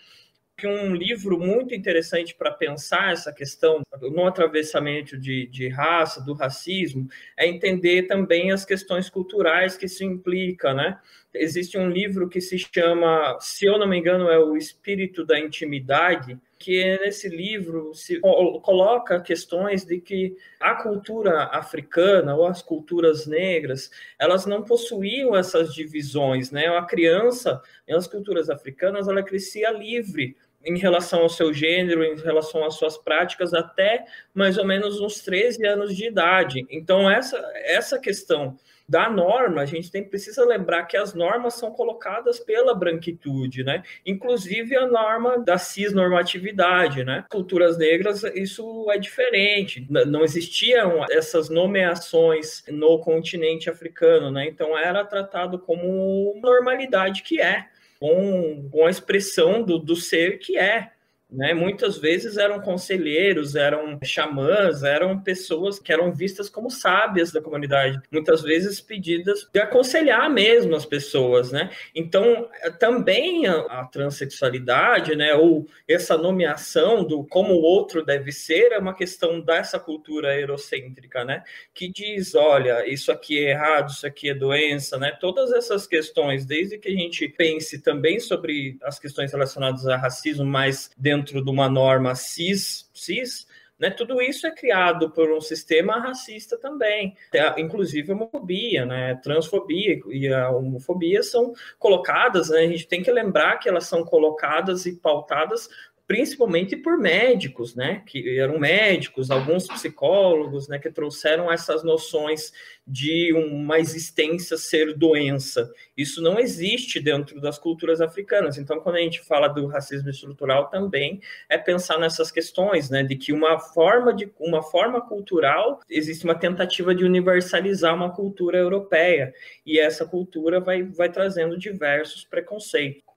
Que 0.63 0.67
um 0.69 0.95
livro 0.95 1.41
muito 1.41 1.75
interessante 1.75 2.37
para 2.37 2.53
pensar 2.53 3.13
essa 3.13 3.33
questão 3.33 3.83
no 4.01 4.25
atravessamento 4.25 5.19
de, 5.19 5.49
de, 5.49 5.67
raça, 5.67 6.23
do 6.23 6.35
racismo, 6.35 7.09
é 7.37 7.49
entender 7.49 8.05
também 8.05 8.53
as 8.53 8.65
questões 8.65 9.11
culturais 9.11 9.77
que 9.77 9.87
isso 9.87 10.05
implica, 10.05 10.73
né? 10.73 11.01
Existe 11.35 11.77
um 11.77 11.91
livro 11.91 12.29
que 12.29 12.41
se 12.41 12.57
chama, 12.59 13.37
se 13.41 13.65
eu 13.65 13.77
não 13.77 13.89
me 13.89 13.99
engano, 13.99 14.29
é 14.29 14.39
o 14.39 14.57
Espírito 14.57 15.27
da 15.27 15.37
Intimidade, 15.37 16.39
que 16.61 16.97
nesse 16.99 17.29
livro 17.29 17.93
se 17.93 18.21
coloca 18.21 19.21
questões 19.21 19.85
de 19.85 20.01
que 20.01 20.37
a 20.61 20.77
cultura 20.77 21.47
africana 21.47 22.37
ou 22.37 22.47
as 22.47 22.63
culturas 22.63 23.27
negras, 23.27 23.91
elas 24.17 24.47
não 24.47 24.63
possuíam 24.63 25.35
essas 25.35 25.75
divisões, 25.75 26.53
né? 26.53 26.69
A 26.69 26.85
criança, 26.85 27.61
nas 27.89 28.07
culturas 28.07 28.49
africanas, 28.49 29.09
ela 29.09 29.25
crescia 29.25 29.73
livre, 29.73 30.37
em 30.65 30.79
relação 30.79 31.21
ao 31.21 31.29
seu 31.29 31.53
gênero, 31.53 32.05
em 32.05 32.17
relação 32.17 32.65
às 32.65 32.75
suas 32.75 32.97
práticas, 32.97 33.53
até 33.53 34.05
mais 34.35 34.59
ou 34.59 34.65
menos 34.65 35.01
uns 35.01 35.21
13 35.21 35.67
anos 35.67 35.97
de 35.97 36.07
idade. 36.07 36.67
Então, 36.71 37.11
essa, 37.11 37.39
essa 37.65 37.99
questão 37.99 38.57
da 38.89 39.09
norma, 39.09 39.63
a 39.63 39.65
gente 39.65 39.91
tem, 39.91 40.05
precisa 40.05 40.45
lembrar 40.45 40.85
que 40.85 40.97
as 40.97 41.15
normas 41.15 41.55
são 41.55 41.71
colocadas 41.71 42.39
pela 42.39 42.75
branquitude, 42.75 43.65
né? 43.65 43.83
Inclusive 44.05 44.77
a 44.77 44.87
norma 44.87 45.39
da 45.39 45.57
cisnormatividade, 45.57 47.05
né? 47.05 47.25
Culturas 47.31 47.79
negras, 47.79 48.23
isso 48.35 48.91
é 48.91 48.99
diferente. 48.99 49.87
Não 49.89 50.23
existiam 50.23 51.07
essas 51.11 51.49
nomeações 51.49 52.65
no 52.69 52.99
continente 52.99 53.71
africano, 53.71 54.31
né? 54.31 54.47
Então 54.47 54.77
era 54.77 55.05
tratado 55.05 55.59
como 55.59 56.39
normalidade 56.43 57.23
que 57.23 57.41
é, 57.41 57.69
com, 58.03 58.69
com 58.69 58.85
a 58.85 58.91
expressão 58.91 59.63
do, 59.63 59.79
do 59.79 59.95
ser 59.95 60.41
que 60.41 60.59
é. 60.59 60.91
Né? 61.33 61.55
Muitas 61.55 61.97
vezes 61.97 62.37
eram 62.37 62.61
conselheiros, 62.61 63.57
eram 63.57 63.99
xamãs, 64.05 64.83
eram 64.83 65.19
pessoas 65.19 65.79
que 65.79 65.91
eram 65.91 66.13
vistas 66.13 66.51
como 66.51 66.71
sábias 66.71 67.33
da 67.33 67.41
comunidade, 67.41 67.99
muitas 68.11 68.43
vezes 68.43 68.83
pedidas 68.83 69.49
de 69.51 69.59
aconselhar 69.59 70.29
mesmo 70.29 70.77
as 70.77 70.85
pessoas, 70.85 71.51
né? 71.51 71.71
Então, 71.95 72.49
também 72.79 73.47
a, 73.47 73.61
a 73.61 73.85
transexualidade, 73.87 75.17
né, 75.17 75.35
ou 75.35 75.67
essa 75.89 76.19
nomeação 76.19 77.03
do 77.03 77.25
como 77.25 77.55
o 77.55 77.63
outro 77.63 78.05
deve 78.05 78.31
ser, 78.31 78.73
é 78.73 78.79
uma 78.79 78.95
questão 78.95 79.41
dessa 79.41 79.79
cultura 79.79 80.39
eurocêntrica, 80.39 81.25
né? 81.25 81.43
Que 81.73 81.91
diz, 81.91 82.35
olha, 82.35 82.87
isso 82.87 83.11
aqui 83.11 83.39
é 83.39 83.51
errado, 83.53 83.89
isso 83.89 84.07
aqui 84.07 84.29
é 84.29 84.35
doença, 84.35 84.99
né? 84.99 85.17
Todas 85.19 85.51
essas 85.53 85.87
questões, 85.87 86.45
desde 86.45 86.77
que 86.77 86.89
a 86.89 86.95
gente 86.95 87.27
pense 87.27 87.81
também 87.81 88.21
sobre 88.21 88.77
as 88.83 88.99
questões 88.99 89.33
relacionadas 89.33 89.87
a 89.87 89.97
racismo, 89.97 90.45
mas 90.45 90.91
dentro 90.99 91.22
dentro 91.23 91.43
de 91.43 91.51
uma 91.51 91.69
norma 91.69 92.15
cis, 92.17 92.91
cis 92.93 93.47
né, 93.79 93.91
tudo 93.91 94.21
isso 94.21 94.47
é 94.47 94.51
criado 94.51 95.11
por 95.11 95.33
um 95.33 95.41
sistema 95.41 95.99
racista 95.99 96.57
também, 96.57 97.17
é, 97.33 97.61
inclusive 97.61 98.13
homofobia, 98.13 98.85
né, 98.85 99.17
transfobia 99.23 100.01
e 100.09 100.29
a 100.33 100.51
homofobia 100.51 101.23
são 101.23 101.53
colocadas, 101.79 102.51
né, 102.51 102.61
a 102.61 102.67
gente 102.69 102.87
tem 102.87 103.03
que 103.03 103.11
lembrar 103.11 103.59
que 103.59 103.69
elas 103.69 103.87
são 103.87 104.05
colocadas 104.05 104.87
e 104.87 104.95
pautadas 104.95 105.69
principalmente 106.13 106.77
por 106.77 106.99
médicos, 106.99 107.75
né, 107.75 108.03
que 108.05 108.39
eram 108.39 108.59
médicos, 108.59 109.31
alguns 109.31 109.67
psicólogos, 109.67 110.69
né, 110.69 110.79
que 110.79 110.91
trouxeram 110.91 111.51
essas 111.51 111.83
noções 111.83 112.53
de 112.87 113.33
uma 113.33 113.79
existência 113.79 114.59
ser 114.59 114.93
doença. 114.95 115.73
Isso 115.97 116.21
não 116.21 116.39
existe 116.39 117.01
dentro 117.01 117.41
das 117.41 117.59
culturas 117.59 118.03
africanas. 118.03 118.59
Então, 118.59 118.79
quando 118.81 118.97
a 118.97 119.01
gente 119.01 119.21
fala 119.23 119.49
do 119.49 119.67
racismo 119.67 120.11
estrutural, 120.11 120.69
também 120.69 121.19
é 121.49 121.57
pensar 121.57 121.99
nessas 121.99 122.31
questões, 122.31 122.91
né, 122.91 123.03
de 123.03 123.17
que 123.17 123.33
uma 123.33 123.59
forma 123.59 124.13
de 124.13 124.31
uma 124.39 124.63
forma 124.63 125.01
cultural 125.01 125.81
existe 125.89 126.25
uma 126.27 126.35
tentativa 126.35 126.95
de 126.95 127.07
universalizar 127.07 127.95
uma 127.95 128.15
cultura 128.15 128.59
europeia 128.59 129.33
e 129.65 129.79
essa 129.81 130.05
cultura 130.05 130.61
vai 130.61 130.83
vai 130.83 131.11
trazendo 131.11 131.57
diversos 131.57 132.23
preconceitos. 132.23 133.12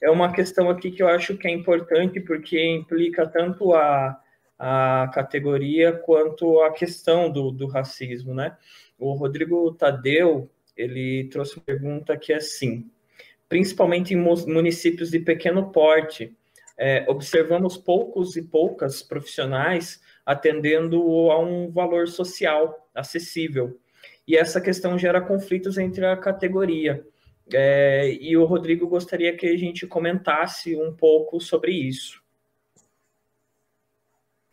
É 0.00 0.10
uma 0.10 0.32
questão 0.32 0.70
aqui 0.70 0.90
que 0.90 1.02
eu 1.02 1.08
acho 1.08 1.36
que 1.36 1.48
é 1.48 1.50
importante, 1.50 2.20
porque 2.20 2.64
implica 2.64 3.26
tanto 3.26 3.74
a, 3.74 4.20
a 4.58 5.10
categoria 5.12 5.92
quanto 5.92 6.60
a 6.62 6.72
questão 6.72 7.30
do, 7.30 7.50
do 7.50 7.66
racismo, 7.66 8.34
né? 8.34 8.56
O 8.98 9.12
Rodrigo 9.12 9.72
Tadeu, 9.74 10.50
ele 10.76 11.28
trouxe 11.30 11.56
uma 11.56 11.64
pergunta 11.64 12.16
que 12.16 12.32
é 12.32 12.36
assim, 12.36 12.88
principalmente 13.48 14.14
em 14.14 14.16
municípios 14.16 15.10
de 15.10 15.18
pequeno 15.20 15.70
porte, 15.70 16.36
é, 16.76 17.04
observamos 17.08 17.76
poucos 17.76 18.36
e 18.36 18.42
poucas 18.42 19.02
profissionais 19.02 20.00
atendendo 20.24 21.00
a 21.30 21.40
um 21.40 21.70
valor 21.70 22.06
social 22.06 22.88
acessível. 22.94 23.78
E 24.26 24.36
essa 24.36 24.60
questão 24.60 24.98
gera 24.98 25.20
conflitos 25.20 25.78
entre 25.78 26.04
a 26.04 26.16
categoria. 26.16 27.04
É, 27.52 28.16
e 28.20 28.36
o 28.36 28.44
Rodrigo 28.44 28.86
gostaria 28.86 29.36
que 29.36 29.46
a 29.46 29.56
gente 29.56 29.86
comentasse 29.86 30.76
um 30.76 30.92
pouco 30.94 31.40
sobre 31.40 31.72
isso. 31.72 32.20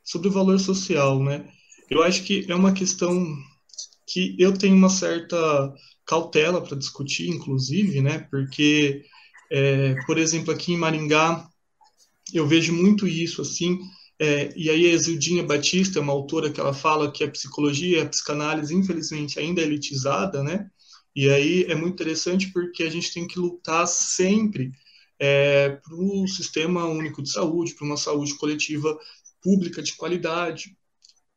Sobre 0.03 0.27
o 0.27 0.31
valor 0.31 0.59
social, 0.59 1.21
né? 1.23 1.49
Eu 1.89 2.03
acho 2.03 2.23
que 2.23 2.45
é 2.49 2.55
uma 2.55 2.73
questão 2.73 3.25
que 4.07 4.35
eu 4.39 4.57
tenho 4.57 4.75
uma 4.75 4.89
certa 4.89 5.73
cautela 6.05 6.61
para 6.61 6.77
discutir, 6.77 7.29
inclusive, 7.29 8.01
né? 8.01 8.27
Porque, 8.29 9.03
é, 9.51 9.95
por 10.05 10.17
exemplo, 10.17 10.53
aqui 10.53 10.73
em 10.73 10.77
Maringá, 10.77 11.47
eu 12.33 12.47
vejo 12.47 12.73
muito 12.73 13.07
isso, 13.07 13.41
assim, 13.41 13.79
é, 14.19 14.53
e 14.55 14.69
aí 14.69 14.93
a 14.93 14.97
Zildinha 14.97 15.43
Batista, 15.43 15.99
uma 15.99 16.13
autora 16.13 16.49
que 16.49 16.59
ela 16.59 16.73
fala 16.73 17.11
que 17.11 17.23
a 17.23 17.29
psicologia, 17.29 18.03
a 18.03 18.07
psicanálise, 18.07 18.73
infelizmente, 18.73 19.39
ainda 19.39 19.61
é 19.61 19.65
elitizada, 19.65 20.41
né? 20.41 20.69
E 21.15 21.29
aí 21.29 21.63
é 21.63 21.75
muito 21.75 21.93
interessante 21.93 22.51
porque 22.51 22.83
a 22.83 22.89
gente 22.89 23.13
tem 23.13 23.25
que 23.25 23.39
lutar 23.39 23.87
sempre 23.87 24.71
é, 25.19 25.69
para 25.69 25.95
o 25.95 26.27
sistema 26.27 26.85
único 26.85 27.21
de 27.21 27.31
saúde, 27.31 27.73
para 27.73 27.85
uma 27.85 27.97
saúde 27.97 28.35
coletiva 28.35 28.97
pública 29.41 29.81
de 29.81 29.93
qualidade. 29.93 30.75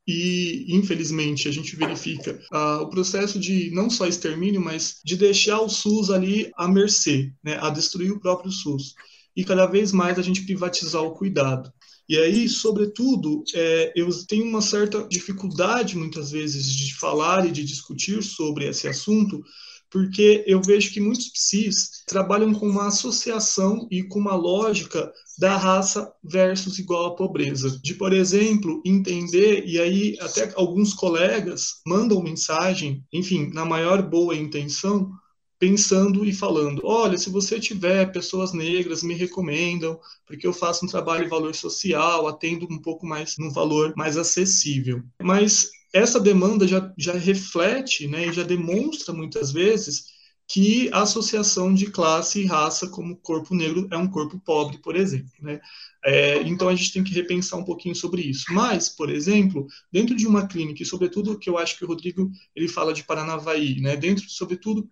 E, 0.06 0.64
infelizmente, 0.70 1.48
a 1.48 1.52
gente 1.52 1.76
verifica 1.76 2.40
ah, 2.50 2.80
o 2.80 2.88
processo 2.88 3.38
de 3.38 3.70
não 3.72 3.90
só 3.90 4.06
extermínio, 4.06 4.60
mas 4.60 5.00
de 5.04 5.16
deixar 5.16 5.60
o 5.60 5.68
SUS 5.68 6.10
ali 6.10 6.50
à 6.56 6.66
mercê, 6.66 7.30
né, 7.44 7.58
a 7.60 7.68
destruir 7.68 8.10
o 8.10 8.18
próprio 8.18 8.50
SUS. 8.50 8.94
E 9.36 9.44
cada 9.44 9.66
vez 9.66 9.92
mais 9.92 10.18
a 10.18 10.22
gente 10.22 10.46
privatizar 10.46 11.02
o 11.02 11.14
cuidado. 11.14 11.70
E 12.08 12.16
aí, 12.16 12.48
sobretudo, 12.48 13.44
é, 13.54 13.92
eu 13.94 14.08
tenho 14.26 14.46
uma 14.46 14.62
certa 14.62 15.06
dificuldade, 15.06 15.94
muitas 15.94 16.30
vezes, 16.30 16.64
de 16.74 16.94
falar 16.94 17.46
e 17.46 17.52
de 17.52 17.62
discutir 17.62 18.22
sobre 18.22 18.66
esse 18.66 18.88
assunto, 18.88 19.44
porque 19.90 20.44
eu 20.46 20.60
vejo 20.60 20.92
que 20.92 21.00
muitos 21.00 21.28
psis 21.28 22.02
trabalham 22.06 22.52
com 22.52 22.68
uma 22.68 22.88
associação 22.88 23.86
e 23.90 24.02
com 24.02 24.18
uma 24.18 24.34
lógica 24.34 25.12
da 25.38 25.56
raça 25.56 26.12
versus 26.22 26.78
igual 26.78 27.06
à 27.06 27.16
pobreza. 27.16 27.78
De, 27.82 27.94
por 27.94 28.12
exemplo, 28.12 28.82
entender, 28.84 29.64
e 29.66 29.78
aí 29.78 30.16
até 30.20 30.52
alguns 30.56 30.92
colegas 30.92 31.80
mandam 31.86 32.22
mensagem, 32.22 33.04
enfim, 33.12 33.50
na 33.52 33.64
maior 33.64 34.02
boa 34.02 34.36
intenção, 34.36 35.10
pensando 35.58 36.24
e 36.24 36.32
falando: 36.32 36.82
olha, 36.84 37.16
se 37.16 37.30
você 37.30 37.58
tiver 37.58 38.12
pessoas 38.12 38.52
negras, 38.52 39.02
me 39.02 39.14
recomendam, 39.14 39.98
porque 40.26 40.46
eu 40.46 40.52
faço 40.52 40.84
um 40.84 40.88
trabalho 40.88 41.24
de 41.24 41.30
valor 41.30 41.54
social, 41.54 42.26
atendo 42.26 42.66
um 42.70 42.80
pouco 42.80 43.06
mais 43.06 43.34
no 43.38 43.50
valor 43.52 43.94
mais 43.96 44.16
acessível. 44.16 45.02
Mas 45.22 45.70
essa 45.92 46.20
demanda 46.20 46.66
já, 46.66 46.92
já 46.96 47.12
reflete 47.14 48.06
né, 48.06 48.26
e 48.26 48.32
já 48.32 48.42
demonstra 48.42 49.12
muitas 49.14 49.50
vezes 49.52 50.18
que 50.46 50.88
a 50.92 51.02
associação 51.02 51.74
de 51.74 51.90
classe 51.90 52.40
e 52.40 52.46
raça 52.46 52.88
como 52.88 53.16
corpo 53.18 53.54
negro 53.54 53.86
é 53.90 53.96
um 53.98 54.08
corpo 54.08 54.40
pobre, 54.40 54.78
por 54.78 54.96
exemplo. 54.96 55.30
Né? 55.40 55.60
É, 56.02 56.40
então 56.42 56.68
a 56.68 56.74
gente 56.74 56.92
tem 56.92 57.04
que 57.04 57.12
repensar 57.12 57.58
um 57.58 57.64
pouquinho 57.64 57.94
sobre 57.94 58.22
isso. 58.22 58.46
Mas, 58.50 58.88
por 58.88 59.10
exemplo, 59.10 59.66
dentro 59.92 60.16
de 60.16 60.26
uma 60.26 60.46
clínica, 60.46 60.82
e 60.82 60.86
sobretudo 60.86 61.38
que 61.38 61.50
eu 61.50 61.58
acho 61.58 61.76
que 61.76 61.84
o 61.84 61.88
Rodrigo 61.88 62.30
ele 62.56 62.66
fala 62.66 62.94
de 62.94 63.04
Paranavaí, 63.04 63.78
né? 63.80 63.94
dentro, 63.94 64.24
sobretudo, 64.28 64.88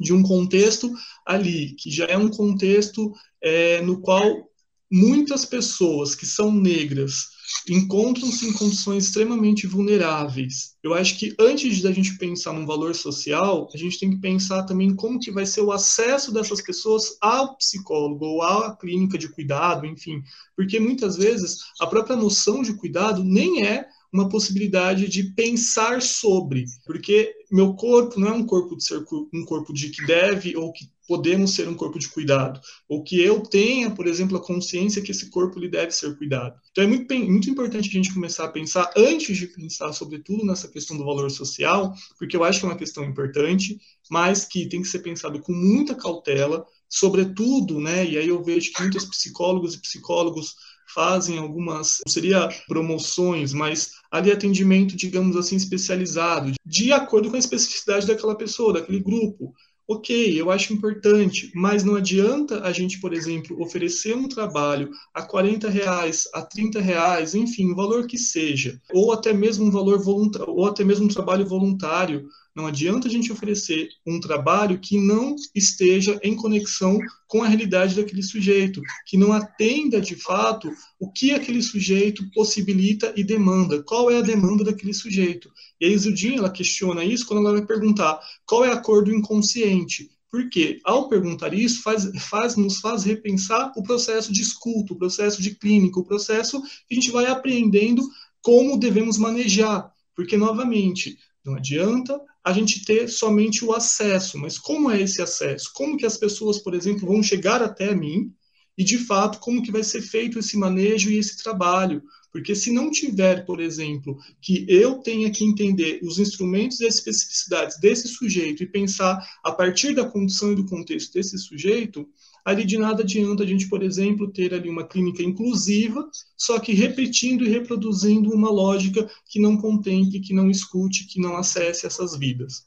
de 0.00 0.14
um 0.14 0.22
contexto 0.22 0.90
ali, 1.26 1.74
que 1.74 1.90
já 1.90 2.06
é 2.06 2.16
um 2.16 2.28
contexto 2.28 3.12
é, 3.42 3.82
no 3.82 4.00
qual 4.00 4.48
muitas 4.90 5.44
pessoas 5.44 6.14
que 6.14 6.26
são 6.26 6.52
negras 6.52 7.36
encontram-se 7.68 8.46
em 8.46 8.52
condições 8.52 9.04
extremamente 9.04 9.66
vulneráveis. 9.66 10.74
Eu 10.82 10.94
acho 10.94 11.18
que 11.18 11.34
antes 11.38 11.82
da 11.82 11.92
gente 11.92 12.16
pensar 12.18 12.52
num 12.52 12.66
valor 12.66 12.94
social, 12.94 13.68
a 13.74 13.76
gente 13.76 13.98
tem 13.98 14.10
que 14.10 14.20
pensar 14.20 14.64
também 14.64 14.94
como 14.94 15.18
que 15.18 15.30
vai 15.30 15.46
ser 15.46 15.62
o 15.62 15.72
acesso 15.72 16.32
dessas 16.32 16.60
pessoas 16.60 17.16
ao 17.20 17.56
psicólogo 17.56 18.24
ou 18.24 18.42
à 18.42 18.76
clínica 18.76 19.18
de 19.18 19.28
cuidado, 19.28 19.86
enfim, 19.86 20.22
porque 20.56 20.78
muitas 20.78 21.16
vezes 21.16 21.58
a 21.80 21.86
própria 21.86 22.16
noção 22.16 22.62
de 22.62 22.74
cuidado 22.74 23.24
nem 23.24 23.64
é 23.64 23.86
uma 24.12 24.28
possibilidade 24.28 25.08
de 25.08 25.24
pensar 25.34 26.00
sobre, 26.00 26.64
porque 26.84 27.34
meu 27.50 27.74
corpo 27.74 28.18
não 28.18 28.28
é 28.28 28.32
um 28.32 28.46
corpo 28.46 28.76
de 28.76 28.84
ser 28.84 29.04
um 29.32 29.44
corpo 29.44 29.72
de 29.72 29.90
que 29.90 30.06
deve 30.06 30.56
ou 30.56 30.72
que 30.72 30.88
podemos 31.06 31.54
ser 31.54 31.68
um 31.68 31.74
corpo 31.74 31.98
de 31.98 32.08
cuidado, 32.08 32.60
ou 32.88 33.02
que 33.02 33.20
eu 33.20 33.40
tenha, 33.40 33.90
por 33.90 34.06
exemplo, 34.06 34.36
a 34.36 34.42
consciência 34.42 35.02
que 35.02 35.10
esse 35.10 35.30
corpo 35.30 35.58
lhe 35.58 35.68
deve 35.68 35.92
ser 35.92 36.16
cuidado. 36.16 36.56
Então 36.70 36.84
é 36.84 36.86
muito, 36.86 37.14
muito 37.14 37.50
importante 37.50 37.88
a 37.88 37.92
gente 37.92 38.12
começar 38.12 38.44
a 38.44 38.52
pensar, 38.52 38.90
antes 38.96 39.36
de 39.36 39.46
pensar 39.46 39.92
sobretudo 39.92 40.44
nessa 40.44 40.68
questão 40.68 40.96
do 40.96 41.04
valor 41.04 41.30
social, 41.30 41.94
porque 42.18 42.36
eu 42.36 42.44
acho 42.44 42.60
que 42.60 42.66
é 42.66 42.68
uma 42.68 42.76
questão 42.76 43.04
importante, 43.04 43.78
mas 44.10 44.44
que 44.44 44.68
tem 44.68 44.82
que 44.82 44.88
ser 44.88 45.00
pensado 45.00 45.40
com 45.40 45.52
muita 45.52 45.94
cautela, 45.94 46.64
sobretudo, 46.88 47.80
né, 47.80 48.04
e 48.04 48.16
aí 48.16 48.28
eu 48.28 48.42
vejo 48.42 48.72
que 48.72 48.80
muitos 48.80 49.04
psicólogos 49.04 49.74
e 49.74 49.80
psicólogos 49.80 50.54
fazem 50.94 51.38
algumas, 51.38 52.00
seria 52.06 52.48
promoções, 52.68 53.52
mas 53.52 53.90
ali 54.10 54.30
atendimento, 54.30 54.96
digamos 54.96 55.36
assim, 55.36 55.56
especializado, 55.56 56.52
de 56.64 56.92
acordo 56.92 57.28
com 57.28 57.36
a 57.36 57.40
especificidade 57.40 58.06
daquela 58.06 58.36
pessoa, 58.36 58.74
daquele 58.74 59.00
grupo 59.00 59.52
Ok, 59.88 60.10
eu 60.40 60.50
acho 60.50 60.72
importante, 60.72 61.50
mas 61.54 61.84
não 61.84 61.94
adianta 61.94 62.60
a 62.62 62.72
gente, 62.72 63.00
por 63.00 63.12
exemplo, 63.12 63.60
oferecer 63.62 64.16
um 64.16 64.28
trabalho 64.28 64.90
a 65.14 65.22
40 65.22 65.70
reais, 65.70 66.28
a 66.34 66.42
30 66.42 66.80
reais, 66.80 67.34
enfim, 67.36 67.70
o 67.70 67.76
valor 67.76 68.06
que 68.06 68.18
seja, 68.18 68.80
ou 68.92 69.12
até 69.12 69.32
mesmo 69.32 69.64
um 69.64 69.70
valor 69.70 70.02
voluntário, 70.02 70.52
ou 70.52 70.66
até 70.66 70.82
mesmo 70.82 71.04
um 71.06 71.08
trabalho 71.08 71.46
voluntário. 71.46 72.28
Não 72.56 72.66
adianta 72.66 73.06
a 73.06 73.10
gente 73.10 73.30
oferecer 73.30 73.90
um 74.06 74.18
trabalho 74.18 74.78
que 74.78 74.98
não 74.98 75.36
esteja 75.54 76.18
em 76.22 76.34
conexão 76.34 76.98
com 77.28 77.42
a 77.42 77.48
realidade 77.48 77.94
daquele 77.94 78.22
sujeito, 78.22 78.80
que 79.06 79.18
não 79.18 79.34
atenda 79.34 80.00
de 80.00 80.16
fato 80.16 80.72
o 80.98 81.12
que 81.12 81.32
aquele 81.32 81.60
sujeito 81.60 82.26
possibilita 82.30 83.12
e 83.14 83.22
demanda, 83.22 83.82
qual 83.82 84.10
é 84.10 84.16
a 84.16 84.22
demanda 84.22 84.64
daquele 84.64 84.94
sujeito. 84.94 85.52
E 85.78 85.84
a 85.84 85.88
Isildinha, 85.90 86.38
ela 86.38 86.50
questiona 86.50 87.04
isso 87.04 87.26
quando 87.26 87.46
ela 87.46 87.58
vai 87.58 87.66
perguntar 87.66 88.18
qual 88.46 88.64
é 88.64 88.72
a 88.72 88.80
cor 88.80 89.04
do 89.04 89.14
inconsciente. 89.14 90.10
Porque, 90.30 90.80
ao 90.82 91.10
perguntar 91.10 91.52
isso, 91.52 91.82
faz, 91.82 92.10
faz, 92.22 92.56
nos 92.56 92.80
faz 92.80 93.04
repensar 93.04 93.70
o 93.76 93.82
processo 93.82 94.32
de 94.32 94.40
escuta, 94.40 94.94
o 94.94 94.98
processo 94.98 95.42
de 95.42 95.54
clínica, 95.54 96.00
o 96.00 96.04
processo 96.04 96.62
que 96.62 96.92
a 96.92 96.94
gente 96.94 97.10
vai 97.10 97.26
aprendendo 97.26 98.02
como 98.40 98.78
devemos 98.78 99.18
manejar. 99.18 99.92
Porque, 100.14 100.38
novamente, 100.38 101.18
não 101.44 101.54
adianta 101.54 102.18
a 102.46 102.52
gente 102.52 102.84
ter 102.84 103.08
somente 103.08 103.64
o 103.64 103.72
acesso, 103.72 104.38
mas 104.38 104.56
como 104.56 104.88
é 104.88 105.02
esse 105.02 105.20
acesso? 105.20 105.72
Como 105.74 105.96
que 105.96 106.06
as 106.06 106.16
pessoas, 106.16 106.60
por 106.60 106.74
exemplo, 106.74 107.08
vão 107.08 107.20
chegar 107.20 107.60
até 107.60 107.92
mim 107.92 108.32
e, 108.78 108.84
de 108.84 108.98
fato, 108.98 109.40
como 109.40 109.60
que 109.60 109.72
vai 109.72 109.82
ser 109.82 110.00
feito 110.00 110.38
esse 110.38 110.56
manejo 110.56 111.10
e 111.10 111.18
esse 111.18 111.42
trabalho? 111.42 112.04
Porque 112.30 112.54
se 112.54 112.70
não 112.70 112.88
tiver, 112.88 113.44
por 113.44 113.58
exemplo, 113.58 114.16
que 114.40 114.64
eu 114.68 114.98
tenha 114.98 115.28
que 115.28 115.42
entender 115.42 115.98
os 116.04 116.20
instrumentos 116.20 116.78
e 116.78 116.86
as 116.86 116.94
especificidades 116.94 117.80
desse 117.80 118.06
sujeito 118.06 118.62
e 118.62 118.70
pensar 118.70 119.18
a 119.42 119.50
partir 119.50 119.92
da 119.92 120.04
condição 120.04 120.52
e 120.52 120.54
do 120.54 120.66
contexto 120.66 121.14
desse 121.14 121.36
sujeito, 121.38 122.08
ali 122.46 122.64
de 122.64 122.78
nada 122.78 123.02
adianta 123.02 123.42
a 123.42 123.46
gente, 123.46 123.68
por 123.68 123.82
exemplo, 123.82 124.32
ter 124.32 124.54
ali 124.54 124.70
uma 124.70 124.86
clínica 124.86 125.20
inclusiva, 125.20 126.08
só 126.36 126.60
que 126.60 126.72
repetindo 126.72 127.44
e 127.44 127.48
reproduzindo 127.48 128.30
uma 128.30 128.48
lógica 128.48 129.10
que 129.28 129.40
não 129.40 129.56
contemple, 129.56 130.20
que 130.20 130.32
não 130.32 130.48
escute, 130.48 131.08
que 131.08 131.20
não 131.20 131.36
acesse 131.36 131.86
essas 131.86 132.16
vidas 132.16 132.64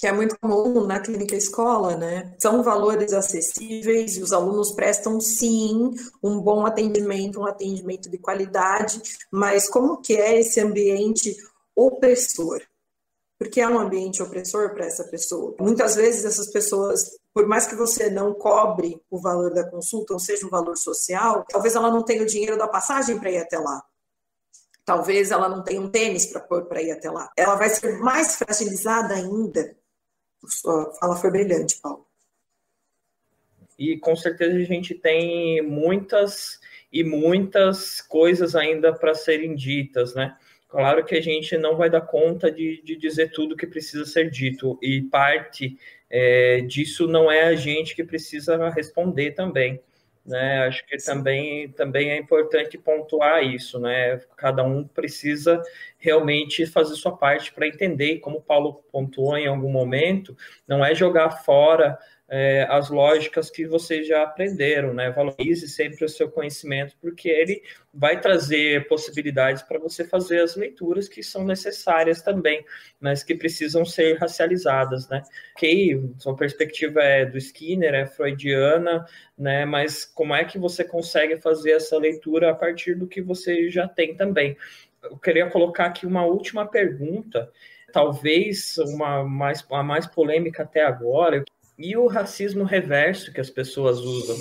que 0.00 0.06
é 0.06 0.12
muito 0.12 0.34
comum 0.40 0.86
na 0.86 0.98
clínica 0.98 1.36
escola, 1.36 1.94
né? 1.94 2.34
São 2.40 2.62
valores 2.62 3.12
acessíveis 3.12 4.16
e 4.16 4.22
os 4.22 4.32
alunos 4.32 4.72
prestam 4.72 5.20
sim 5.20 5.90
um 6.22 6.40
bom 6.40 6.64
atendimento, 6.64 7.38
um 7.38 7.46
atendimento 7.46 8.08
de 8.08 8.16
qualidade, 8.16 8.98
mas 9.30 9.68
como 9.68 10.00
que 10.00 10.14
é 10.14 10.40
esse 10.40 10.58
ambiente 10.58 11.36
opressor? 11.76 12.62
Porque 13.40 13.60
é 13.60 13.66
um 13.66 13.80
ambiente 13.80 14.22
opressor 14.22 14.72
para 14.72 14.86
essa 14.86 15.02
pessoa. 15.04 15.56
Muitas 15.58 15.96
vezes 15.96 16.24
essas 16.24 16.52
pessoas, 16.52 17.18
por 17.34 17.48
mais 17.48 17.66
que 17.66 17.74
você 17.74 18.08
não 18.08 18.32
cobre 18.32 19.02
o 19.10 19.18
valor 19.18 19.52
da 19.52 19.68
consulta, 19.68 20.12
ou 20.12 20.20
seja, 20.20 20.46
um 20.46 20.50
valor 20.50 20.76
social, 20.76 21.44
talvez 21.48 21.74
ela 21.74 21.90
não 21.90 22.04
tenha 22.04 22.22
o 22.22 22.26
dinheiro 22.26 22.56
da 22.56 22.68
passagem 22.68 23.18
para 23.18 23.32
ir 23.32 23.38
até 23.38 23.58
lá. 23.58 23.82
Talvez 24.84 25.32
ela 25.32 25.48
não 25.48 25.64
tenha 25.64 25.80
um 25.80 25.90
tênis 25.90 26.26
para 26.26 26.40
pôr 26.40 26.66
para 26.66 26.82
ir 26.82 26.92
até 26.92 27.10
lá. 27.10 27.30
Ela 27.36 27.56
vai 27.56 27.70
ser 27.70 27.98
mais 27.98 28.36
fragilizada 28.36 29.14
ainda 29.14 29.74
sua 30.48 30.92
fala 30.94 31.16
foi 31.16 31.30
brilhante, 31.30 31.78
Paulo. 31.80 32.06
E 33.78 33.98
com 33.98 34.14
certeza 34.14 34.56
a 34.56 34.64
gente 34.64 34.94
tem 34.94 35.62
muitas 35.62 36.60
e 36.92 37.02
muitas 37.02 38.00
coisas 38.00 38.54
ainda 38.54 38.92
para 38.92 39.14
serem 39.14 39.54
ditas, 39.54 40.14
né? 40.14 40.36
Claro 40.70 41.04
que 41.04 41.16
a 41.16 41.20
gente 41.20 41.58
não 41.58 41.76
vai 41.76 41.90
dar 41.90 42.02
conta 42.02 42.50
de, 42.50 42.80
de 42.82 42.94
dizer 42.94 43.32
tudo 43.32 43.56
que 43.56 43.66
precisa 43.66 44.06
ser 44.06 44.30
dito, 44.30 44.78
e 44.80 45.02
parte 45.02 45.76
é, 46.08 46.60
disso 46.60 47.08
não 47.08 47.30
é 47.30 47.42
a 47.42 47.56
gente 47.56 47.94
que 47.94 48.04
precisa 48.04 48.68
responder 48.70 49.32
também. 49.32 49.80
Né? 50.24 50.66
Acho 50.66 50.86
que 50.86 50.96
também, 50.98 51.70
também 51.72 52.10
é 52.10 52.16
importante 52.16 52.78
pontuar 52.78 53.42
isso, 53.42 53.80
né? 53.80 54.20
Cada 54.36 54.62
um 54.62 54.86
precisa 54.86 55.60
realmente 55.98 56.64
fazer 56.66 56.94
sua 56.94 57.16
parte 57.16 57.52
para 57.52 57.66
entender, 57.66 58.18
como 58.18 58.36
o 58.36 58.42
Paulo 58.42 58.74
pontuou 58.92 59.36
em 59.36 59.48
algum 59.48 59.72
momento, 59.72 60.36
não 60.68 60.84
é 60.84 60.94
jogar 60.94 61.42
fora 61.42 61.98
é, 62.32 62.64
as 62.70 62.88
lógicas 62.88 63.50
que 63.50 63.66
vocês 63.66 64.06
já 64.06 64.22
aprenderam, 64.22 64.94
né? 64.94 65.10
Valorize 65.10 65.68
sempre 65.68 66.04
o 66.04 66.08
seu 66.08 66.30
conhecimento, 66.30 66.94
porque 67.00 67.28
ele 67.28 67.60
vai 67.92 68.20
trazer 68.20 68.86
possibilidades 68.86 69.62
para 69.62 69.80
você 69.80 70.04
fazer 70.04 70.40
as 70.40 70.54
leituras 70.54 71.08
que 71.08 71.24
são 71.24 71.44
necessárias 71.44 72.22
também, 72.22 72.64
mas 73.00 73.24
que 73.24 73.34
precisam 73.34 73.84
ser 73.84 74.16
racializadas, 74.16 75.08
né? 75.08 75.22
Ok, 75.56 76.00
sua 76.18 76.36
perspectiva 76.36 77.02
é 77.02 77.26
do 77.26 77.36
Skinner, 77.36 77.94
é 77.94 78.06
freudiana, 78.06 79.04
né? 79.36 79.64
Mas 79.64 80.04
como 80.04 80.32
é 80.32 80.44
que 80.44 80.56
você 80.56 80.84
consegue 80.84 81.36
fazer 81.40 81.72
essa 81.72 81.98
leitura 81.98 82.52
a 82.52 82.54
partir 82.54 82.94
do 82.94 83.08
que 83.08 83.20
você 83.20 83.68
já 83.68 83.88
tem 83.88 84.14
também? 84.14 84.56
Eu 85.02 85.18
queria 85.18 85.50
colocar 85.50 85.86
aqui 85.86 86.06
uma 86.06 86.24
última 86.24 86.64
pergunta, 86.64 87.50
talvez 87.92 88.78
uma 88.78 89.24
mais, 89.24 89.66
a 89.68 89.82
mais 89.82 90.06
polêmica 90.06 90.62
até 90.62 90.84
agora, 90.84 91.42
e 91.80 91.96
o 91.96 92.06
racismo 92.06 92.62
reverso 92.62 93.32
que 93.32 93.40
as 93.40 93.48
pessoas 93.48 93.98
usam? 94.00 94.36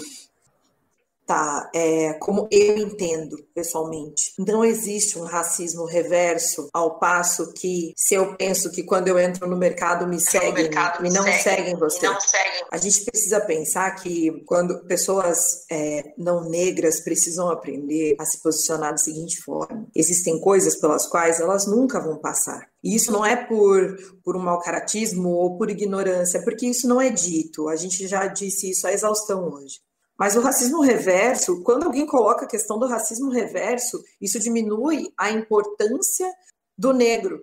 Tá, 1.29 1.69
é, 1.75 2.13
como 2.13 2.47
eu 2.49 2.75
entendo 2.75 3.37
pessoalmente, 3.53 4.33
não 4.39 4.65
existe 4.65 5.19
um 5.19 5.25
racismo 5.25 5.85
reverso, 5.85 6.67
ao 6.73 6.97
passo 6.97 7.53
que 7.53 7.93
se 7.95 8.15
eu 8.15 8.35
penso 8.35 8.71
que 8.71 8.81
quando 8.81 9.09
eu 9.09 9.19
entro 9.19 9.47
no 9.47 9.55
mercado 9.55 10.07
me 10.07 10.19
seguem 10.19 10.51
mercado 10.53 11.05
e 11.05 11.11
não 11.11 11.21
segue, 11.25 11.43
seguem 11.43 11.75
você. 11.75 12.07
Não 12.07 12.19
seguem. 12.19 12.63
A 12.71 12.77
gente 12.77 13.05
precisa 13.05 13.39
pensar 13.39 13.91
que 14.01 14.43
quando 14.47 14.83
pessoas 14.87 15.65
é, 15.69 16.15
não 16.17 16.49
negras 16.49 16.99
precisam 17.03 17.51
aprender 17.51 18.15
a 18.17 18.25
se 18.25 18.41
posicionar 18.41 18.89
da 18.89 18.97
seguinte 18.97 19.39
forma: 19.43 19.85
existem 19.95 20.41
coisas 20.41 20.77
pelas 20.77 21.05
quais 21.05 21.39
elas 21.39 21.67
nunca 21.67 21.99
vão 21.99 22.17
passar. 22.17 22.67
E 22.83 22.95
isso 22.95 23.11
não 23.11 23.23
é 23.23 23.35
por, 23.35 23.99
por 24.23 24.35
um 24.35 24.41
mau 24.41 24.59
caratismo 24.59 25.29
ou 25.29 25.59
por 25.59 25.69
ignorância, 25.69 26.41
porque 26.43 26.65
isso 26.65 26.87
não 26.87 26.99
é 26.99 27.11
dito. 27.11 27.69
A 27.69 27.75
gente 27.75 28.07
já 28.07 28.25
disse 28.25 28.71
isso 28.71 28.87
à 28.87 28.91
exaustão 28.91 29.47
hoje. 29.47 29.77
Mas 30.19 30.35
o 30.35 30.41
racismo 30.41 30.81
reverso, 30.81 31.63
quando 31.63 31.85
alguém 31.85 32.05
coloca 32.05 32.43
a 32.43 32.49
questão 32.49 32.77
do 32.77 32.85
racismo 32.85 33.31
reverso, 33.31 34.03
isso 34.19 34.37
diminui 34.37 35.13
a 35.17 35.31
importância 35.31 36.29
do 36.77 36.91
negro. 36.91 37.41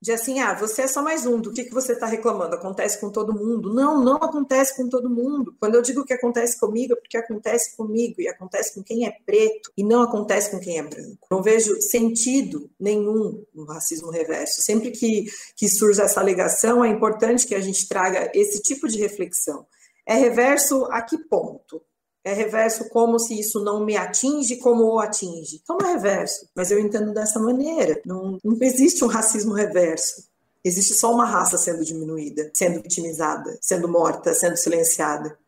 De 0.00 0.12
assim, 0.12 0.38
ah, 0.38 0.54
você 0.54 0.82
é 0.82 0.86
só 0.86 1.02
mais 1.02 1.26
um, 1.26 1.40
do 1.40 1.52
que, 1.52 1.64
que 1.64 1.72
você 1.72 1.94
está 1.94 2.06
reclamando? 2.06 2.54
Acontece 2.54 3.00
com 3.00 3.10
todo 3.10 3.34
mundo? 3.34 3.72
Não, 3.72 4.04
não 4.04 4.16
acontece 4.16 4.76
com 4.76 4.88
todo 4.88 5.10
mundo. 5.10 5.56
Quando 5.58 5.74
eu 5.74 5.82
digo 5.82 6.04
que 6.04 6.12
acontece 6.12 6.60
comigo, 6.60 6.92
é 6.92 6.96
porque 6.96 7.16
acontece 7.16 7.74
comigo 7.74 8.20
e 8.20 8.28
acontece 8.28 8.74
com 8.74 8.82
quem 8.82 9.06
é 9.06 9.16
preto 9.24 9.72
e 9.76 9.82
não 9.82 10.02
acontece 10.02 10.50
com 10.50 10.60
quem 10.60 10.78
é 10.78 10.82
branco. 10.82 11.26
Não 11.30 11.42
vejo 11.42 11.80
sentido 11.80 12.70
nenhum 12.78 13.42
no 13.52 13.64
racismo 13.64 14.10
reverso. 14.10 14.60
Sempre 14.60 14.90
que, 14.92 15.24
que 15.56 15.66
surge 15.66 16.00
essa 16.02 16.20
alegação, 16.20 16.84
é 16.84 16.88
importante 16.88 17.46
que 17.46 17.54
a 17.54 17.60
gente 17.60 17.88
traga 17.88 18.30
esse 18.34 18.60
tipo 18.62 18.86
de 18.86 18.98
reflexão. 18.98 19.66
É 20.06 20.14
reverso 20.14 20.84
a 20.90 21.02
que 21.02 21.18
ponto? 21.18 21.82
É 22.24 22.32
reverso 22.32 22.88
como 22.90 23.18
se 23.18 23.38
isso 23.38 23.62
não 23.62 23.84
me 23.84 23.96
atinge 23.96 24.56
como 24.56 24.84
o 24.84 24.98
atinge. 24.98 25.60
Então 25.62 25.78
é 25.82 25.92
reverso, 25.92 26.48
mas 26.54 26.70
eu 26.70 26.78
entendo 26.78 27.12
dessa 27.12 27.38
maneira. 27.38 28.00
Não, 28.04 28.38
não 28.44 28.56
existe 28.60 29.04
um 29.04 29.08
racismo 29.08 29.54
reverso. 29.54 30.28
Existe 30.64 30.94
só 30.94 31.12
uma 31.12 31.24
raça 31.24 31.56
sendo 31.56 31.84
diminuída, 31.84 32.50
sendo 32.52 32.82
vitimizada, 32.82 33.58
sendo 33.60 33.88
morta, 33.88 34.34
sendo 34.34 34.56
silenciada. 34.56 35.38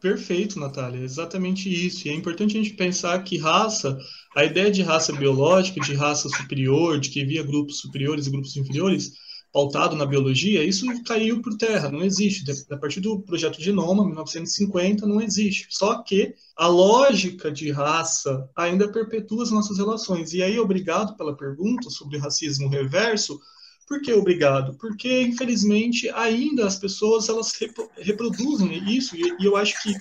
Perfeito, 0.00 0.58
Natália, 0.58 1.04
exatamente 1.04 1.68
isso. 1.68 2.06
E 2.06 2.10
é 2.10 2.14
importante 2.14 2.58
a 2.58 2.62
gente 2.62 2.74
pensar 2.74 3.22
que 3.22 3.38
raça, 3.38 3.96
a 4.36 4.44
ideia 4.44 4.70
de 4.70 4.82
raça 4.82 5.12
biológica, 5.12 5.80
de 5.80 5.94
raça 5.94 6.28
superior, 6.28 6.98
de 6.98 7.08
que 7.08 7.22
havia 7.22 7.42
grupos 7.42 7.78
superiores 7.78 8.26
e 8.26 8.30
grupos 8.30 8.56
inferiores, 8.56 9.12
pautado 9.52 9.94
na 9.94 10.06
biologia, 10.06 10.64
isso 10.64 10.86
caiu 11.04 11.42
por 11.42 11.56
terra, 11.58 11.90
não 11.90 12.02
existe. 12.02 12.42
A 12.70 12.76
partir 12.76 13.00
do 13.00 13.20
projeto 13.20 13.60
Genoma, 13.60 14.04
1950, 14.04 15.06
não 15.06 15.20
existe. 15.20 15.66
Só 15.68 16.02
que 16.02 16.34
a 16.56 16.66
lógica 16.66 17.52
de 17.52 17.70
raça 17.70 18.48
ainda 18.56 18.90
perpetua 18.90 19.42
as 19.42 19.50
nossas 19.50 19.76
relações. 19.76 20.32
E 20.32 20.42
aí, 20.42 20.58
obrigado 20.58 21.16
pela 21.16 21.36
pergunta 21.36 21.90
sobre 21.90 22.16
racismo 22.16 22.68
reverso. 22.68 23.38
Por 23.86 24.00
que 24.00 24.12
obrigado? 24.14 24.74
Porque, 24.78 25.20
infelizmente, 25.20 26.08
ainda 26.10 26.66
as 26.66 26.76
pessoas 26.76 27.28
elas 27.28 27.52
reproduzem 27.98 28.90
isso, 28.90 29.14
e, 29.14 29.44
eu 29.44 29.54
acho 29.54 29.82
que 29.82 29.94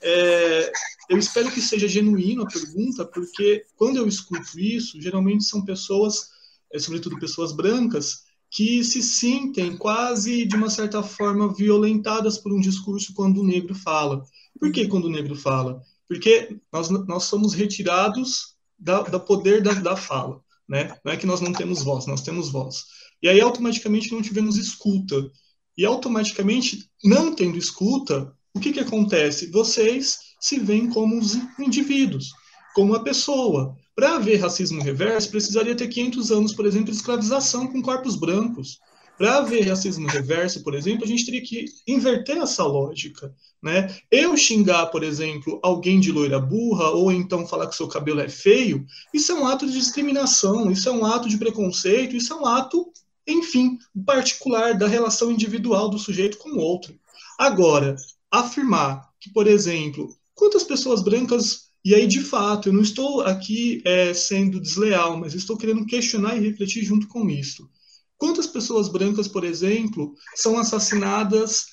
é, 0.00 0.72
eu 1.10 1.18
espero 1.18 1.50
que 1.50 1.60
seja 1.60 1.86
genuíno 1.86 2.42
a 2.42 2.46
pergunta, 2.46 3.04
porque 3.04 3.66
quando 3.76 3.98
eu 3.98 4.08
escuto 4.08 4.58
isso, 4.58 4.98
geralmente 4.98 5.44
são 5.44 5.62
pessoas, 5.62 6.30
é, 6.72 6.78
sobretudo 6.78 7.18
pessoas 7.18 7.52
brancas, 7.52 8.24
que 8.54 8.84
se 8.84 9.02
sentem 9.02 9.76
quase, 9.76 10.46
de 10.46 10.54
uma 10.54 10.70
certa 10.70 11.02
forma, 11.02 11.52
violentadas 11.52 12.38
por 12.38 12.52
um 12.52 12.60
discurso 12.60 13.12
quando 13.12 13.40
o 13.40 13.44
negro 13.44 13.74
fala. 13.74 14.24
Por 14.60 14.70
que 14.70 14.86
quando 14.86 15.06
o 15.06 15.10
negro 15.10 15.34
fala? 15.34 15.82
Porque 16.06 16.56
nós, 16.72 16.88
nós 16.88 17.24
somos 17.24 17.52
retirados 17.52 18.54
da, 18.78 19.02
da 19.02 19.18
poder 19.18 19.60
da, 19.60 19.72
da 19.72 19.96
fala. 19.96 20.40
Né? 20.68 20.96
Não 21.04 21.12
é 21.12 21.16
que 21.16 21.26
nós 21.26 21.40
não 21.40 21.52
temos 21.52 21.82
voz, 21.82 22.06
nós 22.06 22.22
temos 22.22 22.48
voz. 22.48 22.84
E 23.20 23.28
aí, 23.28 23.40
automaticamente, 23.40 24.12
não 24.12 24.22
tivemos 24.22 24.56
escuta. 24.56 25.28
E 25.76 25.84
automaticamente, 25.84 26.88
não 27.02 27.34
tendo 27.34 27.58
escuta, 27.58 28.32
o 28.54 28.60
que, 28.60 28.72
que 28.72 28.80
acontece? 28.80 29.50
Vocês 29.50 30.20
se 30.40 30.60
veem 30.60 30.88
como 30.88 31.18
os 31.18 31.34
indivíduos, 31.58 32.30
como 32.72 32.92
uma 32.92 33.02
pessoa. 33.02 33.76
Para 33.94 34.16
haver 34.16 34.40
racismo 34.40 34.82
reverso, 34.82 35.30
precisaria 35.30 35.76
ter 35.76 35.86
500 35.86 36.32
anos, 36.32 36.52
por 36.52 36.66
exemplo, 36.66 36.90
de 36.90 36.96
escravização 36.96 37.68
com 37.68 37.80
corpos 37.80 38.16
brancos. 38.16 38.80
Para 39.16 39.38
haver 39.38 39.68
racismo 39.68 40.08
reverso, 40.08 40.64
por 40.64 40.74
exemplo, 40.74 41.04
a 41.04 41.06
gente 41.06 41.24
teria 41.24 41.42
que 41.42 41.66
inverter 41.86 42.38
essa 42.38 42.64
lógica. 42.64 43.32
Né? 43.62 43.96
Eu 44.10 44.36
xingar, 44.36 44.86
por 44.86 45.04
exemplo, 45.04 45.60
alguém 45.62 46.00
de 46.00 46.10
loira 46.10 46.40
burra, 46.40 46.90
ou 46.90 47.12
então 47.12 47.46
falar 47.46 47.68
que 47.68 47.76
seu 47.76 47.86
cabelo 47.86 48.20
é 48.20 48.28
feio, 48.28 48.84
isso 49.12 49.30
é 49.30 49.34
um 49.36 49.46
ato 49.46 49.66
de 49.66 49.72
discriminação, 49.72 50.70
isso 50.70 50.88
é 50.88 50.92
um 50.92 51.06
ato 51.06 51.28
de 51.28 51.38
preconceito, 51.38 52.16
isso 52.16 52.32
é 52.32 52.36
um 52.36 52.46
ato, 52.46 52.92
enfim, 53.26 53.78
particular 54.04 54.76
da 54.76 54.88
relação 54.88 55.30
individual 55.30 55.88
do 55.88 55.98
sujeito 55.98 56.38
com 56.38 56.50
o 56.50 56.58
outro. 56.58 56.98
Agora, 57.38 57.94
afirmar 58.30 59.08
que, 59.20 59.30
por 59.30 59.46
exemplo, 59.46 60.08
quantas 60.34 60.64
pessoas 60.64 61.02
brancas 61.02 61.63
e 61.84 61.94
aí, 61.94 62.06
de 62.06 62.20
fato, 62.20 62.68
eu 62.68 62.72
não 62.72 62.80
estou 62.80 63.20
aqui 63.20 63.82
é, 63.84 64.14
sendo 64.14 64.58
desleal, 64.58 65.18
mas 65.18 65.34
estou 65.34 65.56
querendo 65.56 65.84
questionar 65.84 66.34
e 66.34 66.40
refletir 66.40 66.82
junto 66.82 67.06
com 67.08 67.28
isso. 67.28 67.68
Quantas 68.16 68.46
pessoas 68.46 68.88
brancas, 68.88 69.28
por 69.28 69.44
exemplo, 69.44 70.14
são 70.34 70.58
assassinadas 70.58 71.66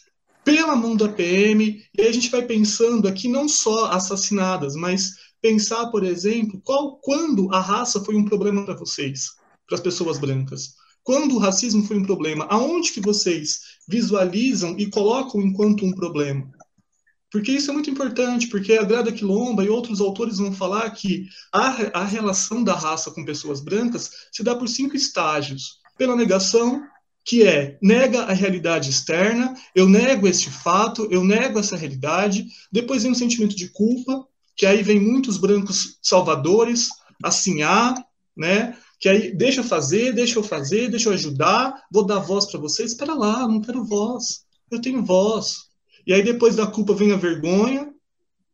pela 0.43 0.75
mão 0.75 0.97
da 0.97 1.07
PM? 1.07 1.81
E 1.97 2.01
aí 2.01 2.07
a 2.07 2.11
gente 2.11 2.29
vai 2.29 2.45
pensando 2.45 3.07
aqui 3.07 3.29
não 3.29 3.47
só 3.47 3.85
assassinadas, 3.85 4.75
mas 4.75 5.13
pensar, 5.41 5.87
por 5.87 6.03
exemplo, 6.03 6.59
qual, 6.61 6.97
quando 6.97 7.49
a 7.53 7.61
raça 7.61 8.03
foi 8.03 8.15
um 8.15 8.25
problema 8.25 8.65
para 8.65 8.75
vocês, 8.75 9.29
para 9.65 9.75
as 9.75 9.81
pessoas 9.81 10.19
brancas. 10.19 10.75
Quando 11.03 11.35
o 11.35 11.39
racismo 11.39 11.83
foi 11.83 11.97
um 11.97 12.03
problema, 12.03 12.45
aonde 12.49 12.91
que 12.91 12.99
vocês 12.99 13.61
visualizam 13.87 14.75
e 14.77 14.89
colocam 14.89 15.41
enquanto 15.41 15.85
um 15.85 15.93
problema? 15.93 16.51
Porque 17.31 17.53
isso 17.53 17.71
é 17.71 17.73
muito 17.73 17.89
importante, 17.89 18.47
porque 18.47 18.73
a 18.73 18.83
Grada 18.83 19.11
Quilomba 19.11 19.63
e 19.63 19.69
outros 19.69 20.01
autores 20.01 20.37
vão 20.37 20.51
falar 20.51 20.89
que 20.91 21.27
a, 21.51 22.01
a 22.01 22.03
relação 22.03 22.61
da 22.61 22.75
raça 22.75 23.09
com 23.09 23.23
pessoas 23.23 23.61
brancas 23.61 24.11
se 24.31 24.43
dá 24.43 24.53
por 24.53 24.67
cinco 24.67 24.97
estágios. 24.97 25.79
Pela 25.97 26.15
negação, 26.15 26.83
que 27.23 27.43
é 27.43 27.77
nega 27.81 28.23
a 28.23 28.33
realidade 28.33 28.89
externa, 28.89 29.55
eu 29.73 29.87
nego 29.87 30.27
este 30.27 30.49
fato, 30.49 31.07
eu 31.09 31.23
nego 31.23 31.57
essa 31.57 31.77
realidade. 31.77 32.47
Depois 32.69 33.03
vem 33.03 33.13
um 33.13 33.15
sentimento 33.15 33.55
de 33.55 33.69
culpa, 33.69 34.27
que 34.57 34.65
aí 34.65 34.83
vem 34.83 34.99
muitos 34.99 35.37
brancos 35.37 35.99
salvadores, 36.01 36.89
assim 37.23 37.61
há, 37.61 37.95
né? 38.35 38.77
Que 38.99 39.07
aí 39.07 39.33
deixa 39.33 39.61
eu 39.61 39.63
fazer, 39.63 40.13
deixa 40.13 40.37
eu 40.37 40.43
fazer, 40.43 40.89
deixa 40.89 41.07
eu 41.07 41.13
ajudar, 41.13 41.81
vou 41.89 42.05
dar 42.05 42.19
voz 42.19 42.45
para 42.45 42.59
vocês. 42.59 42.91
Espera 42.91 43.13
lá, 43.13 43.47
não 43.47 43.61
quero 43.61 43.85
voz. 43.85 44.43
Eu 44.69 44.81
tenho 44.81 45.03
voz. 45.03 45.70
E 46.05 46.13
aí 46.13 46.23
depois 46.23 46.55
da 46.55 46.67
culpa 46.67 46.93
vem 46.93 47.11
a 47.11 47.17
vergonha, 47.17 47.91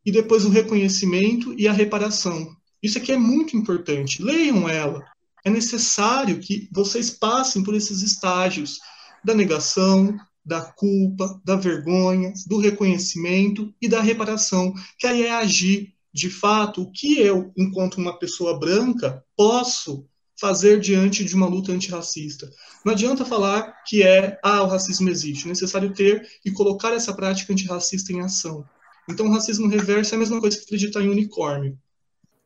e 0.07 0.11
depois 0.11 0.45
o 0.45 0.49
reconhecimento 0.49 1.53
e 1.59 1.67
a 1.67 1.73
reparação. 1.73 2.55
Isso 2.81 2.97
aqui 2.97 3.11
é 3.11 3.17
muito 3.17 3.57
importante. 3.57 4.23
Leiam 4.23 4.69
ela. 4.69 5.03
É 5.43 5.49
necessário 5.49 6.39
que 6.39 6.69
vocês 6.71 7.09
passem 7.09 7.61
por 7.61 7.75
esses 7.75 8.01
estágios 8.01 8.79
da 9.21 9.33
negação, 9.33 10.17
da 10.45 10.61
culpa, 10.61 11.41
da 11.43 11.57
vergonha, 11.57 12.31
do 12.47 12.57
reconhecimento 12.57 13.73
e 13.81 13.89
da 13.89 13.99
reparação, 13.99 14.73
que 14.97 15.05
aí 15.05 15.23
é 15.23 15.31
agir 15.31 15.93
de 16.13 16.29
fato 16.29 16.83
o 16.83 16.91
que 16.91 17.19
eu, 17.19 17.51
enquanto 17.57 17.97
uma 17.97 18.17
pessoa 18.17 18.57
branca, 18.57 19.21
posso 19.35 20.07
fazer 20.39 20.79
diante 20.79 21.23
de 21.23 21.35
uma 21.35 21.47
luta 21.47 21.71
antirracista. 21.71 22.49
Não 22.85 22.93
adianta 22.93 23.25
falar 23.25 23.83
que 23.85 24.03
é, 24.03 24.39
ah, 24.43 24.63
o 24.63 24.67
racismo 24.67 25.09
existe. 25.09 25.45
É 25.45 25.49
necessário 25.49 25.93
ter 25.93 26.27
e 26.45 26.51
colocar 26.51 26.93
essa 26.93 27.13
prática 27.13 27.51
antirracista 27.51 28.13
em 28.13 28.21
ação. 28.21 28.65
Então, 29.09 29.25
o 29.25 29.31
racismo 29.31 29.67
reverso 29.67 30.13
é 30.13 30.17
a 30.17 30.19
mesma 30.19 30.39
coisa 30.39 30.57
que 30.57 30.63
acreditar 30.63 31.01
em 31.01 31.09
unicórnio. 31.09 31.77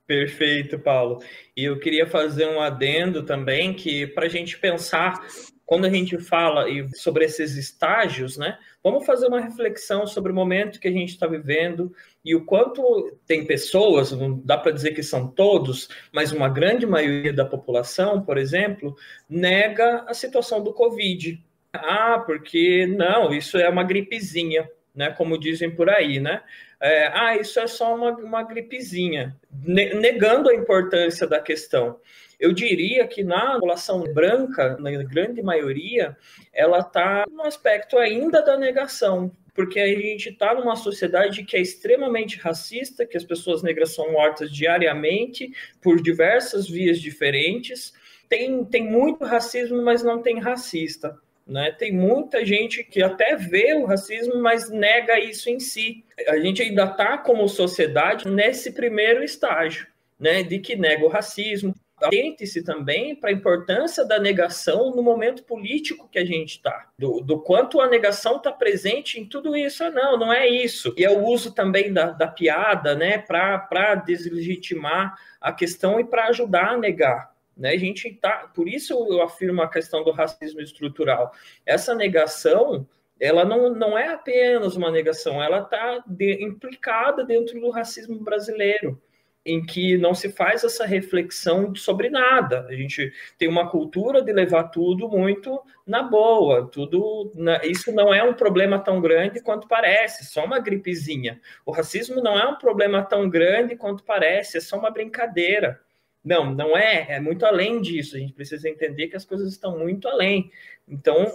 Perfeito, 0.05 0.77
Paulo. 0.77 1.19
E 1.55 1.63
eu 1.63 1.79
queria 1.79 2.05
fazer 2.05 2.45
um 2.45 2.59
adendo 2.59 3.23
também 3.23 3.73
que 3.73 4.07
para 4.07 4.25
a 4.25 4.29
gente 4.29 4.57
pensar 4.59 5.25
quando 5.65 5.85
a 5.85 5.89
gente 5.89 6.19
fala 6.19 6.65
sobre 6.95 7.23
esses 7.25 7.55
estágios, 7.55 8.37
né? 8.37 8.57
Vamos 8.83 9.05
fazer 9.05 9.27
uma 9.27 9.39
reflexão 9.39 10.07
sobre 10.07 10.31
o 10.31 10.35
momento 10.35 10.79
que 10.79 10.87
a 10.87 10.91
gente 10.91 11.09
está 11.09 11.27
vivendo 11.27 11.93
e 12.25 12.35
o 12.35 12.45
quanto 12.45 13.15
tem 13.27 13.45
pessoas, 13.45 14.11
não 14.11 14.39
dá 14.43 14.57
para 14.57 14.71
dizer 14.71 14.91
que 14.91 15.03
são 15.03 15.27
todos, 15.27 15.87
mas 16.11 16.31
uma 16.31 16.49
grande 16.49 16.85
maioria 16.85 17.31
da 17.31 17.45
população, 17.45 18.21
por 18.21 18.37
exemplo, 18.37 18.95
nega 19.29 20.03
a 20.07 20.13
situação 20.13 20.63
do 20.63 20.73
Covid. 20.73 21.39
Ah, 21.71 22.21
porque 22.25 22.87
não, 22.87 23.31
isso 23.31 23.57
é 23.57 23.69
uma 23.69 23.83
gripezinha, 23.83 24.69
né? 24.95 25.11
Como 25.11 25.37
dizem 25.37 25.69
por 25.69 25.89
aí, 25.89 26.19
né? 26.19 26.41
É, 26.81 27.07
ah, 27.13 27.37
isso 27.37 27.59
é 27.59 27.67
só 27.67 27.95
uma, 27.95 28.11
uma 28.17 28.43
gripezinha, 28.43 29.37
negando 29.63 30.49
a 30.49 30.55
importância 30.55 31.27
da 31.27 31.39
questão. 31.39 31.99
Eu 32.41 32.51
diria 32.51 33.07
que 33.07 33.23
na 33.23 33.53
população 33.53 34.01
branca, 34.01 34.75
na 34.79 34.91
grande 35.03 35.43
maioria, 35.43 36.17
ela 36.51 36.79
está 36.79 37.23
no 37.29 37.43
aspecto 37.43 37.99
ainda 37.99 38.41
da 38.41 38.57
negação, 38.57 39.31
porque 39.53 39.79
a 39.79 39.87
gente 39.87 40.29
está 40.29 40.51
numa 40.55 40.75
sociedade 40.75 41.43
que 41.43 41.55
é 41.55 41.61
extremamente 41.61 42.39
racista, 42.39 43.05
que 43.05 43.15
as 43.15 43.23
pessoas 43.23 43.61
negras 43.61 43.93
são 43.93 44.11
mortas 44.11 44.51
diariamente 44.51 45.53
por 45.79 46.01
diversas 46.01 46.67
vias 46.67 46.99
diferentes. 46.99 47.93
Tem, 48.27 48.65
tem 48.65 48.89
muito 48.89 49.23
racismo, 49.23 49.79
mas 49.83 50.01
não 50.01 50.19
tem 50.19 50.39
racista. 50.39 51.15
Né? 51.45 51.71
Tem 51.71 51.91
muita 51.91 52.43
gente 52.43 52.83
que 52.83 53.03
até 53.03 53.35
vê 53.35 53.75
o 53.75 53.85
racismo, 53.85 54.41
mas 54.41 54.67
nega 54.71 55.19
isso 55.19 55.47
em 55.47 55.59
si. 55.59 56.03
A 56.27 56.39
gente 56.39 56.63
ainda 56.63 56.85
está, 56.85 57.19
como 57.19 57.47
sociedade, 57.47 58.27
nesse 58.27 58.71
primeiro 58.71 59.23
estágio, 59.23 59.85
né? 60.19 60.41
de 60.41 60.57
que 60.57 60.75
nega 60.75 61.05
o 61.05 61.09
racismo, 61.09 61.75
atente-se 62.05 62.63
também 62.63 63.15
para 63.15 63.29
a 63.29 63.33
importância 63.33 64.05
da 64.05 64.19
negação 64.19 64.91
no 64.95 65.01
momento 65.01 65.43
político 65.43 66.07
que 66.09 66.19
a 66.19 66.25
gente 66.25 66.51
está, 66.51 66.89
do, 66.97 67.21
do, 67.21 67.39
quanto 67.39 67.79
a 67.79 67.87
negação 67.87 68.37
está 68.37 68.51
presente 68.51 69.19
em 69.19 69.25
tudo 69.25 69.55
isso. 69.55 69.83
Ah, 69.83 69.91
não, 69.91 70.17
não 70.17 70.33
é 70.33 70.47
isso. 70.47 70.93
E 70.97 71.03
é 71.03 71.09
o 71.09 71.23
uso 71.23 71.53
também 71.53 71.91
da, 71.91 72.11
da 72.11 72.27
piada 72.27 72.95
né, 72.95 73.17
para 73.17 73.95
deslegitimar 73.95 75.15
a 75.39 75.51
questão 75.51 75.99
e 75.99 76.03
para 76.03 76.27
ajudar 76.27 76.71
a 76.71 76.77
negar. 76.77 77.31
Né? 77.55 77.71
A 77.71 77.77
gente 77.77 78.11
tá, 78.15 78.49
por 78.53 78.67
isso 78.67 78.93
eu 79.09 79.21
afirmo 79.21 79.61
a 79.61 79.69
questão 79.69 80.03
do 80.03 80.11
racismo 80.11 80.61
estrutural. 80.61 81.31
Essa 81.65 81.93
negação 81.93 82.87
ela 83.19 83.45
não, 83.45 83.69
não 83.69 83.95
é 83.95 84.07
apenas 84.07 84.75
uma 84.75 84.89
negação, 84.89 85.41
ela 85.43 85.59
está 85.59 86.03
de, 86.07 86.43
implicada 86.43 87.23
dentro 87.23 87.61
do 87.61 87.69
racismo 87.69 88.19
brasileiro 88.19 88.99
em 89.45 89.65
que 89.65 89.97
não 89.97 90.13
se 90.13 90.31
faz 90.31 90.63
essa 90.63 90.85
reflexão 90.85 91.73
sobre 91.75 92.09
nada. 92.09 92.65
A 92.69 92.73
gente 92.73 93.11
tem 93.37 93.47
uma 93.47 93.69
cultura 93.69 94.21
de 94.21 94.31
levar 94.31 94.65
tudo 94.65 95.09
muito 95.09 95.59
na 95.85 96.03
boa, 96.03 96.67
tudo 96.67 97.31
na... 97.35 97.63
isso 97.65 97.91
não 97.91 98.13
é 98.13 98.23
um 98.23 98.33
problema 98.33 98.77
tão 98.79 99.01
grande 99.01 99.41
quanto 99.41 99.67
parece, 99.67 100.25
só 100.25 100.45
uma 100.45 100.59
gripezinha. 100.59 101.41
O 101.65 101.71
racismo 101.71 102.21
não 102.21 102.37
é 102.39 102.47
um 102.47 102.55
problema 102.55 103.03
tão 103.03 103.27
grande 103.29 103.75
quanto 103.75 104.03
parece, 104.03 104.57
é 104.57 104.61
só 104.61 104.77
uma 104.77 104.91
brincadeira. 104.91 105.79
Não, 106.23 106.53
não 106.53 106.77
é, 106.77 107.07
é 107.09 107.19
muito 107.19 107.43
além 107.47 107.81
disso. 107.81 108.15
A 108.15 108.19
gente 108.19 108.33
precisa 108.33 108.69
entender 108.69 109.07
que 109.07 109.15
as 109.15 109.25
coisas 109.25 109.51
estão 109.51 109.79
muito 109.79 110.07
além. 110.07 110.51
Então, 110.87 111.25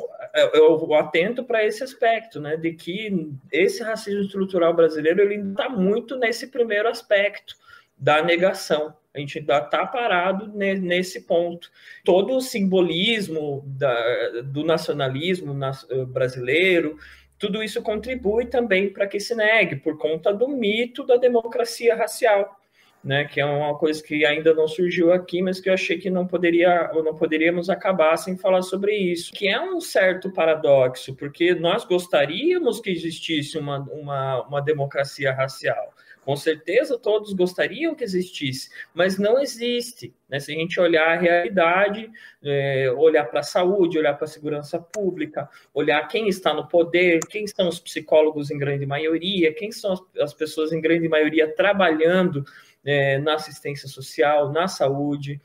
eu, 0.55 0.95
atento 0.95 1.43
para 1.43 1.65
esse 1.65 1.83
aspecto, 1.83 2.41
né, 2.41 2.57
de 2.57 2.73
que 2.73 3.33
esse 3.51 3.83
racismo 3.83 4.21
estrutural 4.21 4.75
brasileiro 4.75 5.21
ele 5.23 5.51
está 5.51 5.69
muito 5.69 6.17
nesse 6.17 6.47
primeiro 6.49 6.89
aspecto 6.89 7.57
da 7.97 8.23
negação. 8.23 8.95
A 9.15 9.19
gente 9.19 9.39
ainda 9.39 9.59
está 9.59 9.87
parado 9.87 10.47
nesse 10.49 11.23
ponto. 11.23 11.71
Todo 12.05 12.37
o 12.37 12.41
simbolismo 12.41 13.65
da, 13.67 14.43
do 14.45 14.63
nacionalismo 14.63 15.57
eh, 15.65 16.05
brasileiro, 16.05 16.99
tudo 17.39 17.63
isso 17.63 17.81
contribui 17.83 18.45
também 18.47 18.91
para 18.91 19.07
que 19.07 19.19
se 19.19 19.35
negue, 19.35 19.77
por 19.77 19.97
conta 19.97 20.35
do 20.35 20.49
mito 20.49 21.05
da 21.05 21.17
democracia 21.17 21.97
racial. 21.97 22.61
Né, 23.05 23.25
que 23.25 23.41
é 23.41 23.45
uma 23.45 23.79
coisa 23.79 24.03
que 24.03 24.27
ainda 24.27 24.53
não 24.53 24.67
surgiu 24.67 25.13
aqui, 25.13 25.41
mas 25.41 25.61
que 25.61 25.69
eu 25.69 25.75
achei 25.75 25.97
que 25.97 26.11
não 26.11 26.27
poderia, 26.27 26.91
ou 26.93 27.05
não 27.05 27.15
poderíamos 27.15 27.71
acabar 27.71 28.17
sem 28.17 28.37
falar 28.37 28.63
sobre 28.63 28.97
isso, 28.97 29.33
que 29.33 29.47
é 29.47 29.61
um 29.61 29.81
certo 29.81 30.29
paradoxo, 30.33 31.15
porque 31.15 31.55
nós 31.55 31.85
gostaríamos 31.85 32.81
que 32.81 32.91
existisse 32.91 33.59
uma, 33.59 33.79
uma, 33.79 34.43
uma 34.49 34.61
democracia 34.61 35.33
racial, 35.33 35.95
com 36.27 36.35
certeza 36.35 36.99
todos 36.99 37.33
gostariam 37.33 37.95
que 37.95 38.03
existisse, 38.03 38.69
mas 38.93 39.17
não 39.17 39.39
existe. 39.39 40.13
Né? 40.29 40.41
Se 40.41 40.51
a 40.51 40.57
gente 40.57 40.81
olhar 40.81 41.07
a 41.11 41.21
realidade, 41.21 42.11
é, 42.43 42.91
olhar 42.97 43.27
para 43.27 43.39
a 43.39 43.45
saúde, 43.45 43.97
olhar 43.97 44.15
para 44.15 44.25
a 44.25 44.29
segurança 44.29 44.77
pública, 44.77 45.49
olhar 45.73 46.09
quem 46.09 46.27
está 46.27 46.53
no 46.53 46.67
poder, 46.67 47.21
quem 47.31 47.47
são 47.47 47.69
os 47.69 47.79
psicólogos 47.79 48.51
em 48.51 48.59
grande 48.59 48.85
maioria, 48.85 49.55
quem 49.55 49.71
são 49.71 49.93
as, 49.93 50.01
as 50.21 50.35
pessoas 50.35 50.73
em 50.73 50.81
grande 50.81 51.09
maioria 51.09 51.55
trabalhando 51.55 52.45
é, 52.85 53.19
na 53.19 53.35
assistência 53.35 53.87
social, 53.87 54.51
na 54.51 54.67
saúde, 54.67 55.41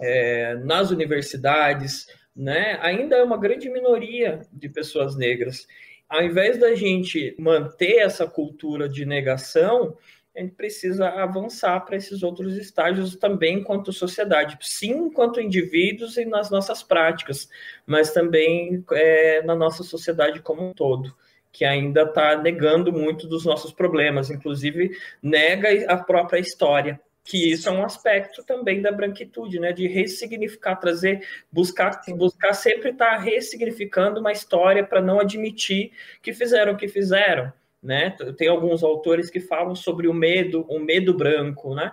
é, 0.00 0.56
nas 0.56 0.90
universidades, 0.90 2.08
né, 2.34 2.80
ainda 2.82 3.14
é 3.14 3.22
uma 3.22 3.38
grande 3.38 3.70
minoria 3.70 4.40
de 4.52 4.68
pessoas 4.68 5.16
negras. 5.16 5.68
Ao 6.10 6.20
invés 6.24 6.58
da 6.58 6.74
gente 6.74 7.36
manter 7.38 7.98
essa 7.98 8.26
cultura 8.26 8.88
de 8.88 9.06
negação, 9.06 9.96
a 10.36 10.40
gente 10.40 10.56
precisa 10.56 11.08
avançar 11.08 11.78
para 11.84 11.96
esses 11.96 12.24
outros 12.24 12.56
estágios 12.56 13.14
também 13.14 13.60
enquanto 13.60 13.92
sociedade, 13.92 14.58
sim, 14.60 14.90
enquanto 14.90 15.40
indivíduos 15.40 16.16
e 16.16 16.24
nas 16.24 16.50
nossas 16.50 16.82
práticas, 16.82 17.48
mas 17.86 18.12
também 18.12 18.84
é, 18.90 19.40
na 19.42 19.54
nossa 19.54 19.84
sociedade 19.84 20.42
como 20.42 20.68
um 20.68 20.74
todo, 20.74 21.14
que 21.52 21.64
ainda 21.64 22.02
está 22.02 22.36
negando 22.36 22.92
muito 22.92 23.28
dos 23.28 23.44
nossos 23.44 23.72
problemas, 23.72 24.30
inclusive 24.30 24.90
nega 25.22 25.68
a 25.92 25.96
própria 25.96 26.40
história 26.40 27.00
que 27.24 27.52
isso 27.52 27.68
é 27.68 27.72
um 27.72 27.84
aspecto 27.84 28.42
também 28.44 28.80
da 28.80 28.90
branquitude, 28.90 29.60
né? 29.60 29.72
De 29.72 29.86
ressignificar, 29.86 30.76
trazer, 30.76 31.26
buscar, 31.50 32.00
buscar 32.16 32.52
sempre 32.54 32.90
estar 32.90 33.16
tá 33.16 33.18
ressignificando 33.18 34.20
uma 34.20 34.32
história 34.32 34.84
para 34.84 35.00
não 35.00 35.20
admitir 35.20 35.92
que 36.22 36.32
fizeram 36.32 36.72
o 36.72 36.76
que 36.76 36.88
fizeram, 36.88 37.52
né? 37.82 38.16
Tem 38.36 38.48
alguns 38.48 38.82
autores 38.82 39.30
que 39.30 39.40
falam 39.40 39.74
sobre 39.74 40.08
o 40.08 40.14
medo, 40.14 40.64
o 40.68 40.78
medo 40.78 41.14
branco, 41.14 41.74
né? 41.74 41.92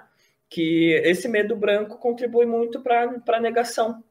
Que 0.49 0.93
esse 1.03 1.27
medo 1.27 1.55
branco 1.55 1.97
contribui 1.97 2.45
muito 2.45 2.81
para 2.81 3.11
a 3.27 3.39
negação, 3.39 4.01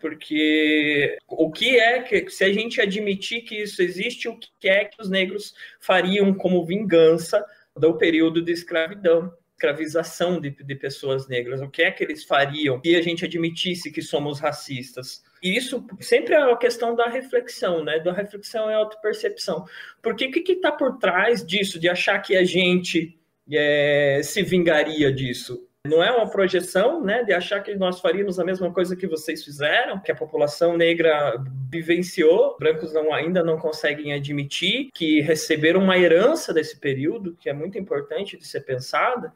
porque 0.00 1.16
o 1.26 1.50
que 1.50 1.78
é 1.78 2.02
que, 2.02 2.28
se 2.28 2.44
a 2.44 2.52
gente 2.52 2.80
admitir 2.80 3.42
que 3.42 3.62
isso 3.62 3.82
existe, 3.82 4.28
o 4.28 4.38
que 4.38 4.68
é 4.68 4.84
que 4.84 5.00
os 5.00 5.08
negros 5.08 5.54
fariam 5.80 6.34
como 6.34 6.64
vingança 6.66 7.44
do 7.74 7.96
período 7.96 8.42
de 8.42 8.52
escravidão? 8.52 9.32
Escravização 9.56 10.38
de, 10.38 10.50
de 10.50 10.74
pessoas 10.74 11.26
negras. 11.26 11.62
O 11.62 11.68
que 11.68 11.82
é 11.82 11.90
que 11.90 12.04
eles 12.04 12.24
fariam 12.24 12.80
se 12.84 12.94
a 12.94 13.02
gente 13.02 13.24
admitisse 13.24 13.90
que 13.90 14.02
somos 14.02 14.38
racistas? 14.38 15.24
E 15.42 15.56
isso 15.56 15.84
sempre 16.00 16.34
é 16.34 16.38
a 16.38 16.56
questão 16.56 16.94
da 16.94 17.08
reflexão, 17.08 17.82
né? 17.82 17.98
Da 17.98 18.12
reflexão 18.12 18.70
e 18.70 18.74
autopercepção. 18.74 19.64
Porque 20.02 20.26
o 20.26 20.30
que 20.30 20.52
está 20.52 20.70
por 20.70 20.98
trás 20.98 21.44
disso, 21.44 21.80
de 21.80 21.88
achar 21.88 22.18
que 22.20 22.36
a 22.36 22.44
gente 22.44 23.18
é, 23.50 24.20
se 24.22 24.42
vingaria 24.42 25.10
disso? 25.10 25.66
Não 25.86 26.02
é 26.02 26.10
uma 26.10 26.28
projeção, 26.28 27.00
né, 27.00 27.22
de 27.22 27.32
achar 27.32 27.62
que 27.62 27.74
nós 27.76 28.00
faríamos 28.00 28.40
a 28.40 28.44
mesma 28.44 28.72
coisa 28.72 28.96
que 28.96 29.06
vocês 29.06 29.44
fizeram, 29.44 30.00
que 30.00 30.10
a 30.10 30.16
população 30.16 30.76
negra 30.76 31.40
vivenciou, 31.70 32.56
brancos 32.58 32.92
não, 32.92 33.14
ainda 33.14 33.44
não 33.44 33.56
conseguem 33.56 34.12
admitir 34.12 34.90
que 34.92 35.20
receberam 35.20 35.80
uma 35.80 35.96
herança 35.96 36.52
desse 36.52 36.76
período, 36.80 37.36
que 37.40 37.48
é 37.48 37.52
muito 37.52 37.78
importante 37.78 38.36
de 38.36 38.44
ser 38.44 38.62
pensada. 38.62 39.32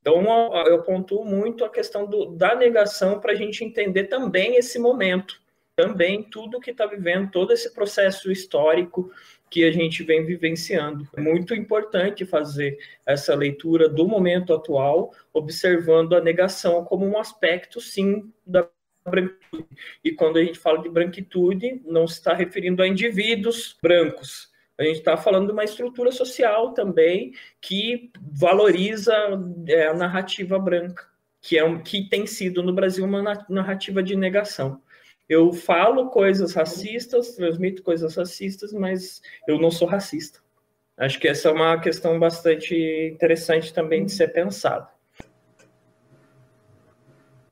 Então, 0.00 0.22
eu 0.66 0.82
pontuo 0.82 1.24
muito 1.24 1.64
a 1.64 1.68
questão 1.68 2.06
do, 2.06 2.26
da 2.26 2.54
negação 2.54 3.20
para 3.20 3.32
a 3.32 3.34
gente 3.34 3.64
entender 3.64 4.04
também 4.04 4.56
esse 4.56 4.78
momento, 4.78 5.40
também 5.76 6.22
tudo 6.22 6.60
que 6.60 6.70
está 6.70 6.86
vivendo, 6.86 7.30
todo 7.30 7.52
esse 7.52 7.74
processo 7.74 8.30
histórico 8.32 9.10
que 9.50 9.64
a 9.64 9.70
gente 9.70 10.02
vem 10.02 10.24
vivenciando. 10.24 11.08
É 11.16 11.20
muito 11.20 11.54
importante 11.54 12.24
fazer 12.24 12.78
essa 13.04 13.34
leitura 13.34 13.88
do 13.88 14.06
momento 14.06 14.52
atual, 14.52 15.12
observando 15.32 16.14
a 16.14 16.20
negação 16.20 16.84
como 16.84 17.06
um 17.06 17.18
aspecto, 17.18 17.80
sim, 17.80 18.32
da 18.46 18.68
branquitude. 19.08 19.66
E 20.04 20.12
quando 20.12 20.38
a 20.38 20.44
gente 20.44 20.58
fala 20.58 20.82
de 20.82 20.88
branquitude, 20.88 21.80
não 21.84 22.06
se 22.06 22.14
está 22.14 22.34
referindo 22.34 22.82
a 22.82 22.88
indivíduos 22.88 23.76
brancos, 23.82 24.52
a 24.78 24.84
gente 24.84 24.98
está 24.98 25.16
falando 25.16 25.46
de 25.46 25.52
uma 25.52 25.64
estrutura 25.64 26.12
social 26.12 26.72
também 26.72 27.32
que 27.60 28.10
valoriza 28.20 29.12
é, 29.66 29.88
a 29.88 29.94
narrativa 29.94 30.56
branca, 30.58 31.04
que, 31.40 31.58
é, 31.58 31.78
que 31.80 32.08
tem 32.08 32.26
sido 32.26 32.62
no 32.62 32.72
Brasil 32.72 33.04
uma 33.04 33.44
narrativa 33.48 34.02
de 34.02 34.14
negação. 34.14 34.80
Eu 35.28 35.52
falo 35.52 36.10
coisas 36.10 36.54
racistas, 36.54 37.34
transmito 37.34 37.82
coisas 37.82 38.14
racistas, 38.14 38.72
mas 38.72 39.20
eu 39.48 39.58
não 39.58 39.70
sou 39.70 39.88
racista. 39.88 40.38
Acho 40.96 41.18
que 41.18 41.28
essa 41.28 41.48
é 41.48 41.52
uma 41.52 41.78
questão 41.80 42.18
bastante 42.18 42.74
interessante 43.12 43.74
também 43.74 44.04
de 44.04 44.12
ser 44.12 44.28
pensada. 44.28 44.88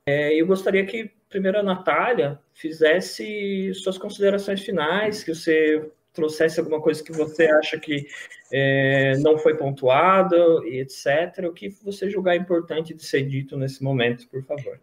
É, 0.09 0.33
eu 0.41 0.47
gostaria 0.47 0.87
que 0.87 1.11
primeiro 1.29 1.59
a 1.59 1.63
Natália 1.63 2.39
fizesse 2.55 3.75
suas 3.75 3.99
considerações 3.99 4.63
finais, 4.63 5.23
que 5.25 5.35
você 5.35 5.91
trouxesse 6.17 6.59
alguma 6.59 6.81
coisa 6.81 7.03
que 7.03 7.13
você 7.13 7.45
acha 7.45 7.79
que 7.79 8.07
é, 8.53 9.17
não 9.19 9.39
foi 9.39 9.57
pontuada, 9.57 10.37
e 10.65 10.81
etc. 10.81 11.45
O 11.49 11.53
que 11.53 11.69
você 11.85 12.11
julgar 12.11 12.35
importante 12.35 12.95
de 12.95 13.05
ser 13.05 13.23
dito 13.23 13.57
nesse 13.57 13.85
momento, 13.85 14.27
por 14.29 14.43
favor. 14.43 14.81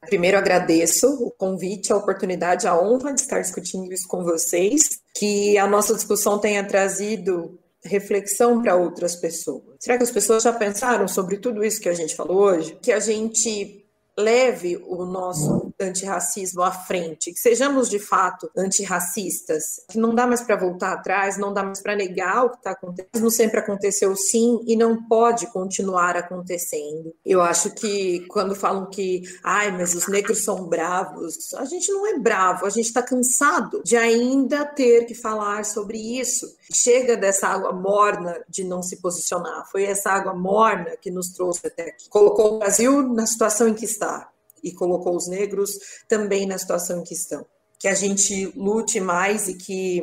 Primeiro 0.00 0.38
agradeço 0.38 1.06
o 1.24 1.30
convite, 1.30 1.92
a 1.92 1.96
oportunidade, 1.96 2.66
a 2.66 2.80
honra 2.80 3.12
de 3.12 3.20
estar 3.20 3.40
discutindo 3.40 3.92
isso 3.92 4.08
com 4.08 4.24
vocês, 4.24 5.00
que 5.14 5.58
a 5.58 5.66
nossa 5.66 5.94
discussão 5.94 6.38
tenha 6.38 6.64
trazido 6.64 7.58
reflexão 7.84 8.62
para 8.62 8.76
outras 8.76 9.16
pessoas. 9.16 9.76
Será 9.78 9.96
que 9.96 10.04
as 10.04 10.10
pessoas 10.10 10.42
já 10.42 10.52
pensaram 10.52 11.06
sobre 11.06 11.36
tudo 11.36 11.64
isso 11.64 11.80
que 11.80 11.88
a 11.88 11.94
gente 11.94 12.14
falou 12.14 12.38
hoje? 12.38 12.76
Que 12.80 12.92
a 12.92 13.00
gente 13.00 13.84
leve 14.16 14.76
o 14.86 15.04
nosso 15.04 15.67
antirracismo 15.80 16.62
à 16.62 16.70
frente, 16.70 17.32
que 17.32 17.38
sejamos 17.38 17.88
de 17.88 17.98
fato 17.98 18.50
antirracistas, 18.56 19.80
que 19.88 19.98
não 19.98 20.14
dá 20.14 20.26
mais 20.26 20.42
para 20.42 20.56
voltar 20.56 20.92
atrás, 20.92 21.38
não 21.38 21.52
dá 21.52 21.62
mais 21.62 21.80
para 21.80 21.96
negar 21.96 22.44
o 22.44 22.50
que 22.50 22.56
está 22.56 22.70
acontecendo, 22.72 23.22
não 23.22 23.30
sempre 23.30 23.60
aconteceu 23.60 24.14
sim 24.16 24.60
e 24.66 24.76
não 24.76 25.06
pode 25.08 25.46
continuar 25.48 26.16
acontecendo. 26.16 27.14
Eu 27.24 27.40
acho 27.40 27.70
que 27.70 28.26
quando 28.28 28.54
falam 28.54 28.86
que, 28.86 29.22
ai, 29.44 29.70
mas 29.70 29.94
os 29.94 30.08
negros 30.08 30.44
são 30.44 30.64
bravos, 30.64 31.54
a 31.54 31.64
gente 31.64 31.90
não 31.92 32.06
é 32.06 32.18
bravo, 32.18 32.66
a 32.66 32.70
gente 32.70 32.86
está 32.86 33.02
cansado 33.02 33.82
de 33.84 33.96
ainda 33.96 34.64
ter 34.64 35.06
que 35.06 35.14
falar 35.14 35.64
sobre 35.64 35.98
isso. 36.18 36.46
Chega 36.72 37.16
dessa 37.16 37.48
água 37.48 37.72
morna 37.72 38.40
de 38.48 38.64
não 38.64 38.82
se 38.82 39.00
posicionar. 39.00 39.68
Foi 39.70 39.84
essa 39.84 40.10
água 40.10 40.34
morna 40.34 40.96
que 41.00 41.10
nos 41.10 41.30
trouxe 41.30 41.66
até 41.66 41.88
aqui. 41.88 42.08
Colocou 42.08 42.56
o 42.56 42.58
Brasil 42.58 43.02
na 43.02 43.26
situação 43.26 43.68
em 43.68 43.74
que 43.74 43.84
está 43.84 44.28
e 44.62 44.72
colocou 44.72 45.16
os 45.16 45.28
negros 45.28 45.70
também 46.08 46.46
na 46.46 46.58
situação 46.58 47.00
em 47.00 47.04
que 47.04 47.14
estão. 47.14 47.44
Que 47.78 47.88
a 47.88 47.94
gente 47.94 48.52
lute 48.56 49.00
mais 49.00 49.48
e 49.48 49.54
que 49.54 50.02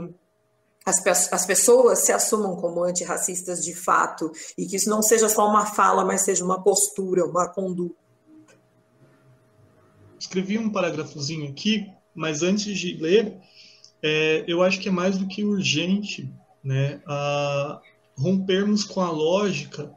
as, 0.86 1.34
as 1.34 1.46
pessoas 1.46 2.06
se 2.06 2.12
assumam 2.12 2.56
como 2.56 2.84
antirracistas 2.84 3.64
de 3.64 3.74
fato 3.74 4.32
e 4.58 4.66
que 4.66 4.76
isso 4.76 4.90
não 4.90 5.02
seja 5.02 5.28
só 5.28 5.48
uma 5.48 5.66
fala, 5.66 6.06
mas 6.06 6.22
seja 6.22 6.46
uma 6.46 6.62
postura, 6.62 7.26
uma 7.26 7.50
conduta. 7.50 7.96
Escrevi 10.20 10.58
um 10.58 10.70
parágrafozinho 10.70 11.50
aqui, 11.50 11.92
mas 12.14 12.44
antes 12.44 12.78
de 12.78 12.98
ler, 12.98 13.38
é, 14.02 14.46
eu 14.48 14.62
acho 14.62 14.80
que 14.80 14.88
é 14.88 14.92
mais 14.92 15.18
do 15.18 15.28
que 15.28 15.44
urgente 15.44 16.32
né, 16.64 17.02
a 17.06 17.82
rompermos 18.18 18.84
com 18.84 19.02
a 19.02 19.12
lógica 19.12 19.94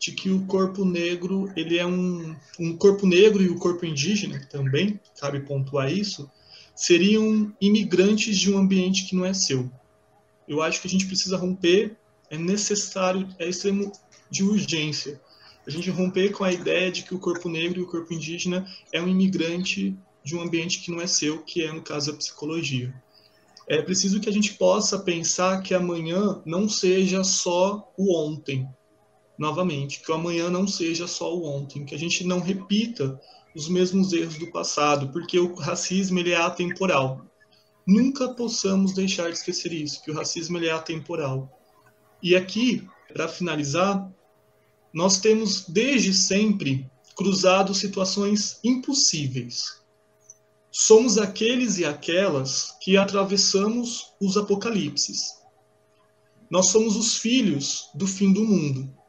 de 0.00 0.12
que 0.12 0.30
o 0.30 0.46
corpo 0.46 0.82
negro 0.82 1.52
ele 1.54 1.78
é 1.78 1.84
um, 1.84 2.34
um 2.58 2.74
corpo 2.74 3.06
negro 3.06 3.42
e 3.42 3.50
o 3.50 3.58
corpo 3.58 3.84
indígena 3.84 4.40
também 4.50 4.98
cabe 5.20 5.40
pontuar 5.40 5.92
isso 5.92 6.28
seriam 6.74 7.54
imigrantes 7.60 8.38
de 8.38 8.50
um 8.50 8.56
ambiente 8.56 9.04
que 9.04 9.14
não 9.14 9.26
é 9.26 9.34
seu. 9.34 9.70
Eu 10.48 10.62
acho 10.62 10.80
que 10.80 10.86
a 10.86 10.90
gente 10.90 11.04
precisa 11.04 11.36
romper 11.36 11.94
é 12.30 12.38
necessário 12.38 13.28
é 13.38 13.46
extremo 13.46 13.92
de 14.30 14.42
urgência. 14.42 15.20
A 15.66 15.70
gente 15.70 15.90
romper 15.90 16.30
com 16.30 16.44
a 16.44 16.52
ideia 16.52 16.90
de 16.90 17.02
que 17.02 17.14
o 17.14 17.18
corpo 17.18 17.50
negro 17.50 17.80
e 17.80 17.82
o 17.82 17.86
corpo 17.86 18.14
indígena 18.14 18.66
é 18.90 19.02
um 19.02 19.08
imigrante 19.08 19.94
de 20.24 20.34
um 20.34 20.40
ambiente 20.40 20.80
que 20.80 20.90
não 20.90 21.02
é 21.02 21.06
seu 21.06 21.42
que 21.42 21.62
é 21.62 21.70
no 21.70 21.82
caso 21.82 22.12
a 22.12 22.16
psicologia. 22.16 22.94
É 23.68 23.82
preciso 23.82 24.18
que 24.18 24.30
a 24.30 24.32
gente 24.32 24.54
possa 24.54 24.98
pensar 24.98 25.60
que 25.60 25.74
amanhã 25.74 26.40
não 26.46 26.68
seja 26.68 27.22
só 27.22 27.92
o 27.98 28.16
ontem 28.16 28.66
novamente, 29.40 30.00
que 30.00 30.12
o 30.12 30.14
amanhã 30.14 30.50
não 30.50 30.68
seja 30.68 31.06
só 31.06 31.34
o 31.34 31.46
ontem, 31.46 31.82
que 31.82 31.94
a 31.94 31.98
gente 31.98 32.22
não 32.24 32.40
repita 32.40 33.18
os 33.56 33.70
mesmos 33.70 34.12
erros 34.12 34.36
do 34.36 34.50
passado, 34.50 35.08
porque 35.08 35.38
o 35.38 35.54
racismo 35.54 36.18
ele 36.18 36.32
é 36.32 36.36
atemporal. 36.36 37.24
Nunca 37.86 38.28
possamos 38.34 38.92
deixar 38.92 39.30
de 39.30 39.38
esquecer 39.38 39.72
isso, 39.72 40.04
que 40.04 40.10
o 40.10 40.14
racismo 40.14 40.58
ele 40.58 40.68
é 40.68 40.72
atemporal. 40.72 41.50
E 42.22 42.36
aqui, 42.36 42.86
para 43.08 43.26
finalizar, 43.26 44.12
nós 44.92 45.18
temos 45.18 45.64
desde 45.66 46.12
sempre 46.12 46.86
cruzado 47.16 47.74
situações 47.74 48.60
impossíveis. 48.62 49.80
Somos 50.70 51.16
aqueles 51.16 51.78
e 51.78 51.84
aquelas 51.86 52.76
que 52.82 52.98
atravessamos 52.98 54.12
os 54.20 54.36
apocalipses. 54.36 55.40
Nós 56.50 56.66
somos 56.66 56.94
os 56.94 57.16
filhos 57.16 57.88
do 57.94 58.06
fim 58.06 58.34
do 58.34 58.44
mundo. 58.44 58.99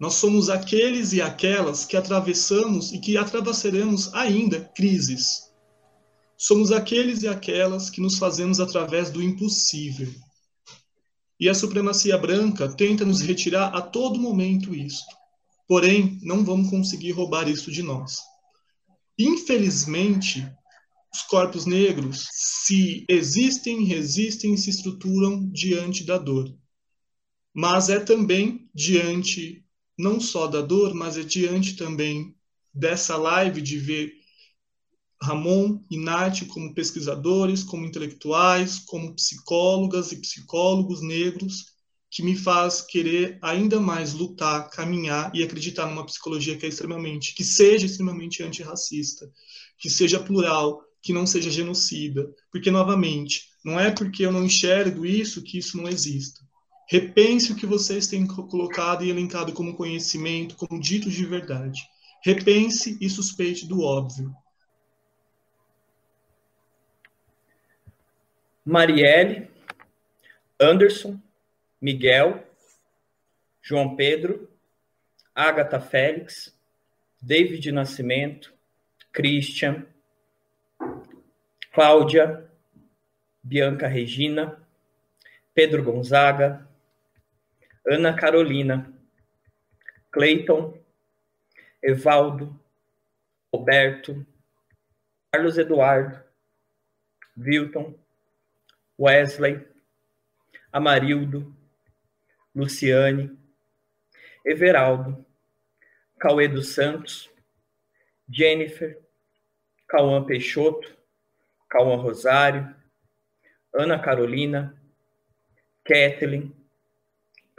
Nós 0.00 0.14
somos 0.14 0.48
aqueles 0.48 1.12
e 1.12 1.20
aquelas 1.20 1.84
que 1.84 1.94
atravessamos 1.94 2.90
e 2.90 2.98
que 2.98 3.18
atravessaremos 3.18 4.12
ainda 4.14 4.58
crises. 4.74 5.50
Somos 6.38 6.72
aqueles 6.72 7.22
e 7.22 7.28
aquelas 7.28 7.90
que 7.90 8.00
nos 8.00 8.16
fazemos 8.16 8.60
através 8.60 9.10
do 9.10 9.22
impossível. 9.22 10.10
E 11.38 11.50
a 11.50 11.54
supremacia 11.54 12.16
branca 12.16 12.66
tenta 12.66 13.04
nos 13.04 13.20
retirar 13.20 13.76
a 13.76 13.82
todo 13.82 14.18
momento 14.18 14.74
isto. 14.74 15.14
Porém, 15.68 16.18
não 16.22 16.42
vamos 16.46 16.70
conseguir 16.70 17.10
roubar 17.10 17.46
isso 17.46 17.70
de 17.70 17.82
nós. 17.82 18.20
Infelizmente, 19.18 20.50
os 21.12 21.20
corpos 21.22 21.66
negros 21.66 22.26
se 22.32 23.04
existem, 23.06 23.84
resistem, 23.84 24.56
se 24.56 24.70
estruturam 24.70 25.46
diante 25.50 26.04
da 26.04 26.16
dor. 26.16 26.50
Mas 27.52 27.90
é 27.90 28.00
também 28.00 28.66
diante 28.74 29.62
não 30.00 30.20
só 30.20 30.46
da 30.46 30.60
dor, 30.60 30.94
mas 30.94 31.16
é 31.16 31.22
diante 31.22 31.76
também 31.76 32.34
dessa 32.72 33.16
live 33.16 33.60
de 33.60 33.78
ver 33.78 34.12
Ramon 35.22 35.84
e 35.90 35.98
Nath 35.98 36.46
como 36.48 36.74
pesquisadores, 36.74 37.62
como 37.62 37.84
intelectuais, 37.84 38.78
como 38.78 39.14
psicólogas 39.14 40.12
e 40.12 40.16
psicólogos 40.16 41.02
negros, 41.02 41.66
que 42.10 42.22
me 42.22 42.34
faz 42.34 42.80
querer 42.80 43.38
ainda 43.42 43.78
mais 43.78 44.14
lutar, 44.14 44.68
caminhar 44.70 45.30
e 45.34 45.42
acreditar 45.42 45.86
numa 45.86 46.06
psicologia 46.06 46.56
que 46.56 46.66
é 46.66 46.68
extremamente, 46.68 47.34
que 47.34 47.44
seja 47.44 47.86
extremamente 47.86 48.42
antirracista, 48.42 49.30
que 49.78 49.90
seja 49.90 50.18
plural, 50.18 50.82
que 51.02 51.12
não 51.12 51.26
seja 51.26 51.50
genocida, 51.50 52.28
porque 52.50 52.70
novamente, 52.70 53.42
não 53.64 53.78
é 53.78 53.90
porque 53.90 54.24
eu 54.24 54.32
não 54.32 54.44
enxergo 54.44 55.04
isso 55.04 55.42
que 55.42 55.58
isso 55.58 55.76
não 55.76 55.88
exista. 55.88 56.40
Repense 56.90 57.52
o 57.52 57.56
que 57.56 57.66
vocês 57.66 58.08
têm 58.08 58.26
colocado 58.26 59.04
e 59.04 59.10
elencado 59.10 59.52
como 59.52 59.76
conhecimento, 59.76 60.56
como 60.56 60.80
dito 60.80 61.08
de 61.08 61.24
verdade. 61.24 61.88
Repense 62.20 62.98
e 63.00 63.08
suspeite 63.08 63.64
do 63.64 63.80
óbvio. 63.80 64.34
Marielle, 68.64 69.48
Anderson, 70.60 71.16
Miguel, 71.80 72.44
João 73.62 73.94
Pedro, 73.94 74.50
Agatha 75.32 75.80
Félix, 75.80 76.52
David 77.22 77.70
Nascimento, 77.70 78.52
Christian, 79.12 79.86
Cláudia, 81.72 82.50
Bianca 83.40 83.86
Regina, 83.86 84.60
Pedro 85.54 85.84
Gonzaga, 85.84 86.68
Ana 87.86 88.14
Carolina, 88.14 88.92
Cleiton, 90.12 90.78
Evaldo, 91.82 92.58
Roberto, 93.52 94.26
Carlos 95.32 95.58
Eduardo, 95.58 96.22
Wilton, 97.36 97.98
Wesley, 98.98 99.66
Amarildo, 100.72 101.54
Luciane, 102.54 103.36
Everaldo, 104.44 105.24
Cauê 106.18 106.48
dos 106.48 106.74
Santos, 106.74 107.30
Jennifer, 108.28 109.00
Cauã 109.88 110.24
Peixoto, 110.24 110.96
Cauã 111.68 111.96
Rosário, 111.96 112.74
Ana 113.72 113.98
Carolina, 113.98 114.76
Kathleen, 115.84 116.54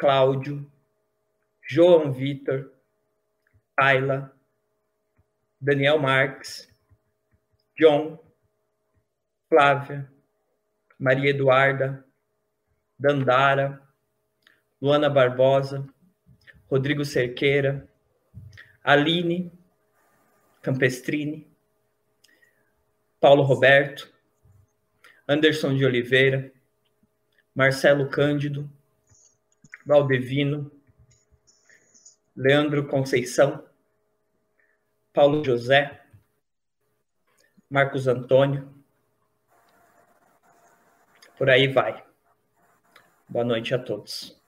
Cláudio, 0.01 0.67
João 1.61 2.11
Vitor, 2.11 2.71
Ayla, 3.79 4.35
Daniel 5.61 5.99
Marques, 5.99 6.67
John, 7.77 8.17
Flávia, 9.47 10.11
Maria 10.97 11.29
Eduarda, 11.29 12.03
Dandara, 12.97 13.79
Luana 14.81 15.07
Barbosa, 15.07 15.87
Rodrigo 16.67 17.05
Cerqueira, 17.05 17.87
Aline 18.83 19.51
Campestrini, 20.63 21.47
Paulo 23.19 23.43
Roberto, 23.43 24.11
Anderson 25.27 25.77
de 25.77 25.85
Oliveira, 25.85 26.51
Marcelo 27.53 28.09
Cândido, 28.09 28.67
Valdevino, 29.85 30.71
Leandro 32.35 32.87
Conceição, 32.87 33.65
Paulo 35.13 35.43
José, 35.43 36.05
Marcos 37.69 38.07
Antônio, 38.07 38.73
por 41.37 41.49
aí 41.49 41.67
vai. 41.67 42.05
Boa 43.27 43.45
noite 43.45 43.73
a 43.73 43.79
todos. 43.79 44.40